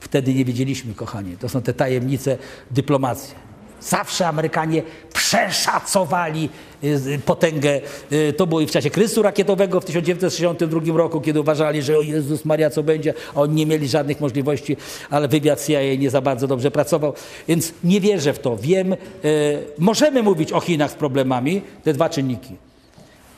Wtedy 0.00 0.34
nie 0.34 0.44
wiedzieliśmy, 0.44 0.94
kochani. 0.94 1.36
To 1.36 1.48
są 1.48 1.62
te 1.62 1.74
tajemnice 1.74 2.38
dyplomacji. 2.70 3.49
Zawsze 3.80 4.28
Amerykanie 4.28 4.82
przeszacowali 5.14 6.48
y, 6.84 7.20
potęgę. 7.24 7.80
Y, 8.12 8.32
To 8.36 8.46
było 8.46 8.60
i 8.60 8.66
w 8.66 8.70
czasie 8.70 8.90
kryzysu 8.90 9.22
rakietowego 9.22 9.80
w 9.80 9.84
1962 9.84 10.98
roku, 10.98 11.20
kiedy 11.20 11.40
uważali, 11.40 11.82
że 11.82 11.98
o 11.98 12.02
Jezus 12.02 12.44
Maria, 12.44 12.70
co 12.70 12.82
będzie, 12.82 13.14
a 13.34 13.40
oni 13.40 13.54
nie 13.54 13.66
mieli 13.66 13.88
żadnych 13.88 14.20
możliwości, 14.20 14.76
ale 15.10 15.28
wywiad 15.28 15.66
CIA 15.66 15.94
nie 15.98 16.10
za 16.10 16.20
bardzo 16.20 16.46
dobrze 16.46 16.70
pracował. 16.70 17.14
Więc 17.48 17.72
nie 17.84 18.00
wierzę 18.00 18.32
w 18.32 18.38
to. 18.38 18.56
Wiem, 18.56 18.92
y, 18.92 18.96
możemy 19.78 20.22
mówić 20.22 20.52
o 20.52 20.60
Chinach 20.60 20.90
z 20.90 20.94
problemami, 20.94 21.62
te 21.84 21.92
dwa 21.92 22.08
czynniki, 22.08 22.56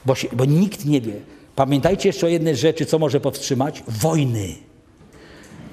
bo, 0.04 0.14
się, 0.14 0.28
bo 0.32 0.44
nikt 0.44 0.84
nie 0.84 1.00
wie. 1.00 1.14
Pamiętajcie 1.56 2.08
jeszcze 2.08 2.26
o 2.26 2.28
jednej 2.28 2.56
rzeczy, 2.56 2.86
co 2.86 2.98
może 2.98 3.20
powstrzymać? 3.20 3.82
Wojny. 3.88 4.48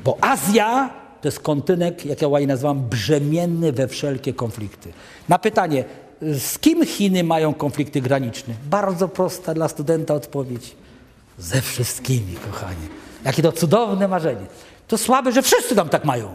Bo 0.05 0.17
Azja 0.21 0.98
to 1.21 1.27
jest 1.27 1.39
kontynent, 1.39 2.05
jak 2.05 2.21
ja 2.21 2.27
ładnie 2.27 2.47
nazywam, 2.47 2.81
brzemienny 2.81 3.71
we 3.71 3.87
wszelkie 3.87 4.33
konflikty. 4.33 4.93
Na 5.29 5.39
pytanie, 5.39 5.85
z 6.21 6.59
kim 6.59 6.85
Chiny 6.85 7.23
mają 7.23 7.53
konflikty 7.53 8.01
graniczne? 8.01 8.53
Bardzo 8.69 9.07
prosta 9.07 9.53
dla 9.53 9.67
studenta 9.67 10.13
odpowiedź. 10.13 10.75
Ze 11.37 11.61
wszystkimi, 11.61 12.35
kochani. 12.51 12.87
Jakie 13.25 13.41
to 13.41 13.51
cudowne 13.51 14.07
marzenie. 14.07 14.45
To 14.87 14.97
słabe, 14.97 15.31
że 15.31 15.41
wszyscy 15.41 15.75
tam 15.75 15.89
tak 15.89 16.05
mają. 16.05 16.29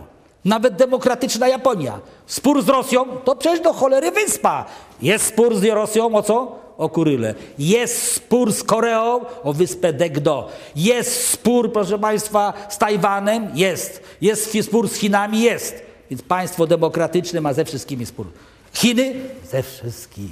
Nawet 0.45 0.77
demokratyczna 0.77 1.49
Japonia. 1.49 2.01
Spór 2.27 2.63
z 2.63 2.69
Rosją 2.69 3.05
to 3.05 3.37
przecież 3.37 3.61
do 3.61 3.73
cholery 3.73 4.11
wyspa. 4.11 4.65
Jest 5.03 5.27
spór 5.27 5.57
z 5.57 5.65
Rosją 5.65 6.15
o 6.15 6.23
co? 6.23 6.64
O 6.79 6.89
Kuryle. 6.89 7.35
Jest 7.59 8.13
spór 8.13 8.53
z 8.53 8.63
Koreą 8.63 9.21
o 9.43 9.53
wyspę 9.53 9.93
Degdo. 9.93 10.49
Jest 10.77 11.29
spór, 11.29 11.73
proszę 11.73 11.99
Państwa, 11.99 12.53
z 12.69 12.79
Tajwanem? 12.79 13.51
Jest. 13.55 14.03
Jest 14.21 14.63
spór 14.63 14.89
z 14.89 14.95
Chinami? 14.95 15.41
Jest. 15.41 15.83
Więc 16.11 16.23
państwo 16.23 16.67
demokratyczne 16.67 17.41
ma 17.41 17.53
ze 17.53 17.65
wszystkimi 17.65 18.07
spór. 18.07 18.27
Chiny? 18.73 19.15
Ze 19.51 19.63
wszystkimi. 19.63 20.31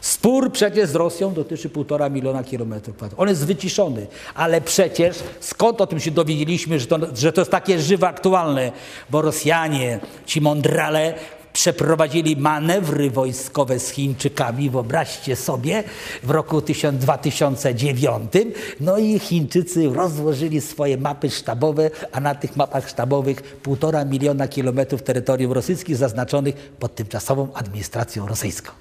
Spór 0.00 0.52
przecież 0.52 0.88
z 0.88 0.94
Rosją 0.94 1.34
dotyczy 1.34 1.68
półtora 1.68 2.08
miliona 2.08 2.44
kilometrów 2.44 2.96
kwadratowych. 2.96 3.22
On 3.22 3.28
jest 3.28 3.46
wyciszony, 3.46 4.06
ale 4.34 4.60
przecież 4.60 5.16
skąd 5.40 5.80
o 5.80 5.86
tym 5.86 6.00
się 6.00 6.10
dowiedzieliśmy, 6.10 6.80
że 6.80 6.86
to, 6.86 6.98
że 7.14 7.32
to 7.32 7.40
jest 7.40 7.50
takie 7.50 7.78
żywe, 7.78 8.08
aktualne? 8.08 8.72
Bo 9.10 9.22
Rosjanie, 9.22 10.00
ci 10.26 10.40
mądrale, 10.40 11.14
przeprowadzili 11.54 12.36
manewry 12.36 13.10
wojskowe 13.10 13.78
z 13.78 13.90
Chińczykami, 13.90 14.70
wyobraźcie 14.70 15.36
sobie, 15.36 15.84
w 16.22 16.30
roku 16.30 16.62
2009. 16.92 18.32
No 18.80 18.98
i 18.98 19.18
Chińczycy 19.18 19.88
rozłożyli 19.94 20.60
swoje 20.60 20.96
mapy 20.96 21.30
sztabowe, 21.30 21.90
a 22.12 22.20
na 22.20 22.34
tych 22.34 22.56
mapach 22.56 22.88
sztabowych 22.88 23.42
półtora 23.42 24.04
miliona 24.04 24.48
kilometrów 24.48 25.02
terytorium 25.02 25.52
rosyjskich 25.52 25.96
zaznaczonych 25.96 26.54
pod 26.54 26.94
tymczasową 26.94 27.48
administracją 27.54 28.26
rosyjską. 28.28 28.72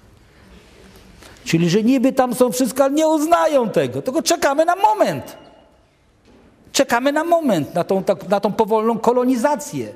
Czyli, 1.45 1.69
że 1.69 1.83
niby 1.83 2.13
tam 2.13 2.35
są 2.35 2.51
wszystko, 2.51 2.83
ale 2.83 2.93
nie 2.93 3.07
uznają 3.07 3.69
tego. 3.69 4.01
Tylko 4.01 4.21
czekamy 4.21 4.65
na 4.65 4.75
moment. 4.75 5.37
Czekamy 6.71 7.11
na 7.11 7.23
moment, 7.23 7.75
na 7.75 7.83
tą, 7.83 8.03
tak- 8.03 8.29
na 8.29 8.39
tą 8.39 8.53
powolną 8.53 8.99
kolonizację. 8.99 9.93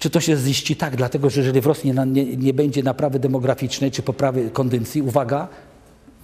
Czy 0.00 0.10
to 0.10 0.20
się 0.20 0.36
ziści? 0.36 0.76
Tak, 0.76 0.96
dlatego 0.96 1.30
że 1.30 1.40
jeżeli 1.40 1.60
w 1.60 1.66
Rosji 1.66 1.92
nie, 1.92 2.06
nie, 2.06 2.36
nie 2.36 2.54
będzie 2.54 2.82
naprawy 2.82 3.18
demograficznej 3.18 3.90
czy 3.90 4.02
poprawy 4.02 4.50
kondycji, 4.50 5.02
uwaga, 5.02 5.48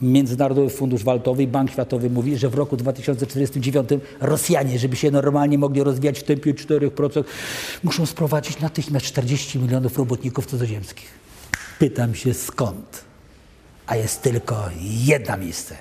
Międzynarodowy 0.03 0.71
Fundusz 0.71 1.05
Walutowy 1.05 1.43
i 1.43 1.47
Bank 1.47 1.71
Światowy 1.71 2.11
mówi, 2.11 2.37
że 2.37 2.49
w 2.49 2.55
roku 2.55 2.77
2049 2.77 3.89
Rosjanie, 4.21 4.79
żeby 4.79 4.97
się 4.97 5.11
normalnie 5.11 5.59
mogli 5.59 5.83
rozwijać 5.83 6.19
w 6.19 6.23
tempie 6.23 6.55
4%, 6.55 7.25
muszą 7.85 8.07
sprowadzić 8.07 8.61
natychmiast 8.61 9.07
40 9.07 9.59
milionów 9.59 9.99
robotników 9.99 10.47
cudzoziemskich. 10.47 11.09
Pytam 11.79 12.15
się 12.15 12.35
skąd? 12.35 13.05
A 13.87 13.97
jest 13.97 14.23
tylko 14.23 14.69
jedna 14.83 15.37
miejsce. 15.37 15.77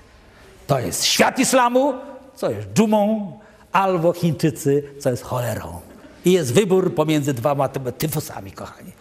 To 0.68 0.80
jest 0.80 1.04
świat 1.06 1.40
islamu, 1.40 1.94
co 2.36 2.52
jest 2.52 2.68
dżumą, 2.74 3.32
albo 3.72 4.14
Chińczycy, 4.14 4.84
co 5.00 5.10
jest 5.10 5.24
cholerą. 5.24 5.80
I 6.26 6.32
jest 6.32 6.54
wybór 6.54 6.96
pomiędzy 6.96 7.34
dwoma 7.34 7.70
tyfusami, 7.70 8.52
kochani. 8.52 8.92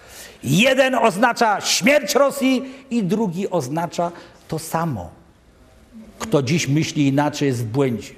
Jeden 0.45 0.95
oznacza 0.95 1.61
śmierć 1.61 2.15
Rosji 2.15 2.63
i 2.91 3.03
drugi 3.03 3.51
oznacza 3.51 4.13
to 4.49 4.59
samo. 4.59 5.11
Kto 6.19 6.43
dziś 6.43 6.69
myśli 6.69 7.07
inaczej 7.07 7.49
jest 7.49 7.65
w 7.65 7.67
błędzie. 7.67 8.11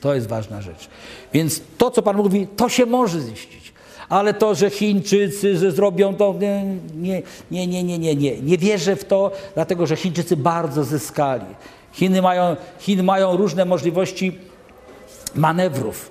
To 0.00 0.14
jest 0.14 0.26
ważna 0.26 0.62
rzecz. 0.62 0.88
Więc 1.32 1.60
to, 1.78 1.90
co 1.90 2.02
Pan 2.02 2.16
mówi, 2.16 2.46
to 2.56 2.68
się 2.68 2.86
może 2.86 3.20
ziścić. 3.20 3.72
Ale 4.08 4.34
to, 4.34 4.54
że 4.54 4.70
Chińczycy 4.70 5.58
że 5.58 5.72
zrobią 5.72 6.14
to, 6.14 6.34
nie, 6.40 6.64
nie, 6.94 7.22
nie, 7.50 7.66
nie, 7.66 7.82
nie, 7.82 7.98
nie, 7.98 8.14
nie. 8.14 8.40
Nie 8.40 8.58
wierzę 8.58 8.96
w 8.96 9.04
to, 9.04 9.32
dlatego 9.54 9.86
że 9.86 9.96
Chińczycy 9.96 10.36
bardzo 10.36 10.84
zyskali. 10.84 11.44
Chiny 11.92 12.22
mają, 12.22 12.56
Chiny 12.78 13.02
mają 13.02 13.36
różne 13.36 13.64
możliwości 13.64 14.38
manewrów. 15.34 16.10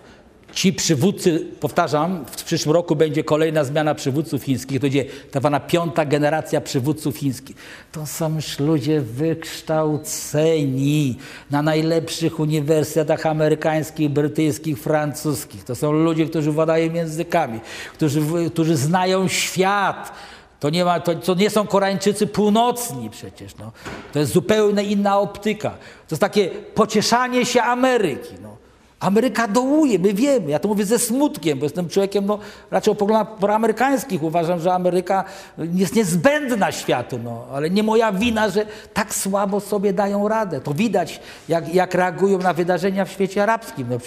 Ci 0.54 0.74
przywódcy, 0.74 1.48
powtarzam, 1.60 2.26
w 2.26 2.44
przyszłym 2.44 2.74
roku 2.74 2.96
będzie 2.96 3.24
kolejna 3.24 3.64
zmiana 3.64 3.96
przywódców 3.96 4.44
chińskich, 4.44 4.80
to 4.80 4.82
będzie 4.82 5.06
tak 5.32 5.42
zwana 5.42 5.60
piąta 5.60 6.06
generacja 6.06 6.62
przywódców 6.62 7.18
chińskich. 7.18 7.56
To 7.92 8.06
są 8.06 8.36
już 8.36 8.60
ludzie 8.60 9.02
wykształceni 9.02 11.18
na 11.52 11.62
najlepszych 11.62 12.40
uniwersytetach 12.40 13.26
amerykańskich, 13.26 14.10
brytyjskich, 14.10 14.80
francuskich. 14.80 15.64
To 15.64 15.76
są 15.76 15.92
ludzie, 15.92 16.26
którzy 16.26 16.52
władają 16.52 16.94
językami, 16.94 17.60
którzy, 17.94 18.22
którzy 18.54 18.78
znają 18.78 19.28
świat. 19.28 20.14
To 20.60 20.70
nie, 20.70 20.86
ma, 20.86 21.00
to, 21.00 21.16
to 21.16 21.34
nie 21.34 21.50
są 21.50 21.68
Koreańczycy 21.68 22.28
północni 22.28 23.10
przecież. 23.10 23.58
No. 23.58 23.72
To 24.14 24.20
jest 24.20 24.32
zupełnie 24.32 24.84
inna 24.84 25.20
optyka. 25.20 25.70
To 25.70 26.16
jest 26.16 26.22
takie 26.22 26.50
pocieszanie 26.50 27.46
się 27.46 27.62
Ameryki. 27.62 28.34
No. 28.42 28.61
Ameryka 29.02 29.48
dołuje, 29.48 30.00
my 30.00 30.14
wiemy. 30.14 30.52
Ja 30.52 30.60
to 30.60 30.68
mówię 30.68 30.86
ze 30.86 31.00
smutkiem, 31.00 31.60
bo 31.60 31.66
jestem 31.66 31.90
człowiekiem 31.90 32.26
no, 32.26 32.40
raczej 32.72 32.92
o 32.92 32.96
poglądach 32.96 33.36
proamerykańskich. 33.36 34.24
Uważam, 34.24 34.60
że 34.60 34.74
Ameryka 34.74 35.24
jest 35.58 35.96
niezbędna 35.96 36.72
światu, 36.72 37.20
no, 37.24 37.46
ale 37.54 37.70
nie 37.70 37.84
moja 37.84 38.12
wina, 38.12 38.50
że 38.50 38.66
tak 38.94 39.16
słabo 39.16 39.60
sobie 39.60 39.94
dają 39.94 40.28
radę. 40.28 40.62
To 40.62 40.74
widać, 40.74 41.20
jak, 41.50 41.76
jak 41.76 41.94
reagują 41.94 42.38
na 42.38 42.54
wydarzenia 42.54 43.06
w 43.06 43.12
świecie 43.12 43.44
arabskim. 43.44 43.88
No, 43.90 43.98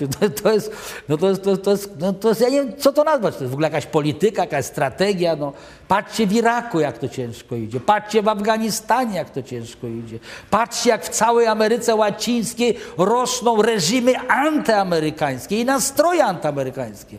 to, 0.42 0.52
jest, 0.52 0.70
no, 1.08 1.16
to 1.16 1.28
jest, 1.28 1.42
to, 1.42 1.56
to 1.56 1.70
jest, 1.70 1.90
no, 2.00 2.12
to 2.12 2.28
jest, 2.28 2.40
ja 2.40 2.48
nie 2.48 2.64
wiem, 2.64 2.72
co 2.78 2.92
to 2.92 3.04
nazwać. 3.04 3.36
To 3.36 3.40
jest 3.40 3.50
w 3.50 3.54
ogóle 3.54 3.66
jakaś 3.66 3.86
polityka, 3.86 4.42
jakaś 4.42 4.64
strategia. 4.64 5.36
No. 5.36 5.52
Patrzcie 5.88 6.26
w 6.26 6.32
Iraku, 6.32 6.80
jak 6.80 6.98
to 6.98 7.08
ciężko 7.08 7.56
idzie. 7.56 7.80
Patrzcie 7.80 8.22
w 8.22 8.28
Afganistanie, 8.28 9.16
jak 9.16 9.30
to 9.30 9.42
ciężko 9.42 9.86
idzie. 9.86 10.18
Patrzcie, 10.50 10.90
jak 10.90 11.04
w 11.04 11.08
całej 11.08 11.46
Ameryce 11.46 11.94
Łacińskiej 11.94 12.76
rosną 12.98 13.62
reżimy 13.62 14.18
antyamerykańskie 14.28 15.60
i 15.60 15.64
nastroje 15.64 16.24
antyamerykańskie. 16.24 17.18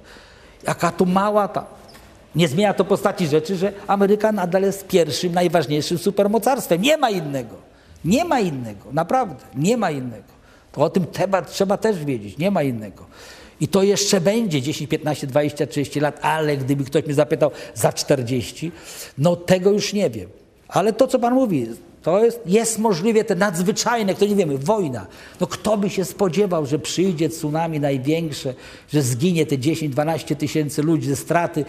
Jaka 0.68 0.92
tu 0.92 1.06
mała 1.06 1.48
ta. 1.48 1.66
Nie 2.36 2.48
zmienia 2.48 2.74
to 2.74 2.86
postaci 2.86 3.28
rzeczy, 3.28 3.56
że 3.56 3.74
Ameryka 3.88 4.32
nadal 4.32 4.62
jest 4.62 4.88
pierwszym, 4.88 5.34
najważniejszym 5.34 5.98
supermocarstwem. 5.98 6.82
Nie 6.82 6.98
ma 6.98 7.10
innego. 7.10 7.56
Nie 8.06 8.26
ma 8.26 8.40
innego. 8.40 8.90
Naprawdę. 8.92 9.46
Nie 9.56 9.78
ma 9.78 9.92
innego. 9.92 10.36
To 10.72 10.82
o 10.82 10.90
tym 10.90 11.06
trzeba, 11.12 11.42
trzeba 11.42 11.78
też 11.78 12.06
wiedzieć. 12.06 12.38
Nie 12.38 12.52
ma 12.52 12.64
innego. 12.64 13.06
I 13.62 13.68
to 13.68 13.84
jeszcze 13.84 14.22
będzie 14.22 14.62
10, 14.62 14.90
15, 14.90 15.28
20, 15.28 15.68
30 15.68 16.00
lat, 16.00 16.20
ale 16.22 16.58
gdyby 16.58 16.84
ktoś 16.84 17.06
mnie 17.06 17.14
zapytał 17.14 17.52
za 17.76 17.94
40, 17.94 18.72
no 19.18 19.36
tego 19.36 19.72
już 19.72 19.94
nie 19.94 20.10
wiem. 20.10 20.30
Ale 20.68 20.94
to, 20.94 21.08
co 21.08 21.20
Pan 21.20 21.34
mówi, 21.34 21.68
to 22.06 22.24
jest, 22.26 22.40
jest 22.46 22.80
możliwe 22.80 23.24
te 23.24 23.36
nadzwyczajne, 23.36 24.14
kto 24.14 24.26
nie 24.26 24.36
wiemy, 24.36 24.58
wojna. 24.58 25.08
No 25.42 25.48
kto 25.48 25.78
by 25.78 25.90
się 25.90 26.06
spodziewał, 26.06 26.66
że 26.66 26.80
przyjdzie 26.80 27.30
tsunami 27.30 27.80
największe, 27.80 28.54
że 28.94 29.02
zginie 29.02 29.46
te 29.46 29.58
10-12 29.58 30.36
tysięcy 30.36 30.84
ludzi 30.84 31.10
ze 31.10 31.16
straty, 31.16 31.66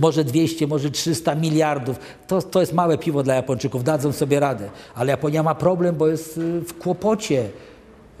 może 0.00 0.24
200, 0.24 0.66
może 0.66 0.90
300 0.90 1.34
miliardów. 1.34 1.96
To, 2.26 2.42
to 2.42 2.60
jest 2.60 2.72
małe 2.72 2.98
piwo 2.98 3.22
dla 3.22 3.34
Japończyków, 3.34 3.84
dadzą 3.84 4.12
sobie 4.12 4.40
radę. 4.40 4.68
Ale 4.94 5.10
Japonia 5.10 5.42
ma 5.42 5.54
problem, 5.54 5.96
bo 5.96 6.08
jest 6.08 6.38
y, 6.38 6.60
w 6.60 6.78
kłopocie 6.78 7.48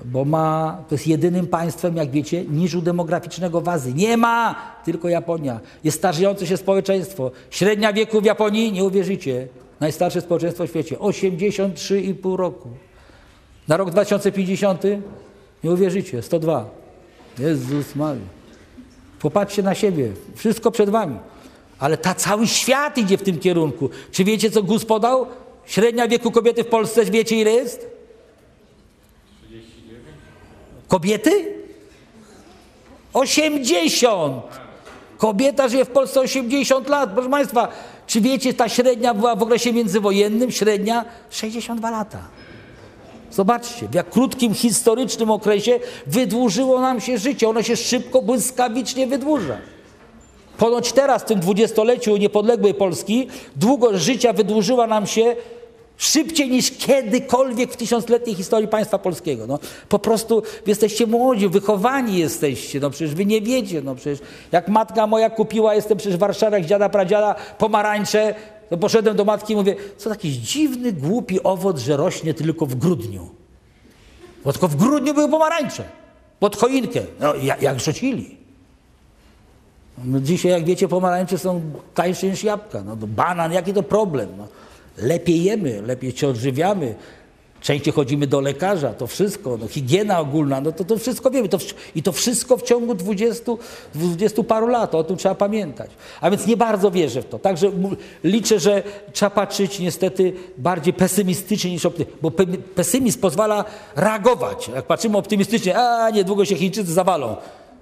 bo 0.04 0.24
ma, 0.24 0.78
to 0.88 0.94
jest 0.94 1.06
jedynym 1.06 1.46
państwem, 1.46 1.96
jak 1.96 2.10
wiecie, 2.10 2.44
niżu 2.44 2.82
demograficznego 2.82 3.60
w 3.60 3.68
Azji. 3.68 3.94
Nie 3.94 4.16
ma, 4.16 4.54
tylko 4.84 5.08
Japonia. 5.08 5.60
Jest 5.84 5.98
starzejące 5.98 6.46
się 6.46 6.56
społeczeństwo. 6.56 7.30
Średnia 7.50 7.92
wieku 7.92 8.20
w 8.20 8.24
Japonii, 8.24 8.72
nie 8.72 8.84
uwierzycie, 8.84 9.48
najstarsze 9.80 10.20
społeczeństwo 10.20 10.66
w 10.66 10.68
świecie, 10.68 10.96
83,5 10.96 12.36
roku. 12.36 12.68
Na 13.68 13.76
rok 13.76 13.90
2050, 13.90 14.82
nie 15.64 15.70
uwierzycie, 15.70 16.22
102. 16.22 16.70
Jezus 17.38 17.96
Maria. 17.96 18.22
Popatrzcie 19.20 19.62
na 19.62 19.74
siebie, 19.74 20.12
wszystko 20.34 20.70
przed 20.70 20.90
wami. 20.90 21.16
Ale 21.78 21.96
ta 21.96 22.14
cały 22.14 22.46
świat 22.46 22.98
idzie 22.98 23.18
w 23.18 23.22
tym 23.22 23.38
kierunku. 23.38 23.90
Czy 24.10 24.24
wiecie, 24.24 24.50
co 24.50 24.62
GUS 24.62 24.84
podał? 24.84 25.26
Średnia 25.66 26.08
wieku 26.08 26.30
kobiety 26.30 26.64
w 26.64 26.66
Polsce, 26.66 27.04
wiecie 27.04 27.36
ile 27.36 27.50
jest? 27.50 27.95
Kobiety? 30.88 31.54
80! 33.12 34.42
Kobieta 35.18 35.68
żyje 35.68 35.84
w 35.84 35.90
Polsce 35.90 36.20
80 36.20 36.88
lat. 36.88 37.10
Proszę 37.10 37.30
Państwa, 37.30 37.68
Czy 38.06 38.20
wiecie, 38.20 38.54
ta 38.54 38.68
średnia 38.68 39.14
była 39.14 39.36
w 39.36 39.42
okresie 39.42 39.72
międzywojennym, 39.72 40.50
średnia 40.50 41.04
62 41.30 41.90
lata. 41.90 42.18
Zobaczcie, 43.30 43.88
w 43.88 43.94
jak 43.94 44.10
krótkim 44.10 44.54
historycznym 44.54 45.30
okresie 45.30 45.80
wydłużyło 46.06 46.80
nam 46.80 47.00
się 47.00 47.18
życie. 47.18 47.48
Ono 47.48 47.62
się 47.62 47.76
szybko, 47.76 48.22
błyskawicznie 48.22 49.06
wydłuża. 49.06 49.58
Ponoć 50.58 50.92
teraz, 50.92 51.22
w 51.22 51.26
tym 51.26 51.40
dwudziestoleciu 51.40 52.16
niepodległej 52.16 52.74
Polski, 52.74 53.28
długość 53.56 54.04
życia 54.04 54.32
wydłużyła 54.32 54.86
nam 54.86 55.06
się 55.06 55.36
szybciej 55.96 56.50
niż 56.50 56.70
kiedykolwiek 56.70 57.72
w 57.72 57.76
tysiącletniej 57.76 58.36
historii 58.36 58.68
państwa 58.68 58.98
polskiego. 58.98 59.46
No, 59.46 59.58
po 59.88 59.98
prostu 59.98 60.42
jesteście 60.66 61.06
młodzi, 61.06 61.48
wychowani 61.48 62.18
jesteście, 62.18 62.80
no 62.80 62.90
przecież 62.90 63.14
wy 63.14 63.26
nie 63.26 63.40
wiecie, 63.40 63.82
no 63.82 63.94
przecież 63.94 64.18
jak 64.52 64.68
matka 64.68 65.06
moja 65.06 65.30
kupiła, 65.30 65.74
jestem 65.74 65.98
przecież 65.98 66.16
w 66.16 66.20
Warszawie, 66.20 66.64
dziada, 66.64 66.88
pradziada, 66.88 67.34
pomarańcze, 67.58 68.34
to 68.70 68.76
poszedłem 68.76 69.16
do 69.16 69.24
matki 69.24 69.52
i 69.52 69.56
mówię, 69.56 69.76
co 69.96 70.10
taki 70.10 70.32
dziwny, 70.32 70.92
głupi 70.92 71.42
owoc, 71.42 71.78
że 71.78 71.96
rośnie 71.96 72.34
tylko 72.34 72.66
w 72.66 72.74
grudniu. 72.74 73.28
Bo 74.44 74.52
tylko 74.52 74.68
w 74.68 74.76
grudniu 74.76 75.14
były 75.14 75.28
pomarańcze, 75.28 75.84
pod 76.40 76.56
choinkę, 76.56 77.00
no 77.20 77.34
jak, 77.34 77.62
jak 77.62 77.80
rzucili. 77.80 78.36
No 80.04 80.20
dzisiaj, 80.20 80.52
jak 80.52 80.64
wiecie, 80.64 80.88
pomarańcze 80.88 81.38
są 81.38 81.60
tańsze 81.94 82.26
niż 82.26 82.44
jabłka. 82.44 82.82
No, 82.82 82.96
banan, 82.96 83.52
jaki 83.52 83.72
to 83.72 83.82
problem? 83.82 84.28
No, 84.38 84.48
lepiej 84.98 85.44
jemy, 85.44 85.82
lepiej 85.82 86.12
się 86.12 86.28
odżywiamy, 86.28 86.94
częściej 87.60 87.92
chodzimy 87.92 88.26
do 88.26 88.40
lekarza, 88.40 88.92
to 88.92 89.06
wszystko, 89.06 89.56
no, 89.60 89.68
higiena 89.68 90.20
ogólna, 90.20 90.60
no 90.60 90.72
to, 90.72 90.84
to 90.84 90.98
wszystko 90.98 91.30
wiemy. 91.30 91.48
To, 91.48 91.58
I 91.94 92.02
to 92.02 92.12
wszystko 92.12 92.56
w 92.56 92.62
ciągu 92.62 92.94
20, 92.94 93.52
20 93.94 94.42
paru 94.42 94.66
lat, 94.66 94.94
o 94.94 95.04
tym 95.04 95.16
trzeba 95.16 95.34
pamiętać. 95.34 95.90
A 96.20 96.30
więc 96.30 96.46
nie 96.46 96.56
bardzo 96.56 96.90
wierzę 96.90 97.22
w 97.22 97.28
to. 97.28 97.38
Także 97.38 97.70
liczę, 98.24 98.60
że 98.60 98.82
trzeba 99.12 99.30
patrzeć 99.30 99.78
niestety 99.78 100.32
bardziej 100.58 100.92
pesymistycznie 100.92 101.70
niż 101.70 101.86
optymistycznie, 101.86 102.20
bo 102.22 102.30
pesymizm 102.74 103.20
pozwala 103.20 103.64
reagować. 103.96 104.68
Jak 104.68 104.86
patrzymy 104.86 105.18
optymistycznie, 105.18 105.78
a 105.78 106.10
niedługo 106.10 106.44
się 106.44 106.56
Chińczycy 106.56 106.92
zawalą. 106.92 107.36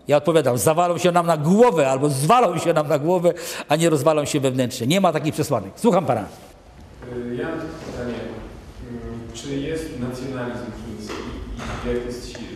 Ja 0.08 0.16
odpowiadam, 0.16 0.58
zawalą 0.58 0.98
się 0.98 1.12
nam 1.12 1.26
na 1.26 1.36
głowę 1.36 1.90
albo 1.90 2.08
zwalą 2.08 2.58
się 2.58 2.72
nam 2.72 2.88
na 2.88 2.98
głowę, 2.98 3.34
a 3.68 3.76
nie 3.76 3.90
rozwalą 3.90 4.24
się 4.24 4.40
wewnętrznie. 4.40 4.86
Nie 4.86 5.00
ma 5.00 5.12
takich 5.12 5.34
przesłanek. 5.34 5.72
Słucham 5.76 6.06
pana. 6.06 6.53
Ja 7.38 7.48
mam 7.48 7.60
pytanie. 7.60 8.14
Czy 9.34 9.56
jest 9.56 10.00
nacjonalizm 10.00 10.64
chiński 10.64 11.14
i 11.84 11.88
jak 11.88 12.06
jest 12.06 12.32
silny? 12.32 12.48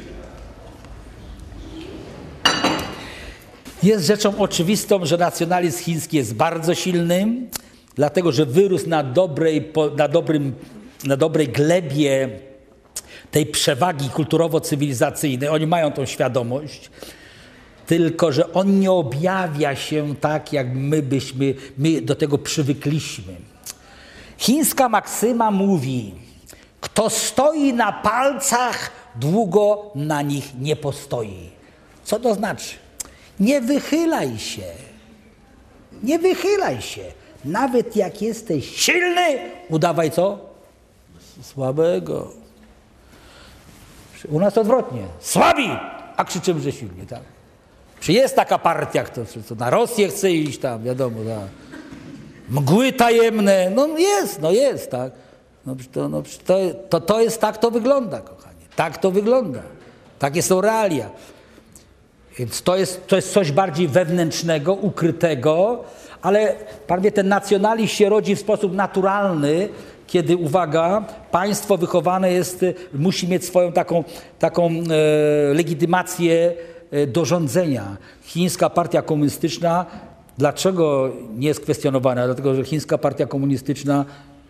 Jest 3.83 4.07
rzeczą 4.07 4.39
oczywistą, 4.39 5.07
że 5.07 5.17
nacjonalizm 5.17 5.79
chiński 5.79 6.17
jest 6.17 6.35
bardzo 6.35 6.75
silny, 6.75 7.27
dlatego 7.95 8.33
że 8.33 8.47
wyrósł 8.47 8.89
na 8.89 9.03
dobrej, 9.03 9.73
na 9.97 10.09
dobrym, 10.09 10.55
na 11.05 11.17
dobrej 11.17 11.49
glebie 11.49 12.29
tej 13.31 13.47
przewagi 13.47 14.09
kulturowo-cywilizacyjnej. 14.09 15.49
Oni 15.49 15.67
mają 15.67 15.93
tą 15.93 16.07
świadomość 16.07 16.91
tylko 17.89 18.33
że 18.33 18.53
on 18.53 18.81
nie 18.81 18.93
objawia 18.93 19.77
się 19.77 20.15
tak, 20.17 20.53
jak 20.53 20.75
my 20.75 21.03
byśmy, 21.03 21.55
my 21.79 22.01
do 22.01 22.15
tego 22.15 22.39
przywykliśmy. 22.39 23.35
Chińska 24.39 24.89
maksyma 24.89 25.51
mówi, 25.51 26.15
kto 26.81 27.11
stoi 27.11 27.73
na 27.73 27.93
palcach, 27.93 28.91
długo 29.15 29.91
na 29.95 30.23
nich 30.23 30.45
nie 30.61 30.77
postoi. 30.77 31.51
Co 32.05 32.21
to 32.21 32.35
znaczy? 32.35 32.75
Nie 33.41 33.61
wychylaj 33.61 34.39
się. 34.39 34.63
Nie 36.03 36.19
wychylaj 36.19 36.83
się. 36.83 37.03
Nawet 37.45 37.97
jak 37.97 38.23
jesteś 38.23 38.77
silny, 38.77 39.39
udawaj 39.69 40.11
co? 40.11 40.39
Słabego. 41.43 42.33
U 44.29 44.41
nas 44.41 44.59
odwrotnie. 44.59 45.03
Słabi, 45.21 45.69
a 46.17 46.25
krzyczymy, 46.25 46.61
że 46.61 46.73
silnie, 46.73 47.07
tak? 47.07 47.23
Czy 48.01 48.13
jest 48.13 48.37
taka 48.37 48.59
partia, 48.59 49.05
kto, 49.05 49.21
co 49.47 49.55
na 49.55 49.71
Rosję 49.71 50.09
chce 50.09 50.31
iść 50.33 50.59
tam, 50.59 50.83
wiadomo, 50.83 51.17
tak. 51.25 51.68
Mgły 52.51 52.93
tajemne, 52.93 53.71
no 53.75 53.99
jest, 53.99 54.41
no 54.43 54.51
jest, 54.51 54.91
tak. 54.91 55.13
No, 55.67 55.77
to, 55.93 56.09
no, 56.09 56.23
to, 56.47 56.59
to, 56.89 57.01
to 57.01 57.21
jest, 57.21 57.41
tak 57.41 57.59
to 57.59 57.71
wygląda, 57.71 58.21
kochanie. 58.21 58.67
Tak 58.77 58.99
to 58.99 59.11
wygląda. 59.11 59.61
Takie 60.19 60.43
są 60.43 60.61
realia. 60.61 61.11
Więc 62.39 62.63
to 62.63 62.77
jest, 62.77 63.07
to 63.07 63.17
jest 63.17 63.33
coś 63.33 63.53
bardziej 63.53 63.89
wewnętrznego, 63.89 64.75
ukrytego, 64.75 65.85
ale 66.23 66.55
pan 66.87 67.01
wie, 67.01 67.13
ten 67.13 67.29
nacjonalizm 67.29 67.95
się 67.95 68.09
rodzi 68.09 68.37
w 68.37 68.41
sposób 68.41 68.75
naturalny, 68.75 69.69
kiedy, 70.07 70.37
uwaga, 70.37 71.05
państwo 71.31 71.77
wychowane 71.77 72.33
jest, 72.33 72.65
musi 72.93 73.29
mieć 73.29 73.45
swoją 73.45 73.73
taką, 73.73 74.05
taką 74.39 74.71
e, 74.71 75.55
legitymację 75.55 76.55
E, 76.91 77.07
do 77.07 77.25
rządzenia. 77.25 77.97
Chińska 78.23 78.71
partia 78.71 79.03
komunistyczna, 79.03 79.87
dlaczego 80.39 81.13
nie 81.39 81.49
jest 81.49 81.61
kwestionowana? 81.61 82.27
Dlatego, 82.27 82.55
że 82.55 82.65
chińska 82.65 82.99
partia 82.99 83.27
komunistyczna 83.27 84.05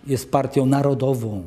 jest 0.07 0.31
partią 0.31 0.67
narodową, 0.67 1.43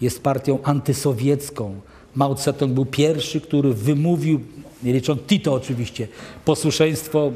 jest 0.00 0.22
partią 0.22 0.58
antysowiecką. 0.62 1.80
Mao 2.14 2.34
Tse-tung 2.34 2.72
był 2.72 2.86
pierwszy, 2.86 3.40
który 3.40 3.74
wymówił, 3.74 4.40
nie 4.82 4.92
licząc 4.92 5.20
Tito 5.26 5.54
oczywiście, 5.54 6.08
posłuszeństwo 6.44 7.32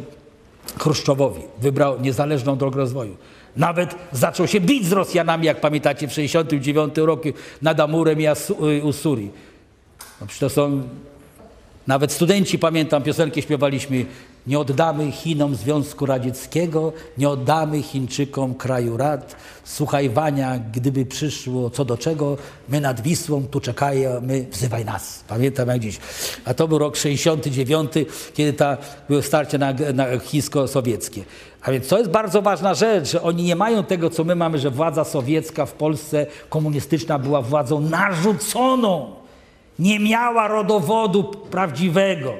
Chruszczowowi. 0.78 1.42
Wybrał 1.60 2.00
niezależną 2.00 2.56
drogę 2.56 2.76
rozwoju. 2.76 3.16
Nawet 3.56 3.94
zaczął 4.12 4.46
się 4.46 4.60
bić 4.60 4.86
z 4.86 4.92
Rosjanami, 4.92 5.46
jak 5.46 5.60
pamiętacie, 5.60 6.08
w 6.08 6.10
1969 6.10 7.06
roku 7.06 7.28
nad 7.62 7.80
Amurem 7.80 8.20
i 8.20 8.26
Usuri. 8.82 9.30
No, 10.20 10.26
to 10.40 10.50
są 10.50 10.82
nawet 11.86 12.12
studenci, 12.12 12.58
pamiętam, 12.58 13.02
piosenkę 13.02 13.42
śpiewaliśmy 13.42 14.06
Nie 14.46 14.58
oddamy 14.58 15.12
Chinom 15.12 15.54
Związku 15.54 16.06
Radzieckiego, 16.06 16.92
nie 17.18 17.28
oddamy 17.28 17.82
Chińczykom 17.82 18.54
kraju 18.54 18.96
rad. 18.96 19.36
Słuchaj 19.64 20.10
Wania, 20.10 20.58
gdyby 20.72 21.06
przyszło 21.06 21.70
co 21.70 21.84
do 21.84 21.96
czego, 21.96 22.36
my 22.68 22.80
nad 22.80 23.00
Wisłą 23.00 23.46
tu 23.50 23.60
czekajmy, 23.60 24.46
wzywaj 24.50 24.84
nas. 24.84 25.24
Pamiętam 25.28 25.68
jak 25.68 25.78
dziś. 25.78 25.98
A 26.44 26.54
to 26.54 26.68
był 26.68 26.78
rok 26.78 26.96
69, 26.96 27.92
kiedy 28.34 28.52
ta, 28.52 28.76
były 29.08 29.22
starcie 29.22 29.58
na, 29.58 29.72
na 29.94 30.18
chińsko-sowieckie. 30.18 31.22
A 31.62 31.72
więc 31.72 31.88
to 31.88 31.98
jest 31.98 32.10
bardzo 32.10 32.42
ważna 32.42 32.74
rzecz, 32.74 33.10
że 33.10 33.22
oni 33.22 33.42
nie 33.42 33.56
mają 33.56 33.84
tego, 33.84 34.10
co 34.10 34.24
my 34.24 34.34
mamy, 34.34 34.58
że 34.58 34.70
władza 34.70 35.04
sowiecka 35.04 35.66
w 35.66 35.72
Polsce 35.72 36.26
komunistyczna 36.48 37.18
była 37.18 37.42
władzą 37.42 37.80
narzuconą 37.80 39.22
nie 39.78 40.00
miała 40.00 40.48
rodowodu 40.48 41.24
prawdziwego. 41.24 42.34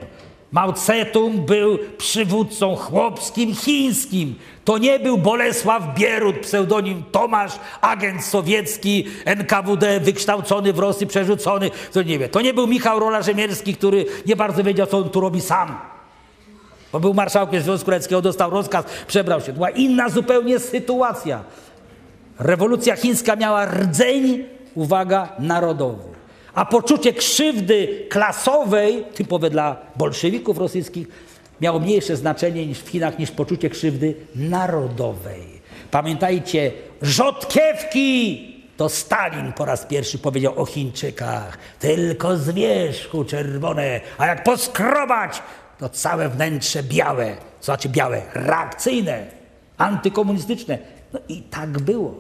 Mao 0.53 0.73
Tse-tung 0.73 1.41
był 1.41 1.79
przywódcą 1.99 2.77
chłopskim 2.77 3.55
chińskim. 3.55 4.35
To 4.65 4.79
nie 4.79 4.99
był 4.99 5.19
Bolesław 5.19 5.83
Bierut, 5.95 6.39
pseudonim 6.39 7.03
Tomasz, 7.13 7.53
agent 7.81 8.25
sowiecki, 8.25 9.05
NKWD, 9.25 10.01
wykształcony 10.01 10.73
w 10.73 10.79
Rosji, 10.79 11.07
przerzucony. 11.07 11.71
To 11.93 12.03
nie, 12.03 12.19
wie. 12.19 12.29
to 12.29 12.41
nie 12.41 12.55
był 12.55 12.67
Michał 12.67 12.99
Rola 12.99 13.23
Rzemierski, 13.23 13.75
który 13.75 14.05
nie 14.27 14.37
bardzo 14.37 14.65
wiedział, 14.65 14.87
co 14.87 14.99
on 14.99 15.11
tu 15.11 15.21
robi 15.21 15.41
sam. 15.41 15.79
Bo 16.93 17.01
był 17.01 17.15
marszałkiem 17.15 17.63
Związku 17.63 17.91
Radzieckiego, 17.91 18.23
dostał 18.23 18.51
rozkaz, 18.51 18.85
przebrał 19.07 19.41
się. 19.41 19.47
To 19.47 19.53
była 19.53 19.71
inna 19.71 20.09
zupełnie 20.09 20.59
sytuacja. 20.59 21.41
Rewolucja 22.39 22.97
chińska 22.97 23.37
miała 23.37 23.65
rdzeń, 23.65 24.45
uwaga, 24.75 25.29
narodowy. 25.39 26.13
A 26.55 26.65
poczucie 26.65 27.13
krzywdy 27.13 28.07
klasowej, 28.09 29.05
typowe 29.15 29.51
dla 29.51 29.77
bolszewików 29.97 30.59
rosyjskich, 30.59 31.09
miało 31.61 31.81
mniejsze 31.81 32.17
znaczenie 32.17 32.67
niż 32.67 32.79
w 32.79 32.89
Chinach 32.89 33.19
niż 33.19 33.31
poczucie 33.31 33.71
krzywdy 33.71 34.15
narodowej. 34.35 35.63
Pamiętajcie, 35.91 36.73
rzodkiewki! 37.03 38.49
To 38.77 38.89
Stalin 38.89 39.53
po 39.53 39.65
raz 39.65 39.87
pierwszy 39.87 40.19
powiedział 40.19 40.61
o 40.61 40.67
Chińczykach. 40.67 41.59
Tylko 41.79 42.37
z 42.37 42.51
wierzchu 42.51 43.25
czerwone, 43.25 44.01
a 44.19 44.27
jak 44.27 44.45
poskrobać, 44.45 45.43
to 45.79 45.89
całe 45.89 46.29
wnętrze 46.29 46.83
białe. 46.83 47.37
Znaczy 47.61 47.89
białe? 47.89 48.23
Reakcyjne, 48.35 49.27
antykomunistyczne. 49.79 50.79
No 51.13 51.21
i 51.29 51.43
tak 51.43 51.81
było. 51.81 52.15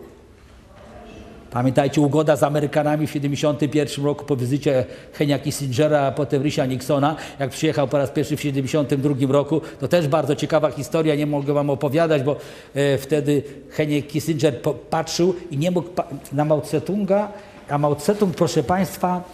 Pamiętajcie, 1.52 2.00
ugoda 2.00 2.36
z 2.36 2.42
Amerykanami 2.42 3.06
w 3.06 3.12
1971 3.12 4.04
roku 4.04 4.24
po 4.24 4.36
wizycie 4.36 4.84
Henia 5.12 5.38
Kissingera, 5.38 6.00
a 6.00 6.12
potem 6.12 6.42
Rysia 6.42 6.66
Nixona, 6.66 7.16
jak 7.38 7.50
przyjechał 7.50 7.88
po 7.88 7.98
raz 7.98 8.10
pierwszy 8.10 8.36
w 8.36 8.40
1972 8.40 9.32
roku. 9.32 9.60
To 9.80 9.88
też 9.88 10.08
bardzo 10.08 10.36
ciekawa 10.36 10.70
historia, 10.70 11.14
nie 11.14 11.26
mogę 11.26 11.52
wam 11.52 11.70
opowiadać, 11.70 12.22
bo 12.22 12.36
e, 12.74 12.98
wtedy 12.98 13.42
Henie 13.70 14.02
Kissinger 14.02 14.60
patrzył 14.90 15.34
i 15.50 15.58
nie 15.58 15.70
mógł 15.70 15.88
na 16.32 16.44
Mao 16.44 16.60
Tse-tunga, 16.60 17.28
a 17.68 17.78
Mao 17.78 17.94
Tse-tung, 17.94 18.34
proszę 18.34 18.62
Państwa, 18.62 19.24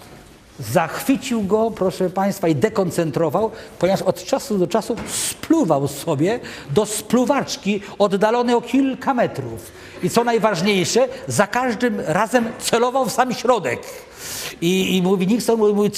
zachwycił 0.59 1.43
go, 1.43 1.71
proszę 1.71 2.11
Państwa, 2.11 2.49
i 2.49 2.55
dekoncentrował, 2.55 3.51
ponieważ 3.79 4.03
od 4.03 4.25
czasu 4.25 4.59
do 4.59 4.67
czasu 4.67 4.97
spluwał 5.07 5.89
sobie 5.89 6.41
do 6.71 6.87
spluwaczki 6.87 7.81
oddalone 7.99 8.57
o 8.57 8.61
kilka 8.61 9.15
metrów. 9.15 9.73
I 10.03 10.11
co 10.11 10.25
najważniejsze, 10.25 11.09
za 11.27 11.47
każdym 11.47 12.01
razem 12.01 12.49
celował 12.59 13.07
w 13.07 13.13
sam 13.13 13.35
środek. 13.35 13.81
I, 14.61 14.97
i 14.97 15.03
mówi 15.03 15.27
Nixon, 15.27 15.59
mówi, 15.59 15.91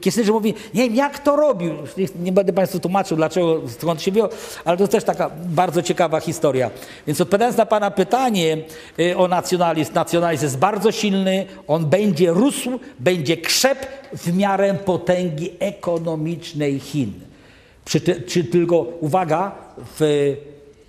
Kissinger 0.00 0.32
mówi, 0.32 0.54
nie 0.74 0.82
wiem 0.82 0.94
jak 0.94 1.18
to 1.18 1.36
robił. 1.36 1.74
Nie, 1.96 2.06
nie 2.22 2.32
będę 2.32 2.52
Państwu 2.52 2.80
tłumaczył, 2.80 3.16
dlaczego, 3.16 3.60
skąd 3.78 4.02
się 4.02 4.12
wziął, 4.12 4.28
ale 4.64 4.76
to 4.76 4.88
też 4.88 5.04
taka 5.04 5.30
bardzo 5.44 5.82
ciekawa 5.82 6.20
historia. 6.20 6.70
Więc 7.06 7.20
odpowiadając 7.20 7.56
na 7.56 7.66
Pana 7.66 7.90
pytanie 7.90 8.58
y, 9.00 9.16
o 9.16 9.28
nacjonalizm, 9.28 9.94
nacjonalizm 9.94 10.44
jest 10.44 10.58
bardzo 10.58 10.92
silny, 10.92 11.46
on 11.66 11.86
będzie 11.86 12.30
rósł, 12.30 12.80
będzie 12.98 13.36
krzep 13.36 13.86
w 14.12 14.36
miarę 14.36 14.74
potęgi 14.74 15.50
ekonomicznej 15.58 16.80
Chin. 16.80 17.12
Przy, 17.84 18.00
czy 18.26 18.44
tylko, 18.44 18.76
uwaga, 19.00 19.52
w, 19.98 20.36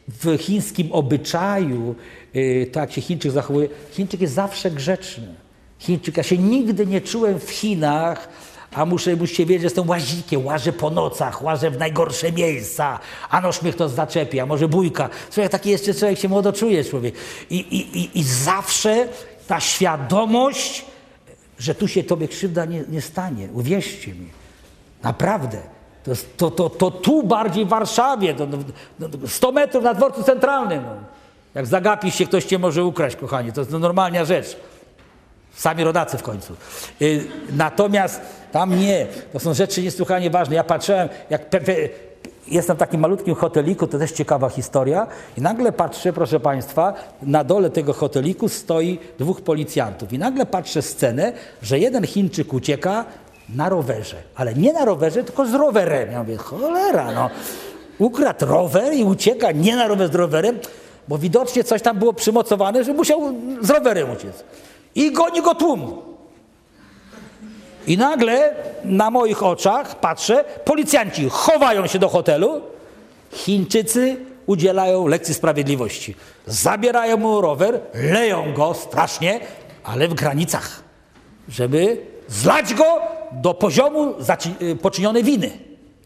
w 0.07 0.37
chińskim 0.37 0.91
obyczaju, 0.91 1.95
y, 2.35 2.69
to 2.71 2.79
jak 2.79 2.91
się 2.91 3.01
Chińczyk 3.01 3.31
zachowuje, 3.31 3.69
Chińczyk 3.91 4.21
jest 4.21 4.33
zawsze 4.33 4.71
grzeczny. 4.71 5.27
Chińczyk, 5.79 6.17
ja 6.17 6.23
się 6.23 6.37
nigdy 6.37 6.85
nie 6.85 7.01
czułem 7.01 7.39
w 7.39 7.49
Chinach, 7.49 8.29
a 8.73 8.85
muszę, 8.85 9.15
musicie 9.15 9.45
wiedzieć, 9.45 9.61
że 9.61 9.65
jestem 9.65 9.89
łazikiem, 9.89 10.45
łażę 10.45 10.73
po 10.73 10.89
nocach, 10.89 11.43
łażę 11.43 11.71
w 11.71 11.77
najgorsze 11.77 12.31
miejsca, 12.31 12.99
a 13.29 13.41
noż 13.41 13.61
mnie 13.61 13.73
kto 13.73 13.89
zaczepi, 13.89 14.39
a 14.39 14.45
może 14.45 14.67
bójka. 14.67 15.09
Słuchaj, 15.29 15.49
taki 15.49 15.69
jeszcze 15.69 15.93
człowiek 15.93 16.19
się 16.19 16.29
młodo 16.29 16.53
czuje, 16.53 16.83
człowiek. 16.83 17.15
I, 17.49 17.55
i, 17.55 17.99
i, 17.99 18.19
i 18.19 18.23
zawsze 18.23 19.07
ta 19.47 19.59
świadomość, 19.59 20.85
że 21.59 21.75
tu 21.75 21.87
się 21.87 22.03
tobie 22.03 22.27
krzywda 22.27 22.65
nie, 22.65 22.83
nie 22.89 23.01
stanie. 23.01 23.47
Uwierzcie 23.53 24.11
mi. 24.11 24.29
Naprawdę. 25.03 25.57
To, 26.03 26.11
to, 26.37 26.51
to, 26.51 26.69
to 26.69 26.91
tu 26.91 27.23
bardziej 27.23 27.65
w 27.65 27.69
Warszawie, 27.69 28.33
to, 28.33 28.47
no, 28.99 29.07
100 29.27 29.51
metrów 29.51 29.83
na 29.83 29.93
dworcu 29.93 30.23
centralnym. 30.23 30.83
Jak 31.55 31.65
zagapisz 31.65 32.15
się, 32.15 32.25
ktoś 32.25 32.45
cię 32.45 32.59
może 32.59 32.83
ukraść, 32.83 33.15
kochanie. 33.15 33.51
To 33.51 33.61
jest 33.61 33.71
normalna 33.71 34.25
rzecz. 34.25 34.57
Sami 35.55 35.83
rodacy 35.83 36.17
w 36.17 36.23
końcu. 36.23 36.53
Y, 37.01 37.23
natomiast 37.51 38.21
tam 38.51 38.79
nie. 38.79 39.07
To 39.33 39.39
są 39.39 39.53
rzeczy 39.53 39.81
niesłychanie 39.81 40.29
ważne. 40.29 40.55
Ja 40.55 40.63
patrzyłem, 40.63 41.09
jak 41.29 41.41
jestem 42.47 42.75
w 42.75 42.79
takim 42.79 43.01
malutkim 43.01 43.35
hoteliku, 43.35 43.87
to 43.87 43.99
też 43.99 44.11
ciekawa 44.11 44.49
historia. 44.49 45.07
I 45.37 45.41
nagle 45.41 45.71
patrzę, 45.71 46.13
proszę 46.13 46.39
Państwa, 46.39 46.93
na 47.21 47.43
dole 47.43 47.69
tego 47.69 47.93
hoteliku 47.93 48.49
stoi 48.49 48.99
dwóch 49.19 49.41
policjantów. 49.41 50.13
I 50.13 50.19
nagle 50.19 50.45
patrzę 50.45 50.81
scenę, 50.81 51.33
że 51.61 51.79
jeden 51.79 52.07
Chińczyk 52.07 52.53
ucieka 52.53 53.05
na 53.49 53.69
rowerze. 53.69 54.15
Ale 54.35 54.53
nie 54.53 54.73
na 54.73 54.85
rowerze, 54.85 55.23
tylko 55.23 55.45
z 55.45 55.53
rowerem. 55.53 56.11
Ja 56.11 56.19
mówię, 56.19 56.37
cholera, 56.37 57.11
no. 57.11 57.29
Ukradł 57.99 58.45
rower 58.45 58.93
i 58.93 59.03
ucieka 59.03 59.51
nie 59.51 59.75
na 59.75 59.87
rower 59.87 60.11
z 60.11 60.15
rowerem, 60.15 60.59
bo 61.07 61.17
widocznie 61.17 61.63
coś 61.63 61.81
tam 61.81 61.99
było 61.99 62.13
przymocowane, 62.13 62.83
że 62.83 62.93
musiał 62.93 63.33
z 63.61 63.69
rowerem 63.69 64.11
uciec. 64.11 64.43
I 64.95 65.11
goni 65.11 65.41
go 65.41 65.55
tłum. 65.55 66.01
I 67.87 67.97
nagle 67.97 68.55
na 68.83 69.11
moich 69.11 69.43
oczach 69.43 69.99
patrzę, 69.99 70.43
policjanci 70.65 71.29
chowają 71.29 71.87
się 71.87 71.99
do 71.99 72.09
hotelu, 72.09 72.61
Chińczycy 73.31 74.17
udzielają 74.45 75.07
lekcji 75.07 75.33
sprawiedliwości. 75.33 76.15
Zabierają 76.47 77.17
mu 77.17 77.41
rower, 77.41 77.79
leją 77.93 78.53
go 78.53 78.73
strasznie, 78.73 79.39
ale 79.83 80.07
w 80.07 80.13
granicach, 80.13 80.83
żeby 81.49 81.97
zlać 82.27 82.73
go 82.73 83.01
do 83.31 83.53
poziomu 83.53 84.13
y, 84.61 84.75
poczynionej 84.75 85.23
winy. 85.23 85.51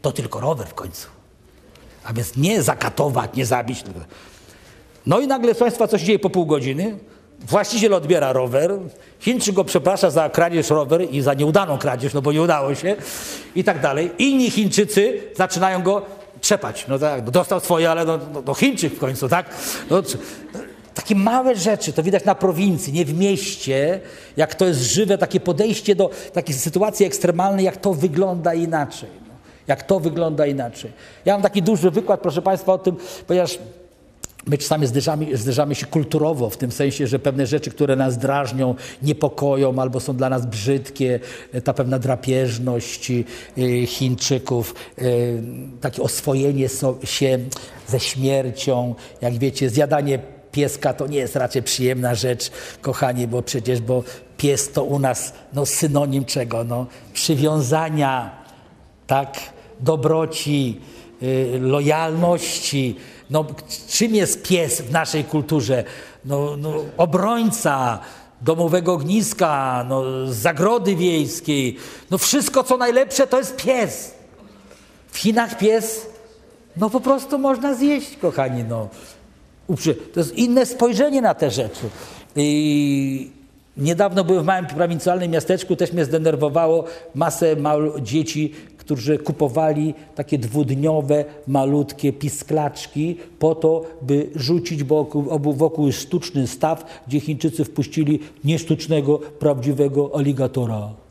To 0.02 0.12
tylko 0.12 0.40
rower 0.40 0.68
w 0.68 0.74
końcu. 0.74 1.08
A 2.04 2.14
więc 2.14 2.38
nie 2.38 2.62
zakatować, 2.62 3.32
nie 3.34 3.46
zabić. 3.46 3.84
No 5.08 5.20
i 5.20 5.28
nagle, 5.28 5.56
Państwa, 5.56 5.88
coś 5.88 6.02
dzieje 6.02 6.20
po 6.20 6.30
pół 6.30 6.46
godziny. 6.46 6.98
Właściciel 7.40 7.94
odbiera 7.94 8.34
rower, 8.34 8.80
Chińczyk 9.20 9.56
go 9.56 9.64
przeprasza 9.64 10.10
za 10.10 10.30
kradzież 10.30 10.70
rower 10.70 11.02
i 11.12 11.22
za 11.22 11.34
nieudaną 11.34 11.78
kradzież, 11.78 12.14
no 12.14 12.22
bo 12.22 12.32
nie 12.32 12.42
udało 12.42 12.76
się 12.76 12.96
i 13.56 13.64
tak 13.64 13.82
dalej. 13.82 14.12
Inni 14.18 14.52
Chińczycy 14.52 15.22
zaczynają 15.36 15.84
go 15.84 16.02
trzepać. 16.42 16.86
No 16.88 17.00
tak, 17.00 17.30
dostał 17.30 17.60
swoje, 17.60 17.92
ale 17.92 18.06
no, 18.06 18.20
no, 18.34 18.44
no 18.46 18.54
Chińczyk 18.54 18.94
w 18.94 19.00
końcu, 19.00 19.30
tak? 19.30 19.46
No, 19.90 20.02
takie 20.94 21.16
małe 21.16 21.56
rzeczy, 21.56 21.94
to 21.94 22.04
widać 22.04 22.26
na 22.26 22.36
prowincji, 22.36 22.94
nie 22.94 23.06
w 23.06 23.20
mieście, 23.20 24.00
jak 24.38 24.56
to 24.56 24.66
jest 24.66 24.82
żywe, 24.82 25.18
takie 25.18 25.40
podejście 25.40 25.96
do 25.96 26.10
takiej 26.34 26.56
sytuacji 26.56 27.06
ekstremalnej, 27.06 27.66
jak 27.66 27.78
to 27.78 27.94
wygląda 27.94 28.54
inaczej. 28.54 29.10
No. 29.28 29.34
Jak 29.68 29.84
to 29.84 30.00
wygląda 30.00 30.46
inaczej. 30.46 30.92
Ja 31.26 31.34
mam 31.34 31.42
taki 31.42 31.62
duży 31.62 31.92
wykład, 31.92 32.20
proszę 32.20 32.42
Państwa, 32.42 32.74
o 32.74 32.78
tym, 32.78 32.96
ponieważ 33.28 33.60
My 34.48 34.58
czasami 34.58 34.88
zderzamy, 34.88 35.38
zderzamy, 35.38 35.76
się 35.76 35.86
kulturowo, 35.86 36.50
w 36.50 36.58
tym 36.58 36.72
sensie, 36.72 37.08
że 37.08 37.20
pewne 37.20 37.48
rzeczy, 37.48 37.72
które 37.72 37.96
nas 37.96 38.18
drażnią, 38.18 38.76
niepokoją 39.02 39.80
albo 39.82 40.00
są 40.00 40.16
dla 40.16 40.30
nas 40.30 40.46
brzydkie, 40.46 41.20
e, 41.54 41.62
ta 41.62 41.74
pewna 41.74 42.00
drapieżność 42.00 43.12
e, 43.12 43.86
Chińczyków, 43.86 44.76
e, 44.98 45.04
takie 45.82 46.02
oswojenie 46.02 46.68
się 47.04 47.40
ze 47.88 48.00
śmiercią, 48.00 48.96
jak 49.22 49.38
wiecie, 49.38 49.70
zjadanie 49.70 50.20
pieska 50.52 50.94
to 50.94 51.08
nie 51.08 51.18
jest 51.18 51.36
raczej 51.36 51.64
przyjemna 51.64 52.16
rzecz, 52.16 52.52
kochani, 52.82 53.28
bo 53.28 53.42
przecież, 53.42 53.82
bo 53.82 54.04
pies 54.38 54.72
to 54.72 54.84
u 54.84 55.00
nas 55.00 55.34
no, 55.54 55.66
synonim 55.66 56.26
czego? 56.26 56.64
No, 56.64 56.86
przywiązania, 57.14 58.32
tak, 59.08 59.40
dobroci, 59.80 60.82
lojalności, 61.60 62.96
no, 63.30 63.46
czym 63.90 64.16
jest 64.16 64.44
pies 64.44 64.82
w 64.82 64.92
naszej 64.92 65.24
kulturze? 65.24 65.84
No, 66.26 66.58
no, 66.58 66.74
obrońca 66.98 68.00
domowego 68.42 68.94
ogniska, 68.94 69.86
no, 69.90 70.04
zagrody 70.28 70.96
wiejskiej. 70.96 71.78
No 72.12 72.18
wszystko, 72.18 72.64
co 72.64 72.78
najlepsze, 72.78 73.28
to 73.28 73.38
jest 73.38 73.56
pies. 73.56 74.14
W 75.12 75.18
Chinach 75.18 75.58
pies, 75.58 76.08
no 76.78 76.90
po 76.90 77.00
prostu 77.00 77.40
można 77.40 77.76
zjeść, 77.76 78.18
kochani. 78.18 78.64
No. 78.64 78.90
To 80.14 80.20
jest 80.20 80.36
inne 80.36 80.66
spojrzenie 80.66 81.22
na 81.22 81.34
te 81.34 81.52
rzeczy. 81.52 81.90
I 82.36 83.32
niedawno 83.78 84.24
byłem 84.24 84.44
w 84.44 84.46
małym 84.46 84.66
prowincjonalnym 84.66 85.32
miasteczku, 85.32 85.76
też 85.76 85.92
mnie 85.92 86.06
zdenerwowało 86.06 86.86
masę 87.16 87.56
mał 87.56 88.00
dzieci, 88.00 88.54
którzy 88.86 89.18
kupowali 89.18 89.94
takie 90.16 90.38
dwudniowe, 90.38 91.26
malutkie 91.48 92.14
pisklaczki 92.14 93.18
po 93.40 93.56
to, 93.56 93.86
by 94.02 94.30
rzucić 94.36 94.84
wokół, 94.84 95.54
wokół 95.54 95.92
sztuczny 95.92 96.48
staw, 96.48 97.02
gdzie 97.08 97.20
Chińczycy 97.20 97.66
wpuścili 97.66 98.20
niesztucznego, 98.44 99.18
prawdziwego 99.18 100.12
aligatora. 100.16 101.05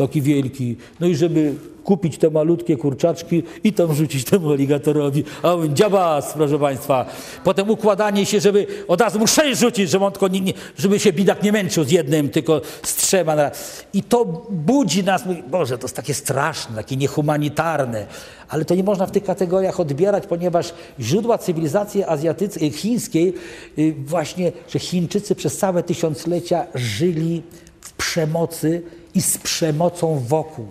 Taki 0.00 0.22
wielki. 0.22 0.76
No 1.00 1.06
i 1.06 1.16
żeby 1.16 1.54
kupić 1.84 2.18
te 2.18 2.30
malutkie 2.30 2.76
kurczaczki 2.76 3.42
i 3.64 3.72
tam 3.72 3.94
rzucić 3.94 4.24
temu 4.24 4.52
aligatorowi. 4.52 5.24
A 5.42 5.54
on 5.54 5.76
dziabas, 5.76 6.32
proszę 6.32 6.58
Państwa. 6.58 7.06
Potem 7.44 7.70
układanie 7.70 8.26
się, 8.26 8.40
żeby 8.40 8.66
od 8.88 9.00
razu 9.00 9.18
mu 9.18 9.26
sześć 9.26 9.60
rzucić, 9.60 9.90
żeby, 9.90 10.04
on 10.04 10.12
tylko 10.12 10.28
nie, 10.28 10.52
żeby 10.78 10.98
się 10.98 11.12
bidak 11.12 11.42
nie 11.42 11.52
męczył 11.52 11.84
z 11.84 11.90
jednym, 11.90 12.28
tylko 12.28 12.60
z 12.82 12.96
trzema. 12.96 13.36
I 13.92 14.02
to 14.02 14.24
budzi 14.50 15.04
nas. 15.04 15.22
Boże, 15.50 15.78
to 15.78 15.84
jest 15.84 15.96
takie 15.96 16.14
straszne, 16.14 16.76
takie 16.76 16.96
niehumanitarne. 16.96 18.06
Ale 18.48 18.64
to 18.64 18.74
nie 18.74 18.84
można 18.84 19.06
w 19.06 19.10
tych 19.10 19.24
kategoriach 19.24 19.80
odbierać, 19.80 20.26
ponieważ 20.26 20.74
źródła 21.00 21.38
cywilizacji 21.38 22.04
azjatyckiej, 22.04 22.70
chińskiej, 22.70 23.34
y, 23.78 23.94
właśnie, 24.06 24.52
że 24.68 24.78
Chińczycy 24.78 25.34
przez 25.34 25.58
całe 25.58 25.82
tysiąclecia 25.82 26.66
żyli 26.74 27.42
w 27.80 27.92
przemocy 27.92 28.82
i 29.14 29.22
z 29.22 29.38
przemocą 29.38 30.22
wokół 30.28 30.66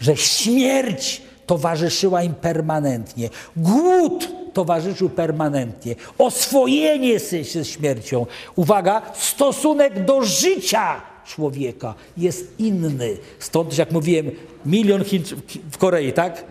że 0.00 0.16
śmierć 0.16 1.22
towarzyszyła 1.46 2.22
im 2.22 2.34
permanentnie, 2.34 3.28
głód 3.56 4.28
towarzyszył 4.52 5.08
permanentnie, 5.08 5.94
oswojenie 6.18 7.20
się 7.20 7.44
ze 7.44 7.64
śmiercią. 7.64 8.26
Uwaga, 8.56 9.02
stosunek 9.14 10.04
do 10.04 10.24
życia 10.24 11.00
człowieka 11.26 11.94
jest 12.16 12.60
inny. 12.60 13.16
Stąd, 13.38 13.78
jak 13.78 13.92
mówiłem, 13.92 14.30
milion 14.66 15.04
Chińczyków 15.04 15.44
w 15.70 15.78
Korei, 15.78 16.12
tak? 16.12 16.44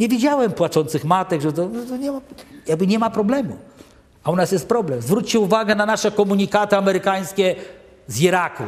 Nie 0.00 0.08
widziałem 0.08 0.52
płaczących 0.52 1.04
matek, 1.04 1.40
że 1.40 1.52
to, 1.52 1.68
to 1.88 1.96
nie, 1.96 2.12
ma, 2.12 2.20
jakby 2.66 2.86
nie 2.86 2.98
ma 2.98 3.10
problemu. 3.10 3.56
A 4.24 4.30
u 4.30 4.36
nas 4.36 4.52
jest 4.52 4.68
problem. 4.68 5.02
Zwróćcie 5.02 5.40
uwagę 5.40 5.74
na 5.74 5.86
nasze 5.86 6.10
komunikaty 6.10 6.76
amerykańskie 6.76 7.54
z 8.08 8.20
Iraku 8.20 8.64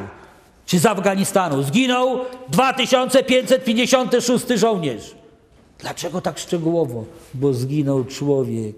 czy 0.68 0.78
z 0.78 0.86
Afganistanu. 0.86 1.62
Zginął 1.62 2.20
2556 2.48 4.46
żołnierz. 4.48 5.14
Dlaczego 5.78 6.20
tak 6.20 6.38
szczegółowo? 6.38 7.04
Bo 7.34 7.54
zginął 7.54 8.04
człowiek. 8.04 8.76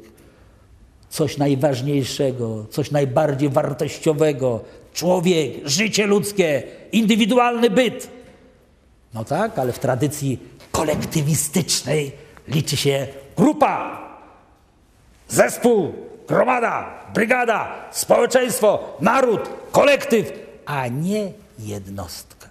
Coś 1.09 1.37
najważniejszego, 1.39 2.67
coś 2.71 2.91
najbardziej 2.91 3.49
wartościowego. 3.49 4.61
Człowiek, 4.95 5.53
życie 5.65 6.07
ludzkie, 6.07 6.63
indywidualny 6.93 7.71
byt. 7.71 8.11
No 9.15 9.25
tak, 9.25 9.59
ale 9.59 9.73
w 9.73 9.79
tradycji 9.79 10.39
kolektywistycznej 10.73 12.13
liczy 12.49 12.77
się 12.77 13.07
grupa, 13.37 14.01
zespół, 15.29 15.93
gromada, 16.29 16.95
brygada, 17.15 17.89
społeczeństwo, 17.91 18.97
naród, 19.01 19.41
kolektyw, 19.73 20.33
a 20.67 20.89
nie 20.89 21.33
jednostka. 21.69 22.49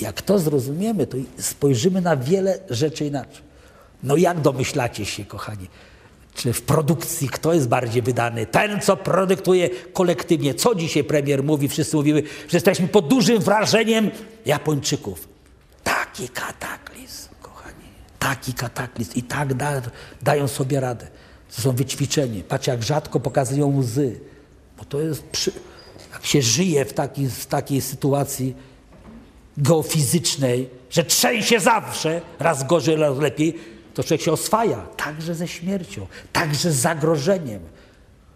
Jak 0.00 0.22
to 0.22 0.38
zrozumiemy, 0.38 1.06
to 1.06 1.16
spojrzymy 1.38 2.00
na 2.00 2.16
wiele 2.16 2.58
rzeczy 2.70 3.06
inaczej. 3.06 3.42
No 4.02 4.16
jak 4.16 4.40
domyślacie 4.40 5.04
się, 5.04 5.24
kochani, 5.24 5.68
czy 6.34 6.52
w 6.52 6.62
produkcji 6.62 7.28
kto 7.28 7.54
jest 7.54 7.68
bardziej 7.68 8.02
wydany? 8.02 8.46
Ten, 8.46 8.80
co 8.80 8.96
produktuje 8.96 9.70
kolektywnie. 9.92 10.54
Co 10.54 10.74
dzisiaj 10.74 11.04
premier 11.04 11.42
mówi? 11.42 11.68
Wszyscy 11.68 11.96
mówimy, 11.96 12.22
że 12.22 12.56
jesteśmy 12.56 12.88
pod 12.88 13.08
dużym 13.08 13.38
wrażeniem 13.38 14.10
Japończyków. 14.46 15.28
Taki 15.84 16.28
kataklizm, 16.28 17.28
kochani. 17.42 17.84
Taki 18.18 18.52
kataklizm. 18.52 19.12
I 19.14 19.22
tak 19.22 19.54
da, 19.54 19.82
dają 20.22 20.48
sobie 20.48 20.80
radę. 20.80 21.06
To 21.56 21.62
są 21.62 21.72
wyćwiczeni. 21.72 22.42
Patrzcie, 22.42 22.70
jak 22.70 22.82
rzadko 22.82 23.20
pokazują 23.20 23.76
łzy. 23.76 24.20
Bo 24.78 24.84
to 24.84 25.00
jest... 25.00 25.22
Przy... 25.22 25.52
Jak 26.12 26.24
się 26.24 26.42
żyje 26.42 26.84
w, 26.84 26.92
taki, 26.92 27.28
w 27.28 27.46
takiej 27.46 27.80
sytuacji 27.80 28.54
geofizycznej, 29.58 30.70
że 30.90 31.04
trzęsie 31.04 31.60
zawsze, 31.60 32.20
raz 32.38 32.66
gorzej, 32.66 32.96
raz 32.96 33.18
lepiej, 33.18 33.54
to 33.94 34.04
człowiek 34.04 34.22
się 34.22 34.32
oswaja, 34.32 34.76
także 34.96 35.34
ze 35.34 35.48
śmiercią, 35.48 36.06
także 36.32 36.72
z 36.72 36.76
zagrożeniem. 36.76 37.60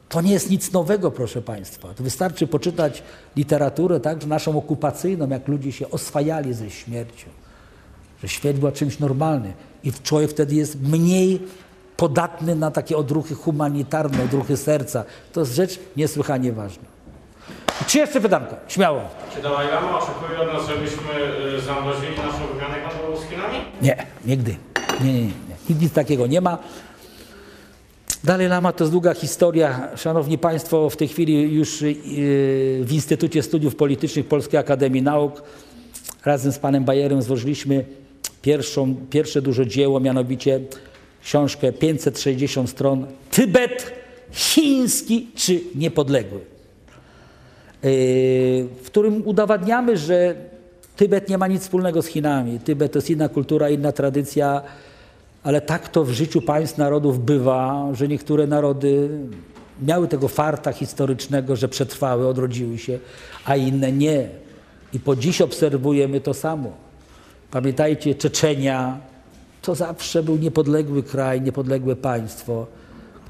To 0.08 0.20
nie 0.20 0.32
jest 0.32 0.50
nic 0.50 0.72
nowego, 0.72 1.10
proszę 1.10 1.42
Państwa. 1.42 1.94
To 1.94 2.02
wystarczy 2.02 2.46
poczytać 2.46 3.02
literaturę, 3.36 4.00
także 4.00 4.28
naszą 4.28 4.58
okupacyjną, 4.58 5.28
jak 5.28 5.48
ludzie 5.48 5.72
się 5.72 5.90
oswajali 5.90 6.54
ze 6.54 6.70
śmiercią. 6.70 7.26
Że 8.22 8.28
śmierć 8.28 8.58
była 8.58 8.72
czymś 8.72 8.98
normalnym 8.98 9.52
i 9.84 9.92
człowiek 9.92 10.30
wtedy 10.30 10.54
jest 10.54 10.80
mniej 10.80 11.40
podatny 11.96 12.54
na 12.54 12.70
takie 12.70 12.96
odruchy 12.96 13.34
humanitarne, 13.34 14.24
odruchy 14.24 14.56
serca. 14.56 15.04
To 15.32 15.40
jest 15.40 15.54
rzecz 15.54 15.78
niesłychanie 15.96 16.52
ważna. 16.52 16.91
Czy 17.86 17.98
jeszcze 17.98 18.20
pytanko? 18.20 18.56
Śmiało. 18.68 19.00
Czy 19.34 19.42
Dalaj 19.42 19.68
Lama 19.68 19.98
oczekuje 19.98 20.40
od 20.40 20.52
nas, 20.52 20.68
żebyśmy 20.68 21.10
y, 21.56 21.60
zamrozili 21.60 22.16
naszą 22.16 22.46
wymianę 22.54 22.74
handlową 22.88 23.16
z 23.16 23.30
Chinami? 23.30 23.58
Nie, 23.82 24.06
nigdy. 24.24 24.56
Nie, 25.04 25.12
nie, 25.12 25.22
nie. 25.22 25.32
Nic, 25.70 25.80
nic 25.80 25.92
takiego 25.92 26.26
nie 26.26 26.40
ma. 26.40 26.58
Dalej 28.24 28.48
Lama 28.48 28.72
to 28.72 28.84
jest 28.84 28.92
długa 28.92 29.14
historia. 29.14 29.88
Szanowni 29.96 30.38
Państwo, 30.38 30.90
w 30.90 30.96
tej 30.96 31.08
chwili 31.08 31.54
już 31.54 31.80
yy, 31.80 31.94
w 32.80 32.88
Instytucie 32.90 33.42
Studiów 33.42 33.76
Politycznych 33.76 34.28
Polskiej 34.28 34.60
Akademii 34.60 35.02
Nauk 35.02 35.42
razem 36.24 36.52
z 36.52 36.58
panem 36.58 36.84
Bajerem 36.84 37.22
złożyliśmy 37.22 37.84
pierwszą, 38.42 38.94
pierwsze 39.10 39.42
duże 39.42 39.66
dzieło, 39.66 40.00
mianowicie 40.00 40.60
książkę 41.24 41.72
560 41.72 42.70
stron 42.70 43.06
Tybet 43.30 43.92
chiński 44.32 45.28
czy 45.34 45.60
niepodległy, 45.74 46.40
w 47.82 48.82
którym 48.86 49.22
udowadniamy, 49.26 49.96
że 49.96 50.34
Tybet 50.96 51.28
nie 51.28 51.38
ma 51.38 51.46
nic 51.46 51.62
wspólnego 51.62 52.02
z 52.02 52.06
Chinami. 52.06 52.58
Tybet 52.58 52.92
to 52.92 52.98
jest 52.98 53.10
inna 53.10 53.28
kultura, 53.28 53.70
inna 53.70 53.92
tradycja, 53.92 54.62
ale 55.42 55.60
tak 55.60 55.88
to 55.88 56.04
w 56.04 56.10
życiu 56.10 56.42
państw, 56.42 56.78
narodów 56.78 57.24
bywa, 57.24 57.88
że 57.92 58.08
niektóre 58.08 58.46
narody 58.46 59.08
miały 59.82 60.08
tego 60.08 60.28
farta 60.28 60.72
historycznego, 60.72 61.56
że 61.56 61.68
przetrwały, 61.68 62.26
odrodziły 62.28 62.78
się, 62.78 62.98
a 63.44 63.56
inne 63.56 63.92
nie. 63.92 64.28
I 64.92 65.00
po 65.00 65.16
dziś 65.16 65.40
obserwujemy 65.40 66.20
to 66.20 66.34
samo. 66.34 66.70
Pamiętajcie, 67.50 68.14
Czeczenia 68.14 68.98
to 69.62 69.74
zawsze 69.74 70.22
był 70.22 70.36
niepodległy 70.36 71.02
kraj, 71.02 71.40
niepodległe 71.40 71.96
państwo, 71.96 72.66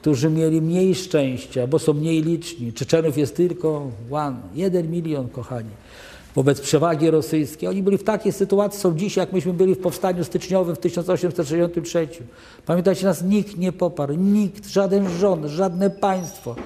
którzy 0.03 0.31
mieli 0.31 0.63
mniej 0.63 0.95
szczęścia, 0.95 1.67
bo 1.67 1.79
są 1.79 1.93
mniej 1.93 2.23
liczni. 2.23 2.73
Czeczenów 2.73 3.19
jest 3.19 3.37
tylko 3.37 3.91
one, 4.11 4.37
jeden 4.55 4.91
milion, 4.91 5.29
kochani 5.29 5.71
wobec 6.35 6.61
przewagi 6.61 7.11
rosyjskiej. 7.11 7.69
Oni 7.69 7.83
byli 7.83 7.99
w 7.99 8.05
takiej 8.05 8.33
sytuacji, 8.33 8.81
są 8.81 8.97
dziś, 8.97 9.17
jak 9.17 9.33
myśmy 9.33 9.53
byli 9.53 9.75
w 9.75 9.79
powstaniu 9.79 10.25
styczniowym 10.25 10.77
w 10.77 10.79
1863. 10.79 12.09
Pamiętajcie, 12.67 13.07
nas 13.07 13.23
nikt 13.23 13.59
nie 13.59 13.73
poparł, 13.73 14.15
nikt, 14.15 14.69
żaden 14.69 15.09
rząd, 15.19 15.47
żadne 15.47 15.91
państwo. 15.91 16.57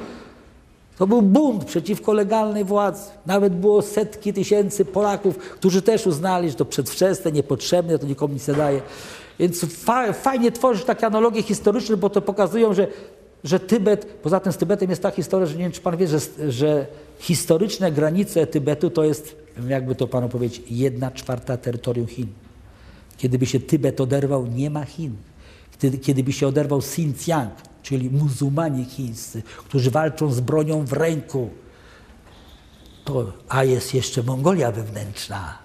To 0.98 1.06
był 1.06 1.22
bunt 1.22 1.64
przeciwko 1.64 2.12
legalnej 2.12 2.64
władzy. 2.64 3.10
Nawet 3.26 3.54
było 3.54 3.82
setki 3.82 4.32
tysięcy 4.32 4.84
Polaków, 4.84 5.38
którzy 5.38 5.82
też 5.82 6.06
uznali, 6.06 6.50
że 6.50 6.54
to 6.54 6.64
przedwczesne, 6.64 7.32
niepotrzebne, 7.32 7.98
to 7.98 8.06
nikomu 8.06 8.34
nic 8.34 8.48
nie 8.48 8.54
daje. 8.54 8.80
Więc 9.38 9.64
fa 9.64 10.12
fajnie 10.12 10.52
tworzyć 10.52 10.84
takie 10.84 11.06
analogie 11.06 11.42
historyczne, 11.42 11.96
bo 11.96 12.10
to 12.10 12.20
pokazują, 12.22 12.74
że, 12.74 12.86
że 13.46 13.60
Tybet, 13.60 14.06
poza 14.22 14.40
tym 14.40 14.52
z 14.52 14.56
Tybetem 14.56 14.90
jest 14.90 15.02
ta 15.02 15.10
historia, 15.10 15.46
że 15.46 15.54
nie 15.54 15.62
wiem, 15.62 15.72
czy 15.72 15.80
pan 15.80 15.96
wie, 15.96 16.08
że, 16.08 16.18
że 16.48 16.86
historyczne 17.18 17.92
granice 17.92 18.46
Tybetu 18.46 18.90
to 18.90 19.04
jest, 19.04 19.36
jakby 19.68 19.94
to 19.94 20.08
panu 20.08 20.28
powiedzieć, 20.28 20.62
jedna 20.70 21.10
czwarta 21.10 21.56
terytorium 21.56 22.06
Chin. 22.06 22.26
Kiedy 23.16 23.38
by 23.38 23.46
się 23.46 23.60
Tybet 23.60 24.00
oderwał, 24.00 24.46
nie 24.46 24.70
ma 24.70 24.84
Chin. 24.84 25.16
Kiedy, 25.78 25.98
kiedy 25.98 26.24
by 26.24 26.32
się 26.32 26.46
oderwał 26.46 26.78
Xinjiang, 26.78 27.54
czyli 27.82 28.10
muzułmanie 28.10 28.84
chińscy, 28.84 29.42
którzy 29.58 29.90
walczą 29.90 30.32
z 30.32 30.40
bronią 30.40 30.84
w 30.84 30.92
ręku, 30.92 31.50
to, 33.04 33.32
a 33.48 33.64
jest 33.64 33.94
jeszcze 33.94 34.22
Mongolia 34.22 34.72
wewnętrzna, 34.72 35.58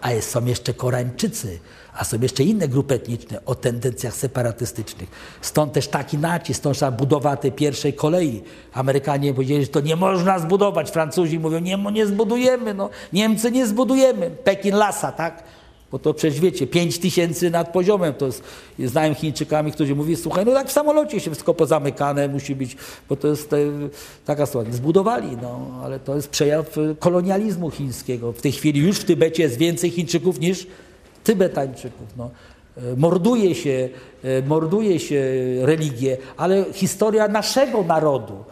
a 0.00 0.12
jest, 0.12 0.30
są 0.30 0.44
jeszcze 0.44 0.74
Koreańczycy, 0.74 1.58
a 2.00 2.04
są 2.04 2.20
jeszcze 2.20 2.44
inne 2.44 2.68
grupy 2.68 2.94
etniczne 2.94 3.44
o 3.44 3.54
tendencjach 3.54 4.14
separatystycznych. 4.14 5.08
Stąd 5.40 5.72
też 5.72 5.88
taki 5.88 6.18
nacisk, 6.18 6.60
stąd 6.60 6.76
trzeba 6.76 6.90
budowa 6.90 7.36
tej 7.36 7.52
pierwszej 7.52 7.92
kolei. 7.92 8.42
Amerykanie 8.72 9.34
powiedzieli, 9.34 9.64
że 9.64 9.70
to 9.70 9.80
nie 9.80 9.96
można 9.96 10.38
zbudować. 10.38 10.90
Francuzi 10.90 11.38
mówią, 11.38 11.58
nie, 11.58 11.78
nie 11.92 12.06
zbudujemy, 12.06 12.74
no. 12.74 12.90
Niemcy 13.12 13.50
nie 13.50 13.66
zbudujemy. 13.66 14.30
Pekin 14.30 14.76
Lasa, 14.76 15.12
tak? 15.12 15.42
Bo 15.92 15.98
to 15.98 16.14
przecież 16.14 16.40
wiecie, 16.40 16.66
5 16.66 16.98
tysięcy 16.98 17.50
nad 17.50 17.72
poziomem. 17.72 18.14
To 18.14 18.26
jest, 18.26 18.42
znałem 18.78 19.14
Chińczykami, 19.14 19.72
którzy 19.72 19.94
mówili, 19.94 20.16
słuchaj, 20.16 20.44
no 20.46 20.52
tak 20.52 20.68
w 20.68 20.72
samolocie 20.72 21.20
się 21.20 21.30
wszystko 21.30 21.54
pozamykane 21.54 22.28
musi 22.28 22.54
być, 22.54 22.76
bo 23.08 23.16
to 23.16 23.28
jest 23.28 23.50
te, 23.50 23.56
taka 24.24 24.46
sytuacja. 24.46 24.72
Zbudowali, 24.72 25.36
no, 25.42 25.80
ale 25.84 25.98
to 25.98 26.16
jest 26.16 26.28
przejaw 26.28 26.76
kolonializmu 26.98 27.70
chińskiego. 27.70 28.32
W 28.32 28.42
tej 28.42 28.52
chwili 28.52 28.80
już 28.80 28.98
w 28.98 29.04
Tybecie 29.04 29.42
jest 29.42 29.56
więcej 29.56 29.90
Chińczyków 29.90 30.40
niż 30.40 30.66
Tybetańczyków. 31.24 32.06
No. 32.16 32.30
Morduje 32.96 33.54
się, 33.54 33.88
morduje 34.46 35.00
się 35.00 35.22
religię, 35.62 36.16
ale 36.36 36.64
historia 36.72 37.28
naszego 37.28 37.82
narodu. 37.82 38.44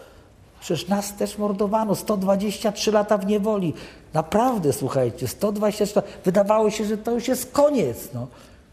Przecież 0.60 0.88
nas 0.88 1.16
też 1.16 1.38
mordowano 1.38 1.94
123 1.94 2.92
lata 2.92 3.18
w 3.18 3.26
niewoli. 3.26 3.74
Naprawdę, 4.14 4.72
słuchajcie, 4.72 5.28
123 5.28 5.96
lat. 5.96 6.06
Wydawało 6.24 6.70
się, 6.70 6.84
że 6.84 6.98
to 6.98 7.10
już 7.10 7.28
jest 7.28 7.52
koniec. 7.52 8.08
No. 8.14 8.26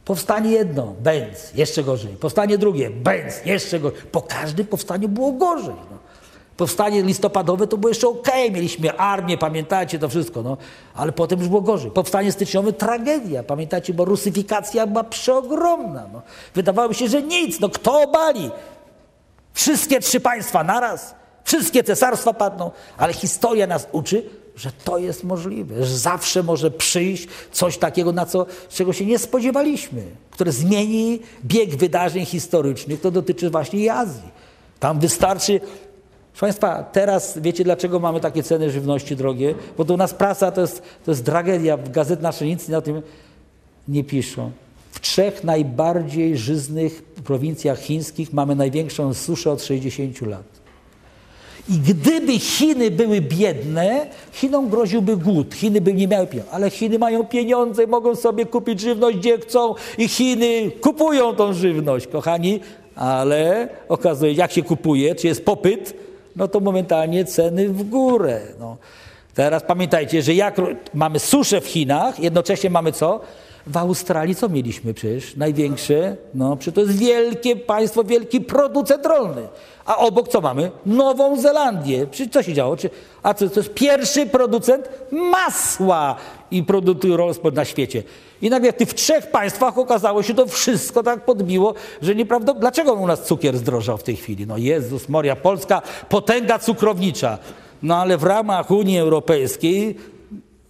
Powstanie 0.05 0.51
jedno, 0.51 0.95
bęc, 1.03 1.53
jeszcze 1.55 1.83
gorzej. 1.83 2.13
Powstanie 2.13 2.57
drugie, 2.57 2.89
bęc, 2.89 3.45
jeszcze 3.45 3.79
gorzej. 3.79 3.99
Po 4.11 4.21
każdym 4.21 4.65
powstaniu 4.65 5.09
było 5.09 5.31
gorzej. 5.31 5.75
No. 5.91 5.97
Powstanie 6.57 7.03
listopadowe 7.03 7.67
to 7.67 7.77
było 7.77 7.89
jeszcze 7.89 8.07
ok, 8.07 8.27
mieliśmy 8.51 8.97
armię, 8.97 9.37
pamiętacie 9.37 9.99
to 9.99 10.09
wszystko, 10.09 10.41
no. 10.41 10.57
ale 10.95 11.11
potem 11.11 11.39
już 11.39 11.47
było 11.47 11.61
gorzej. 11.61 11.91
Powstanie 11.91 12.31
styczniowe 12.31 12.73
tragedia, 12.73 13.43
pamiętacie, 13.43 13.93
bo 13.93 14.05
rusyfikacja 14.05 14.87
była 14.87 15.03
przeogromna. 15.03 16.09
No. 16.13 16.21
Wydawało 16.53 16.93
się, 16.93 17.07
że 17.07 17.21
nic, 17.21 17.59
no 17.59 17.69
kto 17.69 18.01
obali? 18.01 18.51
Wszystkie 19.53 19.99
trzy 19.99 20.19
państwa 20.19 20.63
naraz, 20.63 21.15
wszystkie 21.43 21.83
cesarstwa 21.83 22.33
padną, 22.33 22.71
ale 22.97 23.13
historia 23.13 23.67
nas 23.67 23.87
uczy, 23.91 24.23
że 24.55 24.71
to 24.83 24.97
jest 24.97 25.23
możliwe, 25.23 25.85
że 25.85 25.97
zawsze 25.97 26.43
może 26.43 26.71
przyjść 26.71 27.27
coś 27.51 27.77
takiego, 27.77 28.11
na 28.11 28.25
co, 28.25 28.45
czego 28.69 28.93
się 28.93 29.05
nie 29.05 29.19
spodziewaliśmy, 29.19 30.03
które 30.31 30.51
zmieni 30.51 31.19
bieg 31.45 31.75
wydarzeń 31.75 32.25
historycznych, 32.25 33.01
to 33.01 33.11
dotyczy 33.11 33.49
właśnie 33.49 33.93
Azji. 33.93 34.35
Tam 34.79 34.99
wystarczy 34.99 35.61
Proszę 36.35 36.45
Państwa, 36.45 36.83
teraz 36.83 37.39
wiecie 37.41 37.63
dlaczego 37.63 37.99
mamy 37.99 38.19
takie 38.19 38.43
ceny 38.43 38.71
żywności 38.71 39.15
drogie? 39.15 39.55
Bo 39.77 39.85
to 39.85 39.93
u 39.93 39.97
nas 39.97 40.13
prasa 40.13 40.51
to 40.51 40.61
jest, 40.61 40.81
to 41.05 41.11
jest 41.11 41.25
tragedia. 41.25 41.77
Gazet 41.77 42.21
nasze 42.21 42.45
nic 42.45 42.67
na 42.67 42.81
tym 42.81 43.01
nie 43.87 44.03
piszą. 44.03 44.51
W 44.91 44.99
trzech 44.99 45.43
najbardziej 45.43 46.37
żyznych 46.37 47.03
prowincjach 47.03 47.79
chińskich 47.79 48.33
mamy 48.33 48.55
największą 48.55 49.13
suszę 49.13 49.51
od 49.51 49.63
60 49.63 50.21
lat. 50.21 50.43
I 51.69 51.73
gdyby 51.73 52.39
Chiny 52.39 52.91
były 52.91 53.21
biedne, 53.21 54.07
Chinom 54.33 54.69
groziłby 54.69 55.17
głód. 55.17 55.53
Chiny 55.53 55.81
by 55.81 55.93
nie 55.93 56.07
miały 56.07 56.27
pieniędzy. 56.27 56.51
Ale 56.51 56.69
Chiny 56.69 56.99
mają 56.99 57.23
pieniądze, 57.23 57.87
mogą 57.87 58.15
sobie 58.15 58.45
kupić 58.45 58.79
żywność 58.79 59.17
gdzie 59.17 59.37
chcą 59.37 59.75
i 59.97 60.07
Chiny 60.07 60.71
kupują 60.81 61.35
tą 61.35 61.53
żywność, 61.53 62.07
kochani. 62.07 62.59
Ale 62.95 63.69
okazuje 63.89 64.33
się, 64.33 64.39
jak 64.39 64.51
się 64.51 64.63
kupuje, 64.63 65.15
czy 65.15 65.27
jest 65.27 65.45
popyt, 65.45 66.05
no 66.35 66.47
to 66.47 66.59
momentalnie 66.59 67.25
ceny 67.25 67.69
w 67.69 67.89
górę. 67.89 68.41
No. 68.59 68.77
Teraz 69.33 69.63
pamiętajcie, 69.63 70.21
że 70.21 70.33
jak 70.33 70.55
mamy 70.93 71.19
suszę 71.19 71.61
w 71.61 71.67
Chinach, 71.67 72.19
jednocześnie 72.19 72.69
mamy 72.69 72.91
co? 72.91 73.21
W 73.67 73.77
Australii 73.77 74.35
co 74.35 74.49
mieliśmy 74.49 74.93
przecież? 74.93 75.35
Największe, 75.35 76.17
no 76.33 76.55
przecież 76.55 76.75
to 76.75 76.81
jest 76.81 76.97
wielkie 76.97 77.55
państwo, 77.55 78.03
wielki 78.03 78.41
producent 78.41 79.05
rolny. 79.05 79.47
A 79.85 79.97
obok 79.97 80.27
co 80.27 80.41
mamy? 80.41 80.71
Nową 80.85 81.41
Zelandię. 81.41 82.07
Przecież 82.11 82.33
co 82.33 82.43
się 82.43 82.53
działo? 82.53 82.77
Czy, 82.77 82.89
a 83.23 83.33
co, 83.33 83.49
to 83.49 83.59
jest 83.59 83.73
pierwszy 83.73 84.25
producent 84.25 84.89
masła 85.11 86.15
i 86.51 86.63
produktu 86.63 87.17
rolnego 87.17 87.51
na 87.51 87.65
świecie. 87.65 88.03
I 88.41 88.49
nagle 88.49 88.73
w 88.73 88.75
tych 88.75 88.93
trzech 88.93 89.31
państwach 89.31 89.77
okazało 89.77 90.23
się 90.23 90.33
to 90.33 90.47
wszystko 90.47 91.03
tak 91.03 91.25
podbiło, 91.25 91.73
że 92.01 92.15
nieprawdopodobnie. 92.15 92.61
Dlaczego 92.61 92.93
u 92.93 93.07
nas 93.07 93.23
cukier 93.23 93.57
zdrożał 93.57 93.97
w 93.97 94.03
tej 94.03 94.15
chwili? 94.15 94.47
No 94.47 94.57
Jezus 94.57 95.09
Moria, 95.09 95.35
Polska 95.35 95.81
potęga 96.09 96.59
cukrownicza. 96.59 97.37
No 97.83 97.95
ale 97.95 98.17
w 98.17 98.23
ramach 98.23 98.71
Unii 98.71 98.99
Europejskiej 98.99 99.95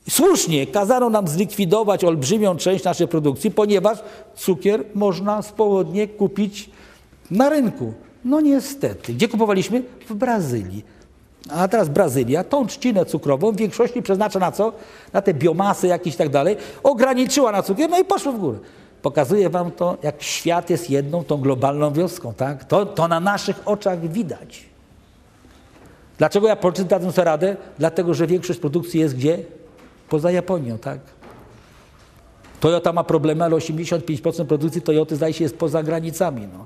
Słusznie 0.09 0.67
kazano 0.67 1.09
nam 1.09 1.27
zlikwidować 1.27 2.03
olbrzymią 2.03 2.57
część 2.57 2.83
naszej 2.83 3.07
produkcji, 3.07 3.51
ponieważ 3.51 3.97
cukier 4.35 4.83
można 4.95 5.41
swobodnie 5.41 6.07
kupić 6.07 6.69
na 7.31 7.49
rynku. 7.49 7.93
No 8.25 8.41
niestety. 8.41 9.13
Gdzie 9.13 9.27
kupowaliśmy? 9.27 9.83
W 10.09 10.13
Brazylii. 10.13 10.83
A 11.49 11.67
teraz 11.67 11.89
Brazylia 11.89 12.43
tą 12.43 12.67
trzcinę 12.67 13.05
cukrową 13.05 13.51
w 13.51 13.57
większości 13.57 14.01
przeznacza 14.01 14.39
na 14.39 14.51
co? 14.51 14.73
Na 15.13 15.21
te 15.21 15.33
biomasy 15.33 15.87
jakieś 15.87 16.13
i 16.13 16.17
tak 16.17 16.29
dalej. 16.29 16.57
Ograniczyła 16.83 17.51
na 17.51 17.63
cukier, 17.63 17.89
no 17.89 17.99
i 17.99 18.05
poszło 18.05 18.31
w 18.31 18.39
górę. 18.39 18.57
Pokazuje 19.01 19.49
wam 19.49 19.71
to, 19.71 19.97
jak 20.03 20.23
świat 20.23 20.69
jest 20.69 20.89
jedną 20.89 21.23
tą 21.23 21.37
globalną 21.37 21.93
wioską. 21.93 22.33
Tak? 22.33 22.65
To, 22.65 22.85
to 22.85 23.07
na 23.07 23.19
naszych 23.19 23.61
oczach 23.65 23.99
widać. 24.09 24.65
Dlaczego 26.17 26.47
ja 26.47 26.55
Polacy 26.55 26.85
dadzą 26.85 27.11
sobie 27.11 27.25
radę? 27.25 27.55
Dlatego, 27.79 28.13
że 28.13 28.27
większość 28.27 28.59
produkcji 28.59 28.99
jest 28.99 29.15
gdzie? 29.15 29.39
Poza 30.15 30.31
Japonią, 30.31 30.77
tak? 30.77 30.99
Toyota 32.59 32.93
ma 32.93 33.03
problemy, 33.03 33.43
ale 33.43 33.55
85% 33.55 34.45
produkcji 34.45 34.81
Toyoty 34.81 35.15
zdaje 35.15 35.33
się 35.33 35.43
jest 35.43 35.57
poza 35.57 35.83
granicami. 35.83 36.47
No. 36.53 36.65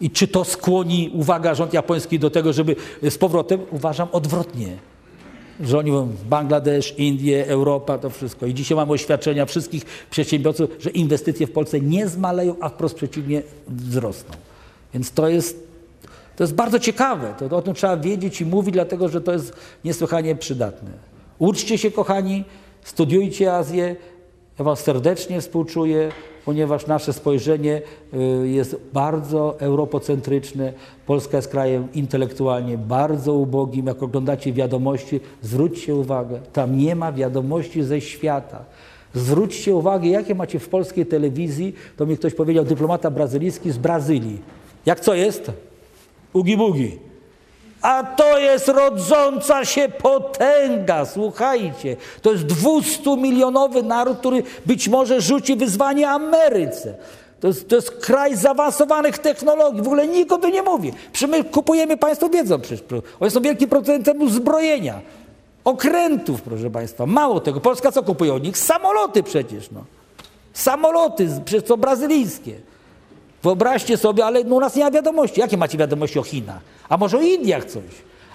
I 0.00 0.10
czy 0.10 0.28
to 0.28 0.44
skłoni, 0.44 1.10
uwaga, 1.14 1.54
rząd 1.54 1.74
japoński 1.74 2.18
do 2.18 2.30
tego, 2.30 2.52
żeby 2.52 2.76
z 3.10 3.18
powrotem? 3.18 3.60
Uważam 3.70 4.08
odwrotnie. 4.12 4.76
Że 5.60 5.78
oni 5.78 5.90
mówią 5.90 6.08
Bangladesz, 6.28 6.94
Indie, 6.98 7.46
Europa, 7.48 7.98
to 7.98 8.10
wszystko. 8.10 8.46
I 8.46 8.54
dzisiaj 8.54 8.76
mamy 8.76 8.92
oświadczenia 8.92 9.46
wszystkich 9.46 9.84
przedsiębiorców, 10.10 10.70
że 10.78 10.90
inwestycje 10.90 11.46
w 11.46 11.52
Polsce 11.52 11.80
nie 11.80 12.08
zmaleją, 12.08 12.56
a 12.60 12.68
wprost 12.68 12.94
przeciwnie 12.94 13.42
wzrosną. 13.68 14.34
Więc 14.94 15.10
to 15.10 15.28
jest, 15.28 15.68
to 16.36 16.44
jest 16.44 16.54
bardzo 16.54 16.78
ciekawe. 16.78 17.34
To, 17.38 17.56
o 17.56 17.62
tym 17.62 17.74
trzeba 17.74 17.96
wiedzieć 17.96 18.40
i 18.40 18.46
mówić, 18.46 18.72
dlatego 18.72 19.08
że 19.08 19.20
to 19.20 19.32
jest 19.32 19.52
niesłychanie 19.84 20.36
przydatne. 20.36 21.15
Uczcie 21.38 21.78
się, 21.78 21.90
kochani, 21.90 22.44
studiujcie 22.82 23.54
Azję. 23.54 23.96
Ja 24.58 24.64
Wam 24.64 24.76
serdecznie 24.76 25.40
współczuję, 25.40 26.08
ponieważ 26.44 26.86
nasze 26.86 27.12
spojrzenie 27.12 27.82
y, 28.42 28.48
jest 28.48 28.76
bardzo 28.92 29.60
europocentryczne. 29.60 30.72
Polska 31.06 31.36
jest 31.36 31.48
krajem 31.48 31.88
intelektualnie 31.94 32.78
bardzo 32.78 33.34
ubogim. 33.34 33.86
Jak 33.86 34.02
oglądacie 34.02 34.52
wiadomości, 34.52 35.20
zwróćcie 35.42 35.94
uwagę, 35.94 36.40
tam 36.52 36.78
nie 36.78 36.96
ma 36.96 37.12
wiadomości 37.12 37.82
ze 37.82 38.00
świata. 38.00 38.64
Zwróćcie 39.14 39.76
uwagę, 39.76 40.08
jakie 40.08 40.34
macie 40.34 40.58
w 40.58 40.68
polskiej 40.68 41.06
telewizji, 41.06 41.74
to 41.96 42.06
mi 42.06 42.16
ktoś 42.16 42.34
powiedział, 42.34 42.64
dyplomata 42.64 43.10
brazylijski 43.10 43.70
z 43.70 43.78
Brazylii. 43.78 44.40
Jak 44.86 45.00
co 45.00 45.14
jest? 45.14 45.50
Ugi-bugi. 46.34 47.05
A 47.86 48.04
to 48.04 48.38
jest 48.38 48.68
rodząca 48.68 49.64
się 49.64 49.88
potęga, 49.88 51.04
słuchajcie. 51.04 51.96
To 52.22 52.32
jest 52.32 52.44
200-milionowy 52.44 53.84
naród, 53.84 54.18
który 54.18 54.42
być 54.66 54.88
może 54.88 55.20
rzuci 55.20 55.56
wyzwanie 55.56 56.10
Ameryce. 56.10 56.94
To 57.40 57.48
jest, 57.48 57.68
to 57.68 57.76
jest 57.76 57.90
kraj 57.90 58.36
zaawansowanych 58.36 59.18
technologii. 59.18 59.82
W 59.82 59.86
ogóle 59.86 60.06
nikt 60.06 60.32
o 60.32 60.38
tym 60.38 60.52
nie 60.52 60.62
mówi. 60.62 60.92
Przecież 61.12 61.30
my 61.30 61.44
kupujemy, 61.44 61.96
Państwo 61.96 62.28
wiedzą 62.28 62.60
przecież. 62.60 62.84
Oni 63.20 63.30
są 63.30 63.40
wielkim 63.40 63.68
producentem 63.68 64.22
uzbrojenia. 64.22 65.00
Okrętów, 65.64 66.42
proszę 66.42 66.70
Państwa. 66.70 67.06
Mało 67.06 67.40
tego. 67.40 67.60
Polska 67.60 67.92
co 67.92 68.02
kupuje 68.02 68.34
od 68.34 68.42
nich? 68.42 68.58
Samoloty 68.58 69.22
przecież. 69.22 69.70
No. 69.70 69.84
Samoloty, 70.52 71.28
przecież 71.44 71.68
co 71.68 71.76
brazylijskie. 71.76 72.54
Wyobraźcie 73.42 73.96
sobie, 73.96 74.24
ale 74.24 74.40
u 74.40 74.60
nas 74.60 74.76
nie 74.76 74.84
ma 74.84 74.90
wiadomości. 74.90 75.40
Jakie 75.40 75.56
macie 75.56 75.78
wiadomości 75.78 76.18
o 76.18 76.22
Chinach? 76.22 76.60
A 76.88 76.96
może 76.96 77.18
o 77.18 77.20
Indiach 77.20 77.64
coś? 77.64 77.84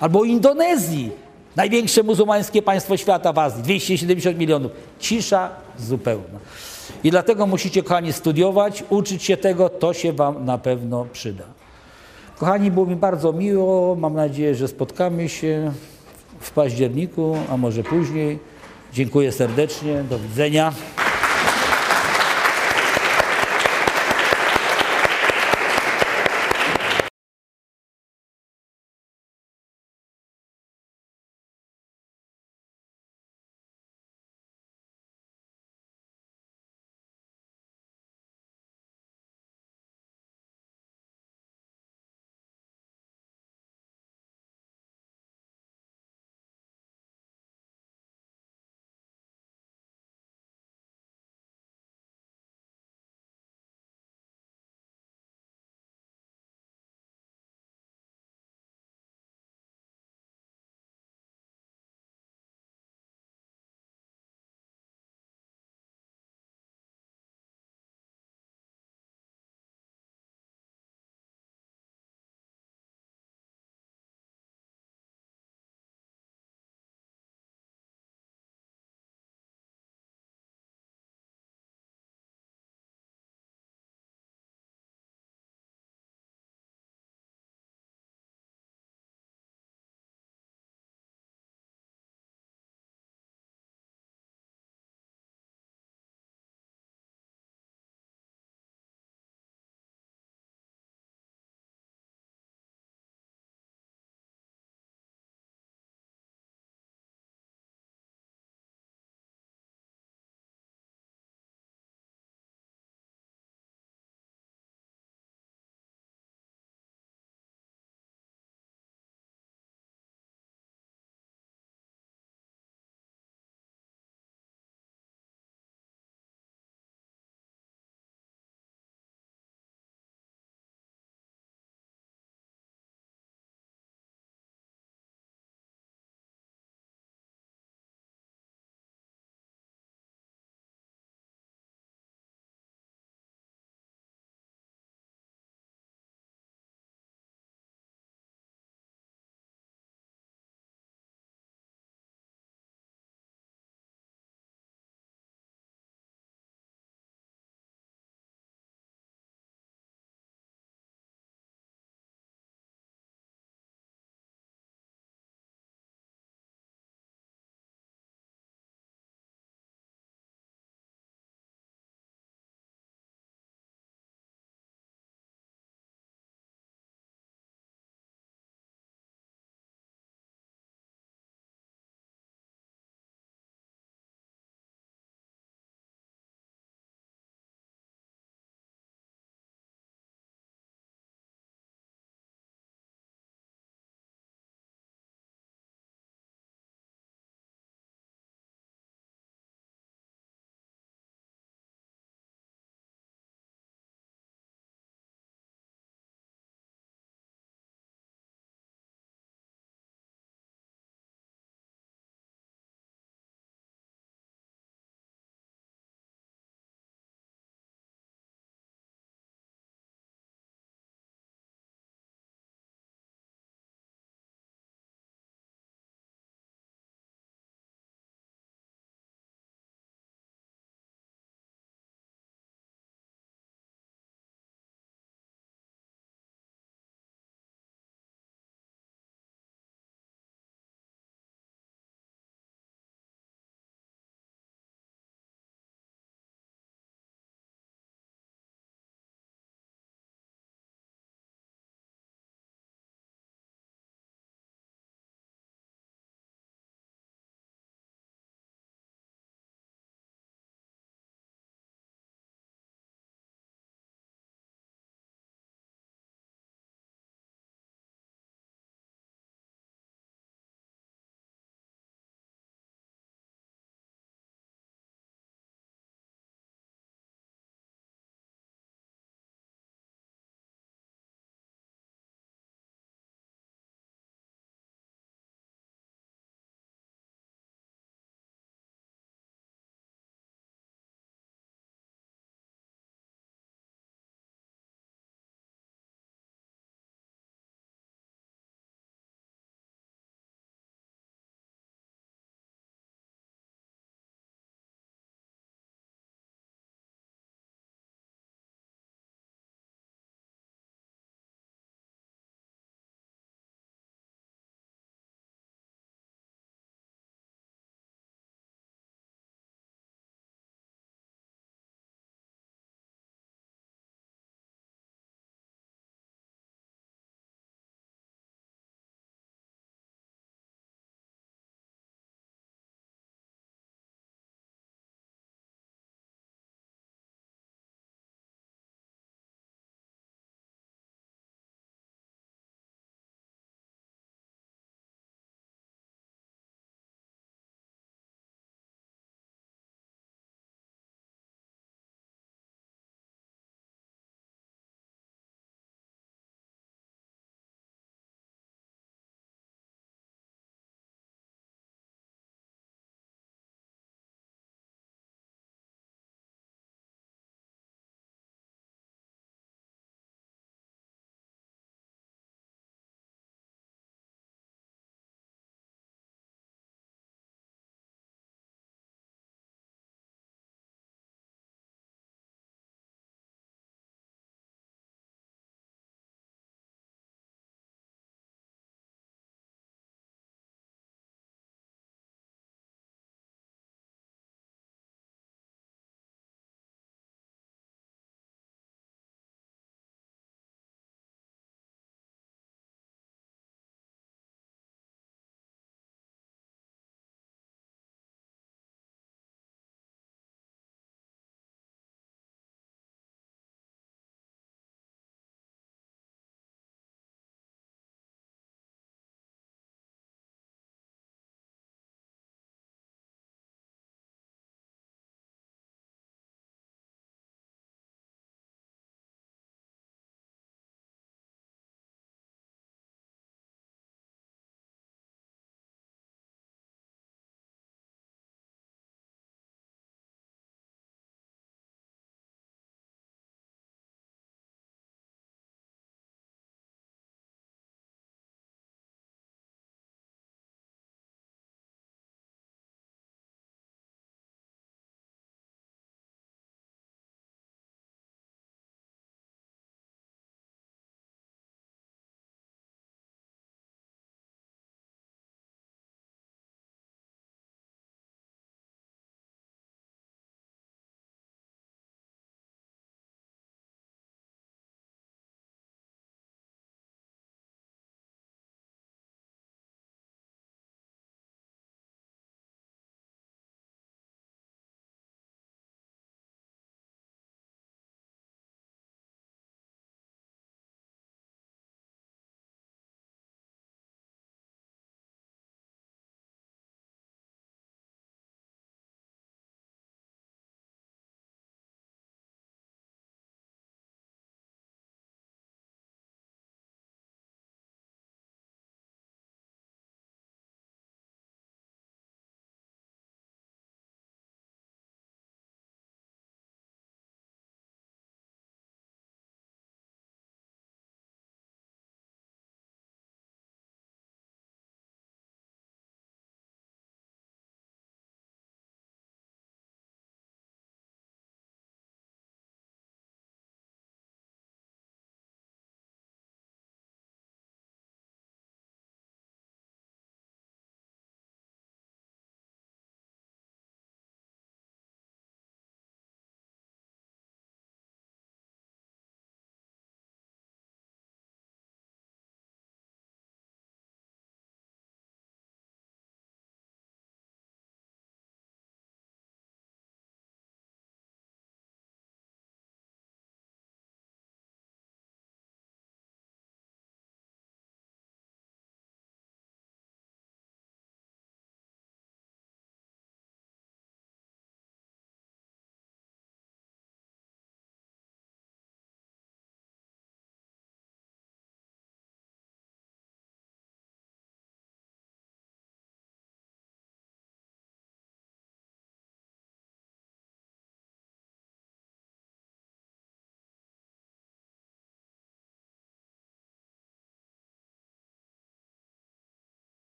Albo 0.00 0.20
o 0.20 0.24
Indonezji? 0.24 1.10
Największe 1.56 2.02
muzułmańskie 2.02 2.62
państwo 2.62 2.96
świata 2.96 3.32
w 3.32 3.38
Azji. 3.38 3.62
270 3.62 4.38
milionów. 4.38 4.72
Cisza 4.98 5.50
zupełna. 5.78 6.38
I 7.04 7.10
dlatego 7.10 7.46
musicie, 7.46 7.82
kochani, 7.82 8.12
studiować, 8.12 8.84
uczyć 8.90 9.22
się 9.22 9.36
tego. 9.36 9.68
To 9.68 9.92
się 9.92 10.12
wam 10.12 10.44
na 10.44 10.58
pewno 10.58 11.06
przyda. 11.12 11.44
Kochani, 12.38 12.70
było 12.70 12.86
mi 12.86 12.96
bardzo 12.96 13.32
miło. 13.32 13.96
Mam 13.96 14.14
nadzieję, 14.14 14.54
że 14.54 14.68
spotkamy 14.68 15.28
się 15.28 15.72
w 16.40 16.50
październiku, 16.50 17.36
a 17.50 17.56
może 17.56 17.82
później. 17.82 18.38
Dziękuję 18.92 19.32
serdecznie. 19.32 20.04
Do 20.10 20.18
widzenia. 20.18 20.72